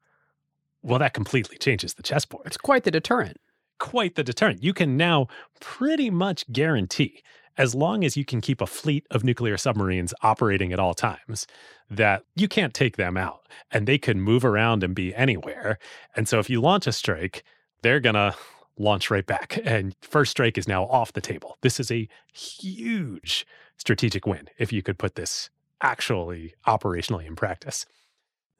[0.82, 2.48] well, that completely changes the chessboard.
[2.48, 3.36] It's quite the deterrent.
[3.80, 4.64] Quite the deterrent.
[4.64, 5.28] You can now
[5.60, 7.22] pretty much guarantee,
[7.60, 11.46] as long as you can keep a fleet of nuclear submarines operating at all times,
[11.92, 15.78] that you can't take them out and they can move around and be anywhere.
[16.16, 17.44] And so if you launch a strike,
[17.82, 18.34] they're going to
[18.78, 19.60] launch right back.
[19.66, 21.58] And first strike is now off the table.
[21.62, 23.46] This is a huge
[23.76, 25.50] strategic win if you could put this
[25.82, 27.86] actually operationally in practice.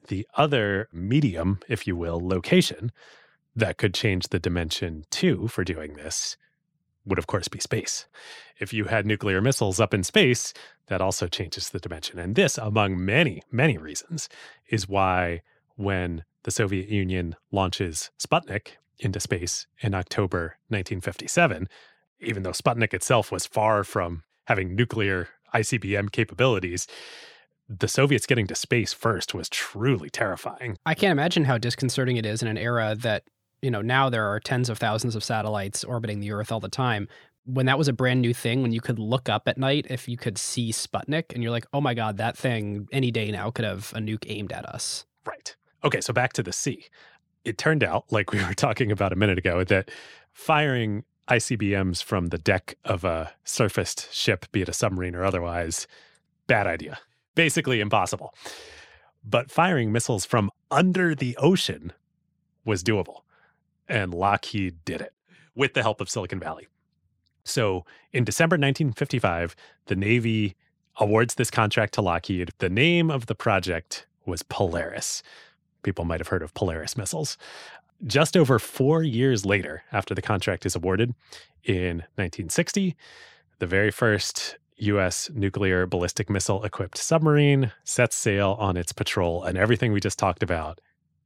[0.08, 2.92] The other medium, if you will, location
[3.56, 6.36] that could change the dimension too for doing this
[7.04, 8.06] would, of course, be space.
[8.58, 10.52] If you had nuclear missiles up in space,
[10.86, 12.18] that also changes the dimension.
[12.18, 14.28] And this, among many, many reasons,
[14.68, 15.42] is why
[15.76, 21.68] when the Soviet Union launches Sputnik into space in October 1957,
[22.20, 26.86] even though Sputnik itself was far from having nuclear ICBM capabilities,
[27.68, 30.76] the Soviets getting to space first was truly terrifying.
[30.84, 33.24] I can't imagine how disconcerting it is in an era that,
[33.62, 36.68] you know, now there are tens of thousands of satellites orbiting the Earth all the
[36.68, 37.08] time.
[37.44, 40.08] When that was a brand new thing, when you could look up at night if
[40.08, 43.50] you could see Sputnik and you're like, oh my God, that thing any day now
[43.50, 45.04] could have a nuke aimed at us.
[45.26, 45.54] Right.
[45.82, 46.86] Okay, so back to the sea.
[47.44, 49.90] It turned out, like we were talking about a minute ago, that
[50.32, 55.86] firing ICBMs from the deck of a surfaced ship, be it a submarine or otherwise,
[56.46, 56.98] bad idea.
[57.34, 58.34] Basically impossible.
[59.24, 61.92] But firing missiles from under the ocean
[62.64, 63.20] was doable.
[63.90, 65.12] And Lockheed did it
[65.54, 66.68] with the help of Silicon Valley.
[67.44, 69.56] So in December 1955,
[69.86, 70.54] the Navy
[70.96, 72.52] awards this contract to Lockheed.
[72.58, 75.22] The name of the project was Polaris.
[75.82, 77.36] People might have heard of Polaris missiles.
[78.06, 81.14] Just over four years later, after the contract is awarded
[81.64, 82.96] in 1960,
[83.58, 85.28] the very first U.S.
[85.34, 90.42] nuclear ballistic missile equipped submarine sets sail on its patrol, and everything we just talked
[90.42, 90.80] about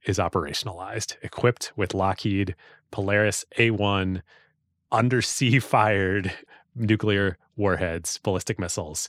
[0.06, 2.54] is operationalized, equipped with Lockheed
[2.90, 4.22] Polaris A1
[4.92, 6.32] undersea fired
[6.74, 9.08] nuclear warheads, ballistic missiles,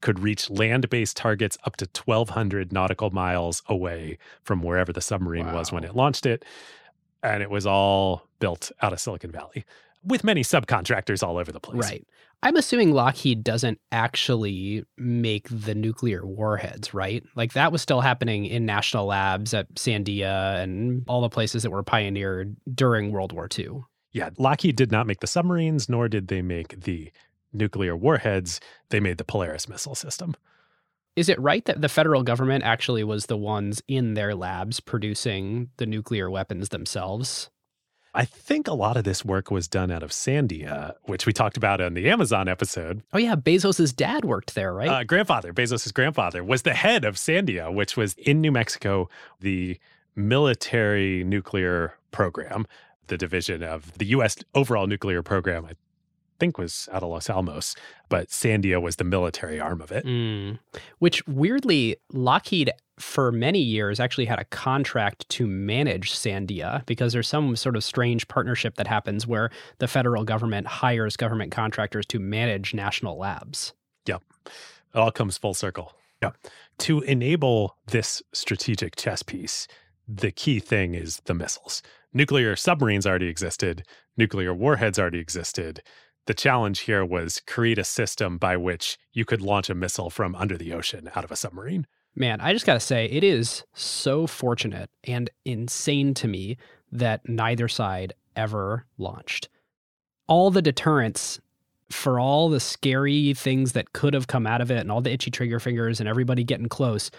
[0.00, 5.46] could reach land based targets up to 1,200 nautical miles away from wherever the submarine
[5.46, 5.54] wow.
[5.54, 6.44] was when it launched it
[7.24, 9.64] and it was all built out of Silicon Valley
[10.04, 11.82] with many subcontractors all over the place.
[11.82, 12.06] Right.
[12.42, 17.24] I'm assuming Lockheed doesn't actually make the nuclear warheads, right?
[17.34, 21.70] Like that was still happening in national labs at Sandia and all the places that
[21.70, 23.84] were pioneered during World War II.
[24.12, 27.10] Yeah, Lockheed did not make the submarines, nor did they make the
[27.52, 28.60] nuclear warheads.
[28.90, 30.36] They made the Polaris missile system.
[31.16, 35.70] Is it right that the federal government actually was the ones in their labs producing
[35.78, 37.50] the nuclear weapons themselves?
[38.14, 41.56] I think a lot of this work was done out of Sandia, which we talked
[41.56, 43.02] about in the Amazon episode.
[43.12, 44.88] Oh yeah, Bezos's dad worked there, right?
[44.88, 49.08] Uh, grandfather, Bezos's grandfather, was the head of Sandia, which was in New Mexico,
[49.40, 49.78] the
[50.14, 52.66] military nuclear program,
[53.08, 54.36] the division of the U.S.
[54.54, 55.64] overall nuclear program.
[55.64, 55.72] I
[56.44, 57.74] think was out of Los Alamos,
[58.10, 60.04] but Sandia was the military arm of it.
[60.04, 60.58] Mm.
[60.98, 67.28] Which weirdly, Lockheed for many years actually had a contract to manage Sandia because there's
[67.28, 72.18] some sort of strange partnership that happens where the federal government hires government contractors to
[72.18, 73.72] manage national labs.
[74.06, 74.22] Yep.
[74.46, 74.52] It
[74.98, 75.94] all comes full circle.
[76.22, 76.32] Yeah.
[76.80, 79.66] To enable this strategic chess piece,
[80.06, 81.82] the key thing is the missiles.
[82.12, 83.84] Nuclear submarines already existed,
[84.16, 85.82] nuclear warheads already existed
[86.26, 90.34] the challenge here was create a system by which you could launch a missile from
[90.34, 91.86] under the ocean out of a submarine.
[92.16, 96.56] Man, I just got to say, it is so fortunate and insane to me
[96.92, 99.48] that neither side ever launched.
[100.28, 101.40] All the deterrence
[101.90, 105.12] for all the scary things that could have come out of it and all the
[105.12, 107.10] itchy trigger fingers and everybody getting close,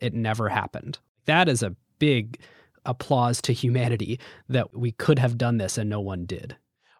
[0.00, 0.98] it never happened.
[1.24, 2.38] That is a big
[2.84, 6.56] applause to humanity that we could have done this and no one did.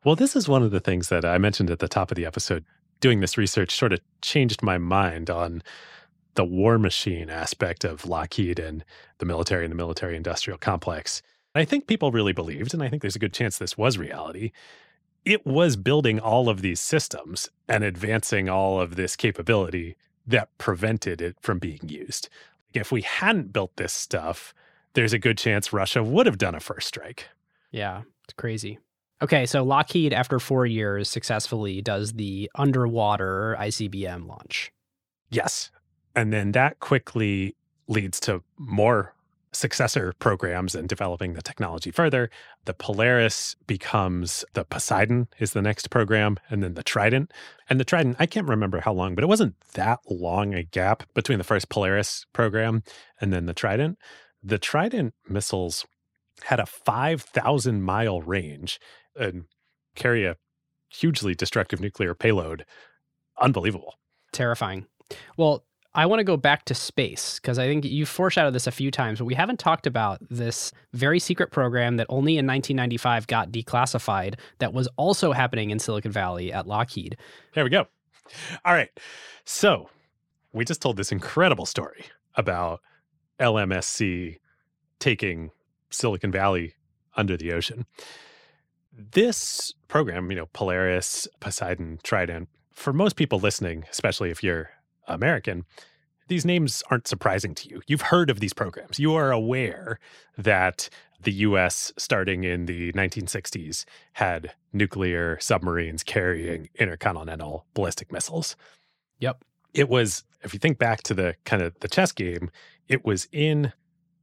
[0.06, 2.26] Well, this is one of the things that I mentioned at the top of the
[2.26, 2.64] episode.
[3.00, 5.64] Doing this research sort of changed my mind on
[6.36, 8.84] the war machine aspect of Lockheed and
[9.18, 11.22] the military and the military industrial complex.
[11.56, 14.52] I think people really believed, and I think there's a good chance this was reality.
[15.24, 21.20] It was building all of these systems and advancing all of this capability that prevented
[21.20, 22.28] it from being used.
[22.72, 24.54] If we hadn't built this stuff,
[24.92, 27.26] there's a good chance Russia would have done a first strike.
[27.72, 28.78] Yeah, it's crazy.
[29.22, 34.72] Okay, so Lockheed, after four years, successfully does the underwater ICBM launch.
[35.30, 35.70] Yes.
[36.14, 37.56] And then that quickly
[37.88, 39.14] leads to more
[39.52, 42.30] successor programs and developing the technology further.
[42.66, 47.32] The Polaris becomes the Poseidon is the next program, and then the Trident.
[47.70, 51.04] And the Trident, I can't remember how long, but it wasn't that long a gap
[51.14, 52.82] between the first Polaris program
[53.20, 53.98] and then the Trident.
[54.42, 55.86] The Trident missiles
[56.44, 58.78] had a 5,000 mile range
[59.18, 59.44] and
[59.94, 60.36] carry a
[60.88, 62.64] hugely destructive nuclear payload.
[63.40, 63.94] Unbelievable.
[64.32, 64.86] Terrifying.
[65.36, 65.64] Well,
[65.94, 68.90] I want to go back to space because I think you've foreshadowed this a few
[68.90, 73.50] times, but we haven't talked about this very secret program that only in 1995 got
[73.50, 77.16] declassified that was also happening in Silicon Valley at Lockheed.
[77.54, 77.86] Here we go.
[78.66, 78.90] All right.
[79.46, 79.88] So
[80.52, 82.80] we just told this incredible story about
[83.40, 84.38] LMSC
[84.98, 85.50] taking
[85.88, 86.74] Silicon Valley
[87.16, 87.86] under the ocean.
[88.98, 94.70] This program, you know, Polaris, Poseidon, Trident, for most people listening, especially if you're
[95.06, 95.64] American,
[96.28, 97.82] these names aren't surprising to you.
[97.86, 98.98] You've heard of these programs.
[98.98, 99.98] You are aware
[100.36, 100.88] that
[101.22, 108.56] the US, starting in the 1960s, had nuclear submarines carrying intercontinental ballistic missiles.
[109.20, 109.44] Yep.
[109.74, 112.50] It was, if you think back to the kind of the chess game,
[112.88, 113.72] it was in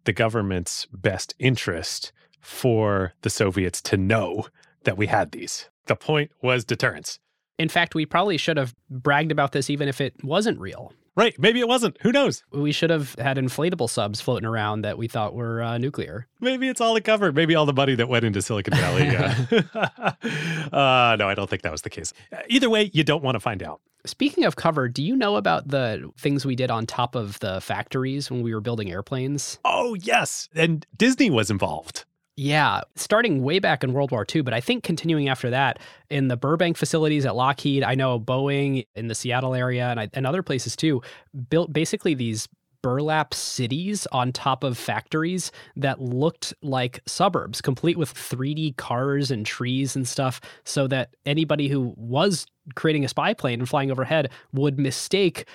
[0.05, 4.45] the government's best interest for the Soviets to know
[4.84, 5.69] that we had these.
[5.85, 7.19] The point was deterrence.
[7.60, 10.93] In fact, we probably should have bragged about this even if it wasn't real.
[11.15, 11.38] Right.
[11.38, 11.97] Maybe it wasn't.
[12.01, 12.43] Who knows?
[12.51, 16.27] We should have had inflatable subs floating around that we thought were uh, nuclear.
[16.39, 17.35] Maybe it's all it covered.
[17.35, 19.10] Maybe all the money that went into Silicon Valley.
[19.76, 22.14] uh, no, I don't think that was the case.
[22.47, 23.80] Either way, you don't want to find out.
[24.05, 27.61] Speaking of cover, do you know about the things we did on top of the
[27.61, 29.60] factories when we were building airplanes?
[29.64, 30.49] Oh, yes.
[30.55, 32.05] And Disney was involved.
[32.35, 35.80] Yeah, starting way back in World War II, but I think continuing after that
[36.10, 40.10] in the Burbank facilities at Lockheed, I know Boeing in the Seattle area and, I,
[40.14, 41.01] and other places too,
[41.49, 42.49] built basically these
[42.81, 49.45] burlap cities on top of factories that looked like suburbs, complete with 3D cars and
[49.45, 52.45] trees and stuff, so that anybody who was
[52.76, 55.45] creating a spy plane and flying overhead would mistake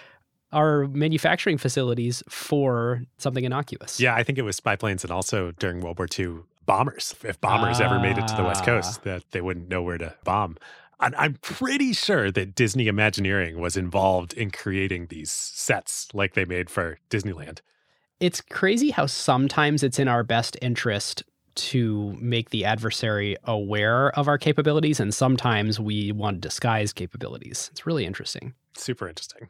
[0.53, 4.01] our manufacturing facilities for something innocuous.
[4.01, 6.39] Yeah, I think it was spy planes and also during World War II,
[6.69, 7.17] bombers.
[7.25, 7.87] If bombers ah.
[7.87, 9.05] ever made it to the West Coast, ah.
[9.05, 10.57] that they wouldn't know where to bomb.
[11.01, 16.45] And I'm pretty sure that Disney Imagineering was involved in creating these sets like they
[16.45, 17.61] made for Disneyland.
[18.21, 21.23] It's crazy how sometimes it's in our best interest
[21.55, 27.69] to make the adversary aware of our capabilities, and sometimes we want to disguise capabilities.
[27.73, 28.55] It's really interesting.
[28.77, 29.49] Super interesting.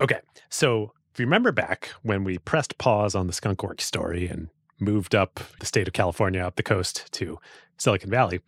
[0.00, 4.26] Okay, so if you remember back when we pressed pause on the Skunk Works story
[4.26, 4.48] and
[4.78, 7.38] moved up the state of California, up the coast to
[7.78, 8.40] Silicon Valley,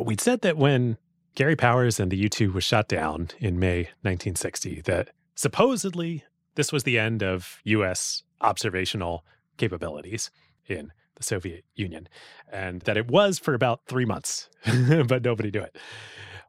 [0.00, 0.98] we'd said that when
[1.34, 6.24] Gary Powers and the U 2 was shot down in May 1960, that supposedly
[6.56, 9.24] this was the end of US observational
[9.56, 10.30] capabilities
[10.66, 12.08] in the Soviet Union,
[12.50, 14.48] and that it was for about three months,
[15.06, 15.76] but nobody knew it.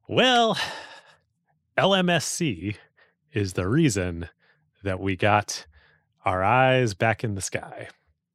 [0.07, 0.57] Well,
[1.77, 2.75] LMSC
[3.33, 4.29] is the reason
[4.83, 5.65] that we got
[6.25, 7.89] our eyes back in the sky.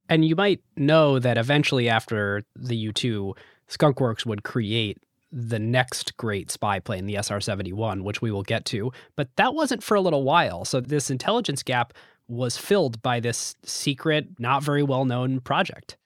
[0.08, 3.34] And you might know that eventually, after the U 2,
[3.68, 4.98] Skunkworks would create
[5.32, 8.92] the next great spy plane, the SR 71, which we will get to.
[9.16, 10.64] But that wasn't for a little while.
[10.64, 11.92] So this intelligence gap
[12.28, 15.96] was filled by this secret, not very well known project.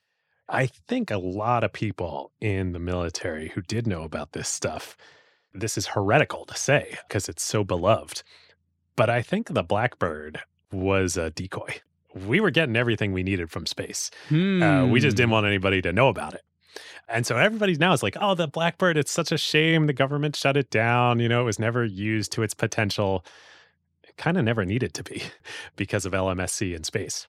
[0.48, 4.96] I think a lot of people in the military who did know about this stuff,
[5.52, 8.22] this is heretical to say because it's so beloved.
[8.96, 10.40] But I think the Blackbird
[10.72, 11.80] was a decoy.
[12.14, 14.10] We were getting everything we needed from space.
[14.28, 14.62] Hmm.
[14.62, 15.35] Uh, we just didn't hmm.
[15.35, 16.43] want anybody to know about it.
[17.09, 20.36] And so everybody's now is like, oh, the Blackbird, it's such a shame the government
[20.36, 21.20] shut it down.
[21.20, 23.24] You know, it was never used to its potential.
[24.06, 25.22] It kind of never needed to be
[25.76, 27.26] because of LMSC in space.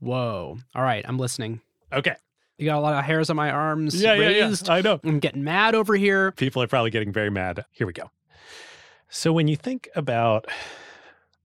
[0.00, 0.58] Whoa.
[0.74, 1.60] All right, I'm listening.
[1.92, 2.14] Okay.
[2.58, 4.66] You got a lot of hairs on my arms yeah, raised.
[4.66, 4.78] Yeah, yeah.
[4.78, 5.00] I know.
[5.04, 6.32] I'm getting mad over here.
[6.32, 7.64] People are probably getting very mad.
[7.70, 8.10] Here we go.
[9.08, 10.46] So when you think about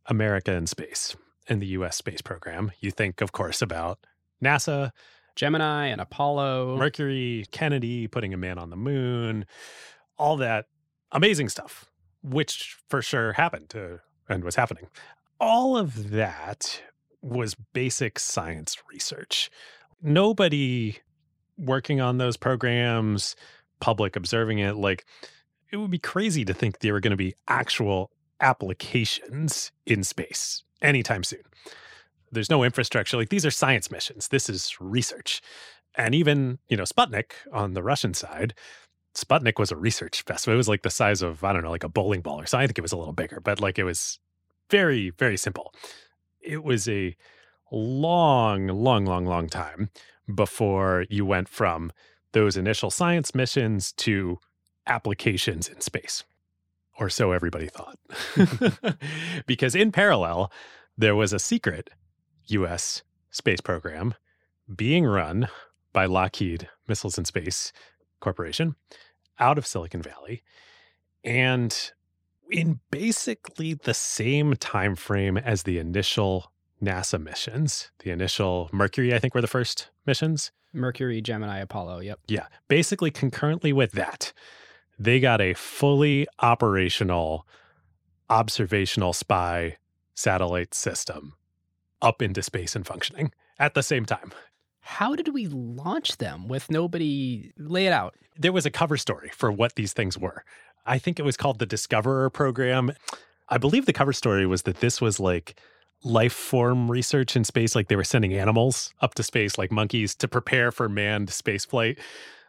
[0.08, 1.16] America in space
[1.48, 4.00] and the US space program, you think, of course, about
[4.44, 4.92] NASA,
[5.36, 9.46] Gemini, and Apollo, Mercury, Kennedy putting a man on the moon,
[10.18, 10.66] all that
[11.12, 11.90] amazing stuff,
[12.24, 13.74] which for sure happened
[14.30, 14.88] and was happening.
[15.40, 16.82] All of that
[17.22, 19.50] was basic science research.
[20.02, 20.98] Nobody
[21.58, 23.36] working on those programs,
[23.80, 25.06] public observing it, like
[25.72, 30.64] it would be crazy to think there were going to be actual applications in space
[30.82, 31.44] anytime soon.
[32.32, 33.18] There's no infrastructure.
[33.18, 34.30] Like these are science missions.
[34.30, 35.42] This is research.
[35.96, 38.54] And even, you know, Sputnik on the Russian side,
[39.16, 40.54] Sputnik was a research vessel.
[40.54, 42.64] It was like the size of, I don't know, like a bowling ball or something.
[42.64, 44.20] I think it was a little bigger, but like it was
[44.70, 45.74] very, very simple.
[46.40, 47.16] It was a
[47.72, 49.90] long, long, long, long time
[50.34, 51.92] before you went from
[52.32, 54.40] those initial science missions to
[54.88, 56.24] applications in space.
[57.00, 57.98] Or so everybody thought.
[59.46, 60.52] because in parallel,
[60.98, 61.90] there was a secret
[62.48, 64.14] US space program
[64.74, 65.48] being run
[65.94, 67.72] by Lockheed Missiles and Space
[68.20, 68.76] Corporation
[69.40, 70.44] out of Silicon Valley.
[71.24, 71.92] And
[72.50, 76.52] in basically the same time frame as the initial
[76.82, 80.52] NASA missions, the initial Mercury, I think were the first missions.
[80.74, 82.00] Mercury, Gemini, Apollo.
[82.00, 82.20] Yep.
[82.28, 82.48] Yeah.
[82.68, 84.34] Basically, concurrently with that,
[85.04, 87.48] they got a fully operational
[88.30, 89.78] observational spy
[90.14, 91.34] satellite system
[92.02, 94.32] up into space and functioning at the same time.
[94.80, 98.16] How did we launch them with nobody lay it out?
[98.38, 100.44] There was a cover story for what these things were.
[100.86, 102.92] I think it was called the Discoverer program.
[103.50, 105.60] I believe the cover story was that this was like
[106.04, 107.76] life form research in space.
[107.76, 111.66] Like they were sending animals up to space, like monkeys, to prepare for manned space
[111.66, 112.00] flight.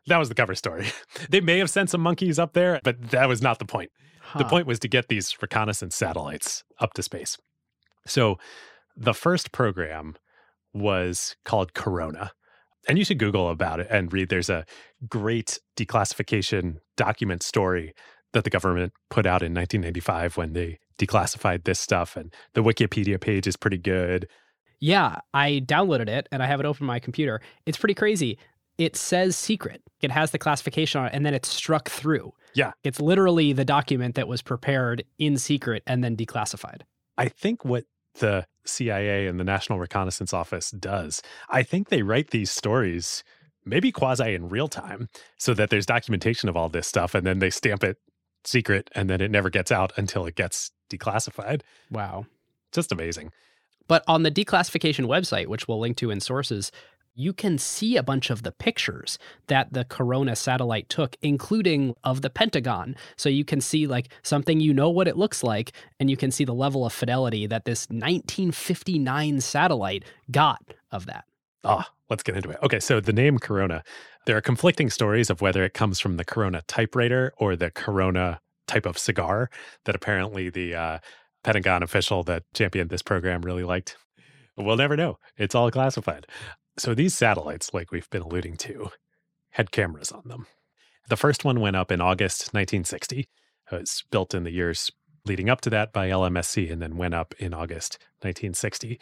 [0.07, 0.87] That was the cover story.
[1.29, 3.91] They may have sent some monkeys up there, but that was not the point.
[4.21, 4.41] Huh.
[4.41, 7.39] The point was to get these reconnaissance satellites up to space.
[8.07, 8.39] So
[8.97, 10.17] the first program
[10.75, 12.33] was called Corona.
[12.89, 14.29] And you should Google about it and read.
[14.29, 14.65] There's a
[15.09, 17.95] great declassification document story
[18.33, 22.17] that the government put out in 1995 when they declassified this stuff.
[22.17, 24.29] And the Wikipedia page is pretty good.
[24.81, 27.41] Yeah, I downloaded it and I have it open on my computer.
[27.67, 28.37] It's pretty crazy.
[28.83, 29.81] It says secret.
[30.01, 32.33] It has the classification on it and then it's struck through.
[32.53, 32.73] Yeah.
[32.83, 36.81] It's literally the document that was prepared in secret and then declassified.
[37.17, 37.85] I think what
[38.15, 43.23] the CIA and the National Reconnaissance Office does, I think they write these stories
[43.65, 47.39] maybe quasi in real time so that there's documentation of all this stuff and then
[47.39, 47.99] they stamp it
[48.45, 51.63] secret and then it never gets out until it gets declassified.
[51.89, 52.27] Wow.
[52.73, 53.31] Just amazing.
[53.89, 56.73] But on the declassification website, which we'll link to in sources,
[57.15, 62.23] you can see a bunch of the pictures that the Corona satellite took, including of
[62.23, 62.97] the Pentagon.
[63.17, 66.31] So you can see like something you know what it looks like, and you can
[66.31, 71.25] see the level of fidelity that this 1959 satellite got of that.
[71.65, 72.59] Ah, oh, let's get into it.
[72.63, 73.85] Okay, so the name Corona,
[74.27, 78.41] there are conflicting stories of whether it comes from the Corona typewriter or the Corona
[78.67, 79.51] type of cigar
[79.85, 80.99] that apparently the uh,
[81.45, 83.97] Pentagon official that championed this program really liked.
[84.57, 85.19] We'll never know.
[85.37, 86.27] It's all classified.
[86.79, 88.91] So these satellites, like we've been alluding to,
[89.51, 90.47] had cameras on them.
[91.09, 93.29] The first one went up in August 1960.
[93.71, 94.91] Uh, it was built in the years
[95.25, 98.99] leading up to that by LMSC and then went up in August 1960.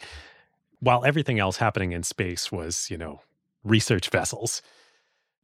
[0.79, 3.21] While everything else happening in space was, you know,
[3.63, 4.61] research vessels,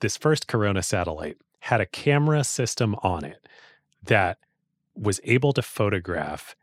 [0.01, 3.47] this first Corona satellite had a camera system on it
[4.03, 4.37] that
[4.95, 6.55] was able to photograph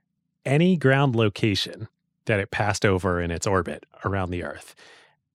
[0.44, 1.88] any ground location
[2.26, 4.74] that it passed over in its orbit around the Earth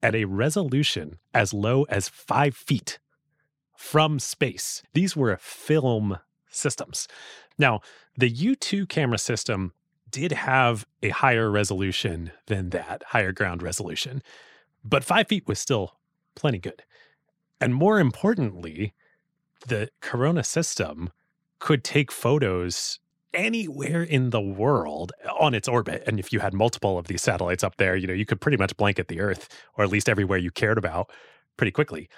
[0.01, 2.99] at a resolution as low as five feet
[3.75, 4.83] from space.
[4.93, 6.19] These were film
[6.49, 7.07] systems.
[7.57, 7.81] Now,
[8.17, 9.73] the U2 camera system
[10.09, 14.23] did have a higher resolution than that, higher ground resolution,
[14.83, 15.97] but five feet was still
[16.35, 16.83] plenty good.
[17.61, 18.93] And more importantly,
[19.67, 21.11] the Corona system
[21.59, 22.99] could take photos
[23.33, 26.03] anywhere in the world eh, on its orbit.
[26.07, 28.57] And if you had multiple of these satellites up there, you know, you could pretty
[28.57, 29.47] much blanket the Earth,
[29.77, 31.09] or at least everywhere you cared about,
[31.57, 32.09] pretty quickly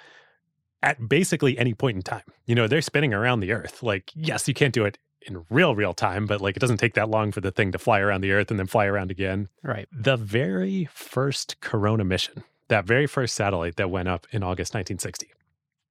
[0.82, 2.22] at basically any point in time.
[2.46, 3.82] You know, they're spinning around the Earth.
[3.82, 6.94] Like, yes, you can't do it in real, real time, but like it doesn't take
[6.94, 9.48] that long for the thing to fly around the Earth and then fly around again.
[9.62, 9.88] Right.
[9.92, 15.30] The very first Corona mission, that very first satellite that went up in August 1960,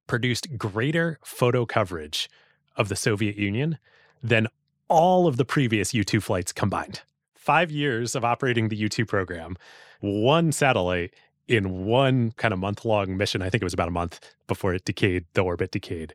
[0.06, 2.28] produced greater photo coverage
[2.76, 3.78] of the Soviet Union
[4.22, 4.48] than
[4.92, 7.00] all of the previous U2 flights combined.
[7.34, 9.56] Five years of operating the U2 program,
[10.00, 11.14] one satellite
[11.48, 13.40] in one kind of month long mission.
[13.40, 16.14] I think it was about a month before it decayed, the orbit decayed,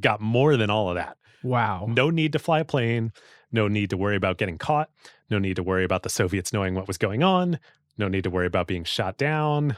[0.00, 1.18] got more than all of that.
[1.42, 1.84] Wow.
[1.90, 3.12] No need to fly a plane,
[3.52, 4.88] no need to worry about getting caught,
[5.28, 7.58] no need to worry about the Soviets knowing what was going on,
[7.98, 9.76] no need to worry about being shot down.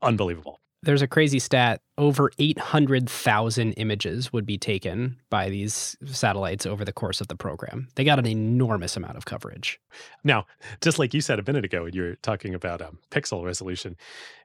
[0.00, 0.58] Unbelievable.
[0.82, 6.92] There's a crazy stat over 800,000 images would be taken by these satellites over the
[6.92, 7.88] course of the program.
[7.96, 9.80] They got an enormous amount of coverage.
[10.22, 10.46] Now,
[10.80, 13.96] just like you said a minute ago when you were talking about um, pixel resolution,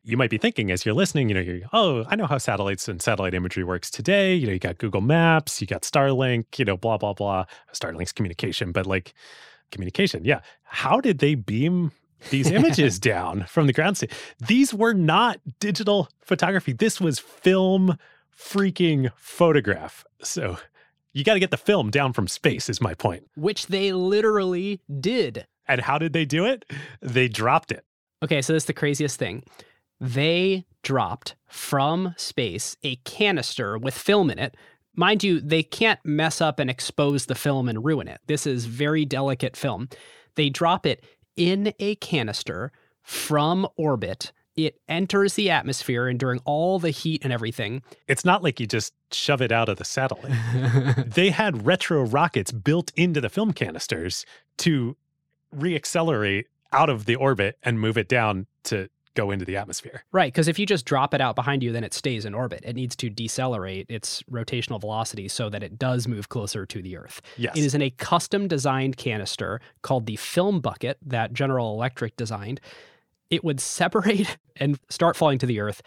[0.03, 2.87] you might be thinking as you're listening, you know, you're, oh, I know how satellites
[2.87, 4.33] and satellite imagery works today.
[4.33, 7.45] You know, you got Google Maps, you got Starlink, you know, blah, blah, blah.
[7.73, 9.13] Starlink's communication, but like
[9.71, 10.39] communication, yeah.
[10.63, 11.91] How did they beam
[12.29, 14.01] these images down from the ground.
[14.47, 16.73] These were not digital photography.
[16.73, 17.97] This was film
[18.37, 20.05] freaking photograph.
[20.21, 20.57] So
[21.13, 23.27] you got to get the film down from space, is my point.
[23.35, 25.45] Which they literally did.
[25.67, 26.65] And how did they do it?
[27.01, 27.85] They dropped it.
[28.23, 29.43] Okay, so that's the craziest thing.
[29.99, 34.57] They dropped from space a canister with film in it.
[34.95, 38.21] Mind you, they can't mess up and expose the film and ruin it.
[38.27, 39.89] This is very delicate film.
[40.35, 41.03] They drop it
[41.35, 44.31] in a canister from orbit.
[44.55, 48.67] It enters the atmosphere, and during all the heat and everything, it's not like you
[48.67, 50.31] just shove it out of the satellite.
[51.07, 54.25] they had retro rockets built into the film canisters
[54.57, 54.95] to
[55.55, 60.03] reaccelerate out of the orbit and move it down to go into the atmosphere.
[60.11, 62.61] Right, because if you just drop it out behind you, then it stays in orbit.
[62.63, 66.97] It needs to decelerate its rotational velocity so that it does move closer to the
[66.97, 67.21] Earth.
[67.37, 67.55] Yes.
[67.55, 72.59] It is in a custom designed canister called the film bucket that General Electric designed.
[73.29, 75.81] It would separate and start falling to the Earth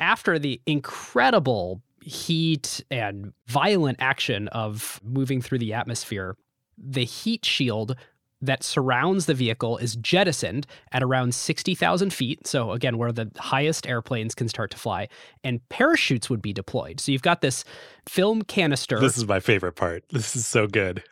[0.00, 6.36] after the incredible heat and violent action of moving through the atmosphere.
[6.78, 7.96] The heat shield
[8.40, 12.46] that surrounds the vehicle is jettisoned at around 60,000 feet.
[12.46, 15.08] So, again, where the highest airplanes can start to fly,
[15.42, 17.00] and parachutes would be deployed.
[17.00, 17.64] So, you've got this
[18.08, 19.00] film canister.
[19.00, 20.04] This is my favorite part.
[20.10, 21.02] This is so good.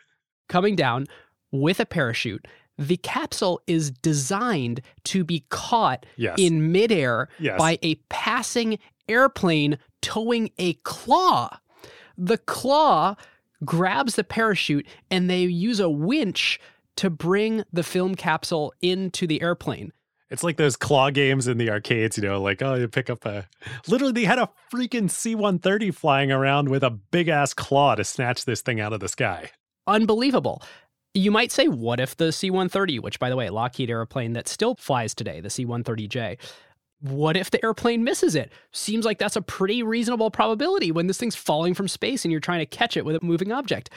[0.47, 1.07] Coming down
[1.51, 2.47] with a parachute.
[2.77, 6.35] The capsule is designed to be caught yes.
[6.37, 7.57] in midair yes.
[7.57, 11.57] by a passing airplane towing a claw.
[12.17, 13.15] The claw
[13.63, 16.59] grabs the parachute and they use a winch
[16.97, 19.91] to bring the film capsule into the airplane.
[20.29, 23.25] It's like those claw games in the arcades, you know, like, oh, you pick up
[23.25, 23.47] a.
[23.87, 28.03] Literally, they had a freaking C 130 flying around with a big ass claw to
[28.03, 29.51] snatch this thing out of the sky.
[29.85, 30.63] Unbelievable.
[31.13, 34.47] You might say, what if the C 130, which, by the way, Lockheed airplane that
[34.47, 36.37] still flies today, the C 130J,
[37.01, 38.51] what if the airplane misses it?
[38.71, 42.41] Seems like that's a pretty reasonable probability when this thing's falling from space and you're
[42.41, 43.91] trying to catch it with a moving object.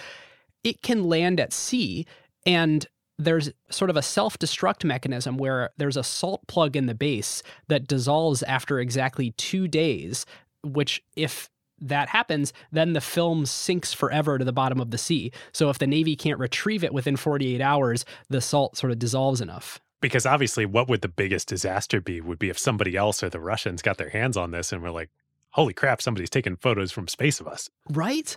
[0.63, 2.07] It can land at sea
[2.47, 2.87] and
[3.19, 7.43] there's sort of a self destruct mechanism where there's a salt plug in the base
[7.69, 10.25] that dissolves after exactly two days,
[10.63, 11.51] which, if
[11.81, 15.33] that happens, then the film sinks forever to the bottom of the sea.
[15.53, 19.41] So if the Navy can't retrieve it within 48 hours, the salt sort of dissolves
[19.41, 19.81] enough.
[20.01, 22.21] Because obviously, what would the biggest disaster be?
[22.21, 24.93] Would be if somebody else or the Russians got their hands on this and were
[24.93, 25.11] like,
[25.51, 27.69] holy crap, somebody's taking photos from space of us.
[27.91, 28.37] Right?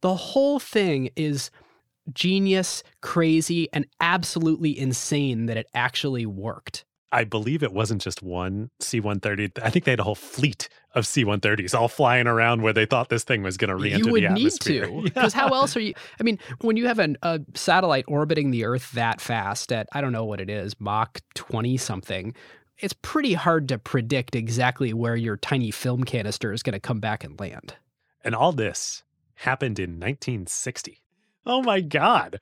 [0.00, 1.50] The whole thing is
[2.12, 6.84] genius, crazy, and absolutely insane that it actually worked.
[7.12, 9.62] I believe it wasn't just one C 130.
[9.62, 12.84] I think they had a whole fleet of C 130s all flying around where they
[12.84, 14.86] thought this thing was going to re enter the atmosphere.
[14.86, 15.14] You would need to.
[15.14, 15.40] Because yeah.
[15.40, 15.94] how else are you?
[16.18, 20.00] I mean, when you have an, a satellite orbiting the Earth that fast at, I
[20.00, 22.34] don't know what it is, Mach 20 something,
[22.78, 27.00] it's pretty hard to predict exactly where your tiny film canister is going to come
[27.00, 27.76] back and land.
[28.24, 29.04] And all this
[29.36, 31.02] happened in 1960.
[31.46, 32.40] Oh my God.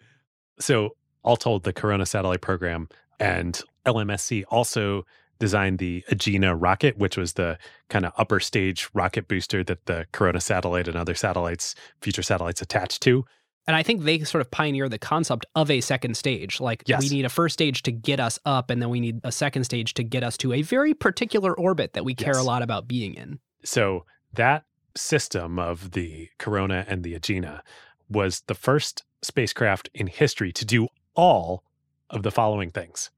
[0.59, 2.89] So, all told, the Corona satellite program
[3.21, 5.05] and LMSC also
[5.39, 7.59] designed the Agena rocket, which was the
[7.89, 12.63] kind of upper stage rocket booster that the Corona satellite and other satellites, future satellites,
[12.63, 13.25] attached to.
[13.67, 16.61] And I think they sort of pioneered the concept of a second stage.
[16.61, 17.01] Like, yes.
[17.03, 19.65] we need a first stage to get us up, and then we need a second
[19.65, 22.43] stage to get us to a very particular orbit that we care yes.
[22.43, 23.39] a lot about being in.
[23.65, 24.05] So,
[24.35, 24.65] that
[24.97, 27.61] system of the Corona and the Agena
[28.09, 31.65] was the first spacecraft in history to do all
[32.11, 33.11] of the following things.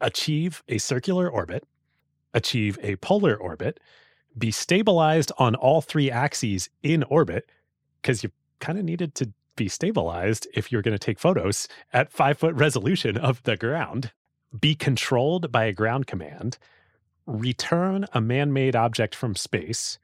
[0.00, 1.64] Achieve a circular orbit,
[2.32, 3.80] achieve a polar orbit,
[4.36, 7.48] be stabilized on all three axes in orbit,
[8.02, 12.12] because you kind of needed to be stabilized if you're going to take photos at
[12.12, 14.10] five foot resolution of the ground,
[14.58, 16.58] be controlled by a ground command,
[17.26, 19.98] return a man made object from space,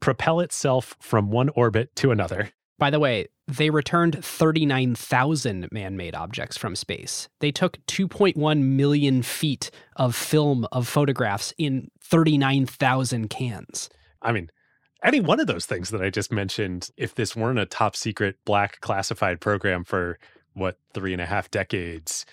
[0.00, 6.14] propel itself from one orbit to another, by the way, they returned 39,000 man made
[6.14, 7.28] objects from space.
[7.40, 13.90] They took 2.1 million feet of film of photographs in 39,000 cans.
[14.22, 14.50] I mean,
[15.02, 18.36] any one of those things that I just mentioned, if this weren't a top secret
[18.44, 20.18] black classified program for
[20.54, 22.24] what, three and a half decades,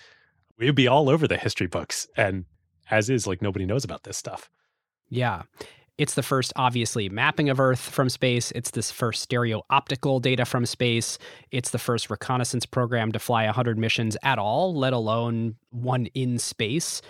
[0.58, 2.08] we would be all over the history books.
[2.16, 2.46] And
[2.90, 4.48] as is, like nobody knows about this stuff.
[5.10, 5.42] Yeah.
[5.98, 8.50] It's the first, obviously, mapping of Earth from space.
[8.52, 11.18] It's this first stereo optical data from space.
[11.50, 16.38] It's the first reconnaissance program to fly 100 missions at all, let alone one in
[16.38, 17.02] space.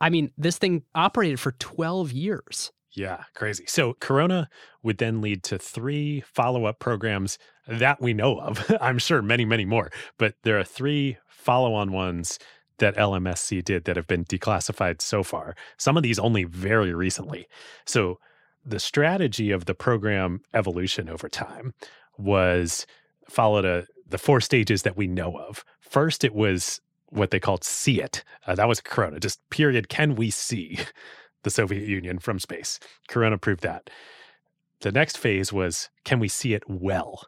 [0.00, 2.72] I mean, this thing operated for 12 years.
[2.92, 3.64] Yeah, crazy.
[3.66, 4.48] So Corona
[4.82, 7.38] would then lead to three follow up programs
[7.68, 8.70] that we know of.
[8.80, 12.38] I'm sure many, many more, but there are three follow on ones
[12.78, 15.54] that LMSC did that have been declassified so far.
[15.76, 17.46] Some of these only very recently.
[17.84, 18.18] So
[18.64, 21.72] the strategy of the program evolution over time
[22.18, 22.86] was
[23.28, 25.64] followed a, the four stages that we know of.
[25.80, 26.80] First, it was
[27.10, 28.24] what they called see it.
[28.46, 29.88] Uh, that was Corona, just period.
[29.88, 30.78] Can we see
[31.42, 32.80] the Soviet Union from space?
[33.08, 33.88] Corona proved that.
[34.80, 37.26] The next phase was can we see it well?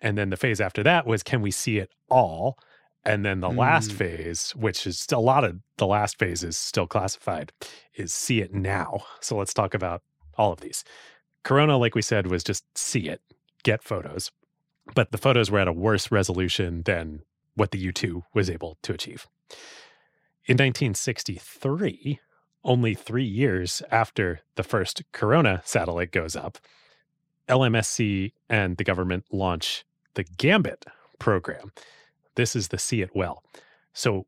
[0.00, 2.58] And then the phase after that was can we see it all?
[3.04, 3.56] And then the mm.
[3.56, 7.52] last phase, which is a lot of the last phase is still classified,
[7.94, 9.04] is see it now.
[9.20, 10.02] So let's talk about
[10.36, 10.84] all of these.
[11.42, 13.22] Corona, like we said, was just see it,
[13.62, 14.30] get photos.
[14.94, 17.22] But the photos were at a worse resolution than
[17.54, 19.26] what the U 2 was able to achieve.
[20.46, 22.20] In 1963,
[22.64, 26.58] only three years after the first Corona satellite goes up,
[27.48, 30.84] LMSC and the government launch the Gambit
[31.18, 31.72] program.
[32.40, 33.44] This is the See It Well.
[33.92, 34.24] So,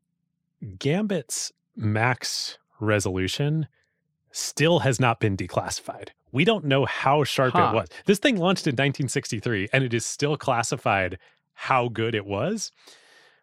[0.77, 3.65] Gambit's max resolution
[4.31, 6.09] still has not been declassified.
[6.31, 7.71] We don't know how sharp huh.
[7.71, 7.87] it was.
[8.05, 11.17] This thing launched in 1963 and it is still classified
[11.55, 12.71] how good it was,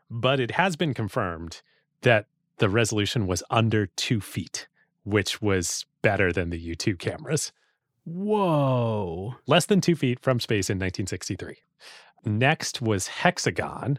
[0.08, 1.62] but it has been confirmed
[2.02, 2.26] that
[2.58, 4.68] the resolution was under two feet,
[5.02, 7.50] which was better than the U2 cameras.
[8.04, 9.34] Whoa.
[9.48, 11.56] Less than two feet from space in 1963.
[12.24, 13.98] Next was Hexagon.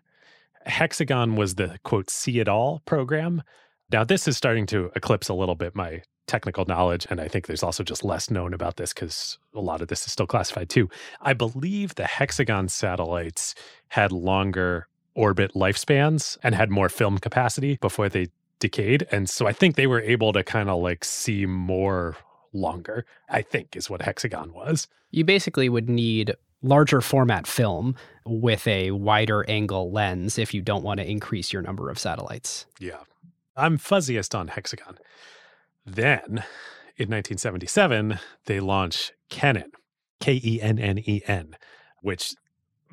[0.65, 3.43] Hexagon was the quote, see it all program.
[3.91, 7.05] Now, this is starting to eclipse a little bit my technical knowledge.
[7.09, 10.05] And I think there's also just less known about this because a lot of this
[10.05, 10.89] is still classified too.
[11.21, 13.53] I believe the Hexagon satellites
[13.89, 18.27] had longer orbit lifespans and had more film capacity before they
[18.59, 19.05] decayed.
[19.11, 22.15] And so I think they were able to kind of like see more
[22.53, 24.87] longer, I think is what Hexagon was.
[25.09, 30.83] You basically would need larger format film with a wider angle lens if you don't
[30.83, 32.65] want to increase your number of satellites.
[32.79, 32.99] Yeah.
[33.55, 34.97] I'm fuzziest on Hexagon.
[35.85, 36.43] Then
[36.97, 39.71] in 1977, they launch Kennen,
[40.19, 41.55] K E N N E N,
[42.01, 42.33] which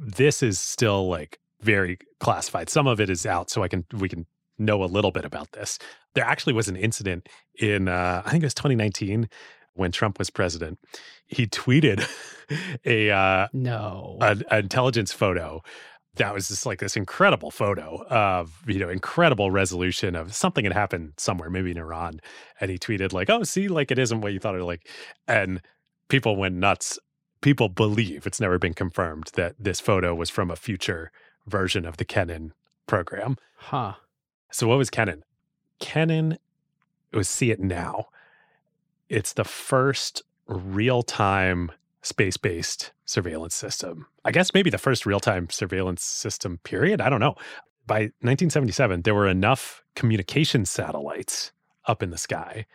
[0.00, 2.70] this is still like very classified.
[2.70, 4.26] Some of it is out, so I can we can
[4.58, 5.78] know a little bit about this.
[6.14, 7.28] There actually was an incident
[7.58, 9.28] in uh, I think it was 2019
[9.78, 10.78] when Trump was president,
[11.26, 12.06] he tweeted
[12.84, 14.18] a uh, no.
[14.20, 15.62] an, intelligence photo
[16.16, 20.72] that was just like this incredible photo of you know incredible resolution of something had
[20.72, 22.20] happened somewhere maybe in iran
[22.60, 24.88] and he tweeted like oh see like it isn't what you thought it was like
[25.28, 25.60] and
[26.08, 26.98] people went nuts.
[27.40, 31.12] People believe it's never been confirmed that this photo was from a future
[31.46, 32.50] version of the Kennen
[32.86, 33.36] program.
[33.56, 33.94] Huh.
[34.50, 35.22] So what was Kennen
[37.12, 38.06] it was see it now
[39.08, 41.70] it's the first real time
[42.02, 44.06] space based surveillance system.
[44.24, 47.00] I guess maybe the first real time surveillance system, period.
[47.00, 47.34] I don't know.
[47.86, 51.52] By 1977, there were enough communication satellites
[51.86, 52.66] up in the sky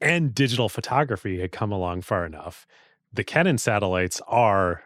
[0.00, 2.66] and digital photography had come along far enough.
[3.12, 4.82] The Kennen satellites are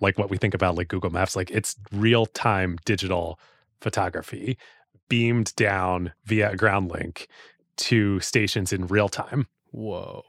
[0.00, 3.38] like what we think about like Google Maps, like it's real time digital
[3.80, 4.58] photography
[5.08, 7.28] beamed down via a ground link
[7.76, 9.46] to stations in real time.
[9.70, 10.22] Whoa.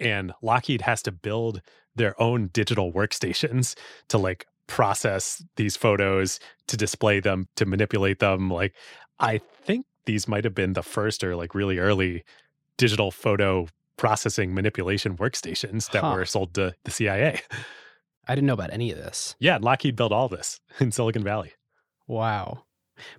[0.00, 1.62] And Lockheed has to build
[1.94, 3.76] their own digital workstations
[4.08, 8.50] to like process these photos, to display them, to manipulate them.
[8.50, 8.74] Like,
[9.18, 12.24] I think these might have been the first or like really early
[12.76, 16.14] digital photo processing manipulation workstations that huh.
[16.14, 17.40] were sold to the CIA.
[18.26, 19.36] I didn't know about any of this.
[19.38, 21.52] Yeah, Lockheed built all this in Silicon Valley.
[22.06, 22.64] Wow.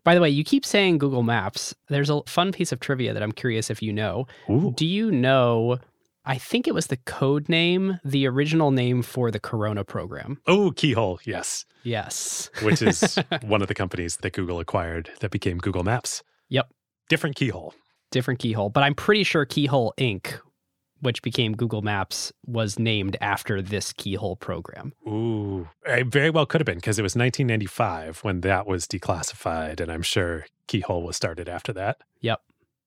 [0.03, 1.73] By the way, you keep saying Google Maps.
[1.89, 4.27] There's a fun piece of trivia that I'm curious if you know.
[4.49, 4.73] Ooh.
[4.75, 5.79] Do you know?
[6.25, 10.39] I think it was the code name, the original name for the Corona program.
[10.47, 11.65] Oh, Keyhole, yes.
[11.83, 12.49] Yes.
[12.61, 16.23] Which is one of the companies that Google acquired that became Google Maps.
[16.47, 16.69] Yep.
[17.09, 17.73] Different Keyhole.
[18.11, 18.69] Different Keyhole.
[18.69, 20.39] But I'm pretty sure Keyhole Inc
[21.03, 24.93] which became Google Maps, was named after this keyhole program.
[25.07, 29.79] Ooh, it very well could have been because it was 1995 when that was declassified.
[29.79, 31.97] And I'm sure Keyhole was started after that.
[32.21, 32.41] Yep.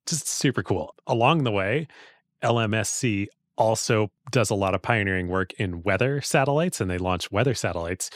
[0.06, 0.94] Just super cool.
[1.06, 1.88] Along the way,
[2.42, 3.26] LMSC
[3.56, 8.10] also does a lot of pioneering work in weather satellites and they launch weather satellites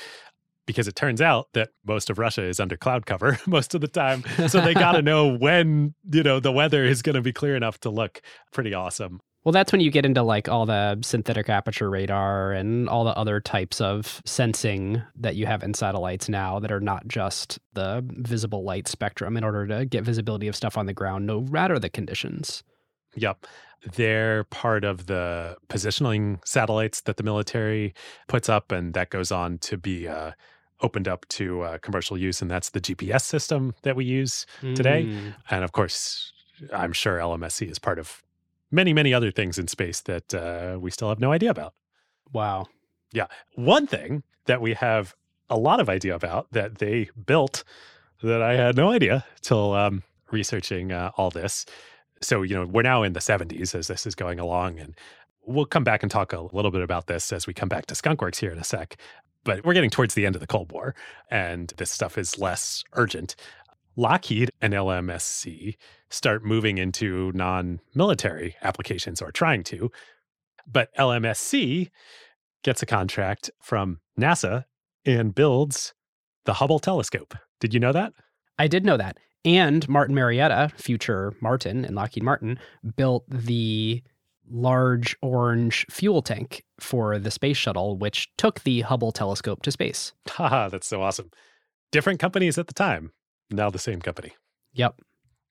[0.66, 3.89] because it turns out that most of Russia is under cloud cover most of the
[3.89, 4.22] time.
[4.48, 7.56] So they got to know when, you know, the weather is going to be clear
[7.56, 8.20] enough to look
[8.52, 9.20] pretty awesome.
[9.44, 13.16] Well, that's when you get into like all the synthetic aperture radar and all the
[13.16, 18.04] other types of sensing that you have in satellites now that are not just the
[18.06, 21.78] visible light spectrum in order to get visibility of stuff on the ground, no matter
[21.78, 22.62] the conditions.
[23.16, 23.46] Yep.
[23.94, 27.94] They're part of the positioning satellites that the military
[28.28, 30.32] puts up, and that goes on to be uh,
[30.82, 32.42] opened up to uh, commercial use.
[32.42, 35.04] And that's the GPS system that we use today.
[35.04, 35.34] Mm.
[35.50, 36.30] And of course,
[36.74, 38.22] I'm sure LMSC is part of
[38.70, 41.74] many, many other things in space that uh, we still have no idea about.
[42.32, 42.66] Wow.
[43.12, 43.26] Yeah.
[43.55, 45.14] One thing that we have
[45.48, 47.64] a lot of idea about that they built
[48.22, 51.66] that I had no idea till um, researching uh, all this.
[52.22, 54.94] So, you know, we're now in the 70s as this is going along, and
[55.47, 57.94] we'll come back and talk a little bit about this as we come back to
[57.94, 58.97] Skunkworks here in a sec.
[59.42, 60.94] But we're getting towards the end of the Cold War,
[61.30, 63.36] and this stuff is less urgent.
[63.96, 65.76] Lockheed and LMSC
[66.08, 69.90] start moving into non military applications or trying to.
[70.66, 71.90] But LMSC
[72.62, 74.64] gets a contract from NASA
[75.04, 75.94] and builds
[76.44, 77.34] the Hubble telescope.
[77.60, 78.12] Did you know that?
[78.58, 79.18] I did know that.
[79.44, 82.58] And Martin Marietta, future Martin and Lockheed Martin,
[82.96, 84.02] built the
[84.50, 90.12] large orange fuel tank for the space shuttle, which took the Hubble telescope to space.
[90.28, 91.30] Haha, that's so awesome.
[91.92, 93.12] Different companies at the time,
[93.51, 94.32] now the same company.
[94.72, 95.01] Yep.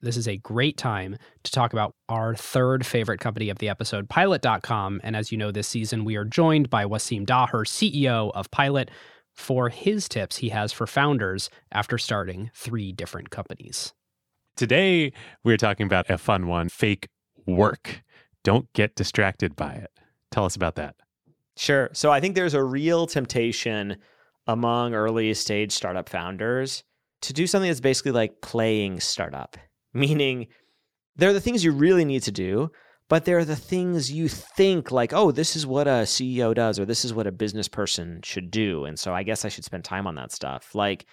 [0.01, 4.07] This is a great time to talk about our third favorite company of the episode,
[4.07, 5.01] Pilot.com.
[5.03, 8.89] And as you know, this season we are joined by Wasim Daher, CEO of Pilot,
[9.35, 13.93] for his tips he has for founders after starting three different companies.
[14.55, 15.11] Today,
[15.43, 17.07] we're talking about a fun one fake
[17.45, 18.01] work.
[18.43, 19.91] Don't get distracted by it.
[20.31, 20.95] Tell us about that.
[21.57, 21.89] Sure.
[21.91, 23.97] So I think there's a real temptation
[24.47, 26.84] among early stage startup founders
[27.21, 29.57] to do something that's basically like playing startup,
[29.93, 30.47] meaning
[31.15, 32.71] there are the things you really need to do,
[33.09, 36.79] but there are the things you think like, oh, this is what a CEO does
[36.79, 38.85] or this is what a business person should do.
[38.85, 41.05] And so I guess I should spend time on that stuff, like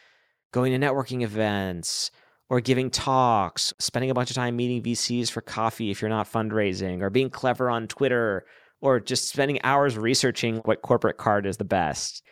[0.53, 2.11] going to networking events
[2.49, 6.31] or giving talks, spending a bunch of time meeting VCs for coffee if you're not
[6.31, 8.45] fundraising, or being clever on Twitter
[8.81, 12.23] or just spending hours researching what corporate card is the best.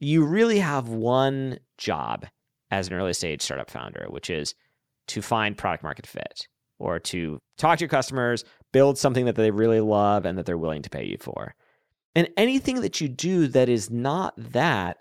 [0.00, 2.26] You really have one job
[2.72, 4.54] as an early stage startup founder, which is
[5.08, 9.50] to find product market fit or to talk to your customers, build something that they
[9.50, 11.54] really love and that they're willing to pay you for.
[12.16, 14.96] And anything that you do that is not that,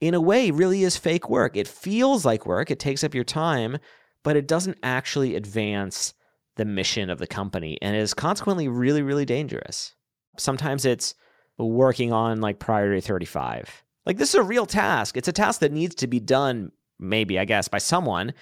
[0.00, 1.56] in a way, really is fake work.
[1.56, 3.78] It feels like work, it takes up your time,
[4.22, 6.14] but it doesn't actually advance
[6.56, 9.94] the mission of the company and is consequently really, really dangerous.
[10.36, 11.14] Sometimes it's
[11.58, 13.84] working on like priority 35.
[14.04, 15.16] Like this is a real task.
[15.16, 16.72] It's a task that needs to be done,
[17.04, 18.34] maybe, I guess, by someone.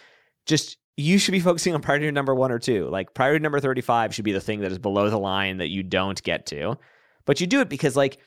[0.47, 2.89] Just you should be focusing on priority number one or two.
[2.89, 5.83] Like priority number 35 should be the thing that is below the line that you
[5.83, 6.77] don't get to.
[7.25, 8.19] But you do it because like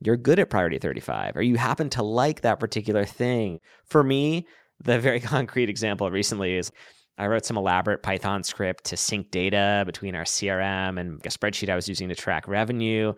[0.00, 3.60] you're good at priority 35 or you happen to like that particular thing.
[3.84, 4.46] For me,
[4.82, 6.70] the very concrete example recently is
[7.16, 11.68] I wrote some elaborate Python script to sync data between our CRM and a spreadsheet
[11.68, 13.12] I was using to track revenue.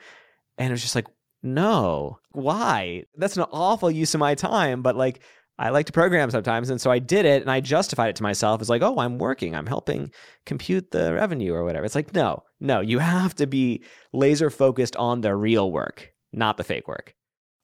[0.58, 1.06] And it was just like,
[1.42, 3.04] no, why?
[3.16, 4.82] That's an awful use of my time.
[4.82, 5.22] But like,
[5.58, 6.68] I like to program sometimes.
[6.68, 9.18] And so I did it and I justified it to myself as like, oh, I'm
[9.18, 9.54] working.
[9.54, 10.10] I'm helping
[10.44, 11.84] compute the revenue or whatever.
[11.84, 16.56] It's like, no, no, you have to be laser focused on the real work, not
[16.56, 17.14] the fake work.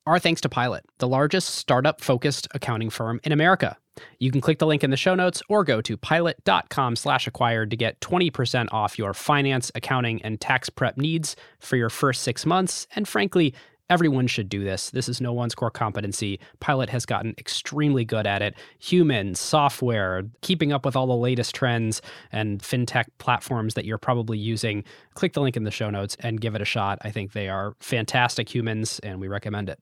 [0.05, 3.77] Our thanks to Pilot, the largest startup focused accounting firm in America.
[4.19, 7.71] You can click the link in the show notes or go to pilot.com slash acquired
[7.71, 12.45] to get 20% off your finance, accounting, and tax prep needs for your first six
[12.45, 12.87] months.
[12.97, 13.55] And frankly,
[13.93, 14.89] everyone should do this.
[14.89, 16.41] This is no one's core competency.
[16.61, 18.55] Pilot has gotten extremely good at it.
[18.79, 22.01] Humans, software, keeping up with all the latest trends
[22.33, 24.83] and fintech platforms that you're probably using.
[25.13, 27.01] Click the link in the show notes and give it a shot.
[27.03, 29.79] I think they are fantastic humans and we recommend it.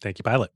[0.00, 0.50] Thank you, Pilot.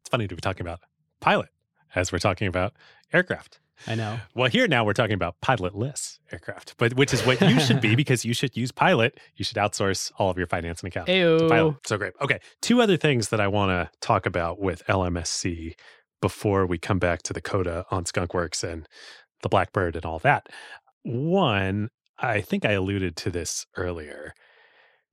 [0.00, 0.80] It's funny to be talking about
[1.20, 1.50] Pilot
[1.94, 2.72] as we're talking about
[3.12, 3.60] aircraft.
[3.86, 4.18] I know.
[4.34, 7.94] Well, here now we're talking about pilotless aircraft, but which is what you should be
[7.96, 9.18] because you should use Pilot.
[9.36, 11.76] You should outsource all of your finance and accounting to Pilot.
[11.86, 12.14] So great.
[12.20, 15.74] Okay, two other things that I want to talk about with LMSC
[16.20, 18.88] before we come back to the Coda on Skunkworks and
[19.42, 20.48] the Blackbird and all that.
[21.02, 24.32] One, I think I alluded to this earlier.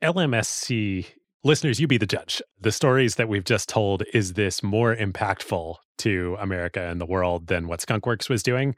[0.01, 1.07] LMSC
[1.43, 2.41] listeners, you be the judge.
[2.59, 7.47] The stories that we've just told, is this more impactful to America and the world
[7.47, 8.75] than what Skunkworks was doing?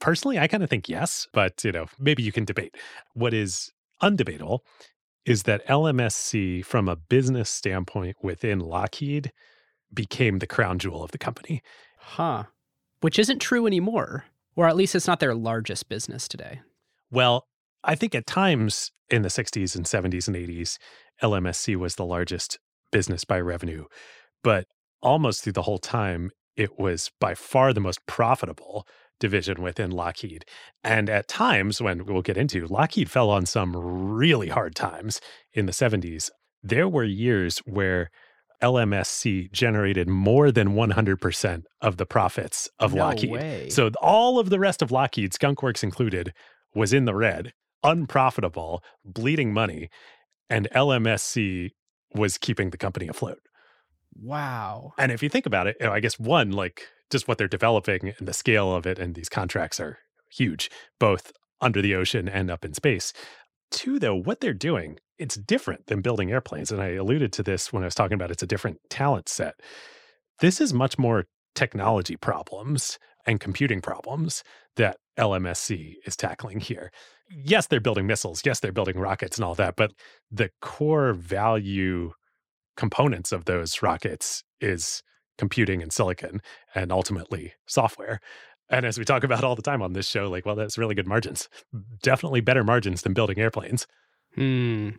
[0.00, 2.76] Personally, I kind of think yes, but you know, maybe you can debate.
[3.14, 3.70] What is
[4.02, 4.60] undebatable
[5.26, 9.32] is that LMSC, from a business standpoint within Lockheed,
[9.92, 11.62] became the crown jewel of the company.
[11.98, 12.44] Huh.
[13.00, 14.24] Which isn't true anymore.
[14.56, 16.60] Or at least it's not their largest business today.
[17.10, 17.46] Well,
[17.84, 20.76] I think at times in the 60s and 70s and 80s,
[21.22, 22.58] LMSC was the largest
[22.92, 23.84] business by revenue.
[24.42, 24.66] But
[25.02, 28.86] almost through the whole time, it was by far the most profitable
[29.18, 30.44] division within Lockheed.
[30.82, 35.20] And at times, when we'll get into, Lockheed fell on some really hard times
[35.52, 36.30] in the 70s.
[36.62, 38.10] There were years where
[38.62, 43.30] LMSC generated more than 100% of the profits of No Lockheed.
[43.30, 43.68] way.
[43.70, 46.32] So all of the rest of Lockheed, Skunk Works included,
[46.74, 47.52] was in the red,
[47.82, 49.90] unprofitable, bleeding money,
[50.48, 51.70] and LMSC
[52.14, 53.40] was keeping the company afloat.
[54.20, 54.92] Wow.
[54.98, 57.48] And if you think about it, you know, I guess one, like just what they're
[57.48, 59.98] developing and the scale of it, and these contracts are
[60.30, 63.12] huge, both under the ocean and up in space.
[63.70, 66.72] Two, though, what they're doing, it's different than building airplanes.
[66.72, 69.54] And I alluded to this when I was talking about it's a different talent set.
[70.40, 74.42] This is much more technology problems and computing problems
[74.76, 76.90] that LMSC is tackling here.
[77.28, 78.42] Yes, they're building missiles.
[78.44, 79.76] Yes, they're building rockets and all that.
[79.76, 79.92] But
[80.30, 82.12] the core value
[82.76, 85.02] components of those rockets is
[85.38, 86.40] computing and silicon
[86.74, 88.20] and ultimately software.
[88.70, 90.94] And as we talk about all the time on this show, like, well, that's really
[90.94, 91.48] good margins.
[92.02, 93.86] Definitely better margins than building airplanes.
[94.34, 94.90] Hmm.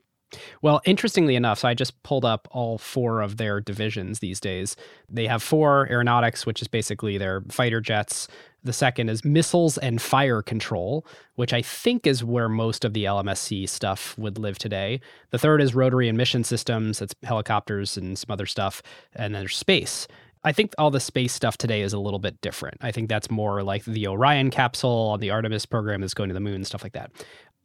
[0.62, 4.76] Well, interestingly enough, so I just pulled up all four of their divisions these days.
[5.10, 8.28] They have four aeronautics, which is basically their fighter jets.
[8.64, 11.06] The second is missiles and fire control,
[11.36, 15.02] which I think is where most of the LMSC stuff would live today.
[15.32, 18.84] The third is rotary and mission systems, that's helicopters and some other stuff.
[19.14, 20.08] And then there's space.
[20.44, 22.78] I think all the space stuff today is a little bit different.
[22.82, 26.34] I think that's more like the Orion capsule on the Artemis program that's going to
[26.34, 27.12] the moon, stuff like that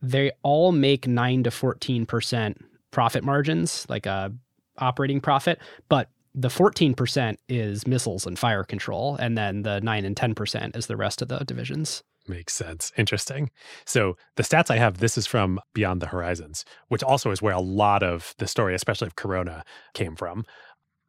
[0.02, 2.56] they all make 9 to 14%
[2.90, 4.32] profit margins like a
[4.78, 5.59] operating profit
[5.89, 10.86] but the 14% is missiles and fire control and then the 9 and 10% is
[10.86, 12.93] the rest of the divisions Makes sense.
[12.97, 13.51] Interesting.
[13.85, 17.55] So the stats I have, this is from Beyond the Horizons, which also is where
[17.55, 19.64] a lot of the story, especially of Corona,
[19.94, 20.44] came from.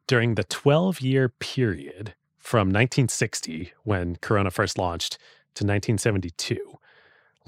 [0.06, 5.18] During the 12 year period from 1960, when Corona first launched,
[5.54, 6.77] to 1972,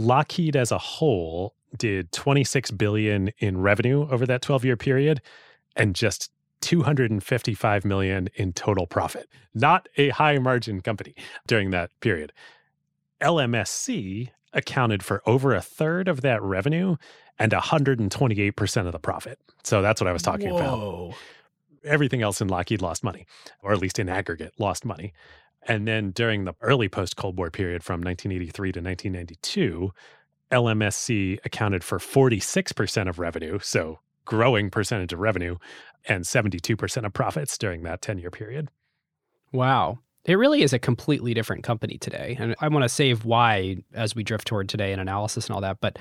[0.01, 5.21] Lockheed as a whole did 26 billion in revenue over that 12 year period
[5.77, 6.31] and just
[6.63, 9.29] 255 million in total profit.
[9.55, 11.15] Not a high margin company
[11.47, 12.33] during that period.
[13.21, 16.97] LMSC accounted for over a third of that revenue
[17.39, 19.39] and 128% of the profit.
[19.65, 21.15] So that's what I was talking about.
[21.85, 23.27] Everything else in Lockheed lost money,
[23.63, 25.13] or at least in aggregate, lost money.
[25.63, 29.93] And then during the early post Cold War period from 1983 to 1992,
[30.51, 33.59] LMSC accounted for 46% of revenue.
[33.61, 35.57] So growing percentage of revenue
[36.07, 38.69] and 72% of profits during that 10 year period.
[39.53, 39.99] Wow.
[40.25, 42.37] It really is a completely different company today.
[42.39, 45.61] And I want to save why as we drift toward today and analysis and all
[45.63, 45.81] that.
[45.81, 45.99] But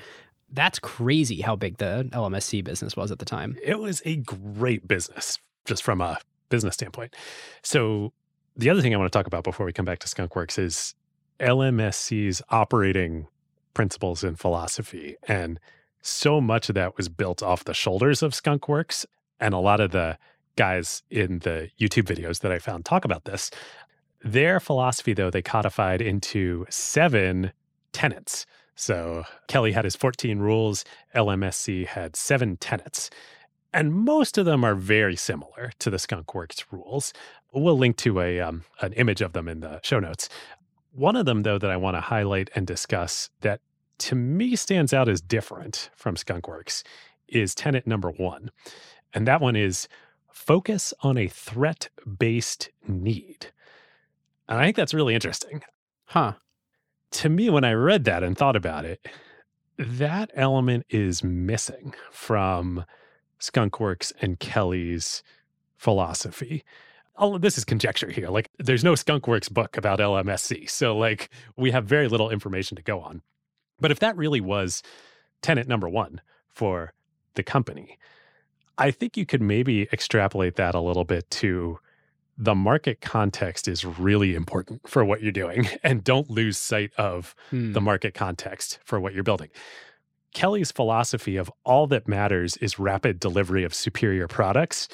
[0.52, 3.56] that's crazy how big the LMSC business was at the time.
[3.62, 6.18] It was a great business just from a
[6.48, 7.14] business standpoint.
[7.62, 8.12] So
[8.60, 10.94] the other thing I want to talk about before we come back to Skunkworks is
[11.40, 13.26] LMSC's operating
[13.72, 15.16] principles and philosophy.
[15.26, 15.58] And
[16.02, 19.06] so much of that was built off the shoulders of Skunkworks.
[19.40, 20.18] And a lot of the
[20.56, 23.50] guys in the YouTube videos that I found talk about this.
[24.22, 27.52] Their philosophy, though, they codified into seven
[27.92, 28.44] tenets.
[28.74, 30.84] So Kelly had his 14 rules,
[31.14, 33.08] LMSC had seven tenets.
[33.72, 37.14] And most of them are very similar to the Skunkworks rules.
[37.52, 40.28] We'll link to a um, an image of them in the show notes.
[40.92, 43.60] One of them, though, that I want to highlight and discuss that
[43.98, 46.82] to me stands out as different from Skunkworks
[47.28, 48.50] is tenet number one.
[49.12, 49.88] And that one is
[50.32, 53.48] focus on a threat based need.
[54.48, 55.62] And I think that's really interesting.
[56.06, 56.34] Huh.
[57.12, 59.06] To me, when I read that and thought about it,
[59.76, 62.84] that element is missing from
[63.40, 65.22] Skunkworks and Kelly's
[65.76, 66.64] philosophy.
[67.20, 68.28] All of this is conjecture here.
[68.28, 70.68] Like, there's no Skunkworks book about LMSC.
[70.70, 73.20] So, like, we have very little information to go on.
[73.78, 74.82] But if that really was
[75.42, 76.92] tenant number one for
[77.34, 77.98] the company,
[78.78, 81.78] I think you could maybe extrapolate that a little bit to
[82.38, 87.34] the market context is really important for what you're doing and don't lose sight of
[87.50, 87.72] Hmm.
[87.74, 89.50] the market context for what you're building.
[90.32, 94.88] Kelly's philosophy of all that matters is rapid delivery of superior products.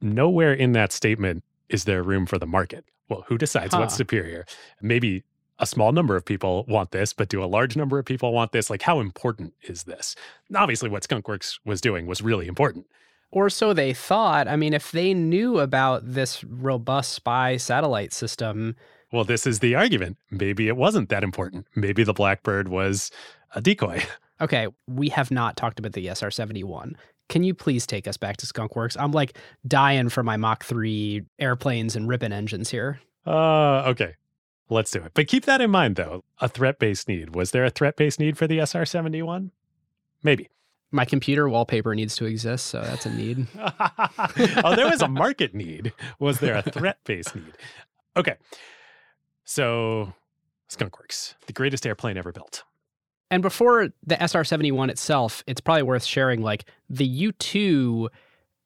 [0.00, 2.84] Nowhere in that statement is there room for the market.
[3.08, 4.44] Well, who decides what's superior?
[4.80, 5.24] Maybe
[5.58, 8.52] a small number of people want this, but do a large number of people want
[8.52, 8.68] this?
[8.68, 10.14] Like, how important is this?
[10.54, 12.86] Obviously, what Skunkworks was doing was really important.
[13.30, 14.48] Or so they thought.
[14.48, 18.76] I mean, if they knew about this robust spy satellite system,
[19.12, 20.16] Well, this is the argument.
[20.30, 21.66] Maybe it wasn't that important.
[21.74, 23.10] Maybe the Blackbird was
[23.54, 24.04] a decoy.
[24.38, 26.94] Okay, we have not talked about the SR 71.
[27.28, 28.96] Can you please take us back to Skunk Works?
[28.96, 29.36] I'm like
[29.66, 33.00] dying for my Mach 3 airplanes and ripping engines here.
[33.26, 34.14] Uh, okay.
[34.68, 35.12] Let's do it.
[35.14, 36.24] But keep that in mind, though.
[36.40, 37.34] A threat based need.
[37.34, 39.52] Was there a threat based need for the SR 71?
[40.22, 40.48] Maybe.
[40.90, 43.46] My computer wallpaper needs to exist, so that's a need.
[44.64, 45.92] oh, there was a market need.
[46.18, 47.52] Was there a threat based need?
[48.16, 48.36] Okay.
[49.44, 50.12] So,
[50.68, 52.64] Skunk Works, the greatest airplane ever built.
[53.30, 58.08] And before the SR 71 itself, it's probably worth sharing like the U 2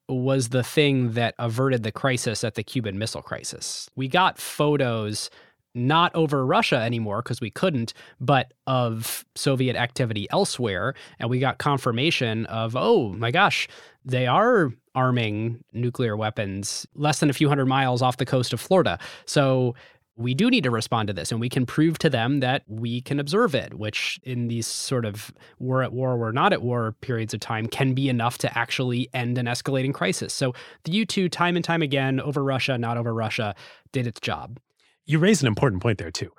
[0.07, 3.89] was the thing that averted the crisis at the Cuban Missile Crisis.
[3.95, 5.29] We got photos
[5.73, 10.93] not over Russia anymore because we couldn't, but of Soviet activity elsewhere.
[11.17, 13.67] And we got confirmation of, oh my gosh,
[14.03, 18.59] they are arming nuclear weapons less than a few hundred miles off the coast of
[18.59, 18.99] Florida.
[19.25, 19.75] So
[20.23, 23.01] we do need to respond to this and we can prove to them that we
[23.01, 26.93] can observe it, which in these sort of we're at war, we're not at war
[27.01, 30.33] periods of time can be enough to actually end an escalating crisis.
[30.33, 30.53] So
[30.83, 33.55] the U 2, time and time again, over Russia, not over Russia,
[33.91, 34.59] did its job.
[35.05, 36.31] You raise an important point there, too.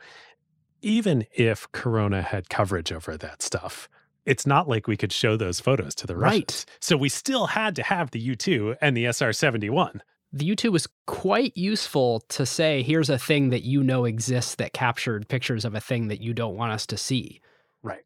[0.81, 3.89] Even if Corona had coverage over that stuff,
[4.25, 6.41] it's not like we could show those photos to the Russians.
[6.41, 6.65] Right.
[6.81, 10.03] So we still had to have the U 2 and the SR 71.
[10.33, 14.55] The U 2 was quite useful to say, here's a thing that you know exists
[14.55, 17.41] that captured pictures of a thing that you don't want us to see.
[17.83, 18.05] Right.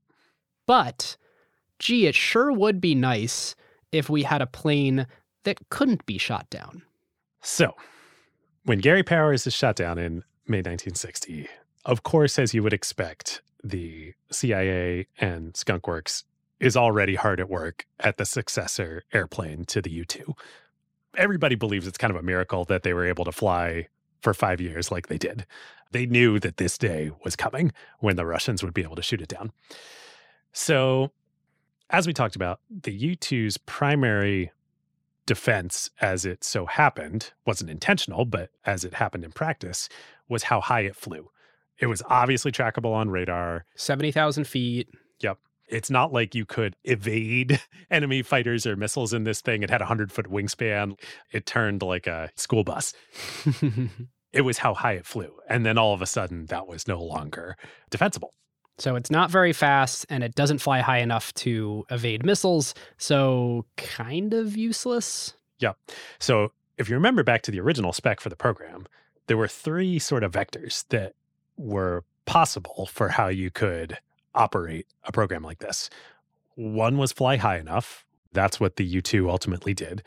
[0.67, 1.17] But,
[1.79, 3.55] gee, it sure would be nice
[3.93, 5.07] if we had a plane
[5.45, 6.83] that couldn't be shot down.
[7.43, 7.77] So,
[8.65, 11.49] when Gary Powers is shot down in May 1960,
[11.85, 16.25] of course, as you would expect, the CIA and Skunk Works
[16.59, 20.35] is already hard at work at the successor airplane to the U 2.
[21.17, 23.89] Everybody believes it's kind of a miracle that they were able to fly
[24.21, 25.47] for five years like they did.
[25.93, 29.21] They knew that this day was coming when the Russians would be able to shoot
[29.21, 29.53] it down.
[30.53, 31.13] So,
[31.91, 34.51] as we talked about, the U 2's primary
[35.27, 39.89] defense, as it so happened, wasn't intentional, but as it happened in practice,
[40.29, 41.31] was how high it flew.
[41.79, 43.65] It was obviously trackable on radar.
[43.75, 44.89] 70,000 feet.
[45.21, 45.39] Yep.
[45.69, 47.61] It's not like you could evade
[47.91, 49.63] enemy fighters or missiles in this thing.
[49.63, 50.99] It had a 100 foot wingspan.
[51.33, 52.93] It turned like a school bus.
[54.33, 55.33] it was how high it flew.
[55.49, 57.57] And then all of a sudden, that was no longer
[57.91, 58.35] defensible.
[58.79, 62.75] So it's not very fast and it doesn't fly high enough to evade missiles.
[62.99, 65.35] So kind of useless.
[65.61, 65.79] Yep.
[66.19, 68.87] So if you remember back to the original spec for the program,
[69.29, 71.15] there were three sort of vectors that
[71.57, 73.99] were possible for how you could
[74.37, 75.91] operate a program like this.
[76.55, 78.05] One was fly high enough.
[78.33, 80.03] That's what the U 2 ultimately did.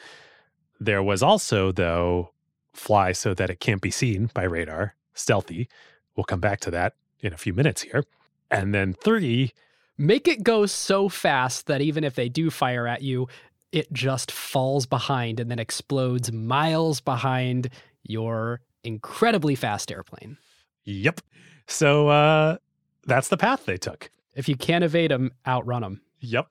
[0.80, 2.32] There was also, though,
[2.74, 5.68] fly so that it can't be seen by radar, stealthy.
[6.16, 8.04] We'll come back to that in a few minutes here.
[8.50, 9.52] And then three,
[9.98, 13.28] make it go so fast that even if they do fire at you,
[13.72, 17.70] it just falls behind and then explodes miles behind
[18.04, 20.38] your incredibly fast airplane.
[20.86, 21.22] Yep.
[21.68, 22.58] So uh,
[23.06, 24.10] that's the path they took.
[24.36, 26.02] If you can't evade them, outrun them.
[26.20, 26.48] Yep.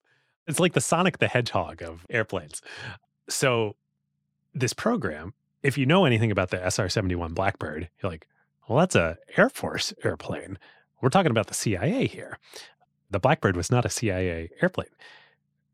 [0.47, 2.63] It's like the Sonic the Hedgehog of airplanes.
[3.29, 3.77] So
[4.55, 8.27] this program, if you know anything about the SR 71 Blackbird, you're like,
[8.69, 10.59] well, that's a Air Force airplane.
[11.01, 12.39] We're talking about the CIA here.
[13.11, 14.89] The Blackbird was not a CIA airplane.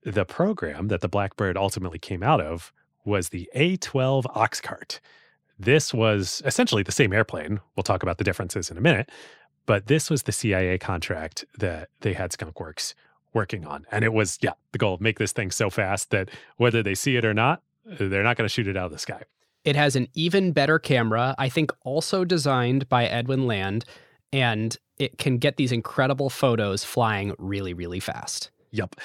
[0.05, 2.73] The program that the Blackbird ultimately came out of
[3.05, 5.01] was the A 12 Oxcart.
[5.59, 7.61] This was essentially the same airplane.
[7.77, 9.11] We'll talk about the differences in a minute.
[9.66, 12.95] But this was the CIA contract that they had Skunk Works
[13.32, 13.86] working on.
[13.91, 17.16] And it was, yeah, the goal make this thing so fast that whether they see
[17.16, 19.23] it or not, they're not going to shoot it out of the sky.
[19.65, 23.86] It has an even better camera, I think also designed by Edwin Land,
[24.32, 28.51] and it can get these incredible photos flying really, really fast.
[28.70, 28.97] Yep.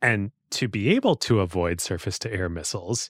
[0.00, 3.08] And to be able to avoid surface to air missiles,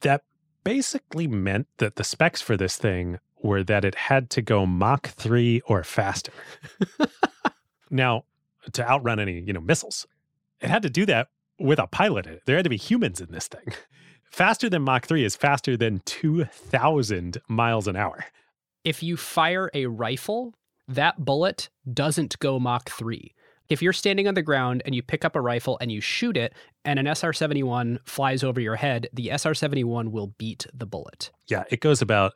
[0.00, 0.22] that
[0.64, 5.06] basically meant that the specs for this thing were that it had to go Mach
[5.08, 6.32] 3 or faster.
[7.90, 8.24] now,
[8.72, 10.06] to outrun any, you know, missiles,
[10.60, 11.28] it had to do that
[11.60, 12.42] with a pilot in it.
[12.46, 13.74] There had to be humans in this thing.
[14.30, 18.24] Faster than Mach 3 is faster than 2,000 miles an hour.
[18.82, 20.54] If you fire a rifle,
[20.88, 23.34] that bullet doesn't go Mach 3.
[23.68, 26.36] If you're standing on the ground and you pick up a rifle and you shoot
[26.36, 26.54] it,
[26.84, 31.30] and an SR 71 flies over your head, the SR 71 will beat the bullet.
[31.46, 32.34] Yeah, it goes about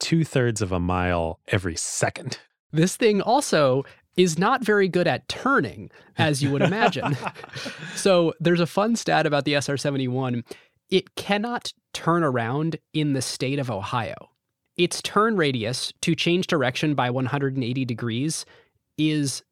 [0.00, 2.38] two thirds of a mile every second.
[2.72, 3.84] This thing also
[4.16, 7.16] is not very good at turning, as you would imagine.
[7.94, 10.44] so there's a fun stat about the SR 71.
[10.90, 14.30] It cannot turn around in the state of Ohio.
[14.76, 18.44] Its turn radius to change direction by 180 degrees
[18.98, 19.42] is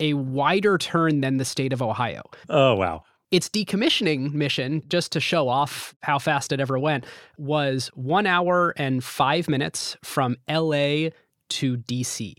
[0.00, 2.22] a wider turn than the state of Ohio.
[2.48, 3.04] Oh, wow.
[3.32, 7.06] Its decommissioning mission, just to show off how fast it ever went,
[7.38, 11.08] was one hour and five minutes from LA
[11.48, 12.34] to DC.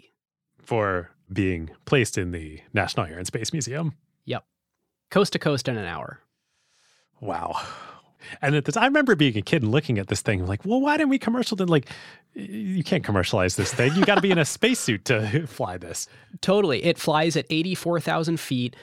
[0.61, 3.95] For being placed in the National Air and Space Museum.
[4.25, 4.45] Yep.
[5.09, 6.19] Coast to coast in an hour.
[7.19, 7.59] Wow.
[8.41, 10.79] And at time, I remember being a kid and looking at this thing, like, well,
[10.79, 11.69] why didn't we commercial it?
[11.69, 11.89] Like,
[12.33, 13.93] you can't commercialize this thing.
[13.95, 16.07] You got to be in a spacesuit to fly this.
[16.41, 16.83] Totally.
[16.83, 18.75] It flies at 84,000 feet.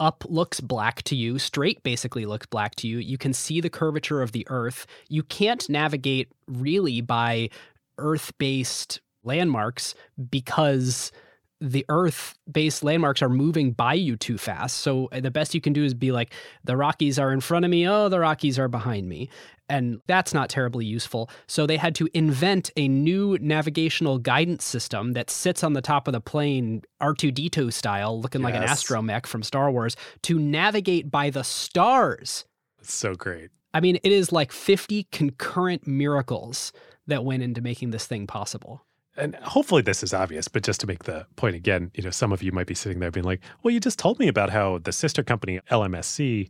[0.00, 1.38] Up looks black to you.
[1.38, 2.98] Straight basically looks black to you.
[2.98, 4.86] You can see the curvature of the Earth.
[5.08, 7.50] You can't navigate really by
[7.98, 9.94] Earth based landmarks
[10.30, 11.12] because
[11.60, 14.78] the earth based landmarks are moving by you too fast.
[14.78, 16.32] So uh, the best you can do is be like,
[16.64, 17.86] the Rockies are in front of me.
[17.86, 19.28] Oh, the Rockies are behind me.
[19.70, 21.30] And that's not terribly useful.
[21.46, 26.08] So they had to invent a new navigational guidance system that sits on the top
[26.08, 28.44] of the plane, R2D2 style, looking yes.
[28.44, 32.44] like an astromech from Star Wars, to navigate by the stars.
[32.80, 33.50] It's so great.
[33.72, 36.72] I mean, it is like 50 concurrent miracles
[37.06, 38.84] that went into making this thing possible
[39.16, 42.32] and hopefully this is obvious, but just to make the point again, you know, some
[42.32, 44.78] of you might be sitting there being like, well, you just told me about how
[44.78, 46.48] the sister company LMSC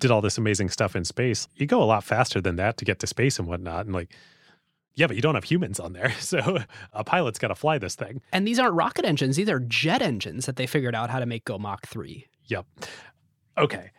[0.00, 1.46] did all this amazing stuff in space.
[1.56, 3.86] You go a lot faster than that to get to space and whatnot.
[3.86, 4.12] And like,
[4.94, 6.12] yeah, but you don't have humans on there.
[6.20, 6.58] So
[6.92, 8.20] a pilot's got to fly this thing.
[8.32, 11.26] And these aren't rocket engines, these are jet engines that they figured out how to
[11.26, 12.26] make go Mach 3.
[12.46, 12.66] Yep.
[13.58, 13.90] Okay.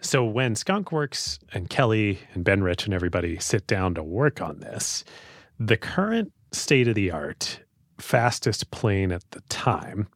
[0.00, 4.60] So when Skunkworks and Kelly and Ben Rich and everybody sit down to work on
[4.60, 5.04] this,
[5.58, 7.60] the current state of the art
[7.98, 10.06] fastest plane at the time,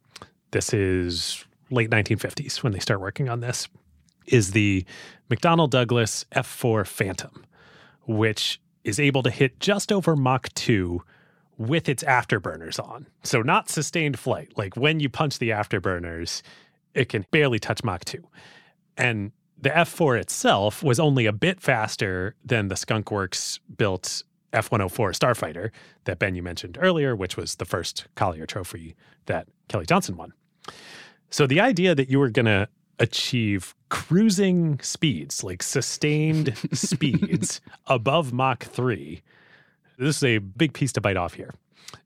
[0.51, 3.67] this is late 1950s when they start working on this,
[4.25, 4.85] is the
[5.29, 7.45] McDonnell Douglas F 4 Phantom,
[8.05, 11.01] which is able to hit just over Mach 2
[11.57, 13.07] with its afterburners on.
[13.23, 14.51] So, not sustained flight.
[14.57, 16.41] Like when you punch the afterburners,
[16.93, 18.23] it can barely touch Mach 2.
[18.97, 24.23] And the F 4 itself was only a bit faster than the Skunkworks built
[24.53, 25.69] F 104 Starfighter
[26.05, 28.95] that Ben you mentioned earlier, which was the first Collier trophy
[29.27, 30.33] that Kelly Johnson won.
[31.29, 32.67] So the idea that you were going to
[33.01, 39.21] achieve cruising speeds, like sustained speeds above Mach 3,
[39.97, 41.53] this is a big piece to bite off here.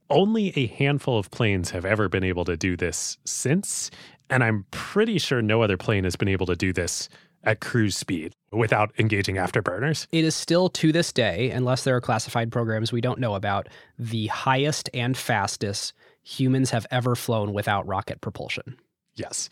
[0.10, 3.92] Only a handful of planes have ever been able to do this since,
[4.30, 7.10] and I'm pretty sure no other plane has been able to do this
[7.44, 10.08] at cruise speed without engaging afterburners.
[10.12, 13.68] It is still to this day, unless there are classified programs we don't know about,
[14.00, 15.94] the highest and fastest
[16.24, 18.78] humans have ever flown without rocket propulsion.
[19.16, 19.50] Yes.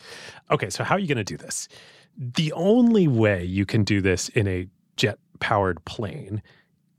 [0.50, 1.68] Okay, so how are you going to do this?
[2.16, 6.42] The only way you can do this in a jet powered plane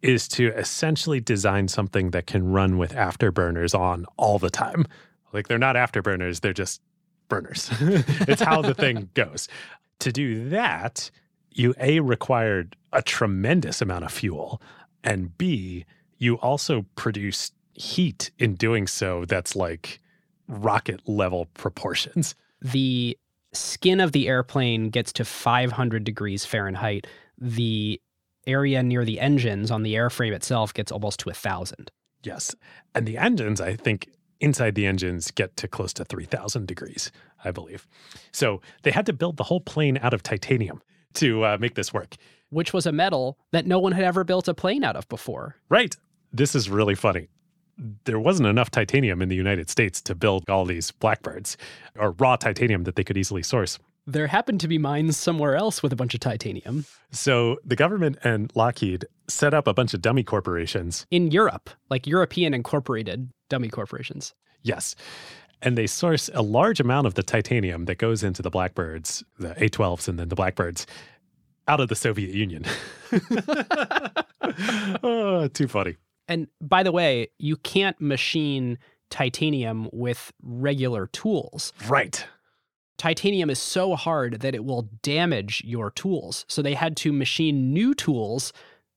[0.01, 4.85] is to essentially design something that can run with afterburners on all the time.
[5.33, 6.81] Like they're not afterburners, they're just
[7.27, 7.69] burners.
[7.81, 9.47] it's how the thing goes.
[9.99, 11.09] To do that,
[11.51, 14.61] you A, required a tremendous amount of fuel,
[15.03, 15.85] and B,
[16.17, 19.99] you also produce heat in doing so that's like
[20.47, 22.35] rocket level proportions.
[22.61, 23.18] The
[23.53, 27.07] skin of the airplane gets to 500 degrees Fahrenheit.
[27.38, 28.02] The
[28.48, 31.91] area near the engines on the airframe itself gets almost to a thousand.
[32.23, 32.56] Yes.
[32.94, 34.10] And the engines, I think,
[34.40, 37.11] inside the engines get to close to 3,000 degrees,
[37.44, 37.88] I believe.
[38.32, 40.82] So they had to build the whole plane out of titanium
[41.15, 42.15] to uh, make this work.
[42.49, 45.56] Which was a metal that no one had ever built a plane out of before.
[45.69, 45.95] Right.
[46.32, 47.30] This is really funny.
[48.06, 51.57] There wasn't enough titanium in the United States to build all these Blackbirds
[51.97, 53.80] or raw titanium that they could easily source.
[54.07, 56.85] There happened to be mines somewhere else with a bunch of titanium.
[57.11, 62.06] So the government and Lockheed set up a bunch of dummy corporations in Europe, like
[62.06, 64.34] European incorporated dummy corporations.
[64.61, 64.95] Yes.
[65.61, 69.52] And they source a large amount of the titanium that goes into the Blackbirds, the
[69.64, 70.85] A 12s, and then the Blackbirds
[71.68, 72.65] out of the Soviet Union.
[75.03, 75.95] oh, too funny.
[76.27, 78.77] And by the way, you can't machine
[79.10, 81.73] titanium with regular tools.
[81.88, 82.26] Right.
[82.97, 86.45] Titanium is so hard that it will damage your tools.
[86.47, 88.53] So they had to machine new tools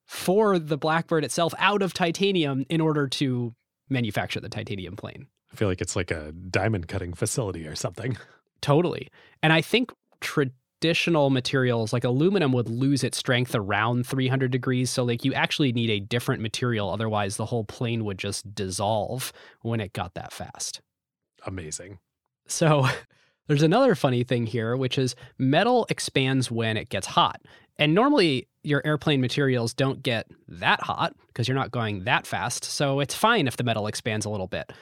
[0.06, 3.54] for the Blackbird itself out of titanium in order to
[3.90, 5.26] manufacture the titanium plane.
[5.52, 8.16] I feel like it's like a diamond cutting facility or something.
[8.60, 9.08] Totally.
[9.42, 9.92] And I think
[10.80, 14.90] traditional materials like aluminum would lose its strength around 300 degrees.
[14.90, 16.90] So, like, you actually need a different material.
[16.90, 19.32] Otherwise, the whole plane would just dissolve
[19.62, 20.80] when it got that fast.
[21.46, 21.98] Amazing.
[22.46, 22.86] So,
[23.48, 27.42] there's another funny thing here, which is metal expands when it gets hot.
[27.76, 32.64] And normally, your airplane materials don't get that hot because you're not going that fast.
[32.64, 34.72] So it's fine if the metal expands a little bit.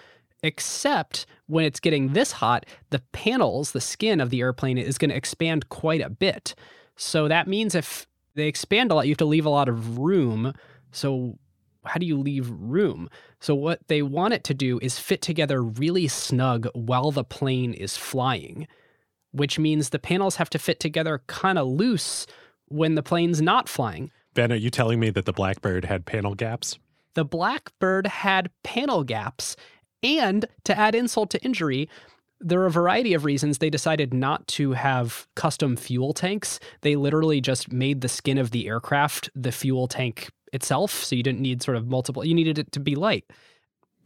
[0.42, 5.10] Except when it's getting this hot, the panels, the skin of the airplane is going
[5.10, 6.54] to expand quite a bit.
[6.96, 9.98] So that means if they expand a lot, you have to leave a lot of
[9.98, 10.52] room.
[10.92, 11.38] So
[11.84, 13.08] how do you leave room?
[13.40, 17.72] So what they want it to do is fit together really snug while the plane
[17.72, 18.66] is flying,
[19.32, 22.26] which means the panels have to fit together kind of loose
[22.68, 24.10] when the plane's not flying.
[24.34, 26.78] Ben, are you telling me that the Blackbird had panel gaps?
[27.14, 29.56] The Blackbird had panel gaps.
[30.02, 31.88] And to add insult to injury,
[32.40, 36.60] there are a variety of reasons they decided not to have custom fuel tanks.
[36.82, 40.92] They literally just made the skin of the aircraft the fuel tank itself.
[41.04, 43.24] So you didn't need sort of multiple, you needed it to be light.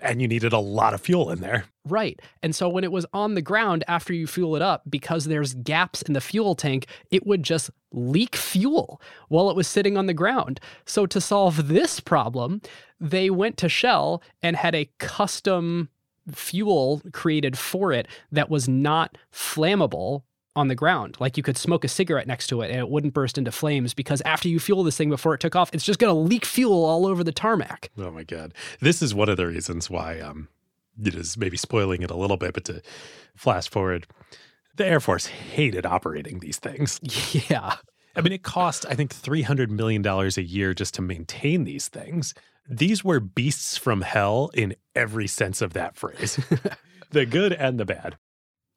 [0.03, 1.65] And you needed a lot of fuel in there.
[1.85, 2.21] Right.
[2.43, 5.55] And so when it was on the ground after you fuel it up, because there's
[5.55, 10.07] gaps in the fuel tank, it would just leak fuel while it was sitting on
[10.07, 10.61] the ground.
[10.85, 12.61] So to solve this problem,
[13.01, 15.89] they went to Shell and had a custom
[16.31, 20.23] fuel created for it that was not flammable
[20.57, 21.17] on the ground.
[21.21, 23.95] Like you could smoke a cigarette next to it and it wouldn't burst into flames
[23.95, 26.45] because after you fuel this thing before it took off, it's just going to leak
[26.45, 27.91] fuel all over the tarmac.
[27.99, 28.53] Oh my god.
[28.81, 30.49] This is one of the reasons why um
[31.03, 32.83] it is maybe spoiling it a little bit, but to
[33.37, 34.07] flash forward,
[34.77, 37.01] the Air Force hated operating these things.
[37.49, 37.77] Yeah.
[38.17, 42.35] I mean, it cost, I think, $300 million a year just to maintain these things.
[42.69, 46.39] These were beasts from hell in every sense of that phrase
[47.11, 48.19] the good and the bad.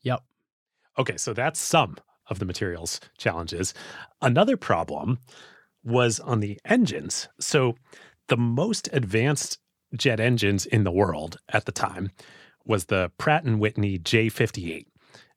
[0.04, 0.22] Yep.
[0.98, 1.98] Okay, so that's some
[2.30, 3.74] of the materials challenges.
[4.22, 5.20] Another problem
[5.84, 7.28] was on the engines.
[7.40, 7.76] So
[8.28, 9.60] the most advanced
[9.95, 12.11] jet engines in the world at the time
[12.65, 14.86] was the Pratt and Whitney J58.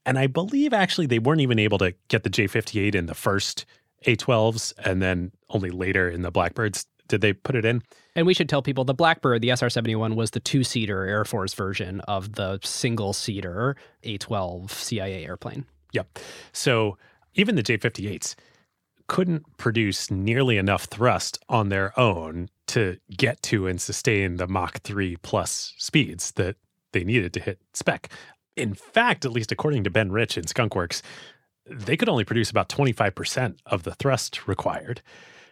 [0.05, 3.66] And I believe actually they weren't even able to get the J58 in the first
[4.07, 7.83] A12s and then only later in the Blackbirds did they put it in.
[8.15, 11.24] And we should tell people the Blackbird, the SR 71, was the two seater Air
[11.24, 15.66] Force version of the single seater A 12 CIA airplane.
[15.93, 16.19] Yep.
[16.53, 16.99] So
[17.35, 18.35] even the J 58s
[19.07, 24.81] couldn't produce nearly enough thrust on their own to get to and sustain the Mach
[24.83, 26.57] 3 plus speeds that
[26.93, 28.11] they needed to hit spec.
[28.57, 31.03] In fact, at least according to Ben Rich in Skunkworks,
[31.69, 35.03] they could only produce about 25% of the thrust required.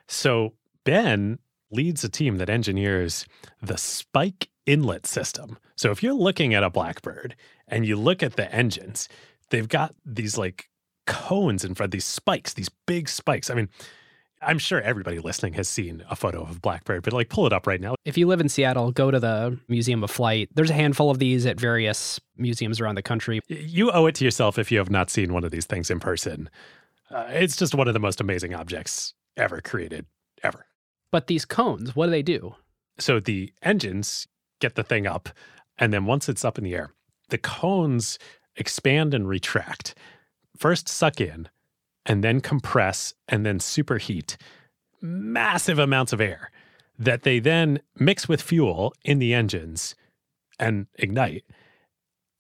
[0.09, 0.55] So
[0.85, 1.39] Ben
[1.74, 3.26] leads a team that engineers
[3.60, 5.59] the spike inlet system.
[5.76, 7.36] So if you're looking at a Blackbird
[7.68, 9.09] and you look at the engines,
[9.51, 10.68] they've got these like
[11.06, 13.51] cones in front, these spikes, these big spikes.
[13.51, 13.68] I mean,
[14.40, 17.52] I'm sure everybody listening has seen a photo of a Blackbird, but like pull it
[17.52, 17.94] up right now.
[18.05, 20.51] If you live in Seattle, go to the Museum of Flight.
[20.55, 23.40] There's a handful of these at various museums around the country.
[23.48, 26.01] You owe it to yourself if you have not seen one of these things in
[26.01, 26.51] person.
[27.10, 30.06] Uh, it's just one of the most amazing objects ever created,
[30.42, 30.66] ever.
[31.14, 32.56] But these cones, what do they do?
[32.98, 34.26] So the engines
[34.60, 35.28] get the thing up,
[35.78, 36.90] and then once it's up in the air,
[37.28, 38.18] the cones
[38.56, 39.94] expand and retract.
[40.56, 41.48] First, suck in,
[42.04, 44.36] and then compress, and then superheat
[45.00, 46.50] massive amounts of air
[46.98, 49.94] that they then mix with fuel in the engines
[50.59, 51.44] and ignite.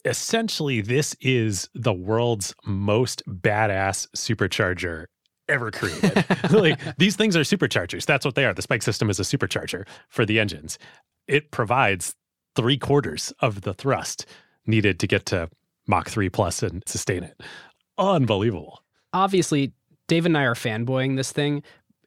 [0.04, 5.06] Essentially, this is the world's most badass supercharger
[5.48, 6.24] ever created.
[6.50, 8.06] like these things are superchargers.
[8.06, 8.54] That's what they are.
[8.54, 10.78] The spike system is a supercharger for the engines.
[11.26, 12.14] It provides
[12.56, 14.26] three quarters of the thrust
[14.66, 15.50] needed to get to
[15.86, 17.40] Mach 3 plus and sustain it.
[17.98, 18.82] Unbelievable.
[19.12, 19.72] Obviously,
[20.08, 21.62] Dave and I are fanboying this thing.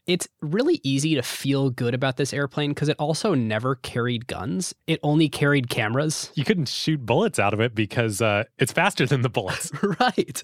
[0.06, 4.74] It's really easy to feel good about this airplane because it also never carried guns.
[4.88, 6.32] It only carried cameras.
[6.35, 9.69] You couldn't shoot bullets out of it because uh, it's faster than the bullets.
[9.99, 10.43] right.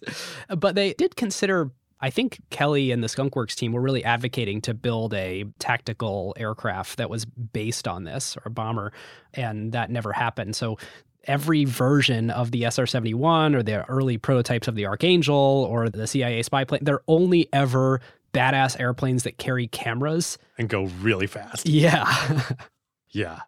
[0.50, 1.72] But they did consider
[2.04, 6.98] I think Kelly and the Skunkworks team were really advocating to build a tactical aircraft
[6.98, 8.92] that was based on this or a bomber,
[9.34, 10.54] and that never happened.
[10.54, 10.78] So
[11.24, 16.06] every version of the SR 71 or the early prototypes of the Archangel or the
[16.06, 18.02] CIA spy plane, they're only ever
[18.34, 21.66] badass airplanes that carry cameras and go really fast.
[21.70, 22.42] Yeah.
[23.12, 23.44] yeah.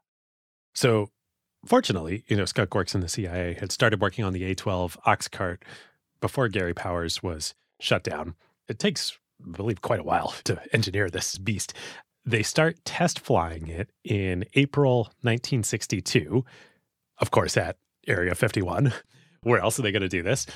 [0.73, 1.09] So
[1.65, 5.57] fortunately, you know, Skunkworks and the CIA had started working on the A 12 Oxcart
[6.21, 8.35] before Gary Powers was shut down.
[8.67, 11.73] It takes, I believe, quite a while to engineer this beast.
[12.25, 16.43] They start test flying it in April 1962,
[17.19, 17.77] of course, at
[18.07, 18.93] Area 51.
[19.41, 20.47] Where else are they going to do this?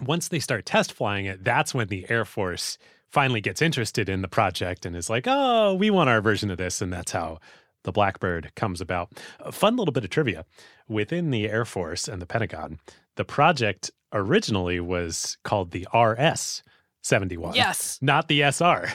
[0.00, 2.76] Once they start test flying it, that's when the Air Force
[3.08, 6.58] finally gets interested in the project and is like, oh, we want our version of
[6.58, 6.82] this.
[6.82, 7.38] And that's how
[7.84, 9.12] the Blackbird comes about.
[9.38, 10.44] A fun little bit of trivia
[10.88, 12.80] within the Air Force and the Pentagon,
[13.16, 16.62] the project originally was called the RS
[17.02, 17.54] 71.
[17.54, 17.98] Yes.
[18.00, 18.92] Not the SR.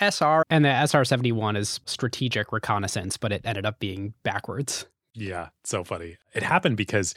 [0.00, 4.86] SR and the SR 71 is strategic reconnaissance, but it ended up being backwards.
[5.14, 6.16] Yeah, so funny.
[6.32, 7.14] It happened because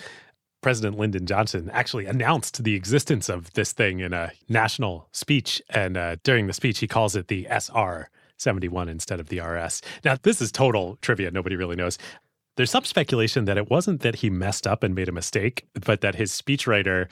[0.61, 5.61] President Lyndon Johnson actually announced the existence of this thing in a national speech.
[5.69, 9.81] And uh, during the speech, he calls it the SR 71 instead of the RS.
[10.03, 11.31] Now, this is total trivia.
[11.31, 11.97] Nobody really knows.
[12.57, 16.01] There's some speculation that it wasn't that he messed up and made a mistake, but
[16.01, 17.07] that his speechwriter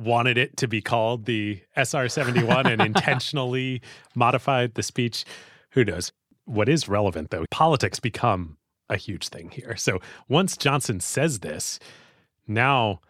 [0.00, 3.82] wanted it to be called the SR 71 and intentionally
[4.14, 5.24] modified the speech.
[5.72, 6.12] Who knows?
[6.44, 8.56] What is relevant, though, politics become
[8.88, 9.76] a huge thing here.
[9.76, 11.78] So once Johnson says this,
[12.48, 13.00] now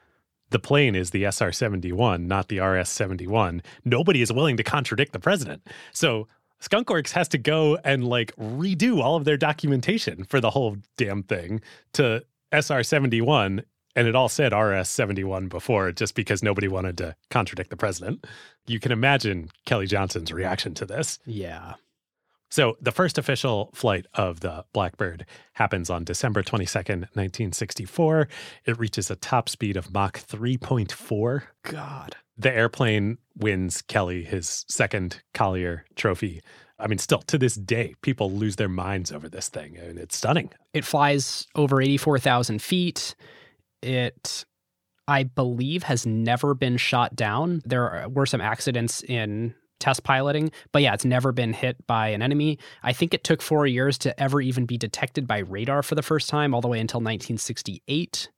[0.51, 3.63] the plane is the SR 71, not the RS 71.
[3.85, 5.67] Nobody is willing to contradict the president.
[5.93, 6.29] So
[6.61, 11.23] Skunkworks has to go and like redo all of their documentation for the whole damn
[11.23, 11.63] thing
[11.95, 13.63] to SR 71.
[13.97, 18.27] And it all said RS 71 before just because nobody wanted to contradict the president.
[18.67, 21.19] You can imagine Kelly Johnson's reaction to this.
[21.27, 21.75] Yeah.
[22.51, 28.29] So the first official flight of the Blackbird happens on December 22nd, 1964.
[28.65, 31.43] It reaches a top speed of Mach 3.4.
[31.63, 32.17] God.
[32.37, 36.43] The airplane wins Kelly his second Collier trophy.
[36.79, 40.17] I mean, still to this day, people lose their minds over this thing, and it's
[40.17, 40.51] stunning.
[40.73, 43.15] It flies over 84,000 feet.
[43.83, 44.45] It,
[45.09, 47.63] I believe, has never been shot down.
[47.65, 50.53] There were some accidents in test piloting.
[50.71, 52.59] But yeah, it's never been hit by an enemy.
[52.83, 56.03] I think it took four years to ever even be detected by radar for the
[56.03, 58.29] first time, all the way until 1968.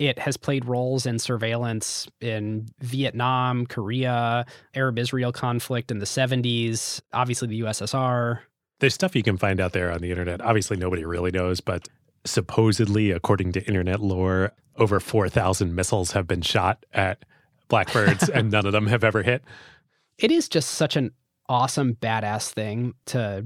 [0.00, 7.02] It has played roles in surveillance in Vietnam, Korea, Arab Israel conflict in the 70s,
[7.12, 8.40] obviously the USSR.
[8.80, 10.40] There's stuff you can find out there on the internet.
[10.40, 11.86] Obviously, nobody really knows, but
[12.24, 17.24] supposedly, according to internet lore, over 4,000 missiles have been shot at
[17.68, 19.42] blackbirds and none of them have ever hit
[20.18, 21.12] it is just such an
[21.48, 23.44] awesome, badass thing to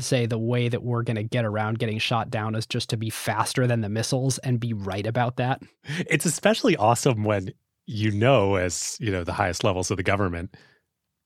[0.00, 2.96] say the way that we're going to get around getting shot down is just to
[2.96, 5.62] be faster than the missiles and be right about that.
[6.10, 7.52] It's especially awesome when
[7.86, 10.56] you know, as you know, the highest levels of the government,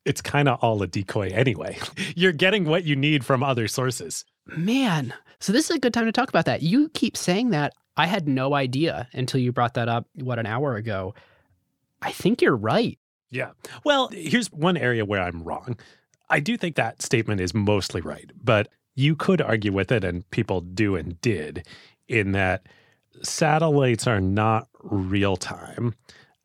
[0.04, 1.78] it's kind of all a decoy anyway.
[2.14, 4.26] You're getting what you need from other sources.
[4.46, 6.62] Man, so this is a good time to talk about that.
[6.62, 7.72] You keep saying that.
[8.00, 11.14] I had no idea until you brought that up, what, an hour ago.
[12.00, 12.98] I think you're right.
[13.30, 13.50] Yeah.
[13.84, 15.76] Well, here's one area where I'm wrong.
[16.30, 20.28] I do think that statement is mostly right, but you could argue with it, and
[20.30, 21.66] people do and did,
[22.08, 22.64] in that
[23.22, 25.94] satellites are not real time.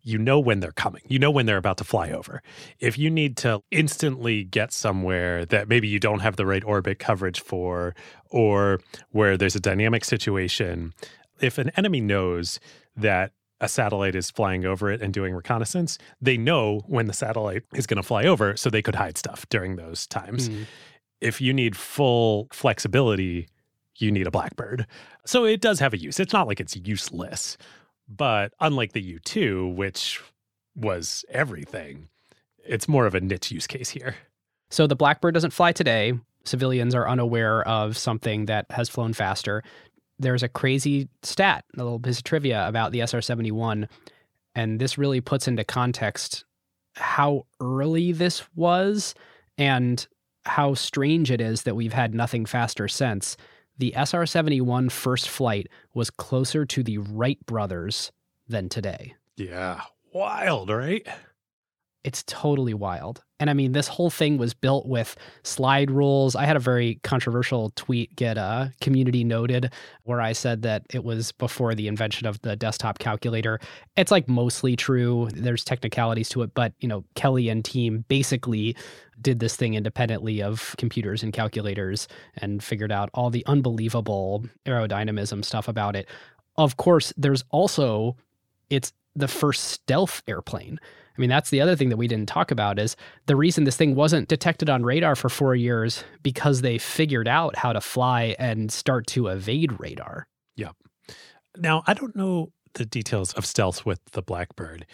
[0.02, 1.04] You know when they're coming.
[1.08, 2.44] You know when they're about to fly over.
[2.82, 7.00] If you need to instantly get somewhere that maybe you don't have the right orbit
[7.00, 7.96] coverage for,
[8.30, 10.94] or where there's a dynamic situation,
[11.40, 12.60] if an enemy knows
[12.96, 13.32] that
[13.62, 17.88] a satellite is flying over it and doing reconnaissance, they know when the satellite is
[17.88, 20.50] going to fly over, so they could hide stuff during those times.
[20.50, 20.66] Mm.
[21.22, 23.48] If you need full flexibility,
[23.98, 24.86] you need a Blackbird.
[25.26, 26.20] So it does have a use.
[26.20, 27.58] It's not like it's useless,
[28.08, 30.22] but unlike the U 2, which
[30.76, 32.10] was everything,
[32.66, 34.16] it's more of a niche use case here.
[34.70, 36.14] So the Blackbird doesn't fly today.
[36.44, 39.64] Civilians are unaware of something that has flown faster
[40.20, 43.88] there's a crazy stat, a little piece of trivia about the SR 71.
[44.56, 46.46] And this really puts into context
[46.96, 49.16] how early this was
[49.58, 50.08] and
[50.46, 53.36] how strange it is that we've had nothing faster since.
[53.78, 58.12] The SR 71 first flight was closer to the Wright brothers
[58.48, 59.16] than today.
[59.36, 59.82] Yeah.
[60.14, 61.06] Wild, right?
[62.06, 63.24] It's totally wild.
[63.40, 66.36] And I mean, this whole thing was built with slide rules.
[66.36, 71.04] I had a very controversial tweet get uh, community noted where I said that it
[71.04, 73.60] was before the invention of the desktop calculator.
[73.98, 75.30] It's like mostly true.
[75.34, 78.76] There's technicalities to it, but you know, Kelly and team basically
[79.20, 85.44] did this thing independently of computers and calculators and figured out all the unbelievable aerodynamism
[85.44, 86.08] stuff about it.
[86.56, 88.16] Of course, there's also
[88.70, 90.80] it's the first stealth airplane.
[91.18, 93.78] I mean, that's the other thing that we didn't talk about is the reason this
[93.78, 98.36] thing wasn't detected on radar for four years because they figured out how to fly
[98.38, 100.28] and start to evade radar.
[100.56, 100.72] Yeah.
[101.58, 104.86] Now, I don't know the details of stealth with the Blackbird.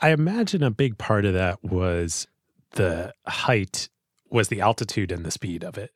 [0.00, 2.26] I imagine a big part of that was
[2.72, 3.88] the height,
[4.30, 5.90] was the altitude and the speed of it.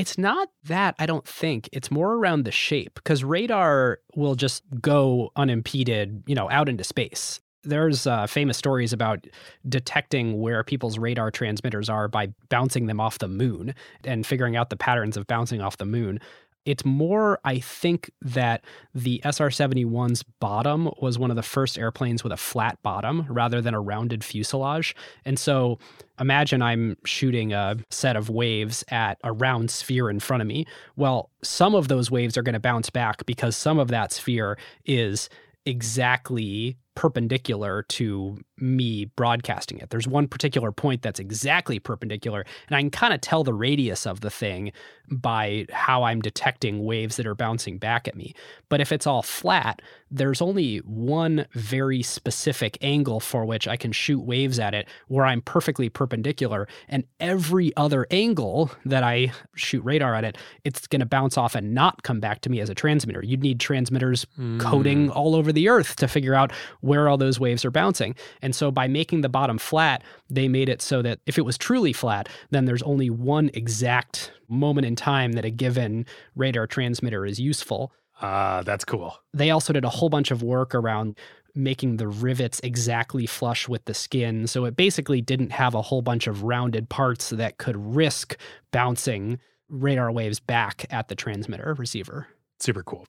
[0.00, 1.68] It's not that, I don't think.
[1.72, 6.84] It's more around the shape because radar will just go unimpeded, you know, out into
[6.84, 9.26] space there's uh, famous stories about
[9.68, 14.70] detecting where people's radar transmitters are by bouncing them off the moon and figuring out
[14.70, 16.20] the patterns of bouncing off the moon.
[16.64, 18.64] It's more, I think, that
[18.94, 23.60] the SR 71's bottom was one of the first airplanes with a flat bottom rather
[23.60, 24.94] than a rounded fuselage.
[25.24, 25.78] And so
[26.18, 30.66] imagine I'm shooting a set of waves at a round sphere in front of me.
[30.96, 34.58] Well, some of those waves are going to bounce back because some of that sphere
[34.84, 35.28] is
[35.66, 39.90] exactly perpendicular to me broadcasting it.
[39.90, 44.06] There's one particular point that's exactly perpendicular, and I can kind of tell the radius
[44.06, 44.72] of the thing
[45.10, 48.34] by how I'm detecting waves that are bouncing back at me.
[48.68, 53.92] But if it's all flat, there's only one very specific angle for which I can
[53.92, 56.68] shoot waves at it where I'm perfectly perpendicular.
[56.88, 61.54] And every other angle that I shoot radar at it, it's going to bounce off
[61.54, 63.22] and not come back to me as a transmitter.
[63.24, 64.60] You'd need transmitters mm.
[64.60, 68.14] coding all over the earth to figure out where all those waves are bouncing.
[68.42, 71.58] And so by making the bottom flat, they made it so that if it was
[71.58, 77.24] truly flat, then there's only one exact moment in time that a given radar transmitter
[77.26, 77.92] is useful.
[78.22, 79.16] Ah, uh, that's cool.
[79.32, 81.18] They also did a whole bunch of work around
[81.54, 84.46] making the rivets exactly flush with the skin.
[84.46, 88.36] So it basically didn't have a whole bunch of rounded parts that could risk
[88.72, 89.38] bouncing
[89.68, 92.28] radar waves back at the transmitter receiver.
[92.58, 93.06] Super cool.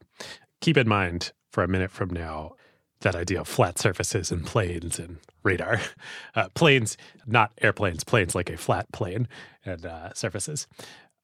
[0.61, 2.53] Keep in mind for a minute from now
[3.01, 5.79] that idea of flat surfaces and planes and radar.
[6.33, 6.95] Uh, planes,
[7.27, 9.27] not airplanes, planes like a flat plane
[9.65, 10.65] and uh, surfaces.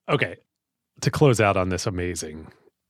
[0.09, 0.35] Okay,
[0.99, 2.47] to close out on this amazing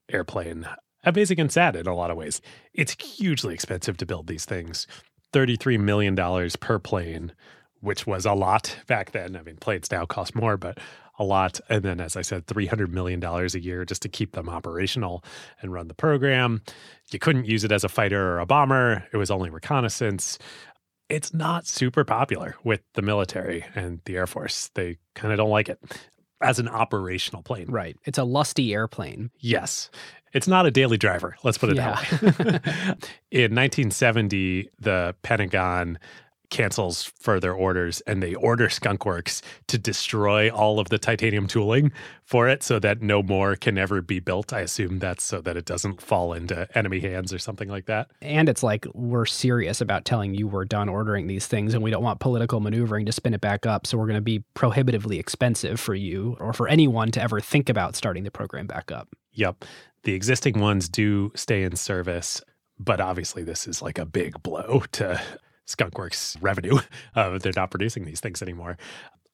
[0.10, 0.68] airplane,
[1.04, 2.42] amazing and sad in a lot of ways.
[2.74, 4.88] It's hugely expensive to build these things.
[5.32, 6.16] $33 million
[6.60, 7.34] per plane,
[7.82, 9.36] which was a lot back then.
[9.36, 10.80] I mean, planes now cost more, but
[11.18, 11.60] a lot.
[11.70, 15.24] And then, as I said, $300 million a year just to keep them operational
[15.62, 16.62] and run the program.
[17.12, 20.38] You couldn't use it as a fighter or a bomber, it was only reconnaissance.
[21.10, 24.70] It's not super popular with the military and the Air Force.
[24.76, 25.80] They kind of don't like it
[26.42, 27.68] as an operational plane.
[27.70, 27.96] Right.
[28.06, 29.32] It's a lusty airplane.
[29.40, 29.90] Yes.
[30.34, 31.38] It's not a daily driver.
[31.44, 31.96] Let's put it yeah.
[31.96, 32.46] that way.
[33.32, 35.98] In 1970, the Pentagon
[36.50, 41.92] cancels further orders and they order skunkworks to destroy all of the titanium tooling
[42.24, 44.54] for it so that no more can ever be built.
[44.54, 48.12] I assume that's so that it doesn't fall into enemy hands or something like that.
[48.22, 51.92] And it's like we're serious about telling you we're done ordering these things and we
[51.92, 53.88] don't want political maneuvering to spin it back up.
[53.88, 57.70] So we're going to be prohibitively expensive for you or for anyone to ever think
[57.70, 59.10] about starting the program back up.
[59.34, 59.66] Yep.
[60.04, 62.42] The existing ones do stay in service
[62.80, 65.22] but obviously this is like a big blow to
[65.68, 66.80] Skunkworks revenue.
[67.16, 68.78] Uh, they're not producing these things anymore.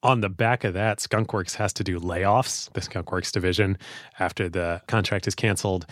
[0.04, 3.78] On the back of that, Skunkworks has to do layoffs, the Skunkworks division,
[4.20, 5.86] after the contract is canceled.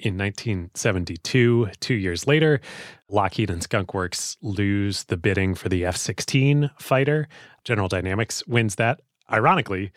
[0.00, 2.60] In 1972, two years later,
[3.08, 7.28] Lockheed and Skunkworks lose the bidding for the F 16 fighter.
[7.64, 9.00] General Dynamics wins that.
[9.30, 9.92] Ironically,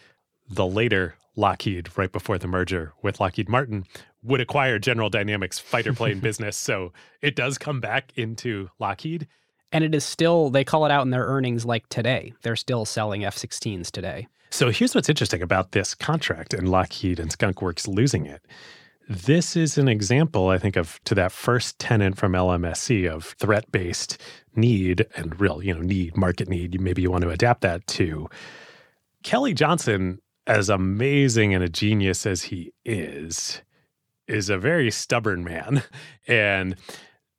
[0.49, 3.85] the later Lockheed, right before the merger with Lockheed Martin,
[4.21, 6.57] would acquire General Dynamics fighter plane business.
[6.57, 9.27] So it does come back into Lockheed.
[9.73, 12.33] And it is still, they call it out in their earnings like today.
[12.43, 14.27] They're still selling F 16s today.
[14.51, 18.45] So here's what's interesting about this contract and Lockheed and Skunkworks losing it.
[19.09, 23.69] This is an example, I think, of to that first tenant from LMSC of threat
[23.71, 24.21] based
[24.55, 26.79] need and real, you know, need, market need.
[26.79, 28.29] Maybe you want to adapt that to
[29.23, 33.61] Kelly Johnson, as amazing and a genius as he is,
[34.27, 35.83] is a very stubborn man.
[36.27, 36.77] And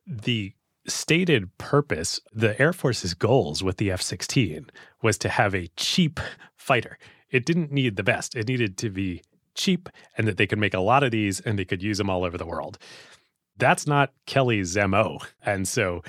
[0.06, 0.52] the
[0.86, 4.70] stated purpose, the Air Force's goals with the F 16
[5.02, 6.20] was to have a cheap
[6.56, 6.98] fighter.
[7.30, 9.22] It didn't need the best, it needed to be
[9.54, 12.10] cheap and that they could make a lot of these and they could use them
[12.10, 12.78] all over the world.
[13.56, 15.18] That's not Kelly's MO.
[15.44, 16.02] And so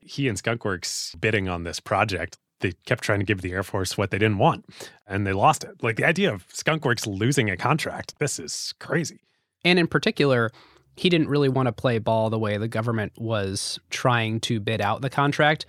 [0.00, 3.96] he and Skunkworks bidding on this project, they kept trying to give the Air Force
[3.96, 4.66] what they didn't want
[5.06, 5.82] and they lost it.
[5.82, 9.20] Like the idea of Skunkworks losing a contract, this is crazy.
[9.64, 10.50] And in particular,
[10.96, 14.80] he didn't really want to play ball the way the government was trying to bid
[14.80, 15.66] out the contract.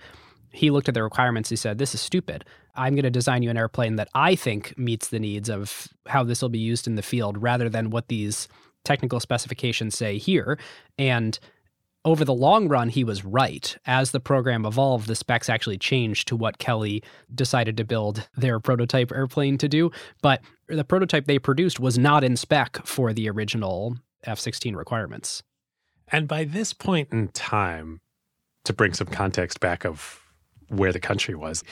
[0.50, 1.48] He looked at the requirements.
[1.48, 2.44] He said, This is stupid.
[2.74, 6.24] I'm going to design you an airplane that I think meets the needs of how
[6.24, 8.48] this will be used in the field rather than what these
[8.84, 10.58] technical specifications say here.
[10.98, 11.38] And
[12.04, 13.76] over the long run, he was right.
[13.86, 17.02] As the program evolved, the specs actually changed to what Kelly
[17.32, 19.90] decided to build their prototype airplane to do.
[20.20, 25.42] But the prototype they produced was not in spec for the original F 16 requirements.
[26.08, 28.00] And by this point in time,
[28.64, 30.20] to bring some context back of
[30.68, 31.64] where the country was,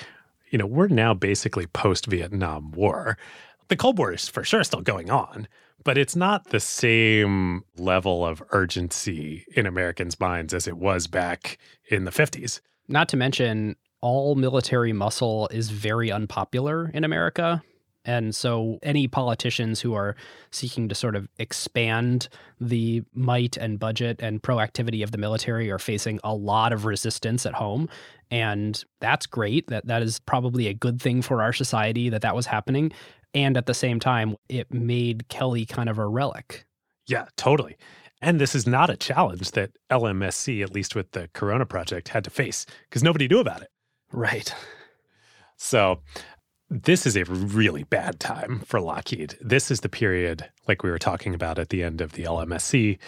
[0.50, 3.16] you know, we're now basically post Vietnam War.
[3.68, 5.46] The Cold War is for sure still going on,
[5.84, 11.58] but it's not the same level of urgency in Americans' minds as it was back
[11.88, 12.60] in the 50s.
[12.88, 17.62] Not to mention, all military muscle is very unpopular in America.
[18.04, 20.16] And so, any politicians who are
[20.50, 22.28] seeking to sort of expand
[22.60, 27.44] the might and budget and proactivity of the military are facing a lot of resistance
[27.44, 27.88] at home.
[28.30, 29.66] And that's great.
[29.66, 32.92] That that is probably a good thing for our society that that was happening.
[33.34, 36.64] And at the same time, it made Kelly kind of a relic.
[37.06, 37.76] Yeah, totally.
[38.22, 42.24] And this is not a challenge that LMSC, at least with the Corona project, had
[42.24, 43.68] to face because nobody knew about it.
[44.12, 44.52] Right.
[45.56, 46.00] So
[46.70, 49.36] this is a really bad time for Lockheed.
[49.40, 52.98] This is the period, like we were talking about at the end of the LMSC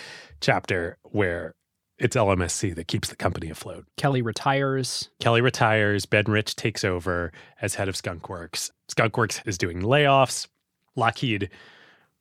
[0.41, 1.55] chapter, where
[1.97, 3.87] it's LMSC that keeps the company afloat.
[3.97, 5.11] Kelly retires.
[5.21, 6.07] Kelly retires.
[6.07, 8.71] Ben Rich takes over as head of Skunkworks.
[8.91, 10.49] Skunkworks is doing layoffs.
[10.97, 11.49] Lockheed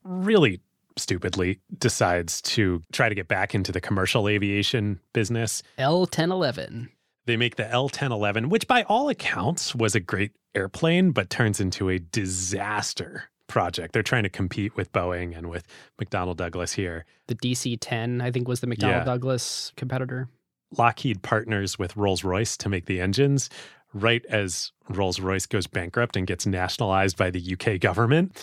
[0.04, 0.62] really
[0.96, 5.64] stupidly decides to try to get back into the commercial aviation business.
[5.80, 6.90] L1011.
[7.26, 11.90] They make the L1011, which by all accounts was a great airplane, but turns into
[11.90, 13.94] a disaster project.
[13.94, 15.66] They're trying to compete with Boeing and with
[16.02, 17.06] McDonnell Douglas here.
[17.28, 19.04] The DC 10, I think, was the McDonnell Yeah.
[19.04, 20.30] Douglas competitor.
[20.78, 23.50] Lockheed partners with Rolls Royce to make the engines
[23.94, 28.42] right as Rolls Royce goes bankrupt and gets nationalized by the UK government.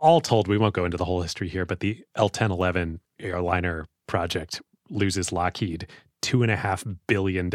[0.00, 3.86] All told, we won't go into the whole history here, but the L 1011 airliner
[4.06, 5.86] project loses Lockheed
[6.22, 7.50] $2.5 billion.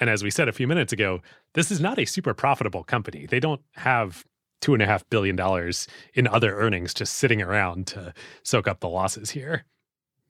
[0.00, 1.20] And as we said a few minutes ago,
[1.54, 3.26] this is not a super profitable company.
[3.26, 4.24] They don't have
[4.62, 5.38] $2.5 billion
[6.14, 9.64] in other earnings just sitting around to soak up the losses here.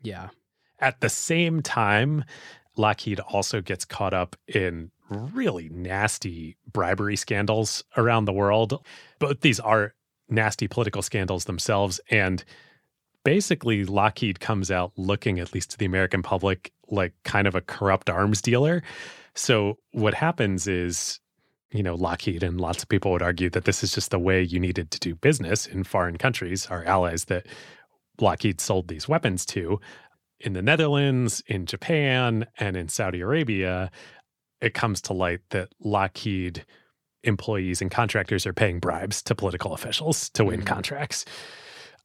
[0.03, 0.31] Yeah.
[0.81, 2.25] At the same time,
[2.77, 8.85] Lockheed also gets caught up in really nasty bribery scandals around the world.
[9.19, 9.95] Both these are
[10.29, 12.01] nasty political scandals themselves.
[12.11, 12.43] And
[13.25, 17.61] basically, Lockheed comes out looking, at least to the American public, like kind of a
[17.61, 18.83] corrupt arms dealer.
[19.35, 21.21] So, what happens is,
[21.73, 24.43] you know, Lockheed and lots of people would argue that this is just the way
[24.43, 27.47] you needed to do business in foreign countries, our allies that
[28.21, 29.81] Lockheed sold these weapons to
[30.41, 33.91] in the Netherlands, in Japan, and in Saudi Arabia,
[34.61, 36.65] it comes to light that Lockheed
[37.25, 40.67] employees and contractors are paying bribes to political officials to win Mhm.
[40.67, 41.25] contracts.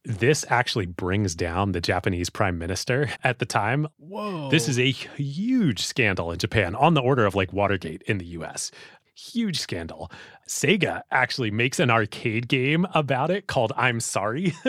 [0.08, 3.90] This actually brings down the Japanese prime minister at the time.
[3.98, 4.50] Whoa.
[4.50, 8.26] This is a huge scandal in Japan, on the order of like Watergate in the
[8.28, 8.72] US.
[9.16, 10.10] Huge scandal.
[10.48, 14.54] Sega actually makes an arcade game about it called I'm Sorry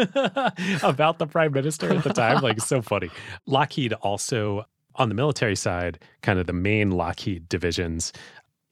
[0.82, 2.42] about the prime minister at the time.
[2.42, 3.08] Like, so funny.
[3.46, 8.12] Lockheed also, on the military side, kind of the main Lockheed divisions,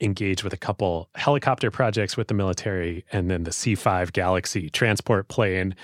[0.01, 5.29] engage with a couple helicopter projects with the military and then the C5 Galaxy transport
[5.29, 5.75] plane.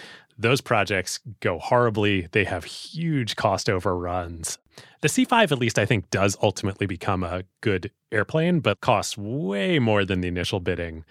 [0.43, 2.27] Those projects go horribly.
[2.33, 4.59] They have huge cost overruns.
[5.01, 9.79] The C5, at least, I think, does ultimately become a good airplane, but costs way
[9.79, 11.05] more than the initial bidding.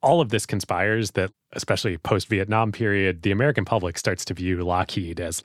[0.00, 4.62] All of this conspires that, especially post Vietnam period, the American public starts to view
[4.62, 5.42] Lockheed as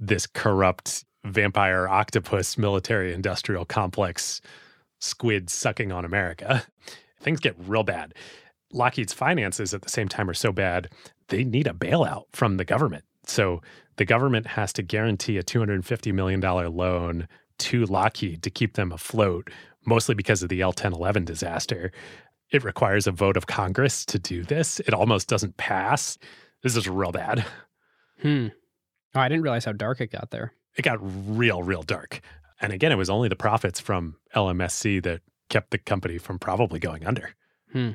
[0.00, 4.40] this corrupt vampire octopus military industrial complex
[4.98, 6.64] squid sucking on America.
[7.20, 8.12] Things get real bad.
[8.72, 10.88] Lockheed's finances at the same time are so bad,
[11.28, 13.04] they need a bailout from the government.
[13.24, 13.60] So
[13.96, 17.28] the government has to guarantee a $250 million loan
[17.58, 19.50] to Lockheed to keep them afloat,
[19.84, 21.92] mostly because of the L 1011 disaster.
[22.50, 24.80] It requires a vote of Congress to do this.
[24.80, 26.18] It almost doesn't pass.
[26.62, 27.44] This is real bad.
[28.22, 28.48] Hmm.
[29.14, 30.52] Oh, I didn't realize how dark it got there.
[30.76, 32.20] It got real, real dark.
[32.60, 36.78] And again, it was only the profits from LMSC that kept the company from probably
[36.78, 37.34] going under.
[37.72, 37.92] Hmm.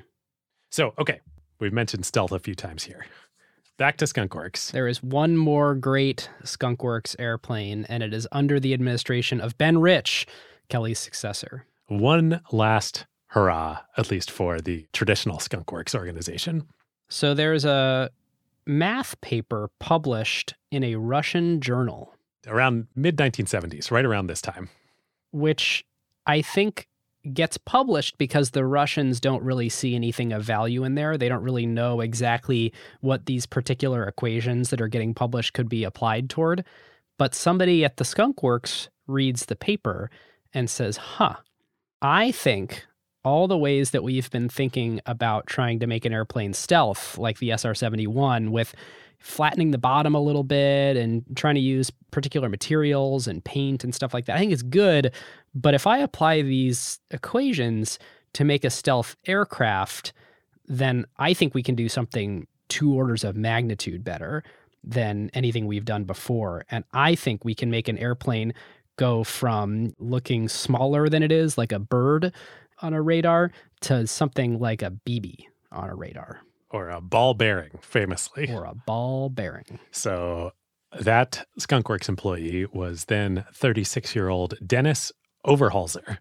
[0.72, 1.20] So, okay,
[1.60, 3.06] we've mentioned stealth a few times here.
[3.78, 4.72] Back to Skunkworks.
[4.72, 9.80] There is one more great Skunkworks airplane, and it is under the administration of Ben
[9.80, 10.28] Rich,
[10.70, 11.66] Kelly's successor.
[11.88, 16.68] One last hurrah, at least for the traditional Skunkworks organization.
[17.10, 18.10] So there's a
[18.66, 22.16] math paper published in a Russian journal,
[22.48, 24.70] Around mid 1970s, right around this time.
[25.32, 25.86] which
[26.26, 26.88] I think
[27.34, 31.18] gets published because the Russians don't really see anything of value in there.
[31.18, 35.84] They don't really know exactly what these particular equations that are getting published could be
[35.84, 36.66] applied toward.
[37.18, 40.10] But somebody at the Skunk Works reads the paper
[40.54, 41.36] and says, huh,
[42.02, 42.86] I think
[43.24, 47.38] all the ways that we've been thinking about trying to make an airplane stealth, like
[47.38, 48.74] the SR 71, with
[49.22, 53.94] flattening the bottom a little bit and trying to use particular materials and paint and
[53.94, 55.14] stuff like that, I think it's good.
[55.54, 58.00] But if I apply these equations
[58.34, 60.12] to make a stealth aircraft,
[60.68, 64.44] then I think we can do something two orders of magnitude better
[64.84, 66.66] than anything we've done before.
[66.72, 68.54] And I think we can make an airplane
[68.96, 72.34] go from looking smaller than it is, like a bird
[72.82, 73.52] on a radar,
[73.82, 76.42] to something like a BB on a radar
[76.72, 78.50] Or a ball bearing, famously.
[78.52, 79.80] or a ball bearing.
[79.92, 80.52] So
[80.98, 85.12] that Skunkworks employee was then 36 year old Denys
[85.46, 86.18] Overholser,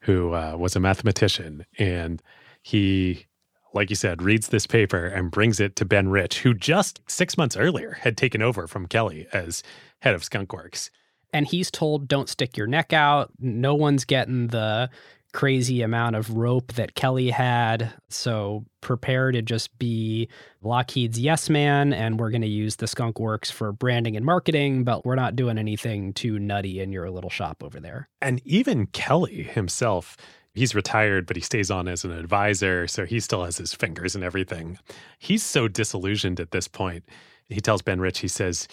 [0.00, 1.64] who uh, was a mathematician.
[1.78, 2.22] And
[2.62, 3.26] he,
[3.72, 7.36] like you said, reads this paper and brings it to Ben Rich, who just six
[7.38, 9.62] months earlier had taken over from Kelly as
[10.00, 10.90] head of Skunkworks.
[11.32, 13.32] And he's told, don't stick your neck out.
[13.40, 14.88] No one's getting the
[15.34, 17.92] crazy amount of rope that Kelly had.
[18.08, 20.28] So prepare to just be
[20.62, 21.92] Lockheed's yes man.
[21.92, 25.36] And we're going to use the Skunk Works for branding and marketing, but we're not
[25.36, 28.08] doing anything too nutty in your little shop over there.
[28.22, 30.16] And even Kelly himself,
[30.54, 32.86] he's retired, but he stays on as an advisor.
[32.86, 34.78] So he still has his fingers and everything.
[35.18, 37.04] He's so disillusioned at this point.
[37.48, 38.68] He tells Ben Rich, he says,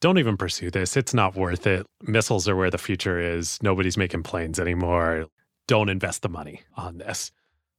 [0.00, 0.96] don't even pursue this.
[0.96, 1.86] It's not worth it.
[2.02, 3.62] Missiles are where the future is.
[3.62, 5.26] Nobody's making planes anymore
[5.66, 7.32] don't invest the money on this.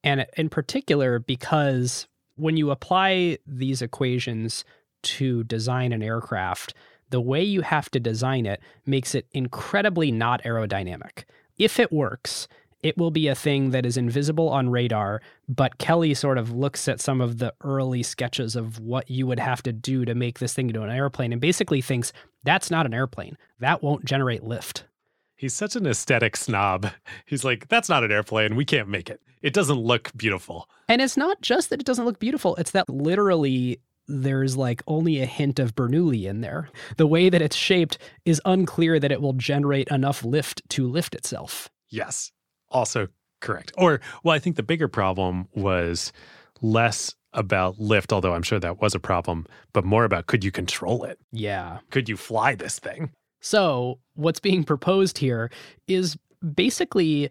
[0.03, 4.65] And in particular, because when you apply these equations
[5.03, 6.73] to design an aircraft,
[7.09, 11.25] the way you have to design it makes it incredibly not aerodynamic.
[11.57, 12.47] If it works,
[12.81, 16.87] it will be a thing that is invisible on radar, but Kelly sort of looks
[16.87, 20.39] at some of the early sketches of what you would have to do to make
[20.39, 22.11] this thing into an airplane and basically thinks
[22.43, 23.37] that's not an airplane.
[23.59, 24.83] That won't generate lift.
[25.43, 26.89] He's such an aesthetic snob.
[27.25, 28.55] He's like, that's not an airplane.
[28.55, 29.19] We can't make it.
[29.41, 30.69] It doesn't look beautiful.
[30.87, 35.21] And it's not just that it doesn't look beautiful, it's that literally there's like only
[35.21, 36.69] a hint of Bernoulli in there.
[36.95, 41.13] The way that it's shaped is unclear that it will generate enough lift to lift
[41.13, 41.69] itself.
[41.89, 42.31] Yes.
[42.69, 43.09] Also
[43.41, 43.73] correct.
[43.77, 46.13] Or, well, I think the bigger problem was
[46.61, 50.51] less about lift, although I'm sure that was a problem, but more about could you
[50.51, 51.19] control it?
[51.33, 51.79] Yeah.
[51.89, 53.11] Could you fly this thing?
[53.43, 55.51] So, what's being proposed here
[55.85, 56.17] is
[56.55, 57.29] basically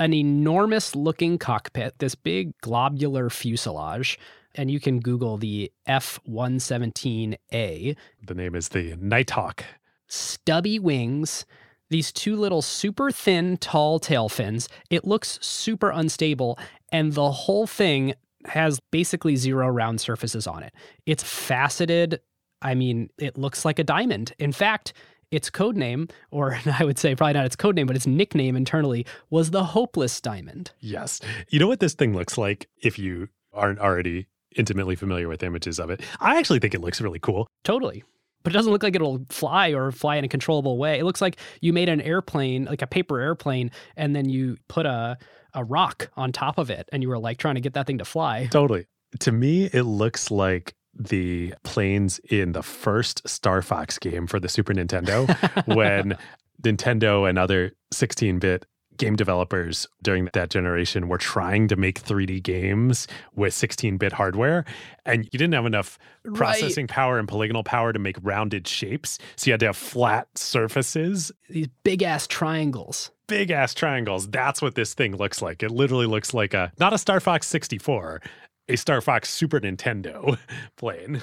[0.00, 4.18] an enormous looking cockpit, this big globular fuselage.
[4.56, 7.96] And you can Google the F 117A.
[8.26, 9.64] The name is the Nighthawk.
[10.08, 11.46] Stubby wings,
[11.90, 14.68] these two little super thin, tall tail fins.
[14.90, 16.58] It looks super unstable,
[16.90, 18.14] and the whole thing
[18.46, 20.74] has basically zero round surfaces on it.
[21.04, 22.20] It's faceted.
[22.62, 24.32] I mean, it looks like a diamond.
[24.38, 24.92] In fact,
[25.30, 28.56] its code name, or I would say probably not its code name, but its nickname
[28.56, 30.72] internally was the Hopeless Diamond.
[30.80, 31.20] Yes.
[31.48, 35.78] You know what this thing looks like if you aren't already intimately familiar with images
[35.78, 36.00] of it?
[36.20, 37.46] I actually think it looks really cool.
[37.64, 38.04] Totally.
[38.42, 41.00] But it doesn't look like it'll fly or fly in a controllable way.
[41.00, 44.86] It looks like you made an airplane, like a paper airplane, and then you put
[44.86, 45.18] a,
[45.52, 47.98] a rock on top of it and you were like trying to get that thing
[47.98, 48.46] to fly.
[48.52, 48.86] Totally.
[49.20, 54.48] To me, it looks like the planes in the first Star Fox game for the
[54.48, 55.26] Super Nintendo
[55.74, 56.16] when
[56.62, 58.66] Nintendo and other 16 bit
[58.96, 64.64] game developers during that generation were trying to make 3D games with 16 bit hardware.
[65.04, 65.98] And you didn't have enough
[66.34, 66.90] processing right.
[66.90, 69.18] power and polygonal power to make rounded shapes.
[69.36, 71.32] So you had to have flat surfaces.
[71.48, 73.10] These big ass triangles.
[73.26, 74.28] Big ass triangles.
[74.28, 75.62] That's what this thing looks like.
[75.62, 78.22] It literally looks like a, not a Star Fox 64,
[78.68, 80.38] a Star Fox Super Nintendo
[80.76, 81.22] plane.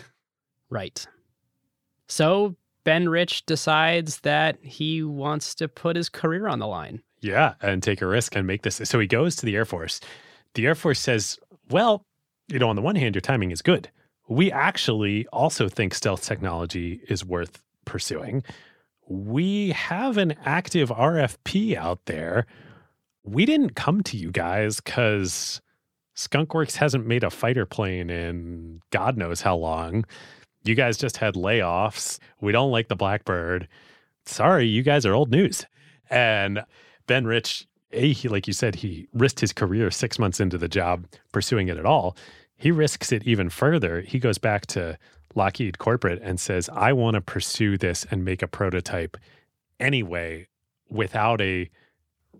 [0.70, 1.06] Right.
[2.08, 7.02] So Ben Rich decides that he wants to put his career on the line.
[7.22, 8.82] Yeah, and take a risk and make this.
[8.84, 10.02] So he goes to the Air Force.
[10.56, 11.40] The Air Force says,
[11.70, 12.06] well,
[12.50, 13.90] you know, on the one hand, your timing is good.
[14.28, 18.44] We actually also think stealth technology is worth pursuing.
[19.08, 22.46] We have an active RFP out there.
[23.24, 25.62] We didn't come to you guys because
[26.16, 30.06] Skunkworks hasn't made a fighter plane in God knows how long.
[30.64, 32.20] You guys just had layoffs.
[32.40, 33.68] We don't like the Blackbird.
[34.26, 35.66] Sorry, you guys are old news.
[36.10, 36.64] And
[37.08, 40.70] Ben Rich, A, he, like you said, he risked his career six months into the
[40.70, 42.16] job pursuing it at all.
[42.56, 44.02] He risks it even further.
[44.02, 44.98] He goes back to
[45.36, 49.18] Lockheed Corporate and says, I want to pursue this and make a prototype
[49.80, 50.48] anyway
[50.90, 51.70] without a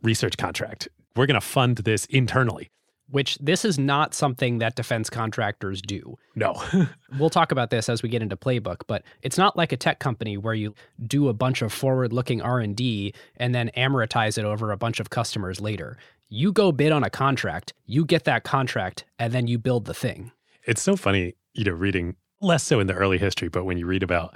[0.04, 0.88] research contract.
[1.16, 2.70] We're going to fund this internally
[3.14, 6.18] which this is not something that defense contractors do.
[6.34, 6.60] No.
[7.20, 10.00] we'll talk about this as we get into playbook, but it's not like a tech
[10.00, 10.74] company where you
[11.06, 15.62] do a bunch of forward-looking R&D and then amortize it over a bunch of customers
[15.62, 15.96] later.
[16.30, 19.94] You go bid on a contract, you get that contract, and then you build the
[19.94, 20.32] thing.
[20.64, 23.86] It's so funny, you know, reading less so in the early history, but when you
[23.86, 24.34] read about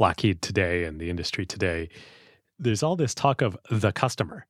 [0.00, 1.90] Lockheed today and the industry today,
[2.58, 4.46] there's all this talk of the customer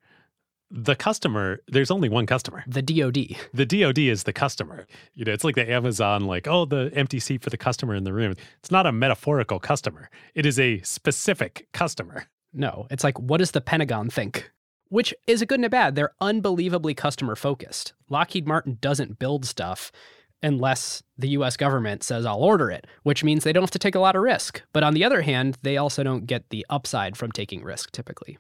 [0.71, 2.65] the customer, there's only one customer.
[2.67, 3.37] The DoD.
[3.55, 4.87] The DoD is the customer.
[5.15, 8.05] You know, it's like the Amazon, like, oh, the empty seat for the customer in
[8.05, 8.35] the room.
[8.59, 10.11] It's not a metaphorical customer.
[10.35, 12.27] It is a specific customer.
[12.53, 14.51] No, it's like, what does the Pentagon think?
[14.89, 15.95] Which is a good and a bad.
[15.95, 17.93] They're unbelievably customer focused.
[18.09, 19.93] Lockheed Martin doesn't build stuff
[20.43, 23.95] unless the US government says, I'll order it, which means they don't have to take
[23.95, 24.63] a lot of risk.
[24.73, 28.39] But on the other hand, they also don't get the upside from taking risk typically.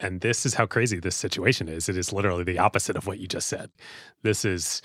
[0.00, 1.88] And this is how crazy this situation is.
[1.88, 3.70] It is literally the opposite of what you just said.
[4.22, 4.80] This is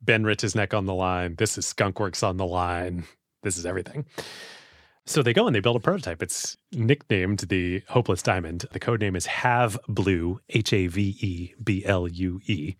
[0.00, 1.34] Ben Rich's neck on the line.
[1.36, 3.04] This is Skunkworks on the line.
[3.42, 4.06] This is everything.
[5.06, 6.22] So they go and they build a prototype.
[6.22, 8.66] It's nicknamed the Hopeless Diamond.
[8.70, 12.76] The code name is Have Blue, H A V E B L U E.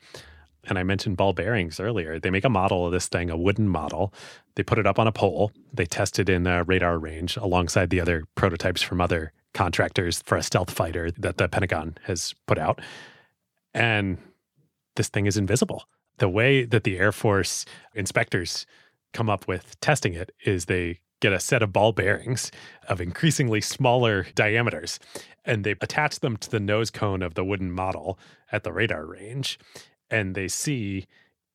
[0.65, 2.21] And I mentioned ball bearings earlier.
[2.21, 4.15] They make a model of this thing, a wooden model.
[4.55, 5.51] They put it up on a pole.
[5.73, 10.37] They test it in a radar range alongside the other prototypes from other contractors for
[10.37, 12.81] a stealth fighter that the Pentagon has put out.
[13.75, 14.19] And
[14.97, 15.85] this thing is invisible.
[16.19, 17.65] The way that the Air Force
[17.95, 18.67] inspectors
[19.13, 22.51] come up with testing it is they get a set of ball bearings
[22.89, 24.99] of increasingly smaller diameters
[25.45, 28.19] and they attach them to the nose cone of the wooden model
[28.51, 29.59] at the radar range
[30.11, 31.07] and they see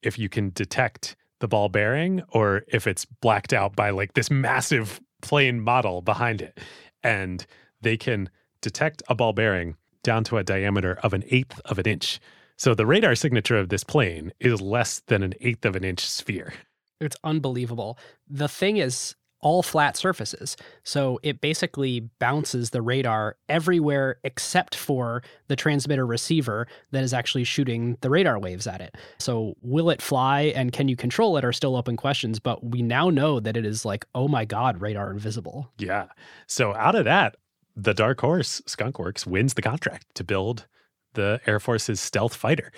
[0.02, 4.30] if you can detect the ball bearing or if it's blacked out by like this
[4.30, 6.60] massive plane model behind it
[7.04, 7.46] and
[7.86, 11.86] they can detect a ball bearing down to a diameter of an eighth of an
[11.86, 12.20] inch
[12.58, 16.06] so the radar signature of this plane is less than an eighth of an inch
[16.06, 16.54] sphere
[17.02, 17.98] it's unbelievable.
[18.30, 20.58] The thing is all flat surfaces.
[20.84, 27.44] So it basically bounces the radar everywhere except for the transmitter receiver that is actually
[27.44, 28.96] shooting the radar waves at it.
[29.20, 32.82] So will it fly and can you control it are still open questions, but we
[32.82, 35.70] now know that it is like, oh my God, radar invisible.
[35.78, 36.08] Yeah.
[36.48, 37.36] So out of that,
[37.76, 40.66] the dark horse, Skunkworks, wins the contract to build
[41.14, 42.72] the Air Force's stealth fighter.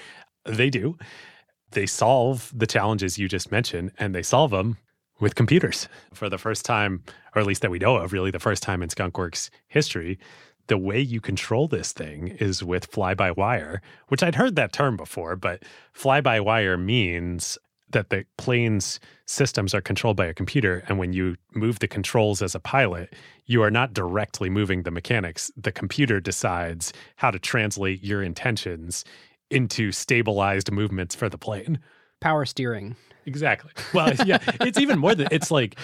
[0.46, 0.98] They do
[1.72, 4.78] they solve the challenges you just mentioned and they solve them
[5.20, 7.04] with computers for the first time,
[7.36, 10.20] or at least that we know of, really the first time in Skunkworks history.
[10.68, 14.74] The way you control this thing is with fly by wire, which I'd heard that
[14.74, 17.58] term before, but fly by wire means
[17.92, 20.84] that the plane's systems are controlled by a computer.
[20.88, 23.14] And when you move the controls as a pilot,
[23.46, 25.52] you are not directly moving the mechanics.
[25.56, 29.06] The computer decides how to translate your intentions
[29.50, 31.80] into stabilized movements for the plane.
[32.20, 32.96] Power steering.
[33.26, 33.72] Exactly.
[33.94, 35.78] Well, yeah, it's even more than it's like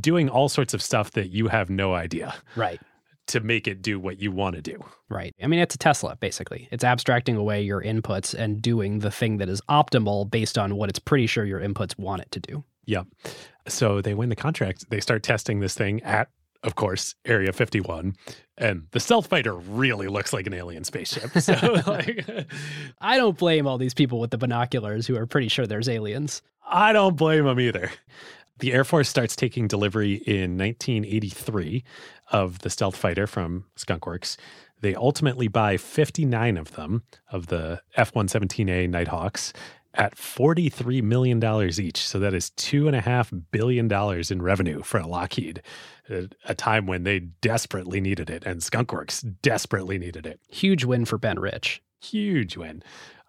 [0.00, 2.34] doing all sorts of stuff that you have no idea.
[2.56, 2.80] Right.
[3.28, 4.82] To make it do what you want to do.
[5.08, 5.34] Right.
[5.42, 6.68] I mean, it's a Tesla, basically.
[6.70, 10.88] It's abstracting away your inputs and doing the thing that is optimal based on what
[10.88, 12.64] it's pretty sure your inputs want it to do.
[12.86, 13.02] Yeah.
[13.66, 14.88] So they win the contract.
[14.88, 16.28] They start testing this thing at
[16.62, 18.16] of course, Area 51.
[18.56, 21.30] And the stealth fighter really looks like an alien spaceship.
[21.38, 21.54] So,
[21.86, 22.28] like,
[23.00, 26.42] I don't blame all these people with the binoculars who are pretty sure there's aliens.
[26.66, 27.90] I don't blame them either.
[28.58, 31.84] The Air Force starts taking delivery in 1983
[32.32, 34.36] of the stealth fighter from Skunkworks.
[34.80, 39.52] They ultimately buy 59 of them, of the F 117A Nighthawks,
[39.94, 41.42] at $43 million
[41.80, 41.98] each.
[42.06, 43.92] So that is $2.5 billion
[44.30, 45.62] in revenue for Lockheed
[46.08, 50.40] at a time when they desperately needed it and Skunkworks desperately needed it.
[50.48, 51.82] Huge win for Ben Rich.
[52.00, 52.82] Huge win.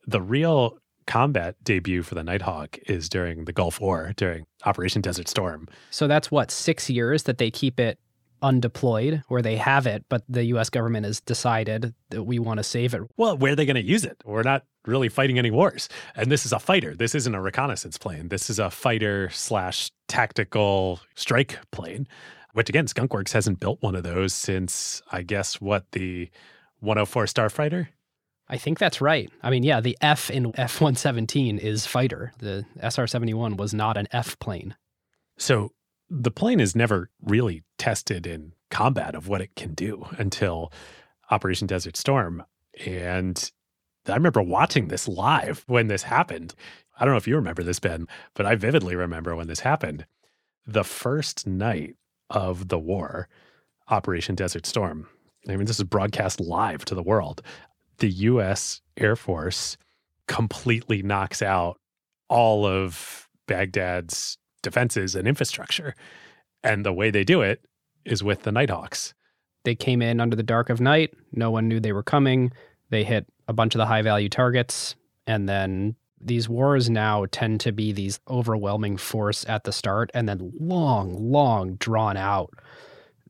[0.05, 0.79] The real
[1.09, 5.67] combat debut for the Nighthawk is during the Gulf War, during Operation Desert Storm.
[5.89, 7.97] So that's what, six years that they keep it
[8.43, 12.63] undeployed where they have it, but the US government has decided that we want to
[12.63, 13.01] save it.
[13.17, 14.21] Well, where are they going to use it?
[14.23, 15.89] We're not really fighting any wars.
[16.15, 16.95] And this is a fighter.
[16.95, 18.29] This isn't a reconnaissance plane.
[18.29, 22.07] This is a fighter slash tactical strike plane,
[22.53, 26.29] which again, Skunkworks hasn't built one of those since, I guess, what, the
[26.81, 27.87] 104 Starfighter?
[28.49, 29.29] I think that's right.
[29.43, 32.33] I mean, yeah, the F in F 117 is fighter.
[32.39, 34.75] The SR 71 was not an F plane.
[35.37, 35.71] So
[36.09, 40.71] the plane is never really tested in combat of what it can do until
[41.29, 42.43] Operation Desert Storm.
[42.85, 43.51] And
[44.07, 46.55] I remember watching this live when this happened.
[46.99, 50.05] I don't know if you remember this, Ben, but I vividly remember when this happened.
[50.65, 51.95] The first night
[52.29, 53.27] of the war,
[53.89, 55.07] Operation Desert Storm,
[55.47, 57.41] I mean, this is broadcast live to the world.
[57.99, 59.77] The US Air Force
[60.27, 61.79] completely knocks out
[62.29, 65.95] all of Baghdad's defenses and infrastructure.
[66.63, 67.61] And the way they do it
[68.05, 69.13] is with the Nighthawks.
[69.65, 71.13] They came in under the dark of night.
[71.31, 72.51] No one knew they were coming.
[72.89, 74.95] They hit a bunch of the high value targets.
[75.27, 80.27] And then these wars now tend to be these overwhelming force at the start and
[80.27, 82.53] then long, long drawn out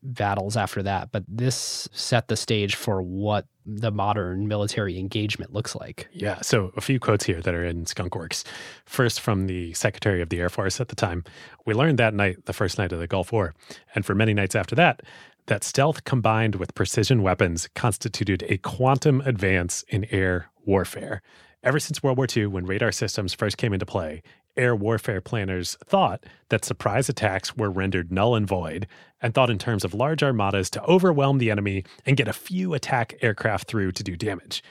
[0.03, 1.11] battles after that.
[1.11, 6.07] But this set the stage for what the modern military engagement looks like.
[6.11, 6.41] Yeah.
[6.41, 8.43] So a few quotes here that are in Skunkworks.
[8.85, 11.23] First, from the Secretary of the Air Force at the time.
[11.65, 13.53] We learned that night, the first night of the Gulf War,
[13.93, 15.01] and for many nights after that,
[15.47, 21.21] that stealth combined with precision weapons constituted a quantum advance in air warfare.
[21.61, 24.21] Ever since World War II, when radar systems first came into play,
[24.57, 28.87] air warfare planners thought that surprise attacks were rendered null and void,
[29.21, 32.73] and thought in terms of large armadas to overwhelm the enemy and get a few
[32.73, 34.63] attack aircraft through to do damage.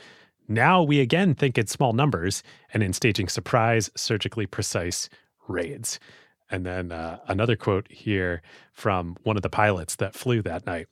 [0.49, 2.43] Now we again think in small numbers
[2.73, 5.09] and in staging surprise, surgically precise
[5.47, 6.01] raids.
[6.51, 8.41] And then uh, another quote here
[8.73, 10.87] from one of the pilots that flew that night.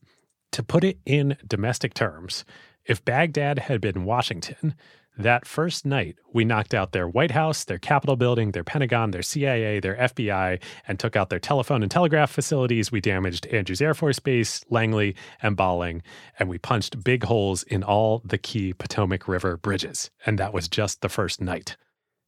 [0.53, 2.45] To put it in domestic terms,
[2.85, 4.75] if Baghdad had been Washington,
[5.19, 9.23] that first night, we knocked out their White House, their Capitol building, their Pentagon, their
[9.23, 12.93] CIA, their FBI, and took out their telephone and telegraph facilities.
[12.93, 16.03] We damaged Andrews Air Force Base, Langley, and Bolling,
[16.39, 20.11] and we punched big holes in all the key Potomac River bridges.
[20.27, 21.77] And that was just the first night.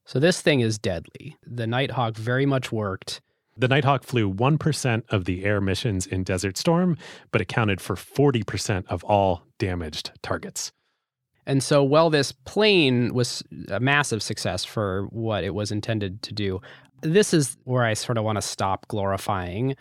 [0.05, 1.37] So this thing is deadly.
[1.45, 3.21] The Nighthawk very much worked.
[3.55, 6.97] The Nighthawk flew 1% of the air missions in Desert Storm,
[7.31, 10.71] but accounted for 40% of all damaged targets.
[11.49, 16.31] And so, while this plane was a massive success for what it was intended to
[16.31, 16.61] do,
[17.01, 19.75] this is where I sort of want to stop glorifying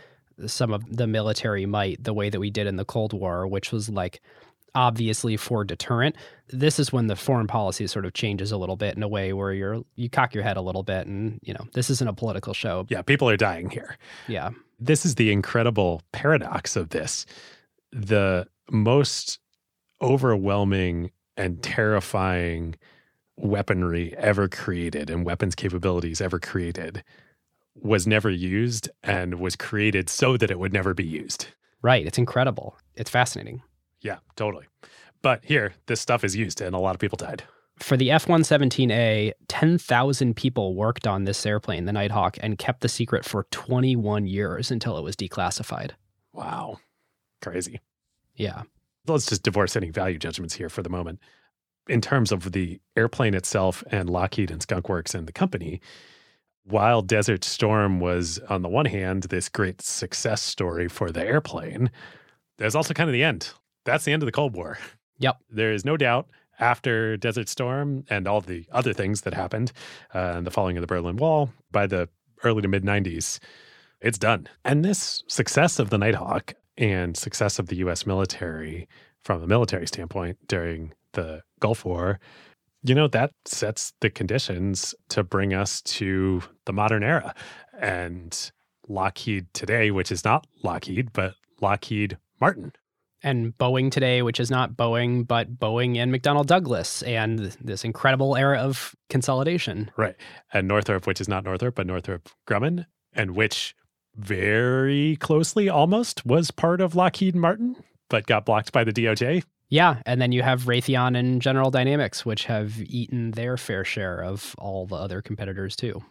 [0.46, 3.70] some of the military might the way that we did in the Cold War, which
[3.70, 4.22] was like
[4.74, 6.16] obviously for deterrent.
[6.48, 9.34] This is when the foreign policy sort of changes a little bit in a way
[9.34, 12.14] where you're you cock your head a little bit and, you know, this isn't a
[12.14, 12.86] political show.
[12.88, 13.98] Yeah, people are dying here.
[14.26, 14.52] Yeah.
[14.80, 17.26] This is the incredible paradox of this.
[17.92, 19.38] The most
[20.00, 22.74] overwhelming and terrifying
[23.36, 27.04] weaponry ever created and weapons capabilities ever created
[27.74, 31.46] was never used and was created so that it would never be used.
[31.80, 32.04] Right.
[32.04, 32.76] It's incredible.
[32.96, 33.62] It's fascinating.
[34.00, 34.66] Yeah, totally.
[35.22, 37.44] But here, this stuff is used and a lot of people died.
[37.78, 42.88] For the F 117A, 10,000 people worked on this airplane, the Nighthawk, and kept the
[42.88, 45.92] secret for 21 years until it was declassified.
[46.32, 46.80] Wow.
[47.40, 47.80] Crazy.
[48.34, 48.62] Yeah.
[49.08, 51.20] Let's just divorce any value judgments here for the moment.
[51.88, 55.80] In terms of the airplane itself and Lockheed and Skunk Works and the company,
[56.64, 61.90] while Desert Storm was, on the one hand, this great success story for the airplane,
[62.58, 63.50] there's also kind of the end.
[63.84, 64.78] That's the end of the Cold War.
[65.18, 65.38] Yep.
[65.50, 66.28] There is no doubt
[66.60, 69.72] after Desert Storm and all the other things that happened
[70.14, 72.08] uh, and the falling of the Berlin Wall by the
[72.44, 73.38] early to mid 90s,
[74.00, 74.48] it's done.
[74.64, 78.88] And this success of the Nighthawk and success of the US military
[79.22, 82.20] from a military standpoint during the Gulf War,
[82.82, 87.34] you know, that sets the conditions to bring us to the modern era.
[87.78, 88.52] And
[88.88, 92.72] Lockheed today, which is not Lockheed, but Lockheed Martin.
[93.22, 98.36] And Boeing today, which is not Boeing, but Boeing and McDonnell Douglas, and this incredible
[98.36, 99.90] era of consolidation.
[99.96, 100.14] Right.
[100.52, 103.74] And Northrop, which is not Northrop, but Northrop Grumman, and which
[104.18, 107.76] very closely almost was part of Lockheed Martin,
[108.10, 109.44] but got blocked by the DOJ.
[109.70, 114.22] Yeah, and then you have Raytheon and General Dynamics, which have eaten their fair share
[114.22, 116.02] of all the other competitors too.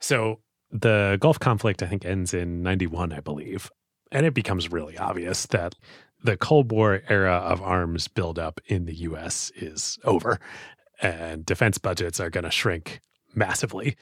[0.00, 3.70] So the Gulf conflict, I think, ends in 91, I believe.
[4.10, 5.74] And it becomes really obvious that
[6.24, 10.40] the Cold War era of arms buildup in the US is over,
[11.00, 13.00] and defense budgets are going to shrink
[13.34, 13.96] massively.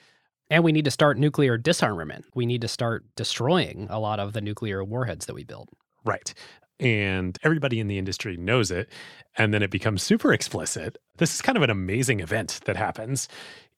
[0.50, 2.24] And we need to start nuclear disarmament.
[2.34, 5.68] We need to start destroying a lot of the nuclear warheads that we build.
[6.04, 6.34] Right.
[6.80, 8.90] And everybody in the industry knows it.
[9.36, 10.98] And then it becomes super explicit.
[11.18, 13.28] This is kind of an amazing event that happens.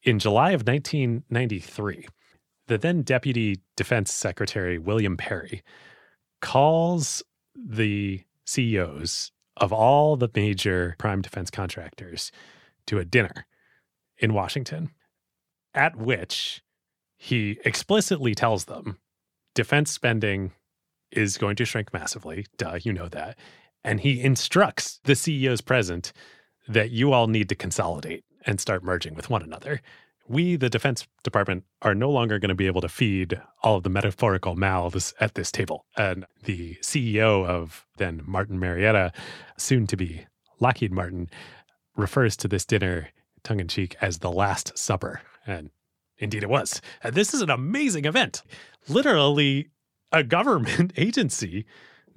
[0.02, 2.06] In July of 1993,
[2.68, 5.62] the then Deputy Defense Secretary, William Perry,
[6.40, 7.22] calls
[7.54, 12.32] the CEOs of all the major prime defense contractors
[12.86, 13.46] to a dinner
[14.18, 14.90] in Washington
[15.74, 16.62] at which
[17.16, 18.98] he explicitly tells them
[19.54, 20.52] defense spending
[21.10, 22.46] is going to shrink massively.
[22.56, 23.38] Duh, you know that.
[23.84, 26.12] And he instructs the CEOs present
[26.68, 29.80] that you all need to consolidate and start merging with one another.
[30.28, 33.82] We, the Defense Department, are no longer going to be able to feed all of
[33.82, 35.84] the metaphorical mouths at this table.
[35.96, 39.12] And the CEO of then Martin Marietta,
[39.58, 40.26] soon to be
[40.60, 41.28] Lockheed Martin,
[41.96, 43.08] refers to this dinner
[43.42, 45.20] tongue in cheek as the Last Supper.
[45.46, 45.70] And
[46.18, 46.80] indeed it was.
[47.02, 48.42] And this is an amazing event.
[48.88, 49.68] Literally,
[50.12, 51.66] a government agency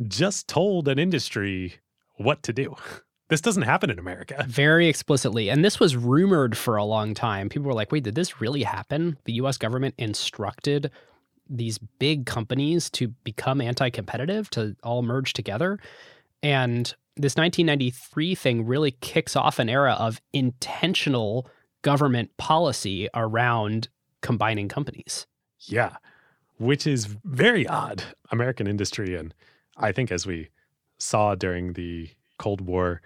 [0.08, 1.76] just told an industry
[2.16, 2.76] what to do.
[3.28, 4.46] This doesn't happen in America.
[4.48, 5.50] Very explicitly.
[5.50, 7.50] And this was rumored for a long time.
[7.50, 9.18] People were like, wait, did this really happen?
[9.26, 10.92] The US government instructed
[11.50, 15.80] these big companies to become anti competitive, to all merge together.
[16.44, 21.50] And this 1993 thing really kicks off an era of intentional
[21.86, 23.90] government policy around
[24.22, 25.28] combining companies.
[25.60, 25.98] Yeah,
[26.58, 28.04] which is very odd.
[28.32, 29.36] American industry, and
[29.78, 30.50] I think as we
[30.98, 33.04] saw during the Cold War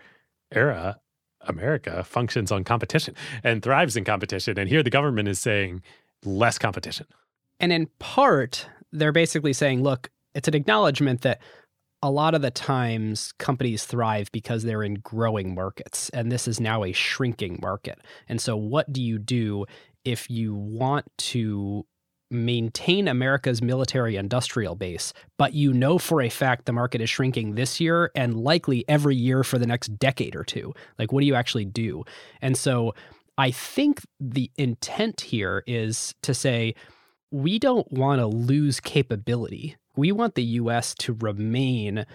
[0.54, 1.02] era,
[1.42, 4.58] America functions on competition and thrives in competition.
[4.58, 5.84] And here the government is saying
[6.24, 7.06] less competition.
[7.60, 11.42] And in part, they're basically saying, look, it's an acknowledgement that
[12.02, 16.60] a lot of the times companies thrive because they're in growing markets and this is
[16.60, 18.00] now a shrinking market.
[18.28, 19.66] And so what do you do
[20.06, 21.86] if you want to
[22.32, 27.56] maintain America's military industrial base, but you know for a fact the market is shrinking
[27.56, 30.74] this year and likely every year for the next decade or two.
[30.98, 32.04] Like, what do you actually do?
[32.42, 32.94] And so
[33.38, 36.76] I think the intent here is to say,
[37.32, 39.76] we don't want to lose capability.
[39.96, 42.06] We want the US to remain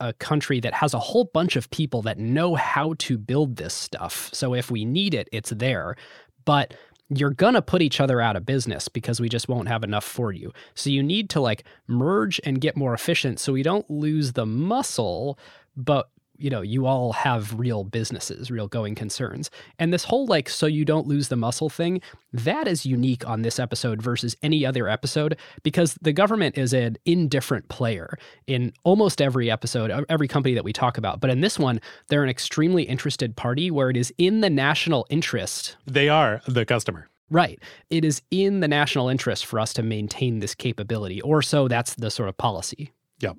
[0.00, 3.74] a country that has a whole bunch of people that know how to build this
[3.74, 4.30] stuff.
[4.32, 5.96] So if we need it, it's there.
[6.44, 6.74] But
[7.08, 10.04] you're going to put each other out of business because we just won't have enough
[10.04, 10.52] for you.
[10.74, 14.46] So you need to like merge and get more efficient so we don't lose the
[14.46, 15.38] muscle,
[15.76, 19.50] but you know, you all have real businesses, real going concerns.
[19.78, 22.00] And this whole like, so you don't lose the muscle thing,
[22.32, 26.96] that is unique on this episode versus any other episode because the government is an
[27.04, 31.20] indifferent player in almost every episode, every company that we talk about.
[31.20, 35.06] But in this one, they're an extremely interested party where it is in the national
[35.10, 35.76] interest.
[35.86, 37.08] They are the customer.
[37.30, 37.60] Right.
[37.90, 41.94] It is in the national interest for us to maintain this capability, or so that's
[41.94, 42.92] the sort of policy.
[43.20, 43.38] Yep.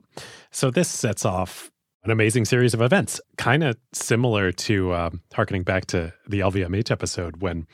[0.51, 1.71] So this sets off
[2.03, 6.91] an amazing series of events, kind of similar to um, harkening back to the LVMH
[6.91, 7.67] episode when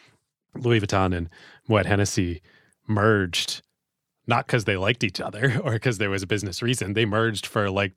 [0.55, 1.29] Louis Vuitton and
[1.67, 2.41] Moet Hennessy
[2.87, 3.61] merged,
[4.27, 6.93] not because they liked each other or because there was a business reason.
[6.93, 7.93] They merged for like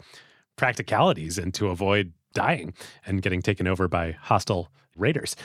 [0.57, 2.75] practicalities and to avoid dying
[3.07, 5.37] and getting taken over by hostile raiders.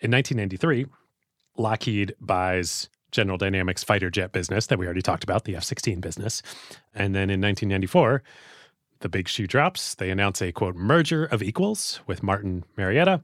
[0.00, 0.86] In 1993,
[1.56, 6.00] Lockheed buys General Dynamics fighter jet business that we already talked about, the F 16
[6.00, 6.42] business.
[6.94, 8.22] And then in 1994,
[9.02, 9.94] the big shoe drops.
[9.94, 13.22] They announce a quote merger of equals with Martin Marietta.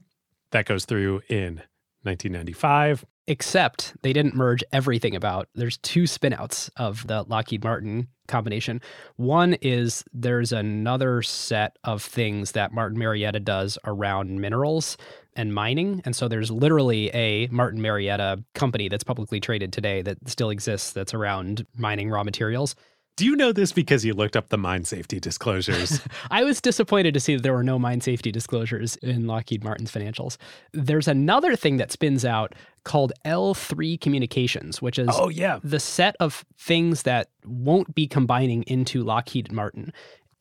[0.51, 1.61] That goes through in
[2.03, 3.05] 1995.
[3.27, 5.49] Except they didn't merge everything about.
[5.53, 8.81] There's two spinouts of the Lockheed Martin combination.
[9.17, 14.97] One is there's another set of things that Martin Marietta does around minerals
[15.35, 16.01] and mining.
[16.05, 20.91] And so there's literally a Martin Marietta company that's publicly traded today that still exists
[20.91, 22.75] that's around mining raw materials.
[23.19, 25.99] Do you know this because you looked up the mine safety disclosures?
[26.31, 29.91] I was disappointed to see that there were no mine safety disclosures in Lockheed Martin's
[29.91, 30.37] financials.
[30.71, 35.59] There's another thing that spins out called L3 Communications, which is oh, yeah.
[35.61, 39.91] the set of things that won't be combining into Lockheed Martin.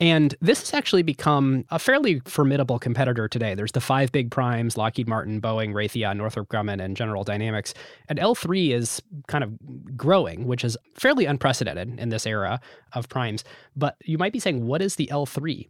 [0.00, 3.54] And this has actually become a fairly formidable competitor today.
[3.54, 7.74] There's the five big primes Lockheed Martin, Boeing, Raytheon, Northrop Grumman, and General Dynamics.
[8.08, 12.60] And L3 is kind of growing, which is fairly unprecedented in this era
[12.92, 13.42] of primes.
[13.74, 15.66] But you might be saying, what is the L3?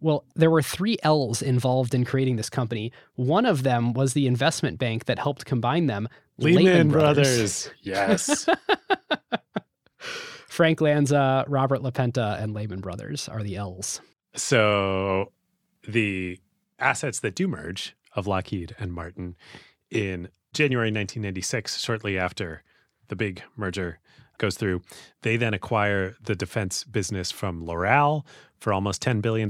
[0.00, 2.92] Well, there were three L's involved in creating this company.
[3.14, 6.08] One of them was the investment bank that helped combine them.
[6.38, 7.26] Lehman, Lehman Brothers.
[7.26, 7.70] Brothers.
[7.82, 8.46] Yes.
[10.58, 14.00] Frank Lanza, Robert LaPenta, and Lehman Brothers are the L's.
[14.34, 15.30] So
[15.86, 16.40] the
[16.80, 19.36] assets that do merge of Lockheed and Martin
[19.88, 22.64] in January 1996, shortly after
[23.06, 24.00] the big merger
[24.38, 24.82] goes through,
[25.22, 28.26] they then acquire the defense business from Loral
[28.58, 29.48] for almost $10 billion.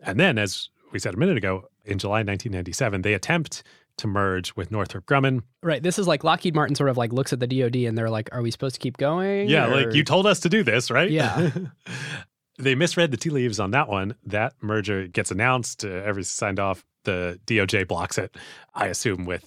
[0.00, 3.64] And then, as we said a minute ago, in July 1997, they attempt
[3.98, 5.42] to merge with Northrop Grumman.
[5.62, 5.82] Right.
[5.82, 8.28] This is like Lockheed Martin sort of like looks at the DoD and they're like,
[8.32, 9.86] "Are we supposed to keep going?" Yeah, or...
[9.86, 11.10] like you told us to do this, right?
[11.10, 11.50] Yeah.
[12.58, 14.14] they misread the tea leaves on that one.
[14.24, 16.84] That merger gets announced, uh, everything's signed off.
[17.04, 18.34] The DOJ blocks it,
[18.74, 19.46] I assume, with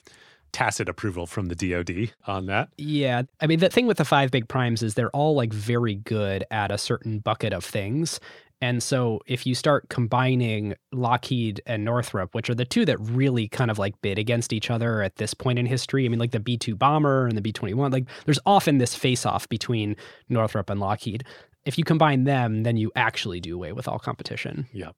[0.52, 2.70] tacit approval from the DoD on that.
[2.78, 3.24] Yeah.
[3.42, 6.46] I mean, the thing with the five big primes is they're all like very good
[6.52, 8.20] at a certain bucket of things.
[8.62, 13.48] And so if you start combining Lockheed and Northrop, which are the two that really
[13.48, 16.32] kind of like bid against each other at this point in history, I mean, like
[16.32, 19.96] the B 2 bomber and the B 21, like there's often this face off between
[20.30, 21.24] Northrop and Lockheed.
[21.66, 24.68] If you combine them, then you actually do away with all competition.
[24.74, 24.92] Yeah.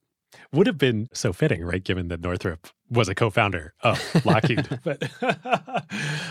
[0.54, 1.84] Would have been so fitting, right?
[1.84, 5.02] Given that Northrop was a co founder of Lockheed, but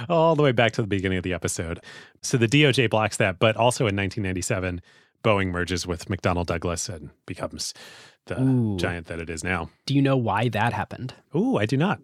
[0.08, 1.80] all the way back to the beginning of the episode.
[2.22, 4.80] So the DOJ blocks that, but also in 1997,
[5.22, 7.74] Boeing merges with McDonnell Douglas and becomes
[8.26, 8.76] the Ooh.
[8.76, 9.70] giant that it is now.
[9.86, 11.14] Do you know why that happened?
[11.34, 12.00] Ooh, I do not.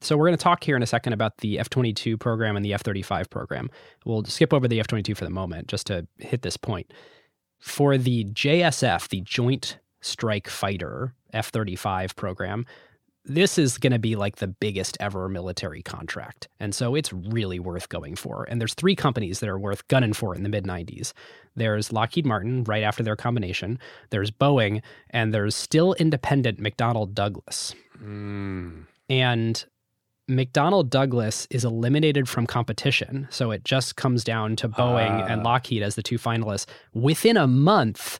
[0.00, 2.74] So we're going to talk here in a second about the F-22 program and the
[2.74, 3.70] F-35 program.
[4.04, 6.92] We'll skip over the F-22 for the moment just to hit this point.
[7.58, 12.66] For the JSF, the Joint Strike Fighter F-35 program,
[13.24, 16.48] this is going to be like the biggest ever military contract.
[16.60, 18.44] And so it's really worth going for.
[18.44, 21.12] And there's three companies that are worth gunning for in the mid 90s.
[21.56, 23.78] There's Lockheed Martin right after their combination,
[24.10, 27.74] there's Boeing, and there's still independent McDonnell Douglas.
[28.02, 28.86] Mm.
[29.08, 29.64] And
[30.28, 33.26] McDonnell Douglas is eliminated from competition.
[33.30, 35.26] So it just comes down to Boeing uh.
[35.26, 35.44] and ah.
[35.44, 36.66] Lockheed as the two finalists.
[36.92, 38.18] Within a month,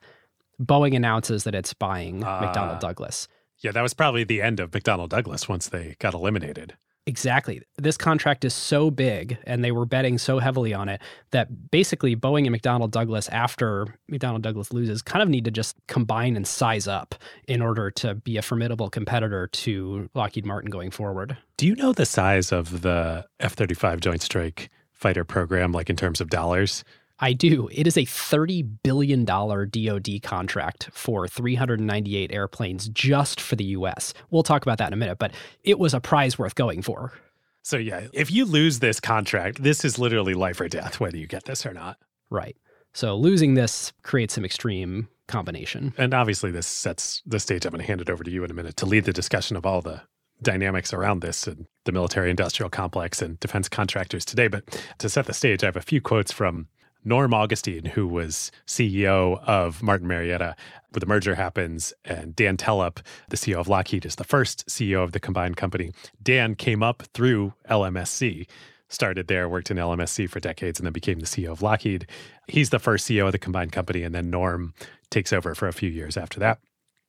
[0.62, 2.40] Boeing announces that it's buying uh.
[2.40, 3.28] McDonnell Douglas.
[3.64, 6.74] Yeah, that was probably the end of McDonnell Douglas once they got eliminated.
[7.06, 7.62] Exactly.
[7.78, 12.14] This contract is so big and they were betting so heavily on it that basically
[12.14, 16.46] Boeing and McDonnell Douglas, after McDonnell Douglas loses, kind of need to just combine and
[16.46, 17.14] size up
[17.48, 21.36] in order to be a formidable competitor to Lockheed Martin going forward.
[21.56, 25.96] Do you know the size of the F 35 Joint Strike Fighter program, like in
[25.96, 26.84] terms of dollars?
[27.24, 27.70] I do.
[27.72, 34.12] It is a $30 billion DoD contract for 398 airplanes just for the US.
[34.30, 37.14] We'll talk about that in a minute, but it was a prize worth going for.
[37.62, 41.26] So, yeah, if you lose this contract, this is literally life or death, whether you
[41.26, 41.96] get this or not.
[42.28, 42.58] Right.
[42.92, 45.94] So, losing this creates some extreme combination.
[45.96, 47.64] And obviously, this sets the stage.
[47.64, 49.56] I'm going to hand it over to you in a minute to lead the discussion
[49.56, 50.02] of all the
[50.42, 54.48] dynamics around this and the military industrial complex and defense contractors today.
[54.48, 56.68] But to set the stage, I have a few quotes from
[57.04, 60.56] Norm Augustine, who was CEO of Martin Marietta,
[60.90, 65.02] when the merger happens, and Dan Tellep, the CEO of Lockheed, is the first CEO
[65.02, 65.92] of the combined company.
[66.22, 68.46] Dan came up through LMSC,
[68.88, 72.06] started there, worked in LMSC for decades, and then became the CEO of Lockheed.
[72.48, 74.72] He's the first CEO of the combined company, and then Norm
[75.10, 76.58] takes over for a few years after that.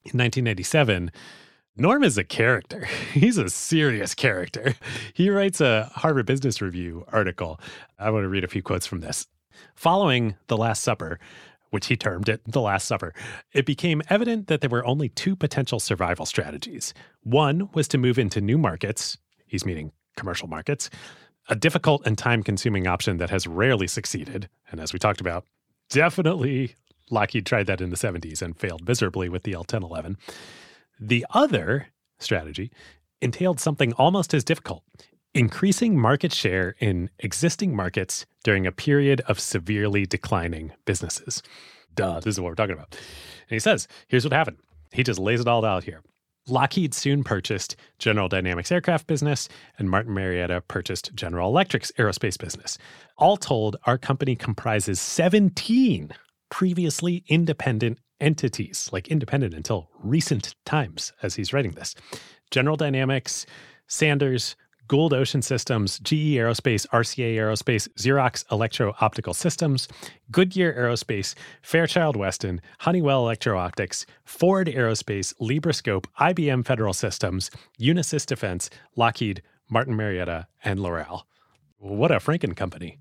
[0.04, 1.12] In 1997,
[1.78, 2.86] Norm is a character.
[3.14, 4.76] He's a serious character.
[5.14, 7.60] He writes a Harvard Business Review article.
[8.00, 9.28] I want to read a few quotes from this.
[9.74, 11.20] Following the Last Supper,
[11.72, 13.14] which he termed it the Last Supper,
[13.54, 16.94] it became evident that there were only two potential survival strategies.
[17.24, 20.90] One was to move into new markets, he's meaning commercial markets,
[21.50, 24.50] a difficult and time consuming option that has rarely succeeded.
[24.72, 25.46] And as we talked about,
[25.90, 26.76] definitely
[27.12, 30.18] Lockheed tried that in the 70s and failed miserably with the L 1011.
[31.00, 31.88] The other
[32.20, 32.72] strategy
[33.22, 34.84] entailed something almost as difficult
[35.36, 41.44] increasing market share in existing markets during a period of severely declining businesses.
[41.94, 42.92] Duh, this is what we're talking about.
[42.92, 44.58] And he says, here's what happened.
[44.94, 46.02] He just lays it all out here.
[46.48, 52.78] Lockheed soon purchased General Dynamics aircraft business, and Martin Marietta purchased General Electric's aerospace business.
[53.18, 56.12] All told, our company comprises 17
[56.50, 61.94] previously independent entities, like independent until recent times as he's writing this.
[62.52, 63.46] General Dynamics,
[63.88, 64.56] Sanders,
[64.88, 69.88] Gould Ocean Systems, GE Aerospace, RCA Aerospace, Xerox Electro Optical Systems,
[70.30, 71.34] Goodyear Aerospace,
[71.64, 77.50] Fairchild Weston, Honeywell Electro Optics, Ford Aerospace, Librascope, IBM Federal Systems,
[77.80, 81.24] Unisys Defense, Lockheed, Martin Marietta, and Loral.
[81.80, 83.00] What a Franken company.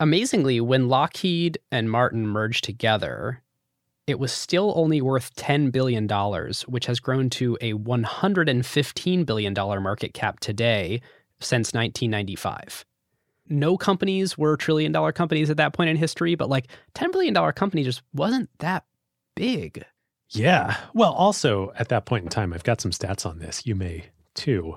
[0.00, 3.42] Amazingly, when Lockheed and Martin merged together,
[4.06, 6.08] it was still only worth $10 billion,
[6.66, 11.00] which has grown to a $115 billion market cap today
[11.40, 12.84] since 1995.
[13.48, 17.34] No companies were trillion dollar companies at that point in history, but like $10 billion
[17.52, 18.84] company just wasn't that
[19.34, 19.84] big.
[20.30, 20.76] Yeah.
[20.94, 23.64] Well, also at that point in time, I've got some stats on this.
[23.66, 24.76] You may too.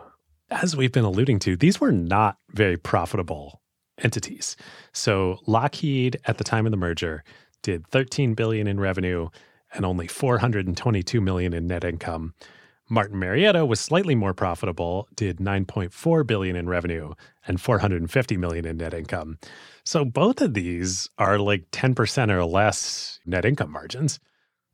[0.51, 3.61] As we've been alluding to, these were not very profitable
[3.99, 4.55] entities.
[4.93, 7.23] So Lockheed at the time of the merger
[7.61, 9.29] did 13 billion in revenue
[9.73, 12.33] and only 422 million in net income.
[12.89, 17.13] Martin Marietta was slightly more profitable, did 9.4 billion in revenue
[17.45, 19.37] and 450 million in net income.
[19.83, 24.19] So both of these are like 10% or less net income margins.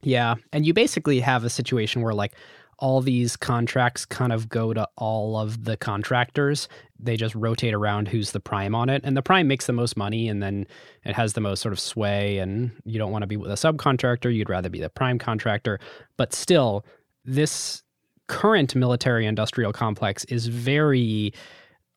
[0.02, 2.34] Yeah, and you basically have a situation where like
[2.80, 6.68] all these contracts kind of go to all of the contractors.
[7.00, 9.02] They just rotate around who's the prime on it.
[9.04, 10.68] And the prime makes the most money and then
[11.04, 12.40] it has the most sort of sway.
[12.40, 14.34] And you don't want to be with a subcontractor.
[14.34, 15.80] You'd rather be the prime contractor.
[16.18, 16.86] But still,
[17.24, 17.84] this
[18.28, 21.34] current military industrial complex is very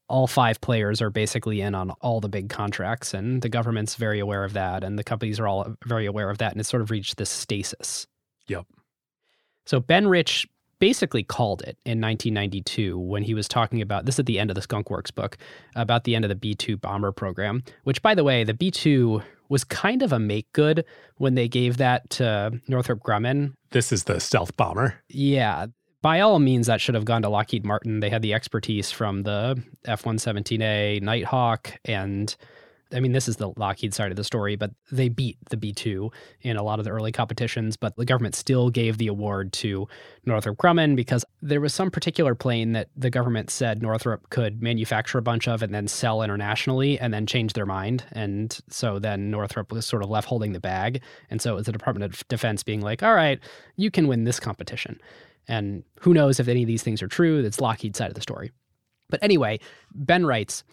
[0.08, 4.18] all five players are basically in on all the big contracts and the government's very
[4.18, 6.80] aware of that and the companies are all very aware of that and it's sort
[6.80, 8.06] of reached this stasis.
[8.46, 8.64] Yep.
[9.66, 10.46] So Ben Rich
[10.78, 14.54] basically called it in 1992 when he was talking about this at the end of
[14.54, 15.36] the Skunk Works book
[15.74, 18.70] about the end of the B 2 bomber program, which, by the way, the B
[18.70, 20.84] 2 was kind of a make good
[21.16, 23.54] when they gave that to Northrop Grumman.
[23.70, 25.02] This is the stealth bomber.
[25.08, 25.66] Yeah.
[26.00, 28.00] By all means, that should have gone to Lockheed Martin.
[28.00, 32.36] They had the expertise from the F 117A Nighthawk and
[32.92, 35.72] I mean, this is the Lockheed side of the story, but they beat the B
[35.72, 36.10] 2
[36.40, 37.76] in a lot of the early competitions.
[37.76, 39.86] But the government still gave the award to
[40.24, 45.18] Northrop Grumman because there was some particular plane that the government said Northrop could manufacture
[45.18, 48.04] a bunch of and then sell internationally and then change their mind.
[48.12, 51.02] And so then Northrop was sort of left holding the bag.
[51.30, 53.38] And so it was the Department of Defense being like, all right,
[53.76, 54.98] you can win this competition.
[55.46, 57.42] And who knows if any of these things are true?
[57.42, 58.52] That's Lockheed's side of the story.
[59.10, 59.60] But anyway,
[59.94, 60.64] Ben writes,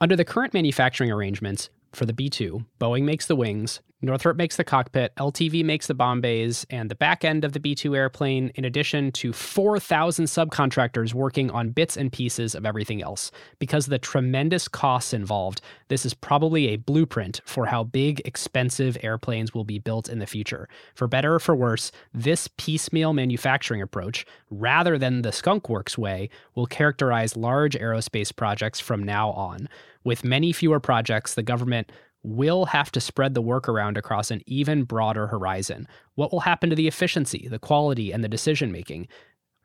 [0.00, 4.56] under the current manufacturing arrangements for the B 2, Boeing makes the wings, Northrop makes
[4.56, 7.94] the cockpit, LTV makes the bomb bays, and the back end of the B 2
[7.94, 13.30] airplane, in addition to 4,000 subcontractors working on bits and pieces of everything else.
[13.58, 18.96] Because of the tremendous costs involved, this is probably a blueprint for how big, expensive
[19.02, 20.66] airplanes will be built in the future.
[20.94, 26.66] For better or for worse, this piecemeal manufacturing approach, rather than the skunkworks way, will
[26.66, 29.68] characterize large aerospace projects from now on.
[30.04, 34.42] With many fewer projects, the government will have to spread the work around across an
[34.46, 35.88] even broader horizon.
[36.14, 39.08] What will happen to the efficiency, the quality, and the decision making?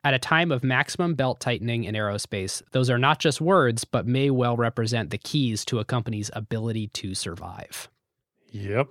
[0.03, 4.05] At a time of maximum belt tightening in aerospace, those are not just words, but
[4.05, 7.89] may well represent the keys to a company's ability to survive.
[8.51, 8.87] Yep.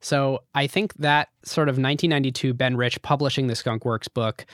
[0.00, 4.46] So I think that sort of 1992 Ben Rich publishing the Skunk Works book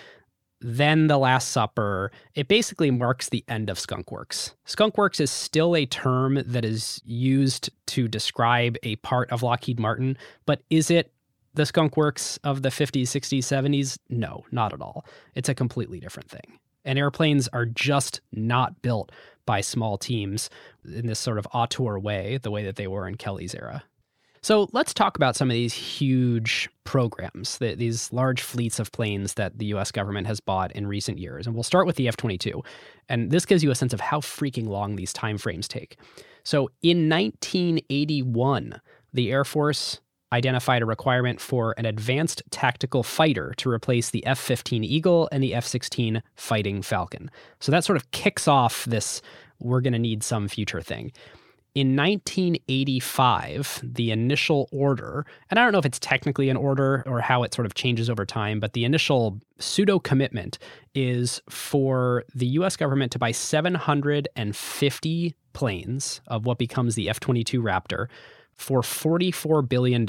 [0.60, 4.54] then The Last Supper, it basically marks the end of Skunkworks.
[4.66, 10.16] Skunkworks is still a term that is used to describe a part of Lockheed Martin,
[10.46, 11.12] but is it
[11.54, 13.98] the Skunkworks of the 50s, 60s, 70s?
[14.08, 15.04] No, not at all.
[15.34, 16.58] It's a completely different thing.
[16.84, 19.10] And airplanes are just not built
[19.44, 20.50] by small teams
[20.84, 23.84] in this sort of auteur way, the way that they were in Kelly's era.
[24.46, 29.34] So let's talk about some of these huge programs, the, these large fleets of planes
[29.34, 31.48] that the US government has bought in recent years.
[31.48, 32.62] And we'll start with the F 22.
[33.08, 35.98] And this gives you a sense of how freaking long these timeframes take.
[36.44, 38.80] So in 1981,
[39.12, 39.98] the Air Force
[40.32, 45.42] identified a requirement for an advanced tactical fighter to replace the F 15 Eagle and
[45.42, 47.32] the F 16 Fighting Falcon.
[47.58, 49.22] So that sort of kicks off this
[49.58, 51.10] we're going to need some future thing.
[51.76, 57.20] In 1985, the initial order, and I don't know if it's technically an order or
[57.20, 60.58] how it sort of changes over time, but the initial pseudo commitment
[60.94, 67.60] is for the US government to buy 750 planes of what becomes the F 22
[67.60, 68.06] Raptor
[68.54, 70.06] for $44 billion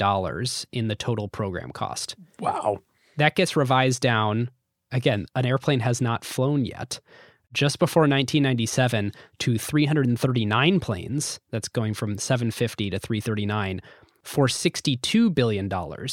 [0.72, 2.16] in the total program cost.
[2.40, 2.78] Wow.
[3.18, 4.48] That gets revised down.
[4.90, 6.98] Again, an airplane has not flown yet
[7.52, 11.40] just before 1997 to 339 planes.
[11.50, 13.80] That's going from 750 to 339
[14.22, 15.70] for $62 billion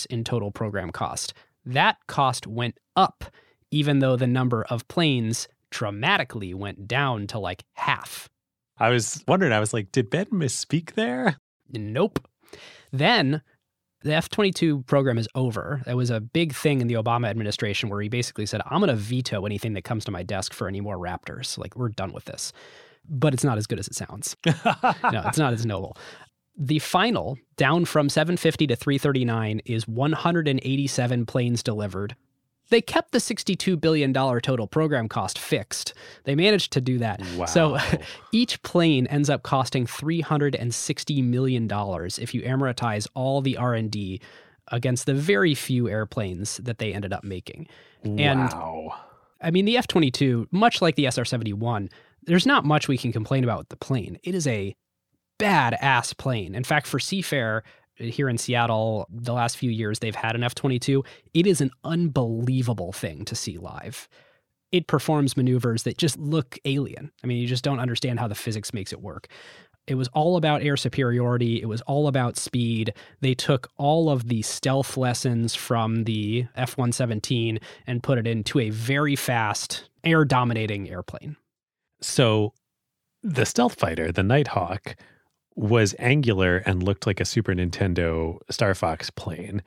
[0.09, 1.33] in total program cost.
[1.65, 3.25] That cost went up,
[3.71, 8.29] even though the number of planes dramatically went down to like half.
[8.77, 11.37] I was wondering, I was like, did Ben misspeak there?
[11.71, 12.25] Nope.
[12.91, 13.41] Then
[14.05, 15.81] the F 22 program is over.
[15.87, 18.89] It was a big thing in the Obama administration where he basically said, I'm going
[18.89, 21.57] to veto anything that comes to my desk for any more Raptors.
[21.57, 22.53] Like, we're done with this.
[23.09, 24.37] But it's not as good as it sounds.
[24.45, 25.97] no, it's not as noble.
[26.55, 32.15] The final, down from 750 to 339, is 187 planes delivered,
[32.69, 35.93] they kept the $62 billion total program cost fixed.
[36.23, 37.21] They managed to do that.
[37.35, 37.45] Wow.
[37.45, 37.77] So
[38.31, 44.21] each plane ends up costing $360 million if you amortize all the R&D
[44.69, 47.67] against the very few airplanes that they ended up making.
[48.03, 48.95] And wow.
[49.41, 51.89] I mean, the F 22, much like the SR 71,
[52.23, 54.17] there's not much we can complain about with the plane.
[54.23, 54.75] It is a
[55.39, 56.55] badass plane.
[56.55, 57.61] In fact, for Seafair,
[57.97, 61.03] here in Seattle, the last few years they've had an F 22.
[61.33, 64.07] It is an unbelievable thing to see live.
[64.71, 67.11] It performs maneuvers that just look alien.
[67.23, 69.27] I mean, you just don't understand how the physics makes it work.
[69.87, 71.61] It was all about air superiority.
[71.61, 72.93] It was all about speed.
[73.21, 78.59] They took all of the stealth lessons from the F 117 and put it into
[78.59, 81.35] a very fast, air dominating airplane.
[82.01, 82.53] So,
[83.21, 84.95] the stealth fighter, the Nighthawk,
[85.55, 89.63] was angular and looked like a Super Nintendo Star Fox plane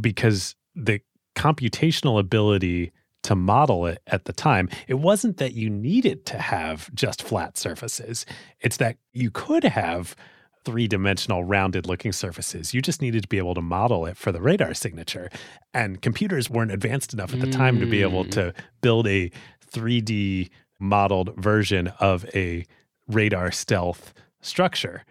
[0.00, 1.00] because the
[1.36, 2.92] computational ability
[3.22, 7.56] to model it at the time, it wasn't that you needed to have just flat
[7.56, 8.26] surfaces.
[8.60, 10.16] It's that you could have
[10.64, 12.72] three dimensional rounded looking surfaces.
[12.72, 15.28] You just needed to be able to model it for the radar signature.
[15.74, 18.30] And computers weren't advanced enough at the time to be able mm.
[18.32, 19.30] to build a
[19.72, 22.64] 3D modeled version of a
[23.08, 25.04] radar stealth structure.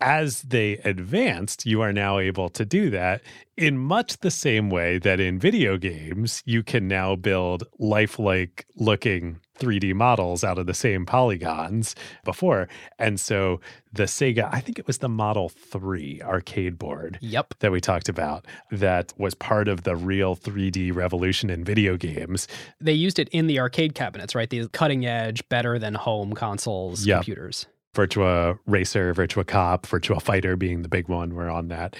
[0.00, 3.20] As they advanced, you are now able to do that
[3.56, 9.40] in much the same way that in video games, you can now build lifelike looking
[9.58, 12.68] 3D models out of the same polygons before.
[13.00, 13.60] And so
[13.92, 17.54] the Sega, I think it was the Model 3 arcade board yep.
[17.58, 22.46] that we talked about that was part of the real 3D revolution in video games.
[22.80, 24.48] They used it in the arcade cabinets, right?
[24.48, 27.18] These cutting edge, better than home consoles yep.
[27.18, 27.66] computers.
[27.98, 31.34] Virtua Racer, Virtua Cop, Virtua Fighter being the big one.
[31.34, 31.96] We're on that.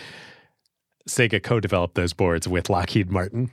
[1.08, 3.50] Sega co developed those boards with Lockheed Martin.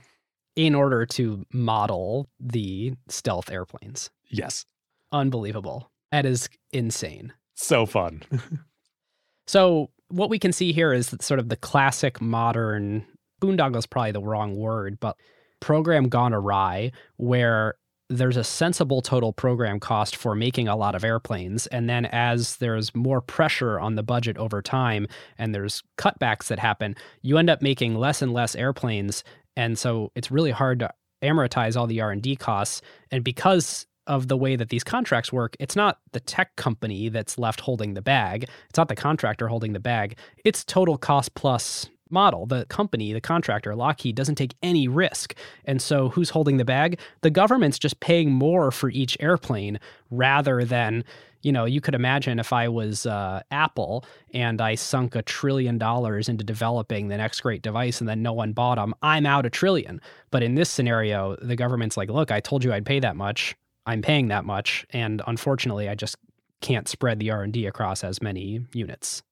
[0.54, 4.10] In order to model the stealth airplanes.
[4.30, 4.64] Yes.
[5.10, 5.90] Unbelievable.
[6.12, 7.32] That is insane.
[7.54, 8.22] So fun.
[9.46, 13.04] so what we can see here is sort of the classic modern
[13.42, 15.16] boondoggle is probably the wrong word, but
[15.60, 17.74] program gone awry where
[18.08, 21.66] there's a sensible total program cost for making a lot of airplanes.
[21.68, 26.58] And then as there's more pressure on the budget over time and there's cutbacks that
[26.58, 29.24] happen, you end up making less and less airplanes.
[29.56, 30.90] And so it's really hard to
[31.22, 32.80] amortize all the R&D costs.
[33.10, 37.38] And because of the way that these contracts work, it's not the tech company that's
[37.38, 38.48] left holding the bag.
[38.68, 40.16] It's not the contractor holding the bag.
[40.44, 42.46] It's total cost plus model.
[42.46, 45.34] The company, the contractor, Lockheed, doesn't take any risk.
[45.64, 46.98] And so who's holding the bag?
[47.22, 49.78] The government's just paying more for each airplane
[50.10, 51.04] rather than,
[51.42, 55.78] you know, you could imagine if I was uh, Apple and I sunk a trillion
[55.78, 59.46] dollars into developing the next great device and then no one bought them, I'm out
[59.46, 60.00] a trillion.
[60.30, 63.56] But in this scenario, the government's like, look, I told you I'd pay that much.
[63.86, 64.84] I'm paying that much.
[64.90, 66.16] And unfortunately, I just
[66.60, 69.22] can't spread the R&D across as many units.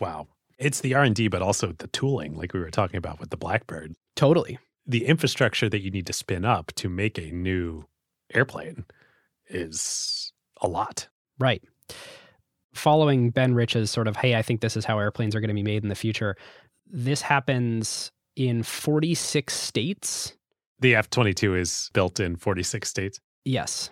[0.00, 0.28] Wow.
[0.58, 3.94] It's the R&D but also the tooling like we were talking about with the Blackbird.
[4.14, 4.58] Totally.
[4.86, 7.84] The infrastructure that you need to spin up to make a new
[8.32, 8.84] airplane
[9.48, 11.08] is a lot.
[11.38, 11.62] Right.
[12.74, 15.54] Following Ben Rich's sort of, hey, I think this is how airplanes are going to
[15.54, 16.36] be made in the future,
[16.86, 20.34] this happens in 46 states.
[20.78, 23.20] The F 22 is built in 46 states?
[23.44, 23.90] Yes.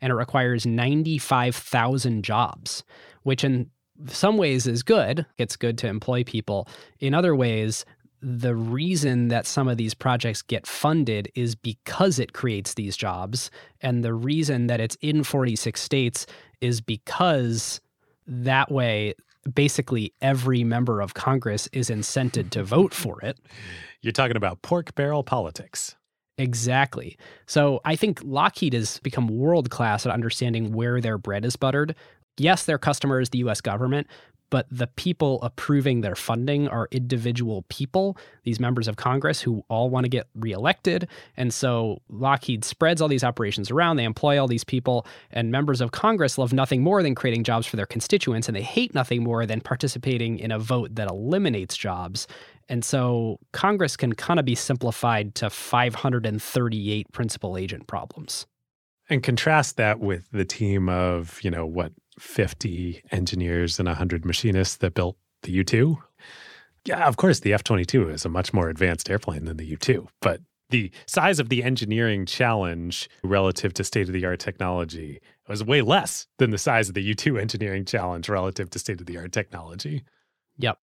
[0.00, 2.82] And it requires 95,000 jobs,
[3.22, 3.70] which in
[4.06, 5.26] some ways is good.
[5.38, 6.68] It's good to employ people.
[7.00, 7.84] In other ways,
[8.20, 13.50] the reason that some of these projects get funded is because it creates these jobs.
[13.80, 16.26] And the reason that it's in 46 states
[16.60, 17.80] is because
[18.26, 19.14] that way,
[19.54, 23.38] basically every member of Congress is incented to vote for it.
[24.02, 25.94] You're talking about pork barrel politics.
[26.38, 27.16] Exactly.
[27.46, 31.94] So I think Lockheed has become world class at understanding where their bread is buttered
[32.38, 34.06] yes, their customer is the US government,
[34.50, 39.90] but the people approving their funding are individual people, these members of Congress who all
[39.90, 41.08] want to get reelected.
[41.36, 43.96] And so Lockheed spreads all these operations around.
[43.96, 47.66] They employ all these people, and members of Congress love nothing more than creating jobs
[47.66, 51.76] for their constituents, and they hate nothing more than participating in a vote that eliminates
[51.76, 52.28] jobs.
[52.68, 58.46] And so Congress can kind of be simplified to 538 principal agent problems.
[59.08, 64.76] And contrast that with the team of, you know, what, 50 engineers and 100 machinists
[64.76, 65.98] that built the U 2.
[66.84, 69.76] Yeah, of course, the F 22 is a much more advanced airplane than the U
[69.76, 75.20] 2, but the size of the engineering challenge relative to state of the art technology
[75.48, 79.00] was way less than the size of the U 2 engineering challenge relative to state
[79.00, 80.04] of the art technology.
[80.58, 80.78] Yep.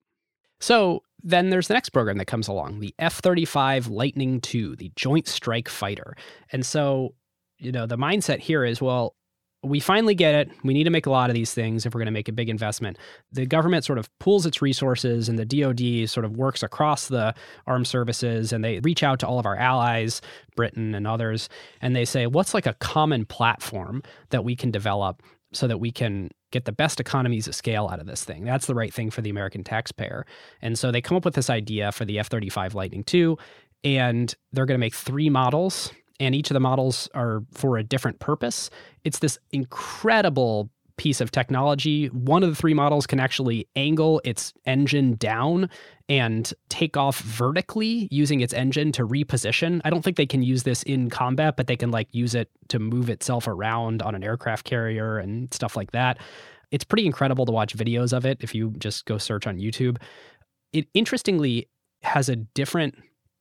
[0.60, 4.92] So then there's the next program that comes along, the F 35 Lightning II, the
[4.96, 6.16] Joint Strike Fighter.
[6.52, 7.16] And so,
[7.58, 9.16] you know, the mindset here is well,
[9.64, 10.52] we finally get it.
[10.64, 12.34] We need to make a lot of these things if we're going to make a
[12.34, 12.98] big investment.
[13.32, 17.34] The government sort of pools its resources, and the DoD sort of works across the
[17.66, 20.22] armed services, and they reach out to all of our allies,
[20.56, 21.50] Britain and others,
[21.82, 25.22] and they say, "What's like a common platform that we can develop
[25.54, 28.46] so that we can get the best economies of scale out of this thing.
[28.46, 30.26] That's the right thing for the American taxpayer.
[30.62, 33.36] And so they come up with this idea for the F 35 Lightning II,
[33.84, 37.84] and they're going to make three models and each of the models are for a
[37.84, 38.70] different purpose.
[39.04, 42.08] It's this incredible piece of technology.
[42.08, 45.70] One of the three models can actually angle its engine down
[46.08, 49.82] and take off vertically using its engine to reposition.
[49.84, 52.50] I don't think they can use this in combat, but they can like use it
[52.68, 56.20] to move itself around on an aircraft carrier and stuff like that.
[56.70, 59.98] It's pretty incredible to watch videos of it if you just go search on YouTube.
[60.74, 61.70] It interestingly
[62.04, 62.96] has a different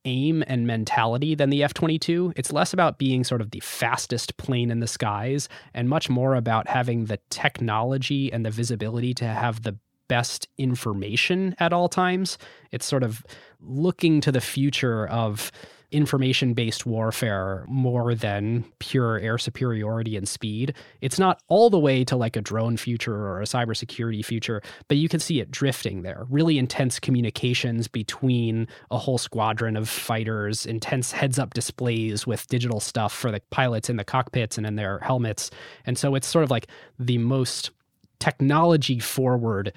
[0.05, 2.33] aim and mentality than the F 22.
[2.37, 6.35] It's less about being sort of the fastest plane in the skies and much more
[6.35, 12.37] about having the technology and the visibility to have the best information at all times.
[12.71, 13.25] It's sort of
[13.61, 15.51] looking to the future of
[15.93, 20.75] information based warfare more than pure air superiority and speed.
[21.01, 24.97] It's not all the way to like a drone future or a cybersecurity future, but
[24.97, 26.27] you can see it drifting there.
[26.29, 32.81] Really intense communications between a whole squadron of fighters, intense heads up displays with digital
[32.81, 35.51] stuff for the pilots in the cockpits and in their helmets.
[35.87, 36.67] And so it's sort of like
[36.99, 37.71] the most
[38.19, 39.73] technology forward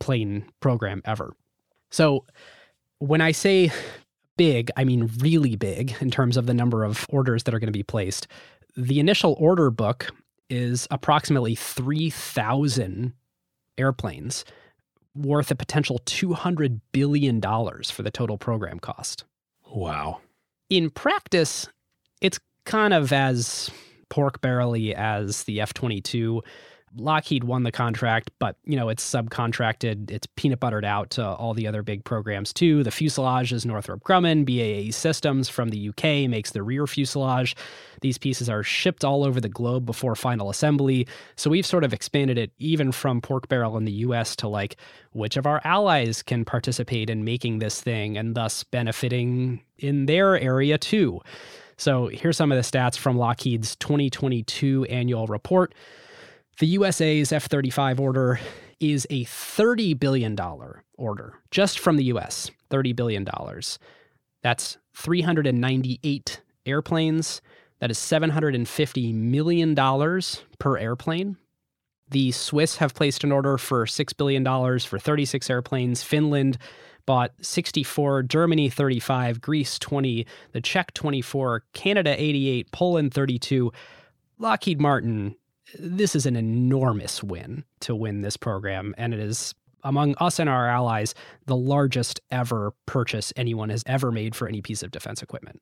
[0.00, 1.34] plane program ever.
[1.90, 2.24] So
[2.98, 3.70] when I say
[4.36, 7.72] big, I mean really big in terms of the number of orders that are going
[7.72, 8.26] to be placed.
[8.76, 10.10] The initial order book
[10.48, 13.12] is approximately 3,000
[13.78, 14.44] airplanes
[15.14, 19.24] worth a potential $200 billion for the total program cost.
[19.70, 20.20] Wow.
[20.68, 21.68] In practice,
[22.20, 23.70] it's kind of as
[24.08, 26.42] pork barrely as the F 22.
[26.94, 30.10] Lockheed won the contract, but you know it's subcontracted.
[30.10, 32.82] It's peanut buttered out to all the other big programs too.
[32.82, 34.44] The fuselage is Northrop Grumman.
[34.44, 37.54] BAE Systems from the UK makes the rear fuselage.
[38.00, 41.06] These pieces are shipped all over the globe before final assembly.
[41.36, 44.76] So we've sort of expanded it even from pork barrel in the US to like
[45.12, 50.38] which of our allies can participate in making this thing and thus benefiting in their
[50.38, 51.20] area too.
[51.76, 55.74] So here's some of the stats from Lockheed's 2022 annual report.
[56.58, 58.40] The USA's F 35 order
[58.80, 60.38] is a $30 billion
[60.96, 62.50] order just from the US.
[62.70, 63.28] $30 billion.
[64.42, 67.42] That's 398 airplanes.
[67.80, 69.74] That is $750 million
[70.58, 71.36] per airplane.
[72.08, 74.44] The Swiss have placed an order for $6 billion
[74.80, 76.02] for 36 airplanes.
[76.02, 76.56] Finland
[77.04, 83.70] bought 64, Germany 35, Greece 20, the Czech 24, Canada 88, Poland 32.
[84.38, 85.34] Lockheed Martin,
[85.78, 90.50] this is an enormous win to win this program, and it is among us and
[90.50, 91.14] our allies
[91.46, 95.60] the largest ever purchase anyone has ever made for any piece of defense equipment.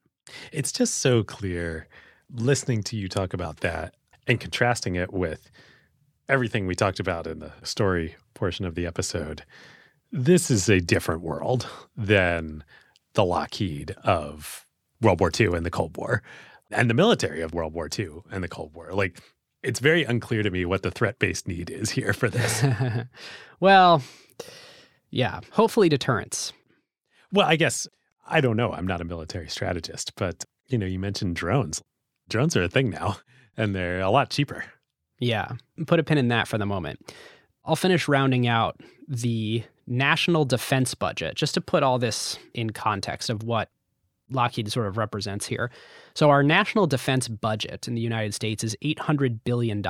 [0.53, 1.89] It's just so clear
[2.33, 3.95] listening to you talk about that
[4.27, 5.51] and contrasting it with
[6.29, 9.45] everything we talked about in the story portion of the episode
[10.15, 12.63] this is a different world than
[13.15, 14.65] the Lockheed of
[15.01, 16.23] World War II and the Cold War
[16.71, 18.93] and the military of World War II and the Cold War.
[18.93, 19.21] Like,
[19.65, 22.65] it's very unclear to me what the threat based need is here for this.
[23.61, 24.03] well,
[25.11, 26.53] yeah, hopefully deterrence.
[27.33, 27.89] Well, I guess
[28.27, 28.73] I don't know.
[28.73, 31.83] I'm not a military strategist, but you know, you mentioned drones.
[32.29, 33.17] Drones are a thing now,
[33.57, 34.65] and they're a lot cheaper.
[35.19, 35.53] Yeah,
[35.87, 37.13] put a pin in that for the moment.
[37.65, 43.31] I'll finish rounding out the national defense budget, just to put all this in context
[43.31, 43.71] of what
[44.31, 45.71] Lockheed sort of represents here.
[46.15, 49.85] So, our national defense budget in the United States is $800 billion.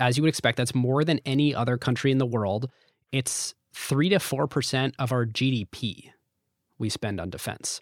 [0.00, 2.70] As you would expect, that's more than any other country in the world.
[3.10, 6.10] It's 3 to 4% of our GDP
[6.78, 7.80] we spend on defense.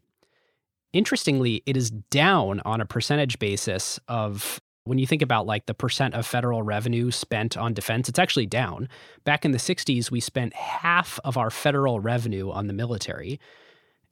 [0.93, 5.75] Interestingly, it is down on a percentage basis of when you think about like the
[5.75, 8.89] percent of federal revenue spent on defense, it's actually down.
[9.25, 13.39] Back in the 60s, we spent half of our federal revenue on the military.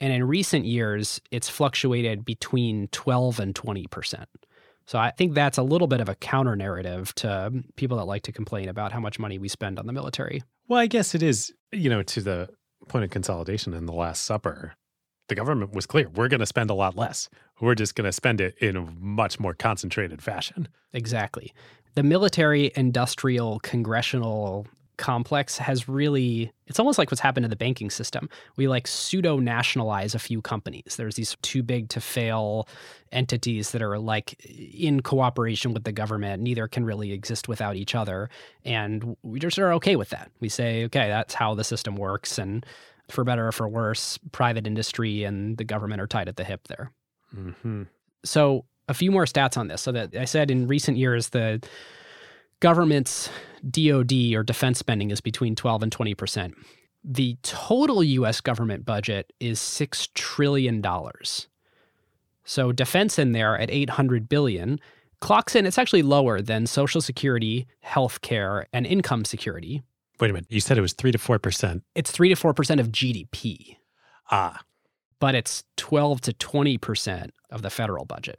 [0.01, 4.25] And in recent years, it's fluctuated between 12 and 20%.
[4.87, 8.23] So I think that's a little bit of a counter narrative to people that like
[8.23, 10.43] to complain about how much money we spend on the military.
[10.67, 12.49] Well, I guess it is, you know, to the
[12.89, 14.75] point of consolidation in the Last Supper
[15.29, 17.29] the government was clear we're going to spend a lot less.
[17.61, 20.69] We're just going to spend it in a much more concentrated fashion.
[20.93, 21.53] Exactly.
[21.95, 24.67] The military industrial congressional
[24.99, 29.39] complex has really it's almost like what's happened to the banking system we like pseudo
[29.39, 32.69] nationalize a few companies there's these too big to fail
[33.13, 37.95] entities that are like in cooperation with the government neither can really exist without each
[37.95, 38.29] other
[38.65, 42.39] and we just are okay with that we say okay that's how the system works
[42.39, 42.67] and
[43.11, 46.69] for better or for worse, private industry and the government are tied at the hip
[46.69, 46.93] there.
[47.35, 47.85] Mm-hmm.
[48.25, 49.83] So, a few more stats on this.
[49.83, 51.63] So, that I said in recent years, the
[52.61, 53.31] government's
[53.69, 56.55] DoD or defense spending is between 12 and 20 percent.
[57.05, 58.41] The total U.S.
[58.41, 61.49] government budget is six trillion dollars.
[62.45, 64.81] So, defense in there at 800 billion
[65.21, 65.67] clocks in.
[65.67, 69.83] It's actually lower than Social Security, health care, and income security,
[70.21, 70.51] Wait a minute.
[70.51, 71.83] You said it was 3 to 4%.
[71.95, 73.77] It's 3 to 4% of GDP.
[74.31, 74.63] Ah.
[75.21, 78.39] But it's 12 to 20% of the federal budget.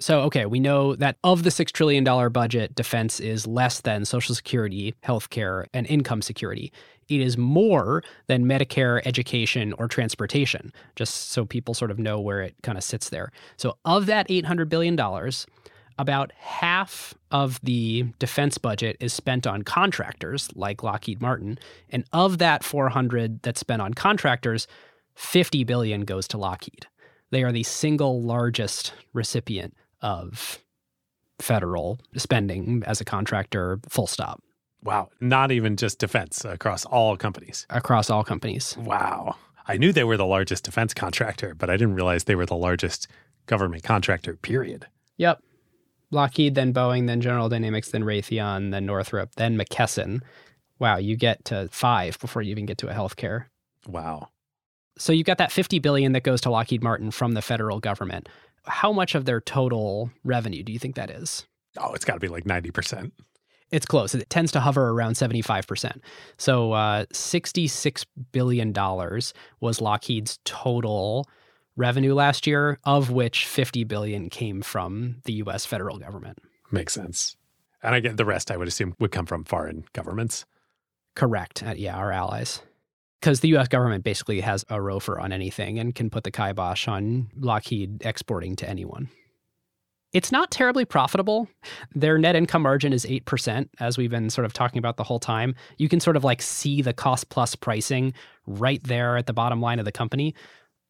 [0.00, 4.34] So, okay, we know that of the $6 trillion budget, defense is less than Social
[4.34, 6.72] Security, healthcare, and income security.
[7.10, 12.40] It is more than Medicare, education, or transportation, just so people sort of know where
[12.40, 13.30] it kind of sits there.
[13.58, 14.98] So, of that $800 billion,
[15.98, 21.58] about half of the defense budget is spent on contractors like Lockheed Martin,
[21.90, 24.66] and of that 400 that's spent on contractors,
[25.14, 26.86] 50 billion goes to Lockheed.
[27.30, 30.58] They are the single largest recipient of
[31.40, 34.42] federal spending as a contractor, full stop.
[34.82, 35.10] Wow.
[35.20, 37.66] Not even just defense uh, across all companies.
[37.70, 38.76] Across all companies.
[38.78, 39.36] Wow.
[39.68, 42.56] I knew they were the largest defense contractor, but I didn't realize they were the
[42.56, 43.08] largest
[43.46, 44.86] government contractor, period.
[45.18, 45.42] Yep.
[46.10, 50.22] Lockheed, then Boeing, then General Dynamics, then Raytheon, then Northrop, then McKesson.
[50.78, 53.44] Wow, you get to five before you even get to a healthcare.
[53.86, 54.28] Wow.
[54.98, 58.28] So you've got that 50 billion that goes to Lockheed Martin from the federal government.
[58.66, 61.46] How much of their total revenue do you think that is?
[61.78, 63.12] Oh, it's got to be like 90%.
[63.70, 64.14] It's close.
[64.14, 66.00] It tends to hover around 75%.
[66.38, 68.72] So uh, $66 billion
[69.60, 71.28] was Lockheed's total
[71.76, 76.38] revenue last year, of which 50 billion came from the US federal government.
[76.72, 77.36] Makes sense.
[77.82, 80.44] And I get the rest, I would assume, would come from foreign governments.
[81.14, 81.62] Correct.
[81.62, 82.62] Uh, yeah, our allies.
[83.20, 86.88] Because the US government basically has a ROFR on anything and can put the kibosh
[86.88, 89.10] on Lockheed exporting to anyone.
[90.12, 91.46] It's not terribly profitable.
[91.94, 95.20] Their net income margin is 8%, as we've been sort of talking about the whole
[95.20, 95.54] time.
[95.76, 98.12] You can sort of like see the cost plus pricing
[98.46, 100.34] right there at the bottom line of the company.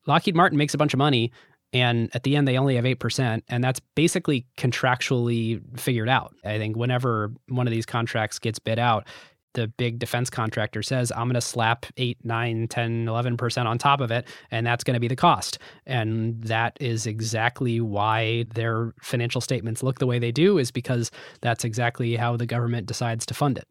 [0.07, 1.33] Lockheed Martin makes a bunch of money,
[1.73, 3.43] and at the end, they only have 8%.
[3.49, 6.35] And that's basically contractually figured out.
[6.45, 9.07] I think whenever one of these contracts gets bid out,
[9.55, 14.01] the big defense contractor says, I'm going to slap 8, 9, 10, 11% on top
[14.01, 15.59] of it, and that's going to be the cost.
[15.87, 21.11] And that is exactly why their financial statements look the way they do, is because
[21.41, 23.67] that's exactly how the government decides to fund it.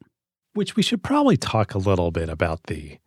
[0.53, 2.97] Which we should probably talk a little bit about the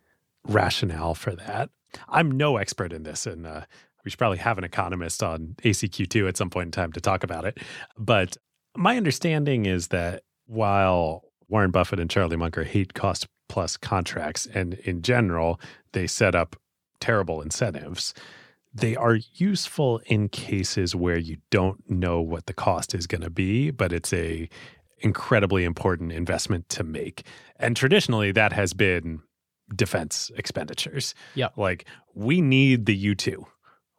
[0.47, 1.69] rationale for that.
[2.09, 3.61] I'm no expert in this, and uh,
[4.03, 7.23] we should probably have an economist on ACQ2 at some point in time to talk
[7.23, 7.59] about it.
[7.97, 8.37] But
[8.75, 14.47] my understanding is that while Warren Buffett and Charlie Munger hate cost plus contracts.
[14.47, 16.55] And in general, they set up
[16.99, 18.15] terrible incentives.
[18.73, 23.29] They are useful in cases where you don't know what the cost is going to
[23.29, 24.49] be, but it's a
[24.97, 27.23] incredibly important investment to make.
[27.57, 29.21] And traditionally that has been
[29.75, 31.13] defense expenditures.
[31.35, 31.49] Yeah.
[31.55, 33.45] Like we need the U2.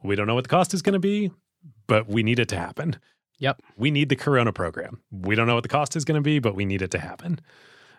[0.02, 1.30] We don't know what the cost is going to be,
[1.86, 2.96] but we need it to happen.
[3.38, 3.60] Yep.
[3.76, 5.00] We need the Corona program.
[5.10, 6.98] We don't know what the cost is going to be, but we need it to
[6.98, 7.40] happen.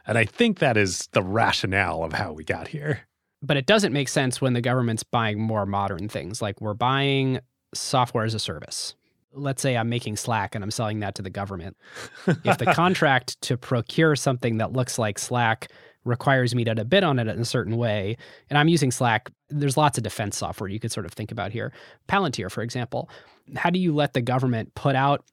[0.08, 3.02] And I think that is the rationale of how we got here.
[3.42, 6.42] But it doesn't make sense when the government's buying more modern things.
[6.42, 7.40] Like we're buying
[7.74, 8.96] software as a service.
[9.34, 11.76] Let's say I'm making Slack and I'm selling that to the government.
[12.46, 15.70] if the contract to procure something that looks like Slack
[16.06, 18.16] requires me to bid on it in a certain way,
[18.50, 21.52] and I'm using Slack, there's lots of defense software you could sort of think about
[21.52, 21.74] here.
[22.08, 23.10] Palantir, for example
[23.56, 25.26] how do you let the government put out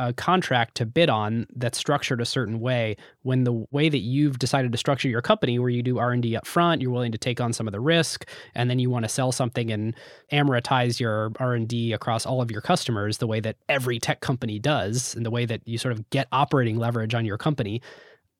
[0.00, 4.38] a contract to bid on that's structured a certain way when the way that you've
[4.38, 7.38] decided to structure your company where you do r&d up front you're willing to take
[7.38, 9.94] on some of the risk and then you want to sell something and
[10.32, 15.14] amortize your r&d across all of your customers the way that every tech company does
[15.14, 17.82] and the way that you sort of get operating leverage on your company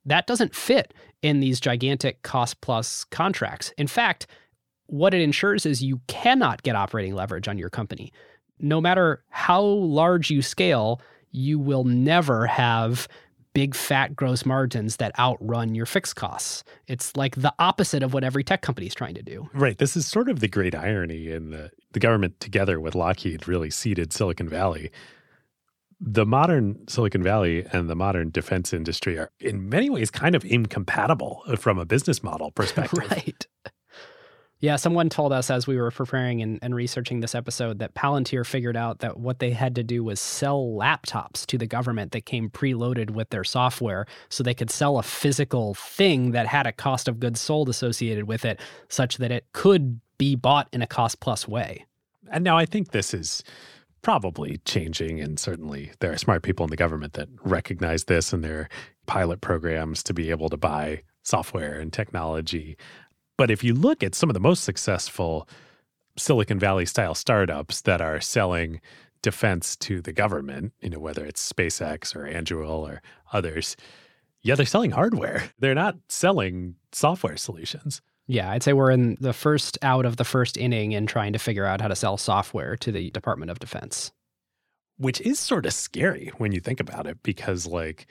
[0.07, 3.70] that doesn't fit in these gigantic cost plus contracts.
[3.76, 4.26] In fact
[4.86, 8.12] what it ensures is you cannot get operating leverage on your company
[8.61, 11.01] no matter how large you scale,
[11.33, 13.09] you will never have
[13.53, 16.63] big fat gross margins that outrun your fixed costs.
[16.87, 19.49] It's like the opposite of what every tech company is trying to do.
[19.53, 19.77] Right.
[19.79, 23.71] This is sort of the great irony in the the government together with Lockheed really
[23.71, 24.91] seeded Silicon Valley.
[26.01, 30.45] The modern Silicon Valley and the modern defense industry are in many ways kind of
[30.45, 33.11] incompatible from a business model perspective.
[33.11, 33.47] right.
[34.61, 38.47] Yeah, someone told us as we were preparing and, and, researching this episode that Palantir
[38.47, 42.27] figured out that what they had to do was sell laptops to the government that
[42.27, 46.73] came preloaded with their software so they could sell a physical thing that had a
[46.73, 50.87] cost of goods sold associated with it, such that it could be bought in a
[50.87, 51.87] cost plus way.
[52.31, 53.43] And now I think this is
[54.03, 58.45] probably changing, and certainly there are smart people in the government that recognize this and
[58.45, 58.69] their
[59.07, 62.77] pilot programs to be able to buy software and technology
[63.41, 65.49] but if you look at some of the most successful
[66.19, 68.83] Silicon Valley style startups that are selling
[69.23, 73.01] defense to the government, you know, whether it's SpaceX or Anduril or
[73.33, 73.78] others,
[74.43, 75.44] yeah, they're selling hardware.
[75.59, 78.02] They're not selling software solutions.
[78.27, 81.39] Yeah, I'd say we're in the first out of the first inning in trying to
[81.39, 84.12] figure out how to sell software to the Department of Defense.
[84.99, 88.07] Which is sort of scary when you think about it, because like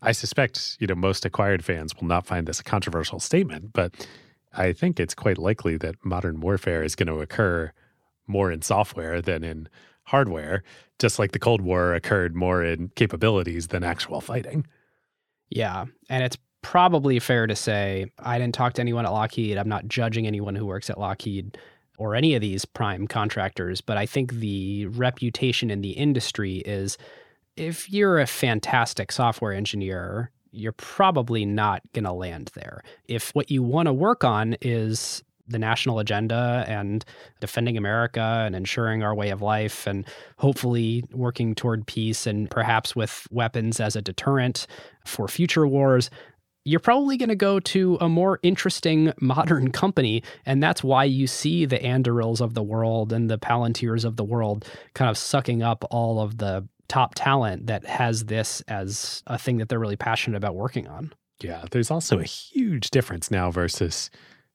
[0.00, 4.06] I suspect, you know, most acquired fans will not find this a controversial statement, but
[4.54, 7.72] I think it's quite likely that modern warfare is going to occur
[8.26, 9.68] more in software than in
[10.04, 10.62] hardware,
[10.98, 14.66] just like the Cold War occurred more in capabilities than actual fighting.
[15.50, 15.86] Yeah.
[16.08, 19.58] And it's probably fair to say I didn't talk to anyone at Lockheed.
[19.58, 21.58] I'm not judging anyone who works at Lockheed
[21.98, 26.98] or any of these prime contractors, but I think the reputation in the industry is
[27.56, 32.82] if you're a fantastic software engineer you're probably not going to land there.
[33.08, 37.04] If what you want to work on is the national agenda and
[37.40, 40.06] defending America and ensuring our way of life and
[40.38, 44.66] hopefully working toward peace and perhaps with weapons as a deterrent
[45.04, 46.10] for future wars,
[46.64, 50.22] you're probably going to go to a more interesting modern company.
[50.46, 54.24] And that's why you see the Andurils of the world and the Palantirs of the
[54.24, 54.64] world
[54.94, 59.58] kind of sucking up all of the top talent that has this as a thing
[59.58, 61.12] that they're really passionate about working on.
[61.40, 64.10] Yeah, there's also a huge difference now versus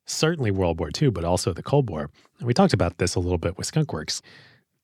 [0.05, 2.09] certainly World War II, but also the Cold War.
[2.39, 4.21] And we talked about this a little bit with Skunkworks.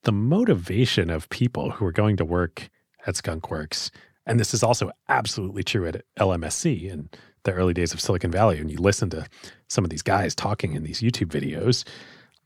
[0.03, 2.69] The motivation of people who are going to work
[3.07, 3.89] at Skunkworks
[4.25, 7.09] And this is also absolutely true at LMSC in
[7.43, 8.57] the early days of Silicon Valley.
[8.57, 9.27] And you listen to
[9.67, 11.83] some of these guys talking in these YouTube videos,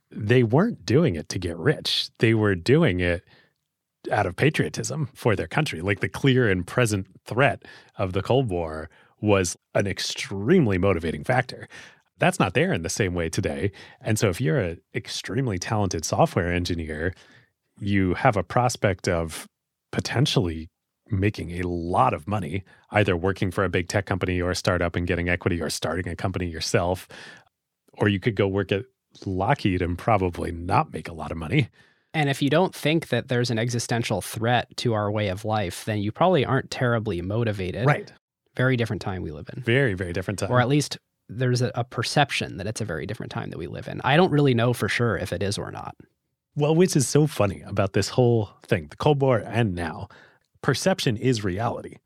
[0.09, 2.09] they weren't doing it to get rich.
[2.19, 3.23] They were doing it
[4.11, 5.81] out of patriotism for their country.
[5.81, 7.63] Like the clear and present threat
[7.97, 8.89] of the Cold War
[9.21, 11.67] was an extremely motivating factor.
[12.19, 13.71] That's not there in the same way today.
[14.01, 17.13] And so if you're an extremely talented software engineer,
[17.79, 19.47] you have a prospect of
[19.91, 20.67] potentially
[21.09, 24.95] making a lot of money, either working for a big tech company or a startup
[24.95, 27.07] and getting equity or starting a company yourself.
[27.93, 28.85] Or you could go work at
[29.25, 31.69] Lockheed and probably not make a lot of money.
[32.17, 35.85] And if you don't think that there's an existential threat to our way of life,
[35.85, 37.85] then you probably aren't terribly motivated.
[37.85, 38.11] Right.
[38.55, 39.61] Very different time we live in.
[39.61, 40.49] Very, very different time.
[40.51, 40.97] Or at least
[41.29, 44.01] there's a, a perception that it's a very different time that we live in.
[44.03, 45.95] I don't really know for sure if it is or not.
[46.55, 50.07] Well, which is so funny about this whole thing, the Cold War and now,
[50.63, 51.97] perception is reality.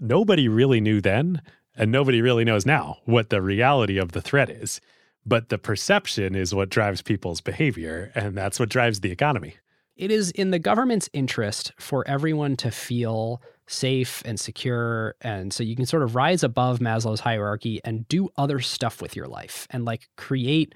[0.00, 1.42] Nobody really knew then,
[1.76, 4.80] and nobody really knows now what the reality of the threat is.
[5.26, 9.56] But the perception is what drives people's behavior, and that's what drives the economy.
[9.96, 15.14] It is in the government's interest for everyone to feel safe and secure.
[15.20, 19.16] And so you can sort of rise above Maslow's hierarchy and do other stuff with
[19.16, 20.74] your life and like create,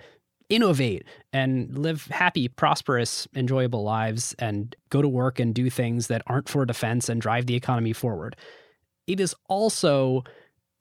[0.49, 6.23] innovate, and live happy, prosperous, enjoyable lives and go to work and do things that
[6.27, 8.37] aren't for defense and drive the economy forward.
[9.07, 10.25] It is also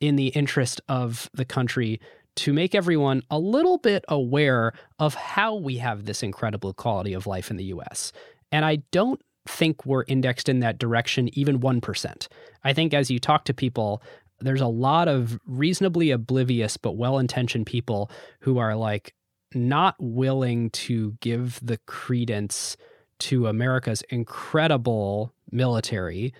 [0.00, 2.00] in the interest of the country
[2.38, 7.26] to make everyone a little bit aware of how we have this incredible quality of
[7.26, 8.12] life in the US.
[8.52, 12.28] And I don't think we're indexed in that direction even 1%.
[12.62, 14.02] I think as you talk to people,
[14.40, 18.10] there's a lot of reasonably oblivious but well intentioned people
[18.40, 19.14] who are like
[19.52, 22.76] not willing to give the credence
[23.18, 26.32] to America's incredible military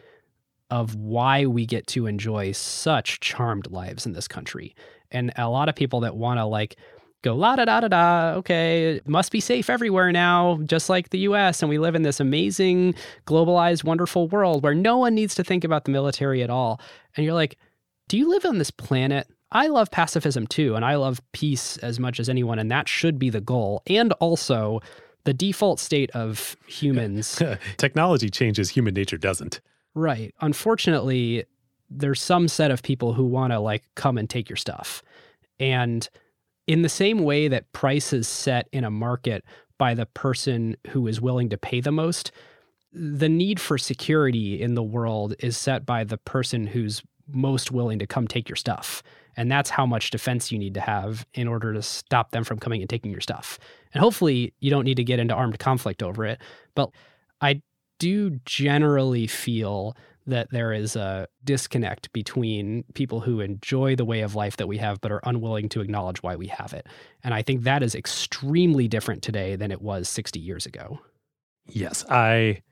[0.71, 4.77] of why we get to enjoy such charmed lives in this country.
[5.11, 6.77] And a lot of people that want to like
[7.23, 8.35] go la da da da da.
[8.39, 11.63] Okay, it must be safe everywhere now, just like the US.
[11.63, 12.95] And we live in this amazing,
[13.27, 16.81] globalized, wonderful world where no one needs to think about the military at all.
[17.17, 17.59] And you're like,
[18.09, 19.29] do you live on this planet?
[19.51, 23.19] I love pacifism too, and I love peace as much as anyone, and that should
[23.19, 23.83] be the goal.
[23.87, 24.81] And also,
[25.25, 27.43] the default state of humans.
[27.77, 29.61] Technology changes, human nature doesn't.
[29.95, 30.35] Right.
[30.41, 31.45] Unfortunately,
[31.91, 35.03] there's some set of people who want to like come and take your stuff.
[35.59, 36.09] And
[36.67, 39.45] in the same way that price is set in a market
[39.79, 42.31] by the person who is willing to pay the most,
[42.93, 47.99] the need for security in the world is set by the person who's most willing
[47.99, 49.03] to come take your stuff.
[49.37, 52.59] And that's how much defense you need to have in order to stop them from
[52.59, 53.59] coming and taking your stuff.
[53.95, 56.41] And hopefully, you don't need to get into armed conflict over it.
[56.75, 56.91] But
[57.41, 57.63] I
[57.99, 59.97] do generally feel
[60.29, 64.79] that there is a disconnect between people who enjoy the way of life that we
[64.79, 66.87] have but are unwilling to acknowledge why we have it.
[67.25, 71.01] And I think that is extremely different today than it was 60 years ago.
[71.67, 72.63] Yes, I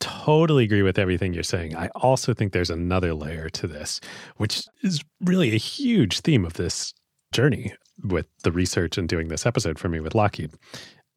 [0.00, 1.76] totally agree with everything you're saying.
[1.76, 4.00] I also think there's another layer to this,
[4.36, 6.94] which is really a huge theme of this
[7.32, 10.52] journey with the research and doing this episode for me with Lockheed.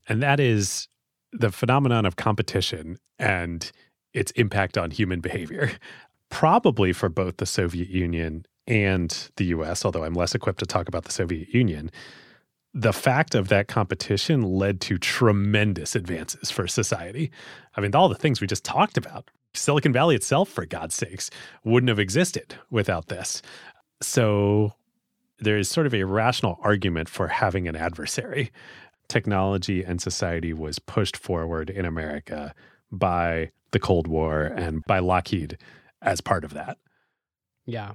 [0.10, 0.88] And that is
[1.32, 3.72] the phenomenon of competition and
[4.14, 5.72] its impact on human behavior,
[6.30, 10.88] probably for both the Soviet Union and the US, although I'm less equipped to talk
[10.88, 11.92] about the Soviet Union.
[12.74, 17.32] The fact of that competition led to tremendous advances for society.
[17.76, 21.30] I mean, all the things we just talked about, Silicon Valley itself, for God's sakes,
[21.66, 23.42] wouldn't have existed without this.
[24.02, 24.74] So
[25.40, 28.52] there is sort of a rational argument for having an adversary.
[29.10, 32.54] Technology and society was pushed forward in America
[32.90, 35.58] by the Cold War and by Lockheed
[36.02, 36.78] as part of that.
[37.66, 37.94] Yeah.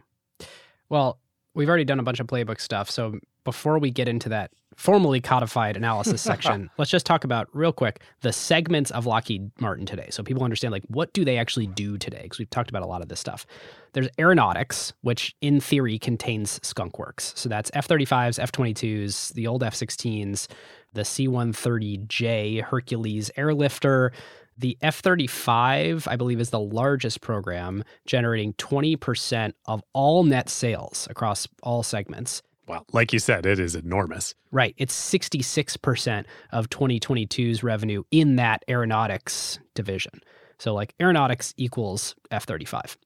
[0.89, 1.19] Well,
[1.55, 2.91] we've already done a bunch of playbook stuff.
[2.91, 7.73] So before we get into that formally codified analysis section, let's just talk about real
[7.73, 10.09] quick the segments of Lockheed Martin today.
[10.11, 12.21] So people understand like what do they actually do today?
[12.23, 13.47] Because we've talked about a lot of this stuff.
[13.95, 17.33] There's aeronautics, which in theory contains Skunk Works.
[17.37, 20.47] So that's F 35s, F 22s, the old F 16s,
[20.93, 24.11] the C 130J Hercules airlifter,
[24.59, 31.07] the F 35, I believe, is the largest program, generating 20% of all net sales
[31.11, 32.43] across all segments.
[32.67, 34.35] Well, like you said, it is enormous.
[34.51, 34.75] Right.
[34.77, 40.21] It's 66% of 2022's revenue in that aeronautics division.
[40.59, 42.97] So, like, aeronautics equals F 35.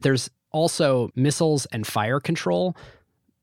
[0.00, 2.76] There's also missiles and fire control.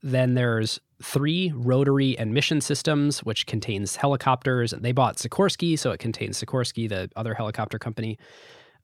[0.03, 4.73] Then there's three rotary and mission systems, which contains helicopters.
[4.77, 8.17] They bought Sikorsky, so it contains Sikorsky, the other helicopter company.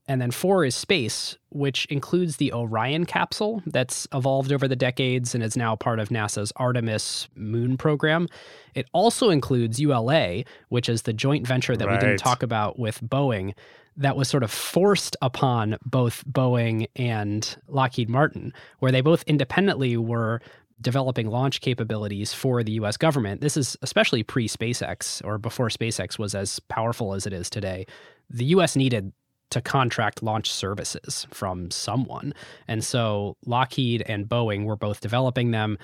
[0.05, 5.33] And then four is space, which includes the Orion capsule that's evolved over the decades
[5.33, 8.27] and is now part of NASA's Artemis moon program.
[8.75, 13.01] It also includes ULA, which is the joint venture that we didn't talk about with
[13.01, 13.53] Boeing
[13.95, 19.97] that was sort of forced upon both Boeing and Lockheed Martin, where they both independently
[19.97, 20.41] were
[20.83, 23.41] developing launch capabilities for the US government.
[23.41, 27.87] This is especially pre SpaceX or before SpaceX was as powerful as it is today.
[28.29, 29.13] The US needed
[29.49, 32.33] to contract launch services from someone.
[32.67, 35.77] And so Lockheed and Boeing were both developing them.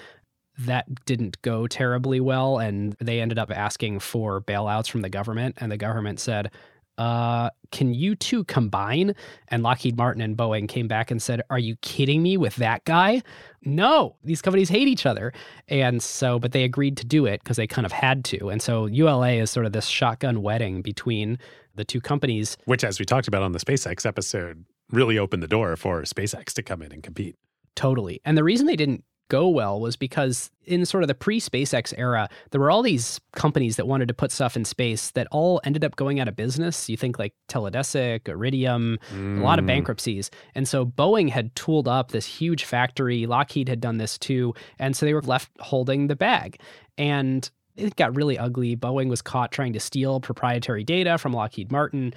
[0.58, 2.58] That didn't go terribly well.
[2.58, 5.56] And they ended up asking for bailouts from the government.
[5.60, 6.52] And the government said,
[7.00, 9.16] uh, can you two combine?
[9.48, 12.84] And Lockheed Martin and Boeing came back and said, Are you kidding me with that
[12.84, 13.24] guy?
[13.64, 15.34] No, these companies hate each other.
[15.70, 18.50] And so, but they agreed to do it because they kind of had to.
[18.50, 21.40] And so ULA is sort of this shotgun wedding between
[21.76, 22.58] the two companies.
[22.66, 26.52] Which, as we talked about on the SpaceX episode, really opened the door for SpaceX
[26.54, 27.38] to come in and compete.
[27.76, 28.20] Totally.
[28.26, 31.94] And the reason they didn't go well was because in sort of the pre SpaceX
[31.98, 35.62] era, there were all these companies that wanted to put stuff in space that all
[35.64, 36.90] ended up going out of business.
[36.90, 39.68] You think like Teledesic, Iridium, a lot of Mm.
[39.68, 40.30] bankruptcies.
[40.56, 43.26] And so Boeing had tooled up this huge factory.
[43.26, 44.54] Lockheed had done this too.
[44.78, 46.60] And so they were left holding the bag.
[46.98, 48.76] And it got really ugly.
[48.76, 52.14] Boeing was caught trying to steal proprietary data from Lockheed Martin.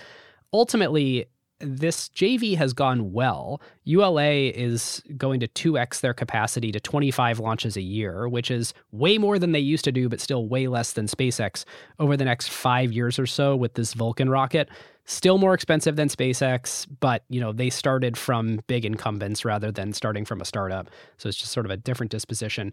[0.52, 1.26] Ultimately,
[1.62, 3.60] this JV has gone well.
[3.84, 9.18] ULA is going to 2x their capacity to 25 launches a year, which is way
[9.18, 11.64] more than they used to do, but still way less than SpaceX
[11.98, 14.68] over the next five years or so with this Vulcan rocket.
[15.04, 19.92] Still more expensive than SpaceX, but you know they started from big incumbents rather than
[19.92, 20.90] starting from a startup.
[21.18, 22.72] So it's just sort of a different disposition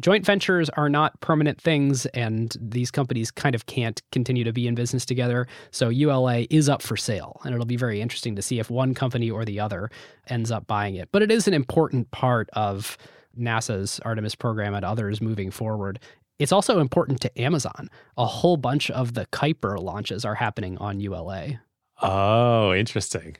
[0.00, 4.66] joint ventures are not permanent things and these companies kind of can't continue to be
[4.66, 5.46] in business together.
[5.70, 8.94] So ula is up for sale and it'll be very interesting to see if one
[8.94, 9.90] company or the other
[10.28, 11.08] ends up buying it.
[11.12, 12.96] But it is an important part of
[13.38, 15.98] nasa's artemis program and others moving forward.
[16.38, 17.88] It's also important to amazon.
[18.16, 21.60] A whole bunch of the kuiper launches are happening on ula
[22.00, 23.36] Oh, interesting.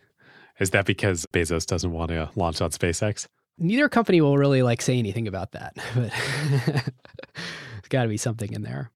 [0.61, 3.27] Is that because Bezos doesn't want to launch on SpaceX?
[3.59, 6.13] Neither company will really like say anything about that but
[6.67, 8.91] there's got to be something in there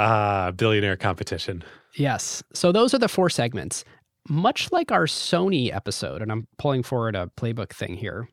[0.00, 1.64] Ah, billionaire competition.
[1.96, 2.40] Yes.
[2.54, 3.84] So those are the four segments.
[4.28, 8.28] Much like our Sony episode, and I'm pulling forward a playbook thing here,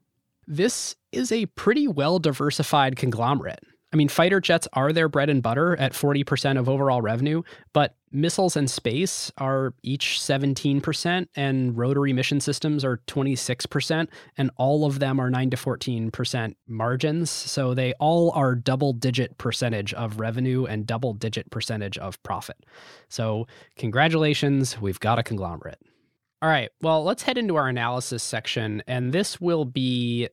[0.45, 3.61] this is a pretty well diversified conglomerate.
[3.91, 7.41] I mean, fighter jets are their bread and butter at 40% of overall revenue,
[7.73, 14.85] but missiles and space are each 17%, and rotary mission systems are 26%, and all
[14.85, 17.29] of them are 9 to 14% margins.
[17.29, 22.65] So they all are double digit percentage of revenue and double digit percentage of profit.
[23.09, 25.79] So, congratulations, we've got a conglomerate.
[26.41, 30.29] All right, well, let's head into our analysis section, and this will be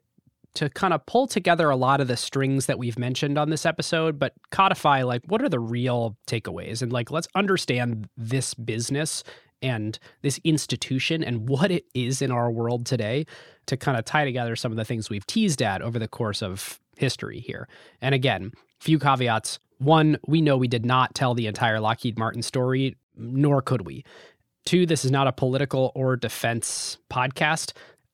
[0.55, 3.65] to kind of pull together a lot of the strings that we've mentioned on this
[3.65, 9.25] episode, but codify like what are the real takeaways and like let's understand this business
[9.63, 13.25] and this institution and what it is in our world today
[13.67, 16.43] to kind of tie together some of the things we've teased at over the course
[16.43, 17.69] of history here.
[18.01, 19.59] And again, few caveats.
[19.79, 24.05] One, we know we did not tell the entire Lockheed Martin story, nor could we.
[24.65, 27.73] Two, this is not a political or defense podcast.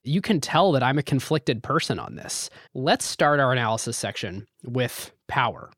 [0.09, 2.49] You can tell that I'm a conflicted person on this.
[2.75, 5.71] Let's start our analysis section with power.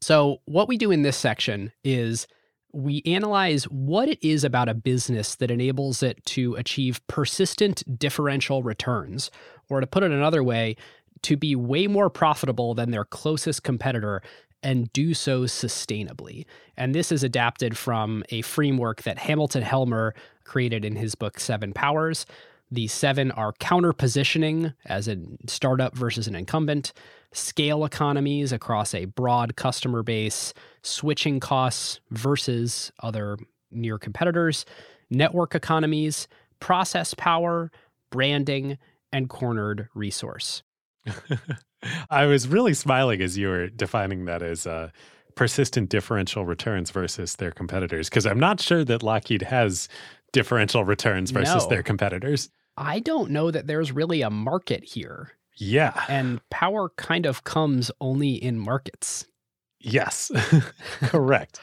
[0.00, 2.26] So, what we do in this section is
[2.72, 8.62] we analyze what it is about a business that enables it to achieve persistent differential
[8.62, 9.30] returns,
[9.70, 10.76] or to put it another way,
[11.22, 14.20] to be way more profitable than their closest competitor
[14.62, 16.44] and do so sustainably.
[16.76, 21.72] And this is adapted from a framework that Hamilton Helmer created in his book Seven
[21.72, 22.26] Powers.
[22.70, 26.92] The seven are counter positioning as a startup versus an incumbent,
[27.32, 33.38] scale economies across a broad customer base, switching costs versus other
[33.70, 34.64] near competitors,
[35.10, 36.26] network economies,
[36.58, 37.70] process power,
[38.10, 38.78] branding,
[39.12, 40.62] and cornered resource.
[42.10, 44.90] I was really smiling as you were defining that as uh,
[45.36, 49.88] persistent differential returns versus their competitors, because I'm not sure that Lockheed has
[50.32, 51.68] differential returns versus No.
[51.68, 52.50] their competitors.
[52.76, 56.04] I don't know that there's really a market here, Yeah.
[56.08, 59.26] and power kind of comes only in markets.
[59.80, 60.30] Yes.
[61.02, 61.60] Correct.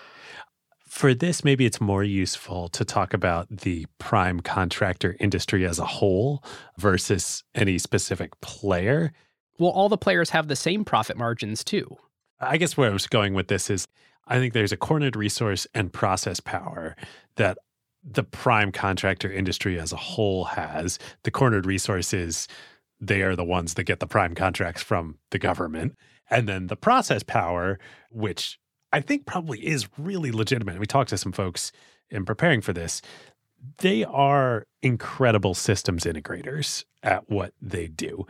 [0.87, 5.85] For this, maybe it's more useful to talk about the prime contractor industry as a
[5.85, 6.43] whole
[6.77, 9.11] versus any specific player.
[9.57, 11.97] Well, all the players have the same profit margins too.
[12.39, 13.87] I guess where I was going with this is
[14.27, 16.95] I think there's a cornered resource and process power
[17.35, 17.57] that
[18.03, 20.99] the prime contractor industry as a whole has.
[21.23, 22.47] The cornered resources,
[22.99, 25.95] they are the ones that get the prime contracts from the government.
[26.29, 28.59] And then the process power, which
[28.91, 30.79] I think probably is really legitimate.
[30.79, 31.71] We talked to some folks
[32.09, 33.01] in preparing for this.
[33.77, 38.25] They are incredible systems integrators at what they do.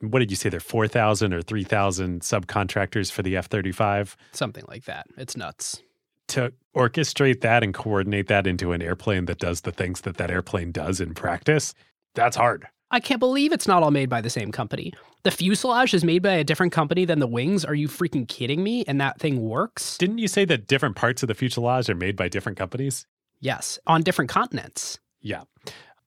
[0.00, 0.48] What did you say?
[0.48, 4.16] They're 4,000 or 3,000 subcontractors for the F 35?
[4.32, 5.06] Something like that.
[5.18, 5.82] It's nuts.
[6.30, 10.30] To orchestrate that and coordinate that into an airplane that does the things that that
[10.30, 11.74] airplane does in practice,
[12.14, 12.66] that's hard.
[12.92, 14.92] I can't believe it's not all made by the same company.
[15.22, 17.64] The fuselage is made by a different company than the wings.
[17.64, 18.84] Are you freaking kidding me?
[18.86, 19.98] And that thing works?
[19.98, 23.06] Didn't you say that different parts of the fuselage are made by different companies?
[23.40, 24.98] Yes, on different continents.
[25.20, 25.42] Yeah.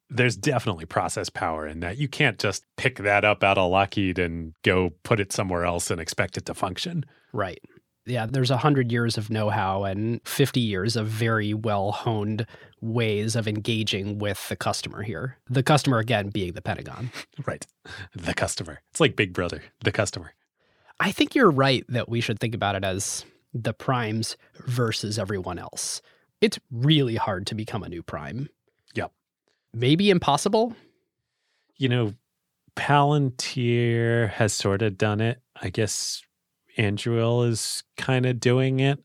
[0.09, 1.97] There's definitely process power in that.
[1.97, 5.89] You can't just pick that up out of Lockheed and go put it somewhere else
[5.89, 7.05] and expect it to function.
[7.31, 7.61] Right.
[8.05, 12.45] Yeah, there's a hundred years of know-how and 50 years of very well honed
[12.81, 15.37] ways of engaging with the customer here.
[15.49, 17.11] The customer again being the Pentagon.
[17.45, 17.65] Right.
[18.13, 18.81] The customer.
[18.91, 20.33] It's like Big Brother, the customer.
[20.99, 25.59] I think you're right that we should think about it as the primes versus everyone
[25.59, 26.01] else.
[26.41, 28.49] It's really hard to become a new prime.
[28.95, 29.11] Yep.
[29.73, 30.75] Maybe impossible.
[31.77, 32.13] You know,
[32.75, 35.41] Palantir has sort of done it.
[35.61, 36.21] I guess
[36.77, 38.99] Anduril is kind of doing it.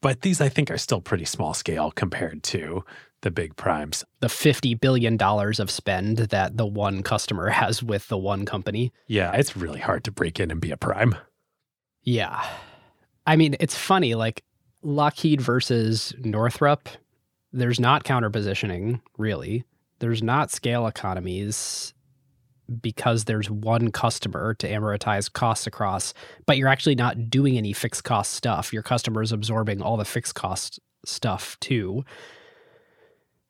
[0.00, 2.84] But these, I think, are still pretty small scale compared to
[3.22, 4.04] the big primes.
[4.20, 8.92] The $50 billion of spend that the one customer has with the one company.
[9.06, 11.14] Yeah, it's really hard to break in and be a prime.
[12.02, 12.46] Yeah.
[13.26, 14.44] I mean, it's funny, like
[14.82, 16.86] Lockheed versus Northrop,
[17.50, 19.64] there's not counterpositioning, really.
[20.00, 21.93] There's not scale economies
[22.80, 26.14] because there's one customer to amortize costs across,
[26.46, 28.72] but you're actually not doing any fixed cost stuff.
[28.72, 32.04] Your customer is absorbing all the fixed cost stuff too.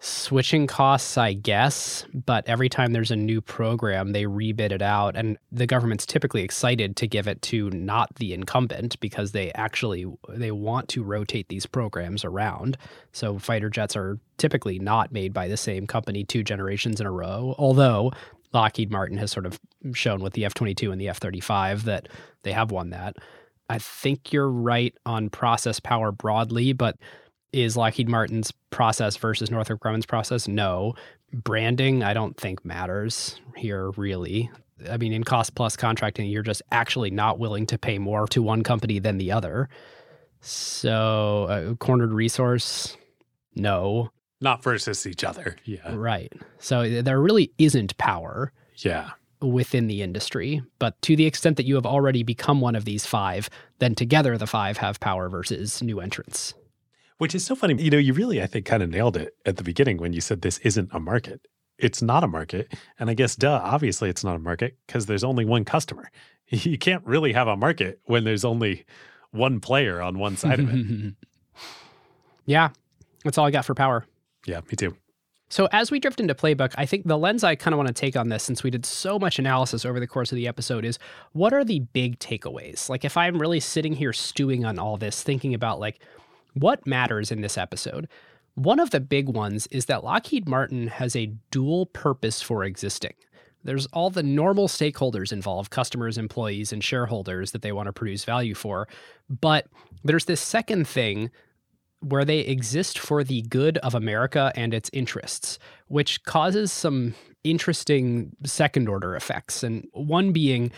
[0.01, 5.17] Switching costs, I guess, but every time there's a new program, they rebid it out.
[5.17, 10.05] And the government's typically excited to give it to not the incumbent because they actually
[10.29, 12.77] they want to rotate these programs around.
[13.13, 17.13] So fighter jets are typically not made by the same company two generations in a
[17.13, 18.13] row, although
[18.55, 19.61] Lockheed Martin has sort of
[19.93, 22.09] shown with the F 22 and the F 35 that
[22.43, 23.17] they have won that.
[23.69, 26.97] I think you're right on process power broadly, but
[27.53, 30.49] is Lockheed Martin's process versus Northrop Grumman's process?
[30.49, 30.95] No.
[31.33, 34.51] Branding, I don't think matters here, really.
[34.91, 38.43] I mean, in cost plus contracting, you're just actually not willing to pay more to
[38.43, 39.69] one company than the other.
[40.41, 42.97] So, uh, cornered resource,
[43.55, 45.57] no not versus each other.
[45.65, 45.95] Yeah.
[45.95, 46.33] Right.
[46.59, 48.53] So eh, there really isn't power.
[48.77, 49.11] Yeah.
[49.41, 50.63] Within the industry.
[50.79, 54.39] But to the extent that you have already become one of these five, then together
[54.39, 56.55] the five have power versus new entrants.
[57.19, 57.81] Which is so funny.
[57.83, 60.21] You know, you really, I think, kind of nailed it at the beginning when you
[60.21, 61.47] said this isn't a market.
[61.79, 62.73] It's not a market.
[62.99, 66.11] And I guess, duh, obviously it's not a market because there's only one customer.
[66.51, 68.85] You can't really have a market when there's only
[69.31, 71.15] one player on one side of it.
[72.45, 72.69] yeah.
[73.25, 74.05] That's all I got for power.
[74.47, 74.97] Yeah, me too.
[75.51, 77.95] So, as we drift into playbook, I think the lens I kind of want to
[77.95, 80.85] take on this, since we did so much analysis over the course of the episode,
[80.85, 80.99] is
[81.33, 82.89] what are the big takeaways?
[82.89, 86.01] Like, if I'm really sitting here stewing on all this, thinking about like
[86.55, 88.09] what matters in this episode,
[88.55, 93.15] one of the big ones is that Lockheed Martin has a dual purpose for existing.
[93.65, 98.25] There's all the normal stakeholders involved customers, employees, and shareholders that they want to produce
[98.25, 98.87] value for.
[99.29, 99.67] But
[100.05, 101.31] there's this second thing
[102.05, 105.59] where they exist for the good of America and its interests,
[105.89, 109.63] which causes some interesting second order effects.
[109.63, 110.71] And one being,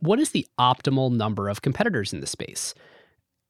[0.00, 2.74] what is the optimal number of competitors in the space?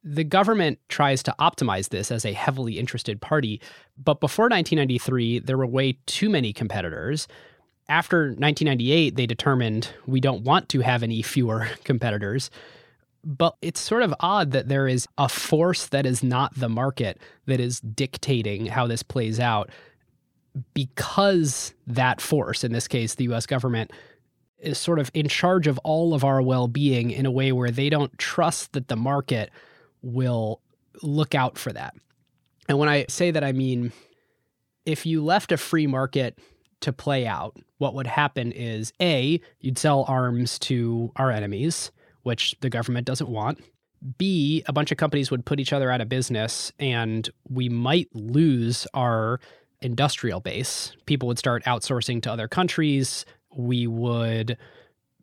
[0.05, 3.61] The government tries to optimize this as a heavily interested party,
[4.03, 7.27] but before 1993, there were way too many competitors.
[7.89, 12.51] After 1998, they determined we don't want to have any fewer competitors.
[13.29, 17.21] But it's sort of odd that there is a force that is not the market
[17.45, 19.69] that is dictating how this plays out
[20.73, 23.93] because that force, in this case, the US government,
[24.59, 27.71] is sort of in charge of all of our well being in a way where
[27.71, 29.51] they don't trust that the market
[30.01, 30.63] will
[31.03, 31.95] look out for that.
[32.67, 33.93] And when I say that, I mean,
[34.87, 36.39] if you left a free market
[36.81, 41.91] to play out, what would happen is A, you'd sell arms to our enemies
[42.29, 43.59] which the government doesn't want.
[44.19, 48.09] B, a bunch of companies would put each other out of business and we might
[48.15, 49.41] lose our
[49.81, 50.93] industrial base.
[51.07, 53.25] People would start outsourcing to other countries.
[53.57, 54.59] We would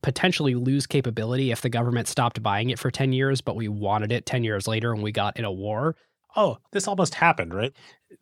[0.02, 4.12] potentially lose capability if the government stopped buying it for 10 years, but we wanted
[4.12, 5.96] it 10 years later and we got in a war.
[6.36, 7.72] oh, this almost happened, right?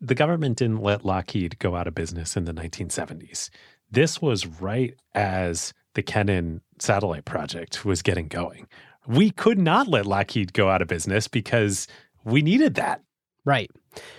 [0.00, 3.50] The government didn't let Lockheed go out of business in the 1970s.
[3.90, 8.68] This was right as the Kennen satellite project was getting going.
[9.06, 11.86] We could not let Lockheed go out of business because
[12.24, 13.02] we needed that.
[13.44, 13.70] Right.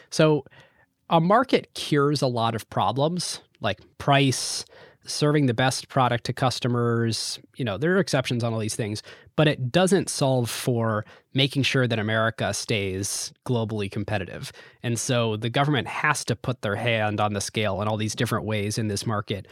[0.09, 0.45] So
[1.09, 4.65] a market cures a lot of problems like price,
[5.05, 7.39] serving the best product to customers.
[7.57, 9.01] You know, there are exceptions on all these things,
[9.35, 14.51] but it doesn't solve for making sure that America stays globally competitive.
[14.83, 18.15] And so the government has to put their hand on the scale in all these
[18.15, 19.47] different ways in this market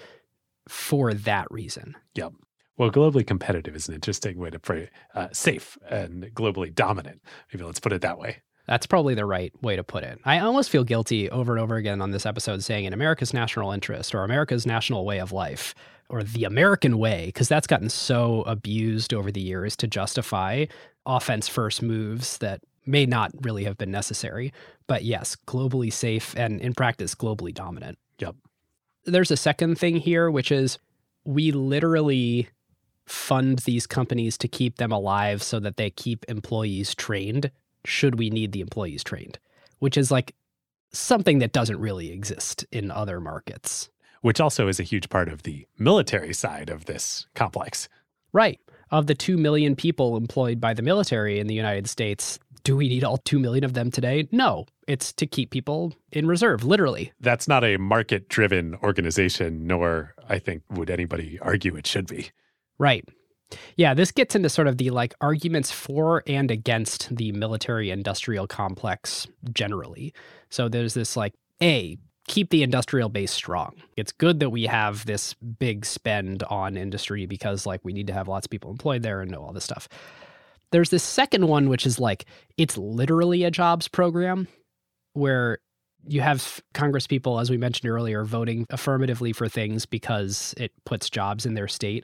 [0.67, 1.95] for that reason.
[2.16, 2.33] Yep.
[2.77, 7.22] Well, globally competitive is an interesting way to phrase uh, safe and globally dominant.
[7.52, 8.38] Maybe let's put it that way.
[8.68, 10.19] That's probably the right way to put it.
[10.24, 13.72] I almost feel guilty over and over again on this episode saying in America's national
[13.72, 15.76] interest or America's national way of life
[16.10, 20.66] or the American way, because that's gotten so abused over the years to justify
[21.06, 24.53] offense first moves that may not really have been necessary.
[24.88, 27.98] But yes, globally safe and in practice, globally dominant.
[28.19, 28.35] Yep.
[29.06, 30.77] There's a second thing here, which is
[31.26, 32.50] we literally
[33.06, 37.51] fund these companies to keep them alive so that they keep employees trained
[37.85, 39.40] should we need the employees trained,
[39.80, 40.35] which is like
[40.91, 43.90] something that doesn't really exist in other markets.
[44.22, 47.90] Which also is a huge part of the military side of this complex.
[48.32, 48.59] Right.
[48.90, 52.88] Of the 2 million people employed by the military in the United States, do we
[52.88, 54.30] need all 2 million of them today?
[54.32, 54.65] No.
[54.88, 57.11] It's to keep people in reserve, literally.
[57.19, 62.32] That's not a market driven organization, nor I think would anybody argue it should be.
[62.80, 63.08] Right.
[63.77, 68.48] Yeah, this gets into sort of the like arguments for and against the military industrial
[68.48, 70.14] complex generally.
[70.50, 73.76] So there's this like, A, keep the industrial base strong.
[73.95, 78.14] It's good that we have this big spend on industry because like we need to
[78.14, 79.88] have lots of people employed there and know all this stuff.
[80.72, 82.26] There's this second one, which is like,
[82.58, 84.48] it's literally a jobs program
[85.14, 85.60] where
[86.08, 91.10] you have Congress people, as we mentioned earlier, voting affirmatively for things because it puts
[91.10, 92.03] jobs in their state.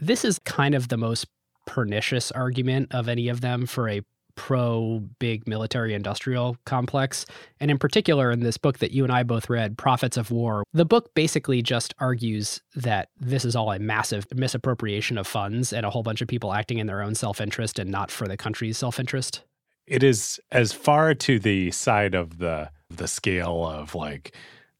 [0.00, 1.26] This is kind of the most
[1.66, 4.02] pernicious argument of any of them for a
[4.34, 7.26] pro big military industrial complex.
[7.60, 10.64] And in particular, in this book that you and I both read, Prophets of War,
[10.72, 15.84] the book basically just argues that this is all a massive misappropriation of funds and
[15.84, 18.38] a whole bunch of people acting in their own self interest and not for the
[18.38, 19.42] country's self interest.
[19.86, 24.34] It is as far to the side of the the scale of like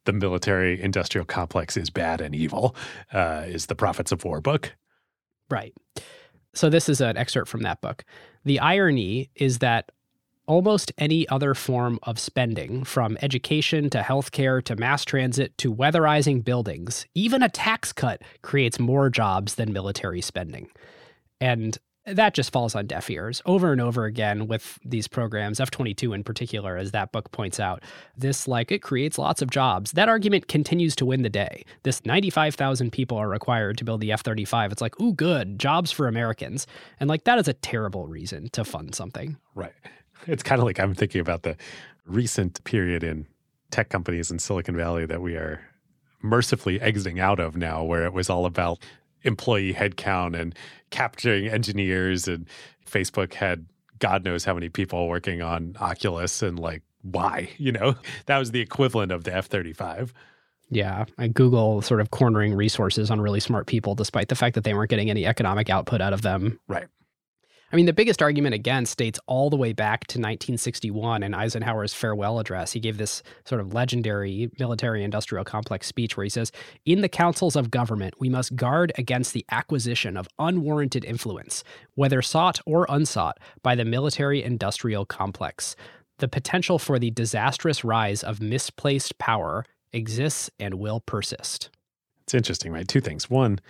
[0.07, 2.75] the military industrial complex is bad and evil
[3.13, 4.73] uh, is the Prophets of War book.
[5.51, 5.75] Right.
[6.55, 8.05] So this is an excerpt from that book.
[8.45, 9.91] The irony is that
[10.47, 16.45] almost any other form of spending, from education to healthcare to mass transit to weatherizing
[16.45, 20.69] buildings, even a tax cut creates more jobs than military spending.
[21.41, 21.79] And
[22.15, 25.61] that just falls on deaf ears over and over again with these programs.
[25.61, 27.83] F-22 in particular as that book points out
[28.17, 29.93] this like it creates lots of jobs.
[29.93, 31.65] That argument continues to win the day.
[31.83, 36.09] This 95000 people are required to build the f-35 it's like ooh good jobs for
[36.09, 36.67] americans.
[36.99, 39.37] And like that is a terrible reason to fund something.
[39.55, 39.73] Right.
[40.27, 41.57] It's kind of like i'm thinking about the
[42.07, 43.27] recent period in
[43.71, 45.61] tech companies in silicon valley that we are
[46.23, 48.79] mercifully exiting out of now where it was all about
[49.23, 50.55] employee headcount and
[50.91, 52.47] capturing engineers and
[52.89, 53.67] Facebook had
[53.99, 57.95] God knows how many people working on Oculus and like why, you know?
[58.27, 60.13] That was the equivalent of the F 35.
[60.71, 64.73] Yeah, Google sort of cornering resources on really smart people despite the fact that they
[64.73, 66.61] weren't getting any economic output out of them.
[66.69, 66.87] Right.
[67.73, 71.95] I mean, the biggest argument against dates all the way back to 1961 in Eisenhower's
[71.95, 72.73] farewell address.
[72.73, 76.51] He gave this sort of legendary military industrial complex speech where he says,
[76.85, 81.63] In the councils of government, we must guard against the acquisition of unwarranted influence,
[81.95, 85.77] whether sought or unsought, by the military industrial complex.
[86.19, 91.71] The potential for the disastrous rise of misplaced power exists and will persist.
[92.25, 92.87] It's interesting, right?
[92.87, 93.31] Two things.
[93.31, 93.61] One,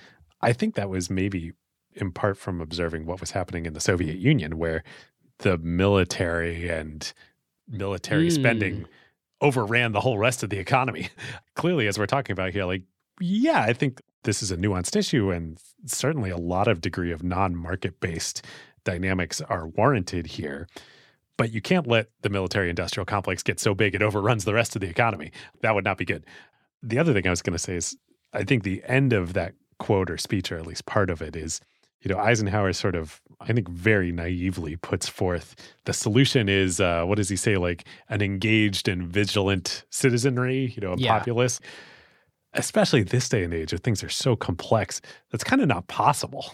[0.40, 1.52] I think that was maybe
[2.00, 4.82] in part from observing what was happening in the Soviet Union, where
[5.38, 7.12] the military and
[7.68, 8.32] military mm.
[8.32, 8.86] spending
[9.40, 11.08] overran the whole rest of the economy.
[11.54, 12.82] Clearly, as we're talking about here, like,
[13.20, 17.22] yeah, I think this is a nuanced issue, and certainly a lot of degree of
[17.22, 18.44] non market based
[18.84, 20.68] dynamics are warranted here.
[21.36, 24.76] But you can't let the military industrial complex get so big it overruns the rest
[24.76, 25.32] of the economy.
[25.62, 26.26] That would not be good.
[26.82, 27.96] The other thing I was going to say is
[28.32, 31.34] I think the end of that quote or speech, or at least part of it,
[31.34, 31.60] is
[32.02, 35.54] you know, Eisenhower sort of, I think, very naively puts forth
[35.84, 37.56] the solution is uh, what does he say?
[37.56, 41.18] Like an engaged and vigilant citizenry, you know, a yeah.
[41.18, 41.60] populace.
[42.54, 46.52] Especially this day and age where things are so complex, that's kind of not possible.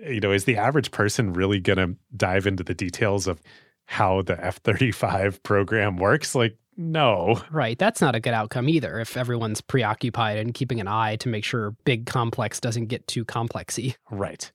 [0.00, 3.40] You know, is the average person really going to dive into the details of
[3.86, 6.34] how the F 35 program works.
[6.34, 7.42] Like, no.
[7.50, 7.76] Right.
[7.76, 11.44] That's not a good outcome either if everyone's preoccupied and keeping an eye to make
[11.44, 13.96] sure big complex doesn't get too complexy.
[14.10, 14.52] Right.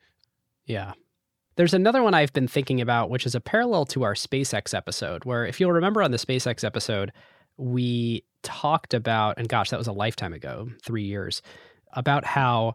[0.66, 0.94] Yeah.
[1.56, 5.26] There's another one I've been thinking about, which is a parallel to our SpaceX episode,
[5.26, 7.12] where if you'll remember on the SpaceX episode,
[7.58, 11.42] we talked about, and gosh, that was a lifetime ago, three years,
[11.94, 12.74] about how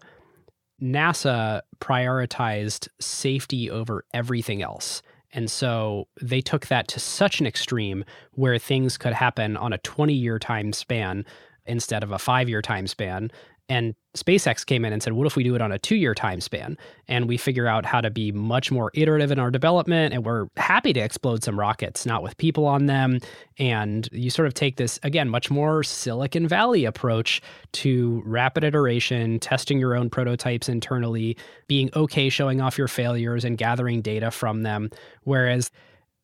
[0.81, 5.03] NASA prioritized safety over everything else.
[5.33, 9.79] And so they took that to such an extreme where things could happen on a
[9.79, 11.27] 20 year time span
[11.67, 13.31] instead of a five year time span.
[13.69, 16.15] And SpaceX came in and said, what if we do it on a two year
[16.15, 16.77] time span?
[17.07, 20.15] And we figure out how to be much more iterative in our development.
[20.15, 23.21] And we're happy to explode some rockets, not with people on them.
[23.59, 29.39] And you sort of take this, again, much more Silicon Valley approach to rapid iteration,
[29.39, 34.63] testing your own prototypes internally, being okay showing off your failures and gathering data from
[34.63, 34.91] them.
[35.25, 35.71] Whereas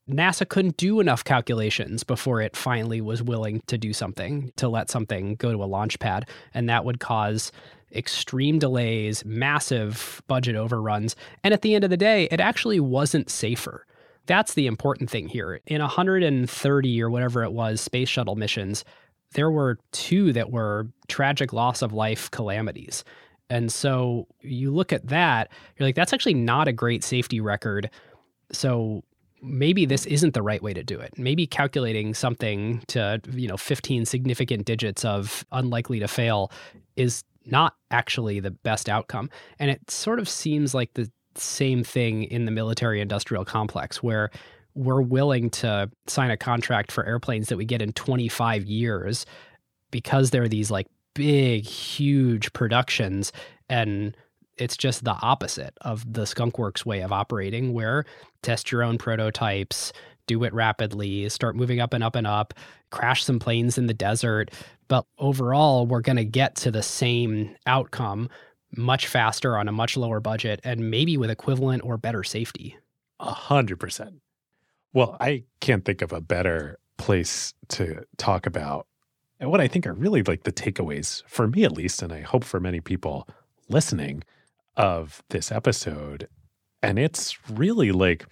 [0.08, 4.91] NASA couldn't do enough calculations before it finally was willing to do something, to let
[4.91, 6.28] something go to a launch pad.
[6.52, 7.52] And that would cause
[7.94, 11.16] extreme delays, massive budget overruns.
[11.42, 13.86] And at the end of the day, it actually wasn't safer.
[14.26, 15.60] That's the important thing here.
[15.66, 18.84] In 130 or whatever it was space shuttle missions,
[19.33, 23.05] there were two that were tragic loss of life calamities.
[23.50, 27.91] And so you look at that, you're like, that's actually not a great safety record.
[28.52, 29.05] So
[29.44, 31.12] maybe this isn't the right way to do it.
[31.18, 36.50] Maybe calculating something to, you know, 15 significant digits of unlikely to fail
[36.97, 39.31] is not actually the best outcome.
[39.58, 44.31] And it sort of seems like the same thing in the military industrial complex where
[44.74, 49.26] we're willing to sign a contract for airplanes that we get in 25 years
[49.90, 53.32] because they're these like big huge productions
[53.68, 54.16] and
[54.57, 58.05] it's just the opposite of the skunkworks way of operating where
[58.42, 59.92] test your own prototypes
[60.26, 62.55] do it rapidly start moving up and up and up
[62.91, 64.50] crash some planes in the desert.
[64.89, 68.28] But overall we're going to get to the same outcome
[68.76, 72.76] much faster on a much lower budget and maybe with equivalent or better safety.
[73.20, 74.20] A hundred percent.
[74.92, 78.86] Well i can't think of a better place to talk about
[79.41, 82.20] and what i think are really like the takeaways for me at least and i
[82.20, 83.28] hope for many people
[83.68, 84.23] listening
[84.77, 86.28] of this episode.
[86.83, 88.27] And it's really like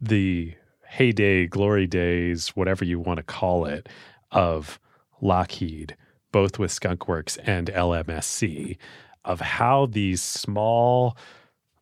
[0.00, 0.54] the
[0.86, 3.88] heyday, glory days, whatever you want to call it,
[4.30, 4.80] of
[5.20, 5.96] Lockheed,
[6.32, 8.76] both with Skunkworks and LMSC,
[9.24, 11.16] of how these small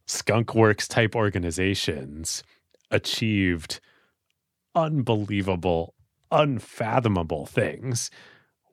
[0.06, 2.42] Skunkworks type organizations
[2.90, 3.80] achieved
[4.74, 5.94] unbelievable,
[6.30, 8.10] unfathomable things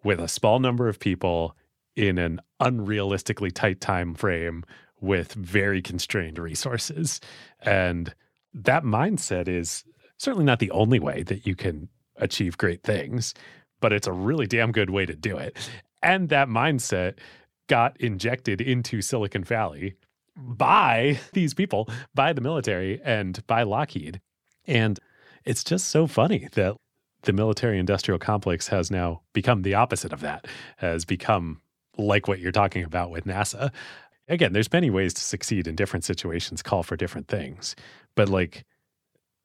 [0.04, 1.56] with a small number of people
[1.96, 4.64] in an unrealistically tight time frame
[5.04, 7.20] with very constrained resources.
[7.62, 8.16] And
[8.54, 9.84] that mindset is
[10.18, 13.34] certainly not the only way that you can achieve great things,
[13.82, 15.58] but it's a really damn good way to do it.
[16.02, 17.20] And that mindset
[17.68, 19.96] got injected into Silicon Valley
[20.38, 24.22] by these people, by the military and by Lockheed.
[24.66, 25.00] And
[25.44, 26.78] it's just so funny that
[27.24, 31.62] the military industrial complex has now become the opposite of that, has become
[31.98, 33.72] like what you're talking about with NASA,
[34.28, 37.76] again, there's many ways to succeed in different situations, call for different things.
[38.16, 38.64] But like,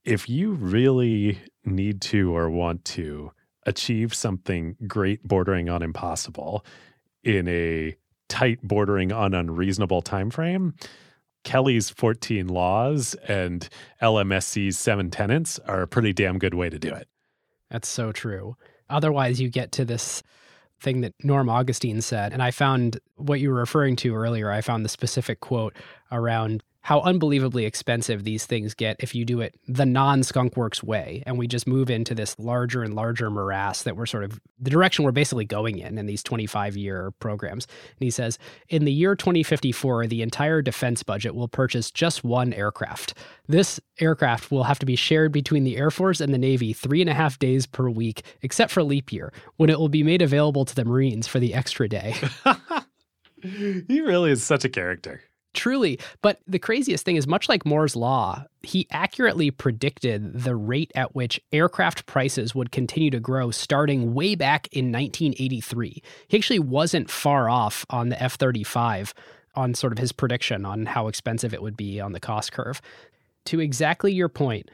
[0.04, 3.32] if you really need to or want to
[3.66, 6.64] achieve something great bordering on impossible
[7.22, 7.96] in a
[8.28, 10.74] tight bordering on unreasonable time frame,
[11.44, 13.68] Kelly's 14 laws and
[14.02, 17.08] LMSC's seven tenets are a pretty damn good way to do it.
[17.70, 18.56] That's so true.
[18.90, 20.22] Otherwise, you get to this
[20.80, 22.32] thing that Norm Augustine said.
[22.32, 25.74] And I found what you were referring to earlier, I found the specific quote
[26.12, 31.22] around how unbelievably expensive these things get if you do it the non skunkworks way.
[31.26, 34.70] And we just move into this larger and larger morass that we're sort of the
[34.70, 37.66] direction we're basically going in in these 25 year programs.
[37.66, 42.52] And he says in the year 2054 the entire defense budget will purchase just one
[42.52, 43.14] aircraft.
[43.48, 47.00] This aircraft will have to be shared between the air force and the navy three
[47.00, 50.22] and a half days per week except for leap year when it will be made
[50.22, 52.14] available to the marines for the extra day.
[53.40, 55.22] He really is such a character
[55.58, 55.98] Truly.
[56.22, 61.16] But the craziest thing is, much like Moore's Law, he accurately predicted the rate at
[61.16, 66.00] which aircraft prices would continue to grow starting way back in 1983.
[66.28, 69.12] He actually wasn't far off on the F 35
[69.56, 72.80] on sort of his prediction on how expensive it would be on the cost curve.
[73.46, 74.70] To exactly your point,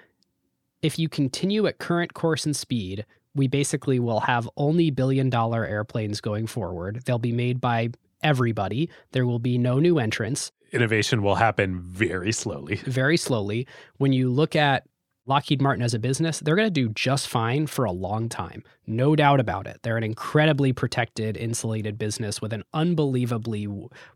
[0.82, 5.64] if you continue at current course and speed, we basically will have only billion dollar
[5.64, 7.04] airplanes going forward.
[7.06, 7.88] They'll be made by
[8.22, 8.90] everybody.
[9.12, 12.76] There will be no new entrants innovation will happen very slowly.
[12.76, 13.66] Very slowly.
[13.96, 14.86] When you look at
[15.26, 18.62] Lockheed Martin as a business, they're going to do just fine for a long time.
[18.86, 19.80] No doubt about it.
[19.82, 23.68] They're an incredibly protected, insulated business with an unbelievably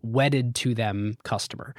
[0.02, 1.74] wedded to them customer.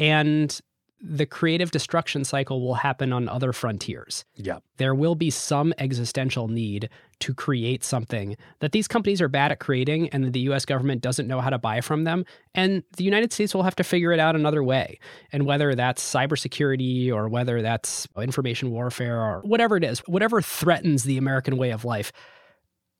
[0.00, 0.58] And
[1.00, 4.24] the creative destruction cycle will happen on other frontiers.
[4.34, 4.58] Yeah.
[4.78, 6.88] There will be some existential need
[7.20, 11.00] to create something that these companies are bad at creating and that the US government
[11.00, 12.24] doesn't know how to buy from them.
[12.54, 14.98] And the United States will have to figure it out another way.
[15.32, 21.04] And whether that's cybersecurity or whether that's information warfare or whatever it is, whatever threatens
[21.04, 22.12] the American way of life,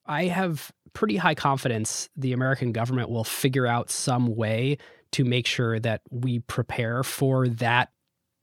[0.06, 4.78] I have pretty high confidence the American government will figure out some way
[5.12, 7.90] to make sure that we prepare for that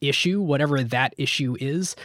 [0.02, 1.96] issue, whatever that issue is.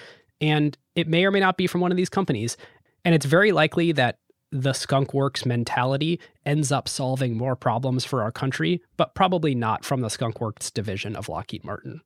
[0.41, 2.57] And it may or may not be from one of these companies.
[3.05, 4.19] And it's very likely that
[4.53, 9.85] the skunk works mentality ends up solving more problems for our country, but probably not
[9.85, 12.01] from the skunk works division of Lockheed Martin.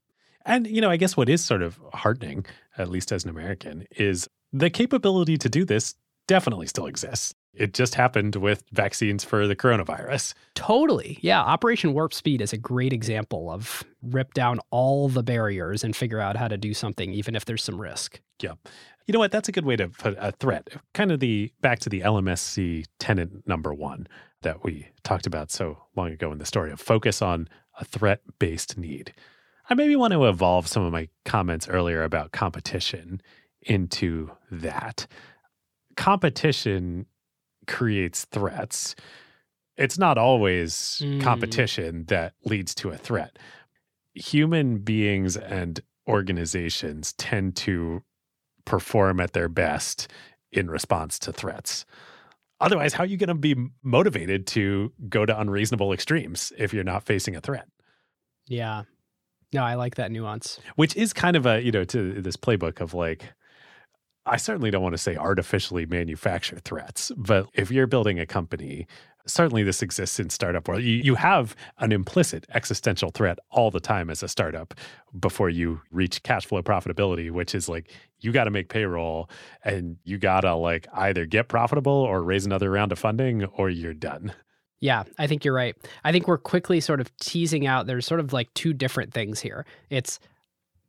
[0.45, 2.45] And, you know, I guess what is sort of heartening,
[2.77, 5.95] at least as an American, is the capability to do this
[6.29, 7.35] definitely still exists.
[7.57, 10.35] It just happened with vaccines for the coronavirus.
[10.55, 11.19] Totally.
[11.21, 11.41] Yeah.
[11.41, 16.21] Operation Warp Speed is a great example of rip down all the barriers and figure
[16.21, 18.21] out how to do something, even if there's some risk.
[18.41, 18.55] Yeah.
[19.07, 19.33] You know what?
[19.33, 20.69] That's a good way to put a threat.
[20.95, 24.09] Kind of the back to the LMSC tenant number one
[24.43, 28.21] that we talked about so long ago in the story of focus on a threat
[28.39, 29.13] based need.
[29.69, 33.21] I maybe want to evolve some of my comments earlier about competition
[33.63, 35.07] into that.
[35.97, 37.07] Competition
[37.67, 38.95] creates threats.
[39.77, 41.21] It's not always Mm.
[41.23, 43.39] competition that leads to a threat.
[44.15, 48.03] Human beings and organizations tend to
[48.65, 50.09] perform at their best
[50.53, 51.85] in response to threats.
[52.61, 56.85] Otherwise, how are you going to be motivated to go to unreasonable extremes if you're
[56.85, 57.67] not facing a threat?
[58.47, 58.85] Yeah.
[59.53, 60.61] No, I like that nuance.
[60.77, 63.33] Which is kind of a, you know, to this playbook of like,
[64.27, 68.87] I certainly don't want to say artificially manufacture threats, but if you're building a company,
[69.27, 70.83] certainly this exists in startup world.
[70.83, 74.75] You, you have an implicit existential threat all the time as a startup
[75.19, 79.29] before you reach cash flow profitability, which is like you got to make payroll
[79.65, 83.71] and you got to like either get profitable or raise another round of funding or
[83.71, 84.33] you're done.
[84.81, 85.77] Yeah, I think you're right.
[86.05, 89.41] I think we're quickly sort of teasing out there's sort of like two different things
[89.41, 89.65] here.
[89.89, 90.19] It's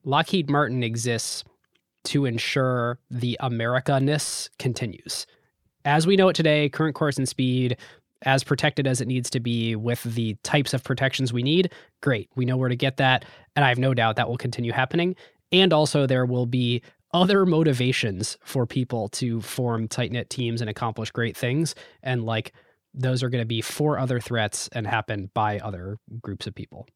[0.04, 1.44] Lockheed Martin exists
[2.06, 5.26] to ensure the America-ness continues.
[5.84, 7.78] As we know it today, current course and speed,
[8.24, 12.30] as protected as it needs to be with the types of protections we need, great.
[12.36, 13.26] We know where to get that.
[13.56, 15.16] And I have no doubt that will continue happening.
[15.52, 16.82] And also, there will be
[17.14, 21.76] other motivations for people to form tight knit teams and accomplish great things.
[22.02, 22.52] And like,
[22.94, 26.88] those are going to be for other threats and happen by other groups of people.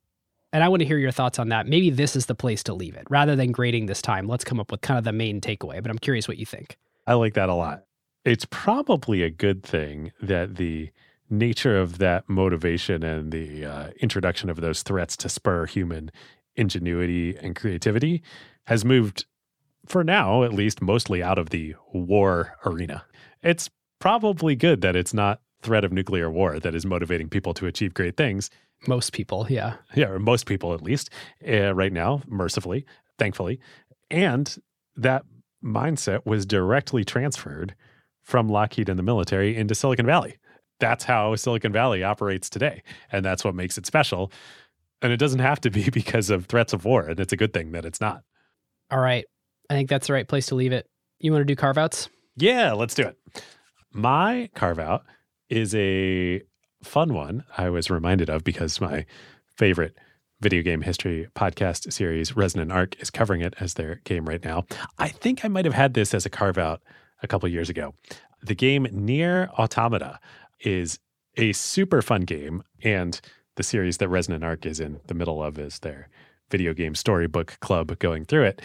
[0.51, 1.67] And I want to hear your thoughts on that.
[1.67, 3.05] Maybe this is the place to leave it.
[3.09, 5.81] Rather than grading this time, let's come up with kind of the main takeaway.
[5.81, 6.77] But I'm curious what you think.
[7.05, 7.83] I like that a lot.
[8.25, 10.91] It's probably a good thing that the
[11.29, 16.11] nature of that motivation and the uh, introduction of those threats to spur human
[16.55, 18.23] ingenuity and creativity
[18.65, 19.25] has moved,
[19.85, 23.05] for now at least, mostly out of the war arena.
[23.43, 23.69] It's
[23.99, 27.93] probably good that it's not threat of nuclear war that is motivating people to achieve
[27.93, 28.49] great things.
[28.87, 29.75] Most people, yeah.
[29.95, 31.09] Yeah, or most people at least,
[31.47, 32.85] uh, right now, mercifully,
[33.17, 33.59] thankfully.
[34.09, 34.57] And
[34.95, 35.23] that
[35.63, 37.75] mindset was directly transferred
[38.23, 40.37] from Lockheed and the military into Silicon Valley.
[40.79, 42.83] That's how Silicon Valley operates today.
[43.11, 44.31] And that's what makes it special.
[45.01, 47.03] And it doesn't have to be because of threats of war.
[47.03, 48.23] And it's a good thing that it's not.
[48.91, 49.25] All right.
[49.69, 50.87] I think that's the right place to leave it.
[51.19, 52.09] You want to do carve outs?
[52.37, 53.17] Yeah, let's do it.
[53.91, 55.03] My carve out
[55.49, 56.41] is a
[56.83, 59.05] fun one I was reminded of because my
[59.55, 59.97] favorite
[60.41, 64.65] video game history podcast series, Resonant Arc, is covering it as their game right now.
[64.97, 66.81] I think I might have had this as a carve out
[67.21, 67.93] a couple years ago.
[68.41, 70.17] The game NieR:Automata
[70.61, 70.99] is
[71.35, 73.19] a super fun game, and
[73.55, 76.07] the series that Resonant Arc is in the middle of is their
[76.49, 78.61] video game storybook club going through it.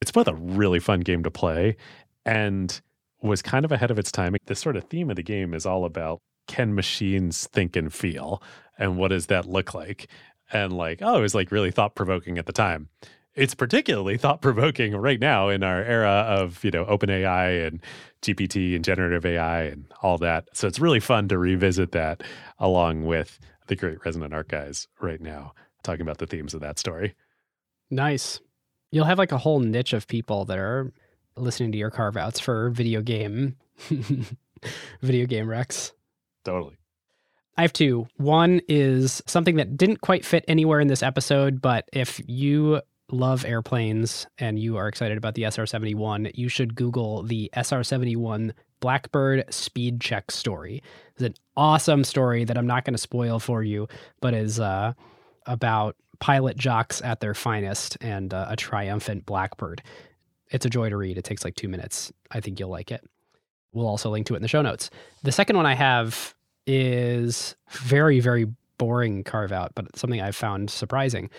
[0.00, 1.76] It's both a really fun game to play
[2.24, 2.80] and
[3.20, 4.36] was kind of ahead of its time.
[4.46, 8.42] The sort of theme of the game is all about can machines think and feel
[8.78, 10.08] and what does that look like?
[10.52, 12.88] And like, oh, it was like really thought provoking at the time.
[13.34, 17.80] It's particularly thought provoking right now in our era of, you know, OpenAI and
[18.22, 20.48] GPT and generative AI and all that.
[20.54, 22.22] So it's really fun to revisit that
[22.58, 25.52] along with the great Resonant guys right now,
[25.82, 27.14] talking about the themes of that story.
[27.90, 28.40] Nice.
[28.90, 30.92] You'll have like a whole niche of people that are
[31.36, 33.56] listening to your carve outs for video game
[35.02, 35.92] video game Rex.
[36.48, 36.78] Totally.
[37.58, 38.08] I have two.
[38.16, 43.44] One is something that didn't quite fit anywhere in this episode, but if you love
[43.44, 48.54] airplanes and you are excited about the SR 71, you should Google the SR 71
[48.80, 50.82] Blackbird speed check story.
[51.14, 53.88] It's an awesome story that I'm not going to spoil for you,
[54.20, 54.94] but is uh,
[55.44, 59.82] about pilot jocks at their finest and uh, a triumphant Blackbird.
[60.50, 61.18] It's a joy to read.
[61.18, 62.10] It takes like two minutes.
[62.30, 63.04] I think you'll like it.
[63.72, 64.90] We'll also link to it in the show notes.
[65.24, 66.34] The second one I have
[66.68, 68.46] is very, very
[68.78, 71.30] boring carve out, but something I've found surprising.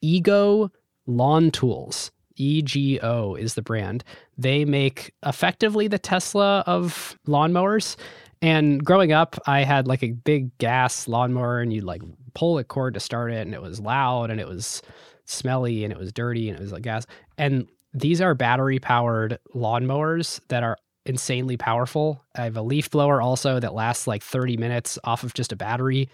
[0.00, 0.70] Ego
[1.06, 2.10] Lawn Tools.
[2.36, 4.04] EGO is the brand.
[4.36, 7.96] They make effectively the Tesla of lawnmowers.
[8.40, 12.02] And growing up, I had like a big gas lawnmower, and you'd like
[12.34, 14.82] pull a cord to start it, and it was loud, and it was
[15.24, 17.04] smelly, and it was dirty, and it was like gas.
[17.36, 22.24] And these are battery powered lawnmowers that are insanely powerful.
[22.36, 25.56] I have a leaf blower also that lasts like 30 minutes off of just a
[25.56, 26.08] battery.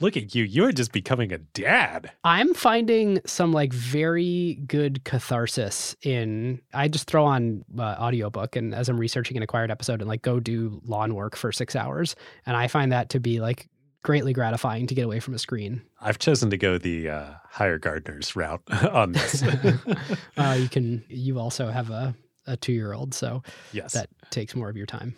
[0.00, 0.44] Look at you.
[0.44, 2.10] You're just becoming a dad.
[2.24, 8.74] I'm finding some like very good catharsis in I just throw on uh, audiobook and
[8.74, 12.16] as I'm researching an acquired episode and like go do lawn work for 6 hours
[12.46, 13.68] and I find that to be like
[14.02, 15.82] greatly gratifying to get away from a screen.
[16.00, 19.42] I've chosen to go the uh, hire gardeners route on this.
[20.38, 22.14] uh, you can you also have a
[22.46, 23.92] a 2-year-old so yes.
[23.92, 25.14] that takes more of your time.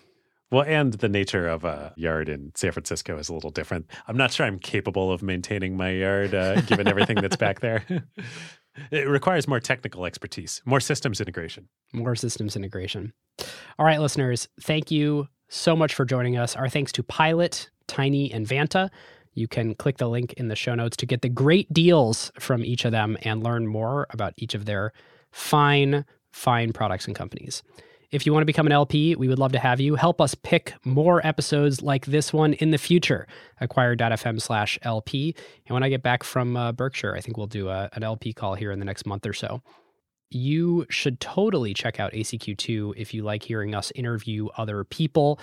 [0.53, 3.91] Well, and the nature of a yard in San Francisco is a little different.
[4.07, 7.85] I'm not sure I'm capable of maintaining my yard uh, given everything that's back there.
[8.91, 11.71] it requires more technical expertise, more systems integration.
[11.95, 13.15] More systems integration.
[13.79, 16.55] All right, listeners, thank you so much for joining us.
[16.55, 18.91] Our thanks to Pilot, Tiny, and Vanta.
[19.35, 22.63] You can click the link in the show notes to get the great deals from
[22.63, 24.93] each of them and learn more about each of their
[25.31, 27.63] fine, fine products and companies.
[28.13, 29.95] If you want to become an LP, we would love to have you.
[29.95, 33.27] Help us pick more episodes like this one in the future.
[33.59, 35.35] Acquired.fm slash LP.
[35.67, 38.35] And when I get back from uh, Berkshire, I think we'll do a, an LP
[38.35, 39.63] call here in the next month or so.
[40.29, 45.41] You should totally check out ACQ2 if you like hearing us interview other people.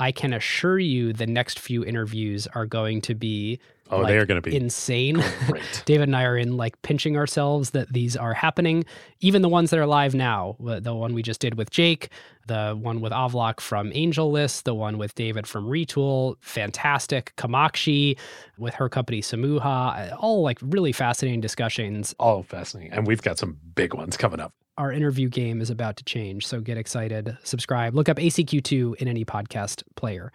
[0.00, 3.60] I can assure you the next few interviews are going to be
[3.92, 5.22] Oh, like, they are going to be insane.
[5.84, 8.84] David and I are in like pinching ourselves that these are happening.
[9.20, 12.08] Even the ones that are live now, uh, the one we just did with Jake,
[12.46, 17.32] the one with Avlok from AngelList, the one with David from Retool, fantastic.
[17.36, 18.16] Kamakshi
[18.58, 22.14] with her company Samooha, all like really fascinating discussions.
[22.20, 22.92] All fascinating.
[22.92, 24.54] And we've got some big ones coming up.
[24.80, 29.08] Our interview game is about to change, so get excited, subscribe, look up ACQ2 in
[29.08, 30.32] any podcast player.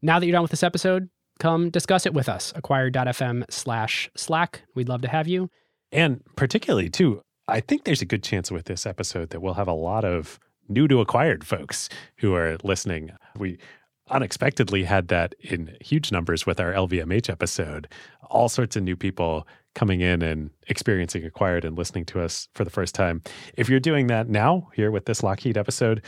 [0.00, 1.10] Now that you're done with this episode,
[1.40, 2.52] come discuss it with us.
[2.54, 4.62] Acquired.fm slash Slack.
[4.76, 5.50] We'd love to have you.
[5.90, 9.66] And particularly, too, I think there's a good chance with this episode that we'll have
[9.66, 10.38] a lot of
[10.68, 11.88] new to acquired folks
[12.18, 13.10] who are listening.
[13.36, 13.58] We
[14.08, 17.88] unexpectedly had that in huge numbers with our LVMH episode.
[18.28, 22.64] All sorts of new people coming in and experiencing acquired and listening to us for
[22.64, 23.22] the first time.
[23.56, 26.02] If you're doing that now, here with this Lockheed episode,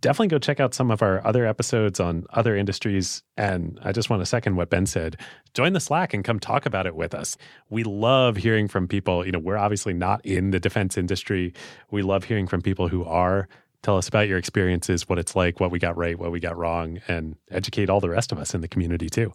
[0.00, 3.22] definitely go check out some of our other episodes on other industries.
[3.36, 5.16] And I just want to second what Ben said.
[5.54, 7.36] Join the Slack and come talk about it with us.
[7.70, 9.24] We love hearing from people.
[9.24, 11.54] You know, we're obviously not in the defense industry.
[11.90, 13.48] We love hearing from people who are.
[13.82, 16.56] Tell us about your experiences, what it's like, what we got right, what we got
[16.56, 19.32] wrong, and educate all the rest of us in the community too.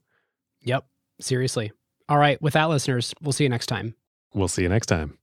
[0.61, 0.85] Yep.
[1.21, 1.71] Seriously.
[2.09, 2.41] All right.
[2.41, 3.95] With that, listeners, we'll see you next time.
[4.33, 5.17] We'll see you next time.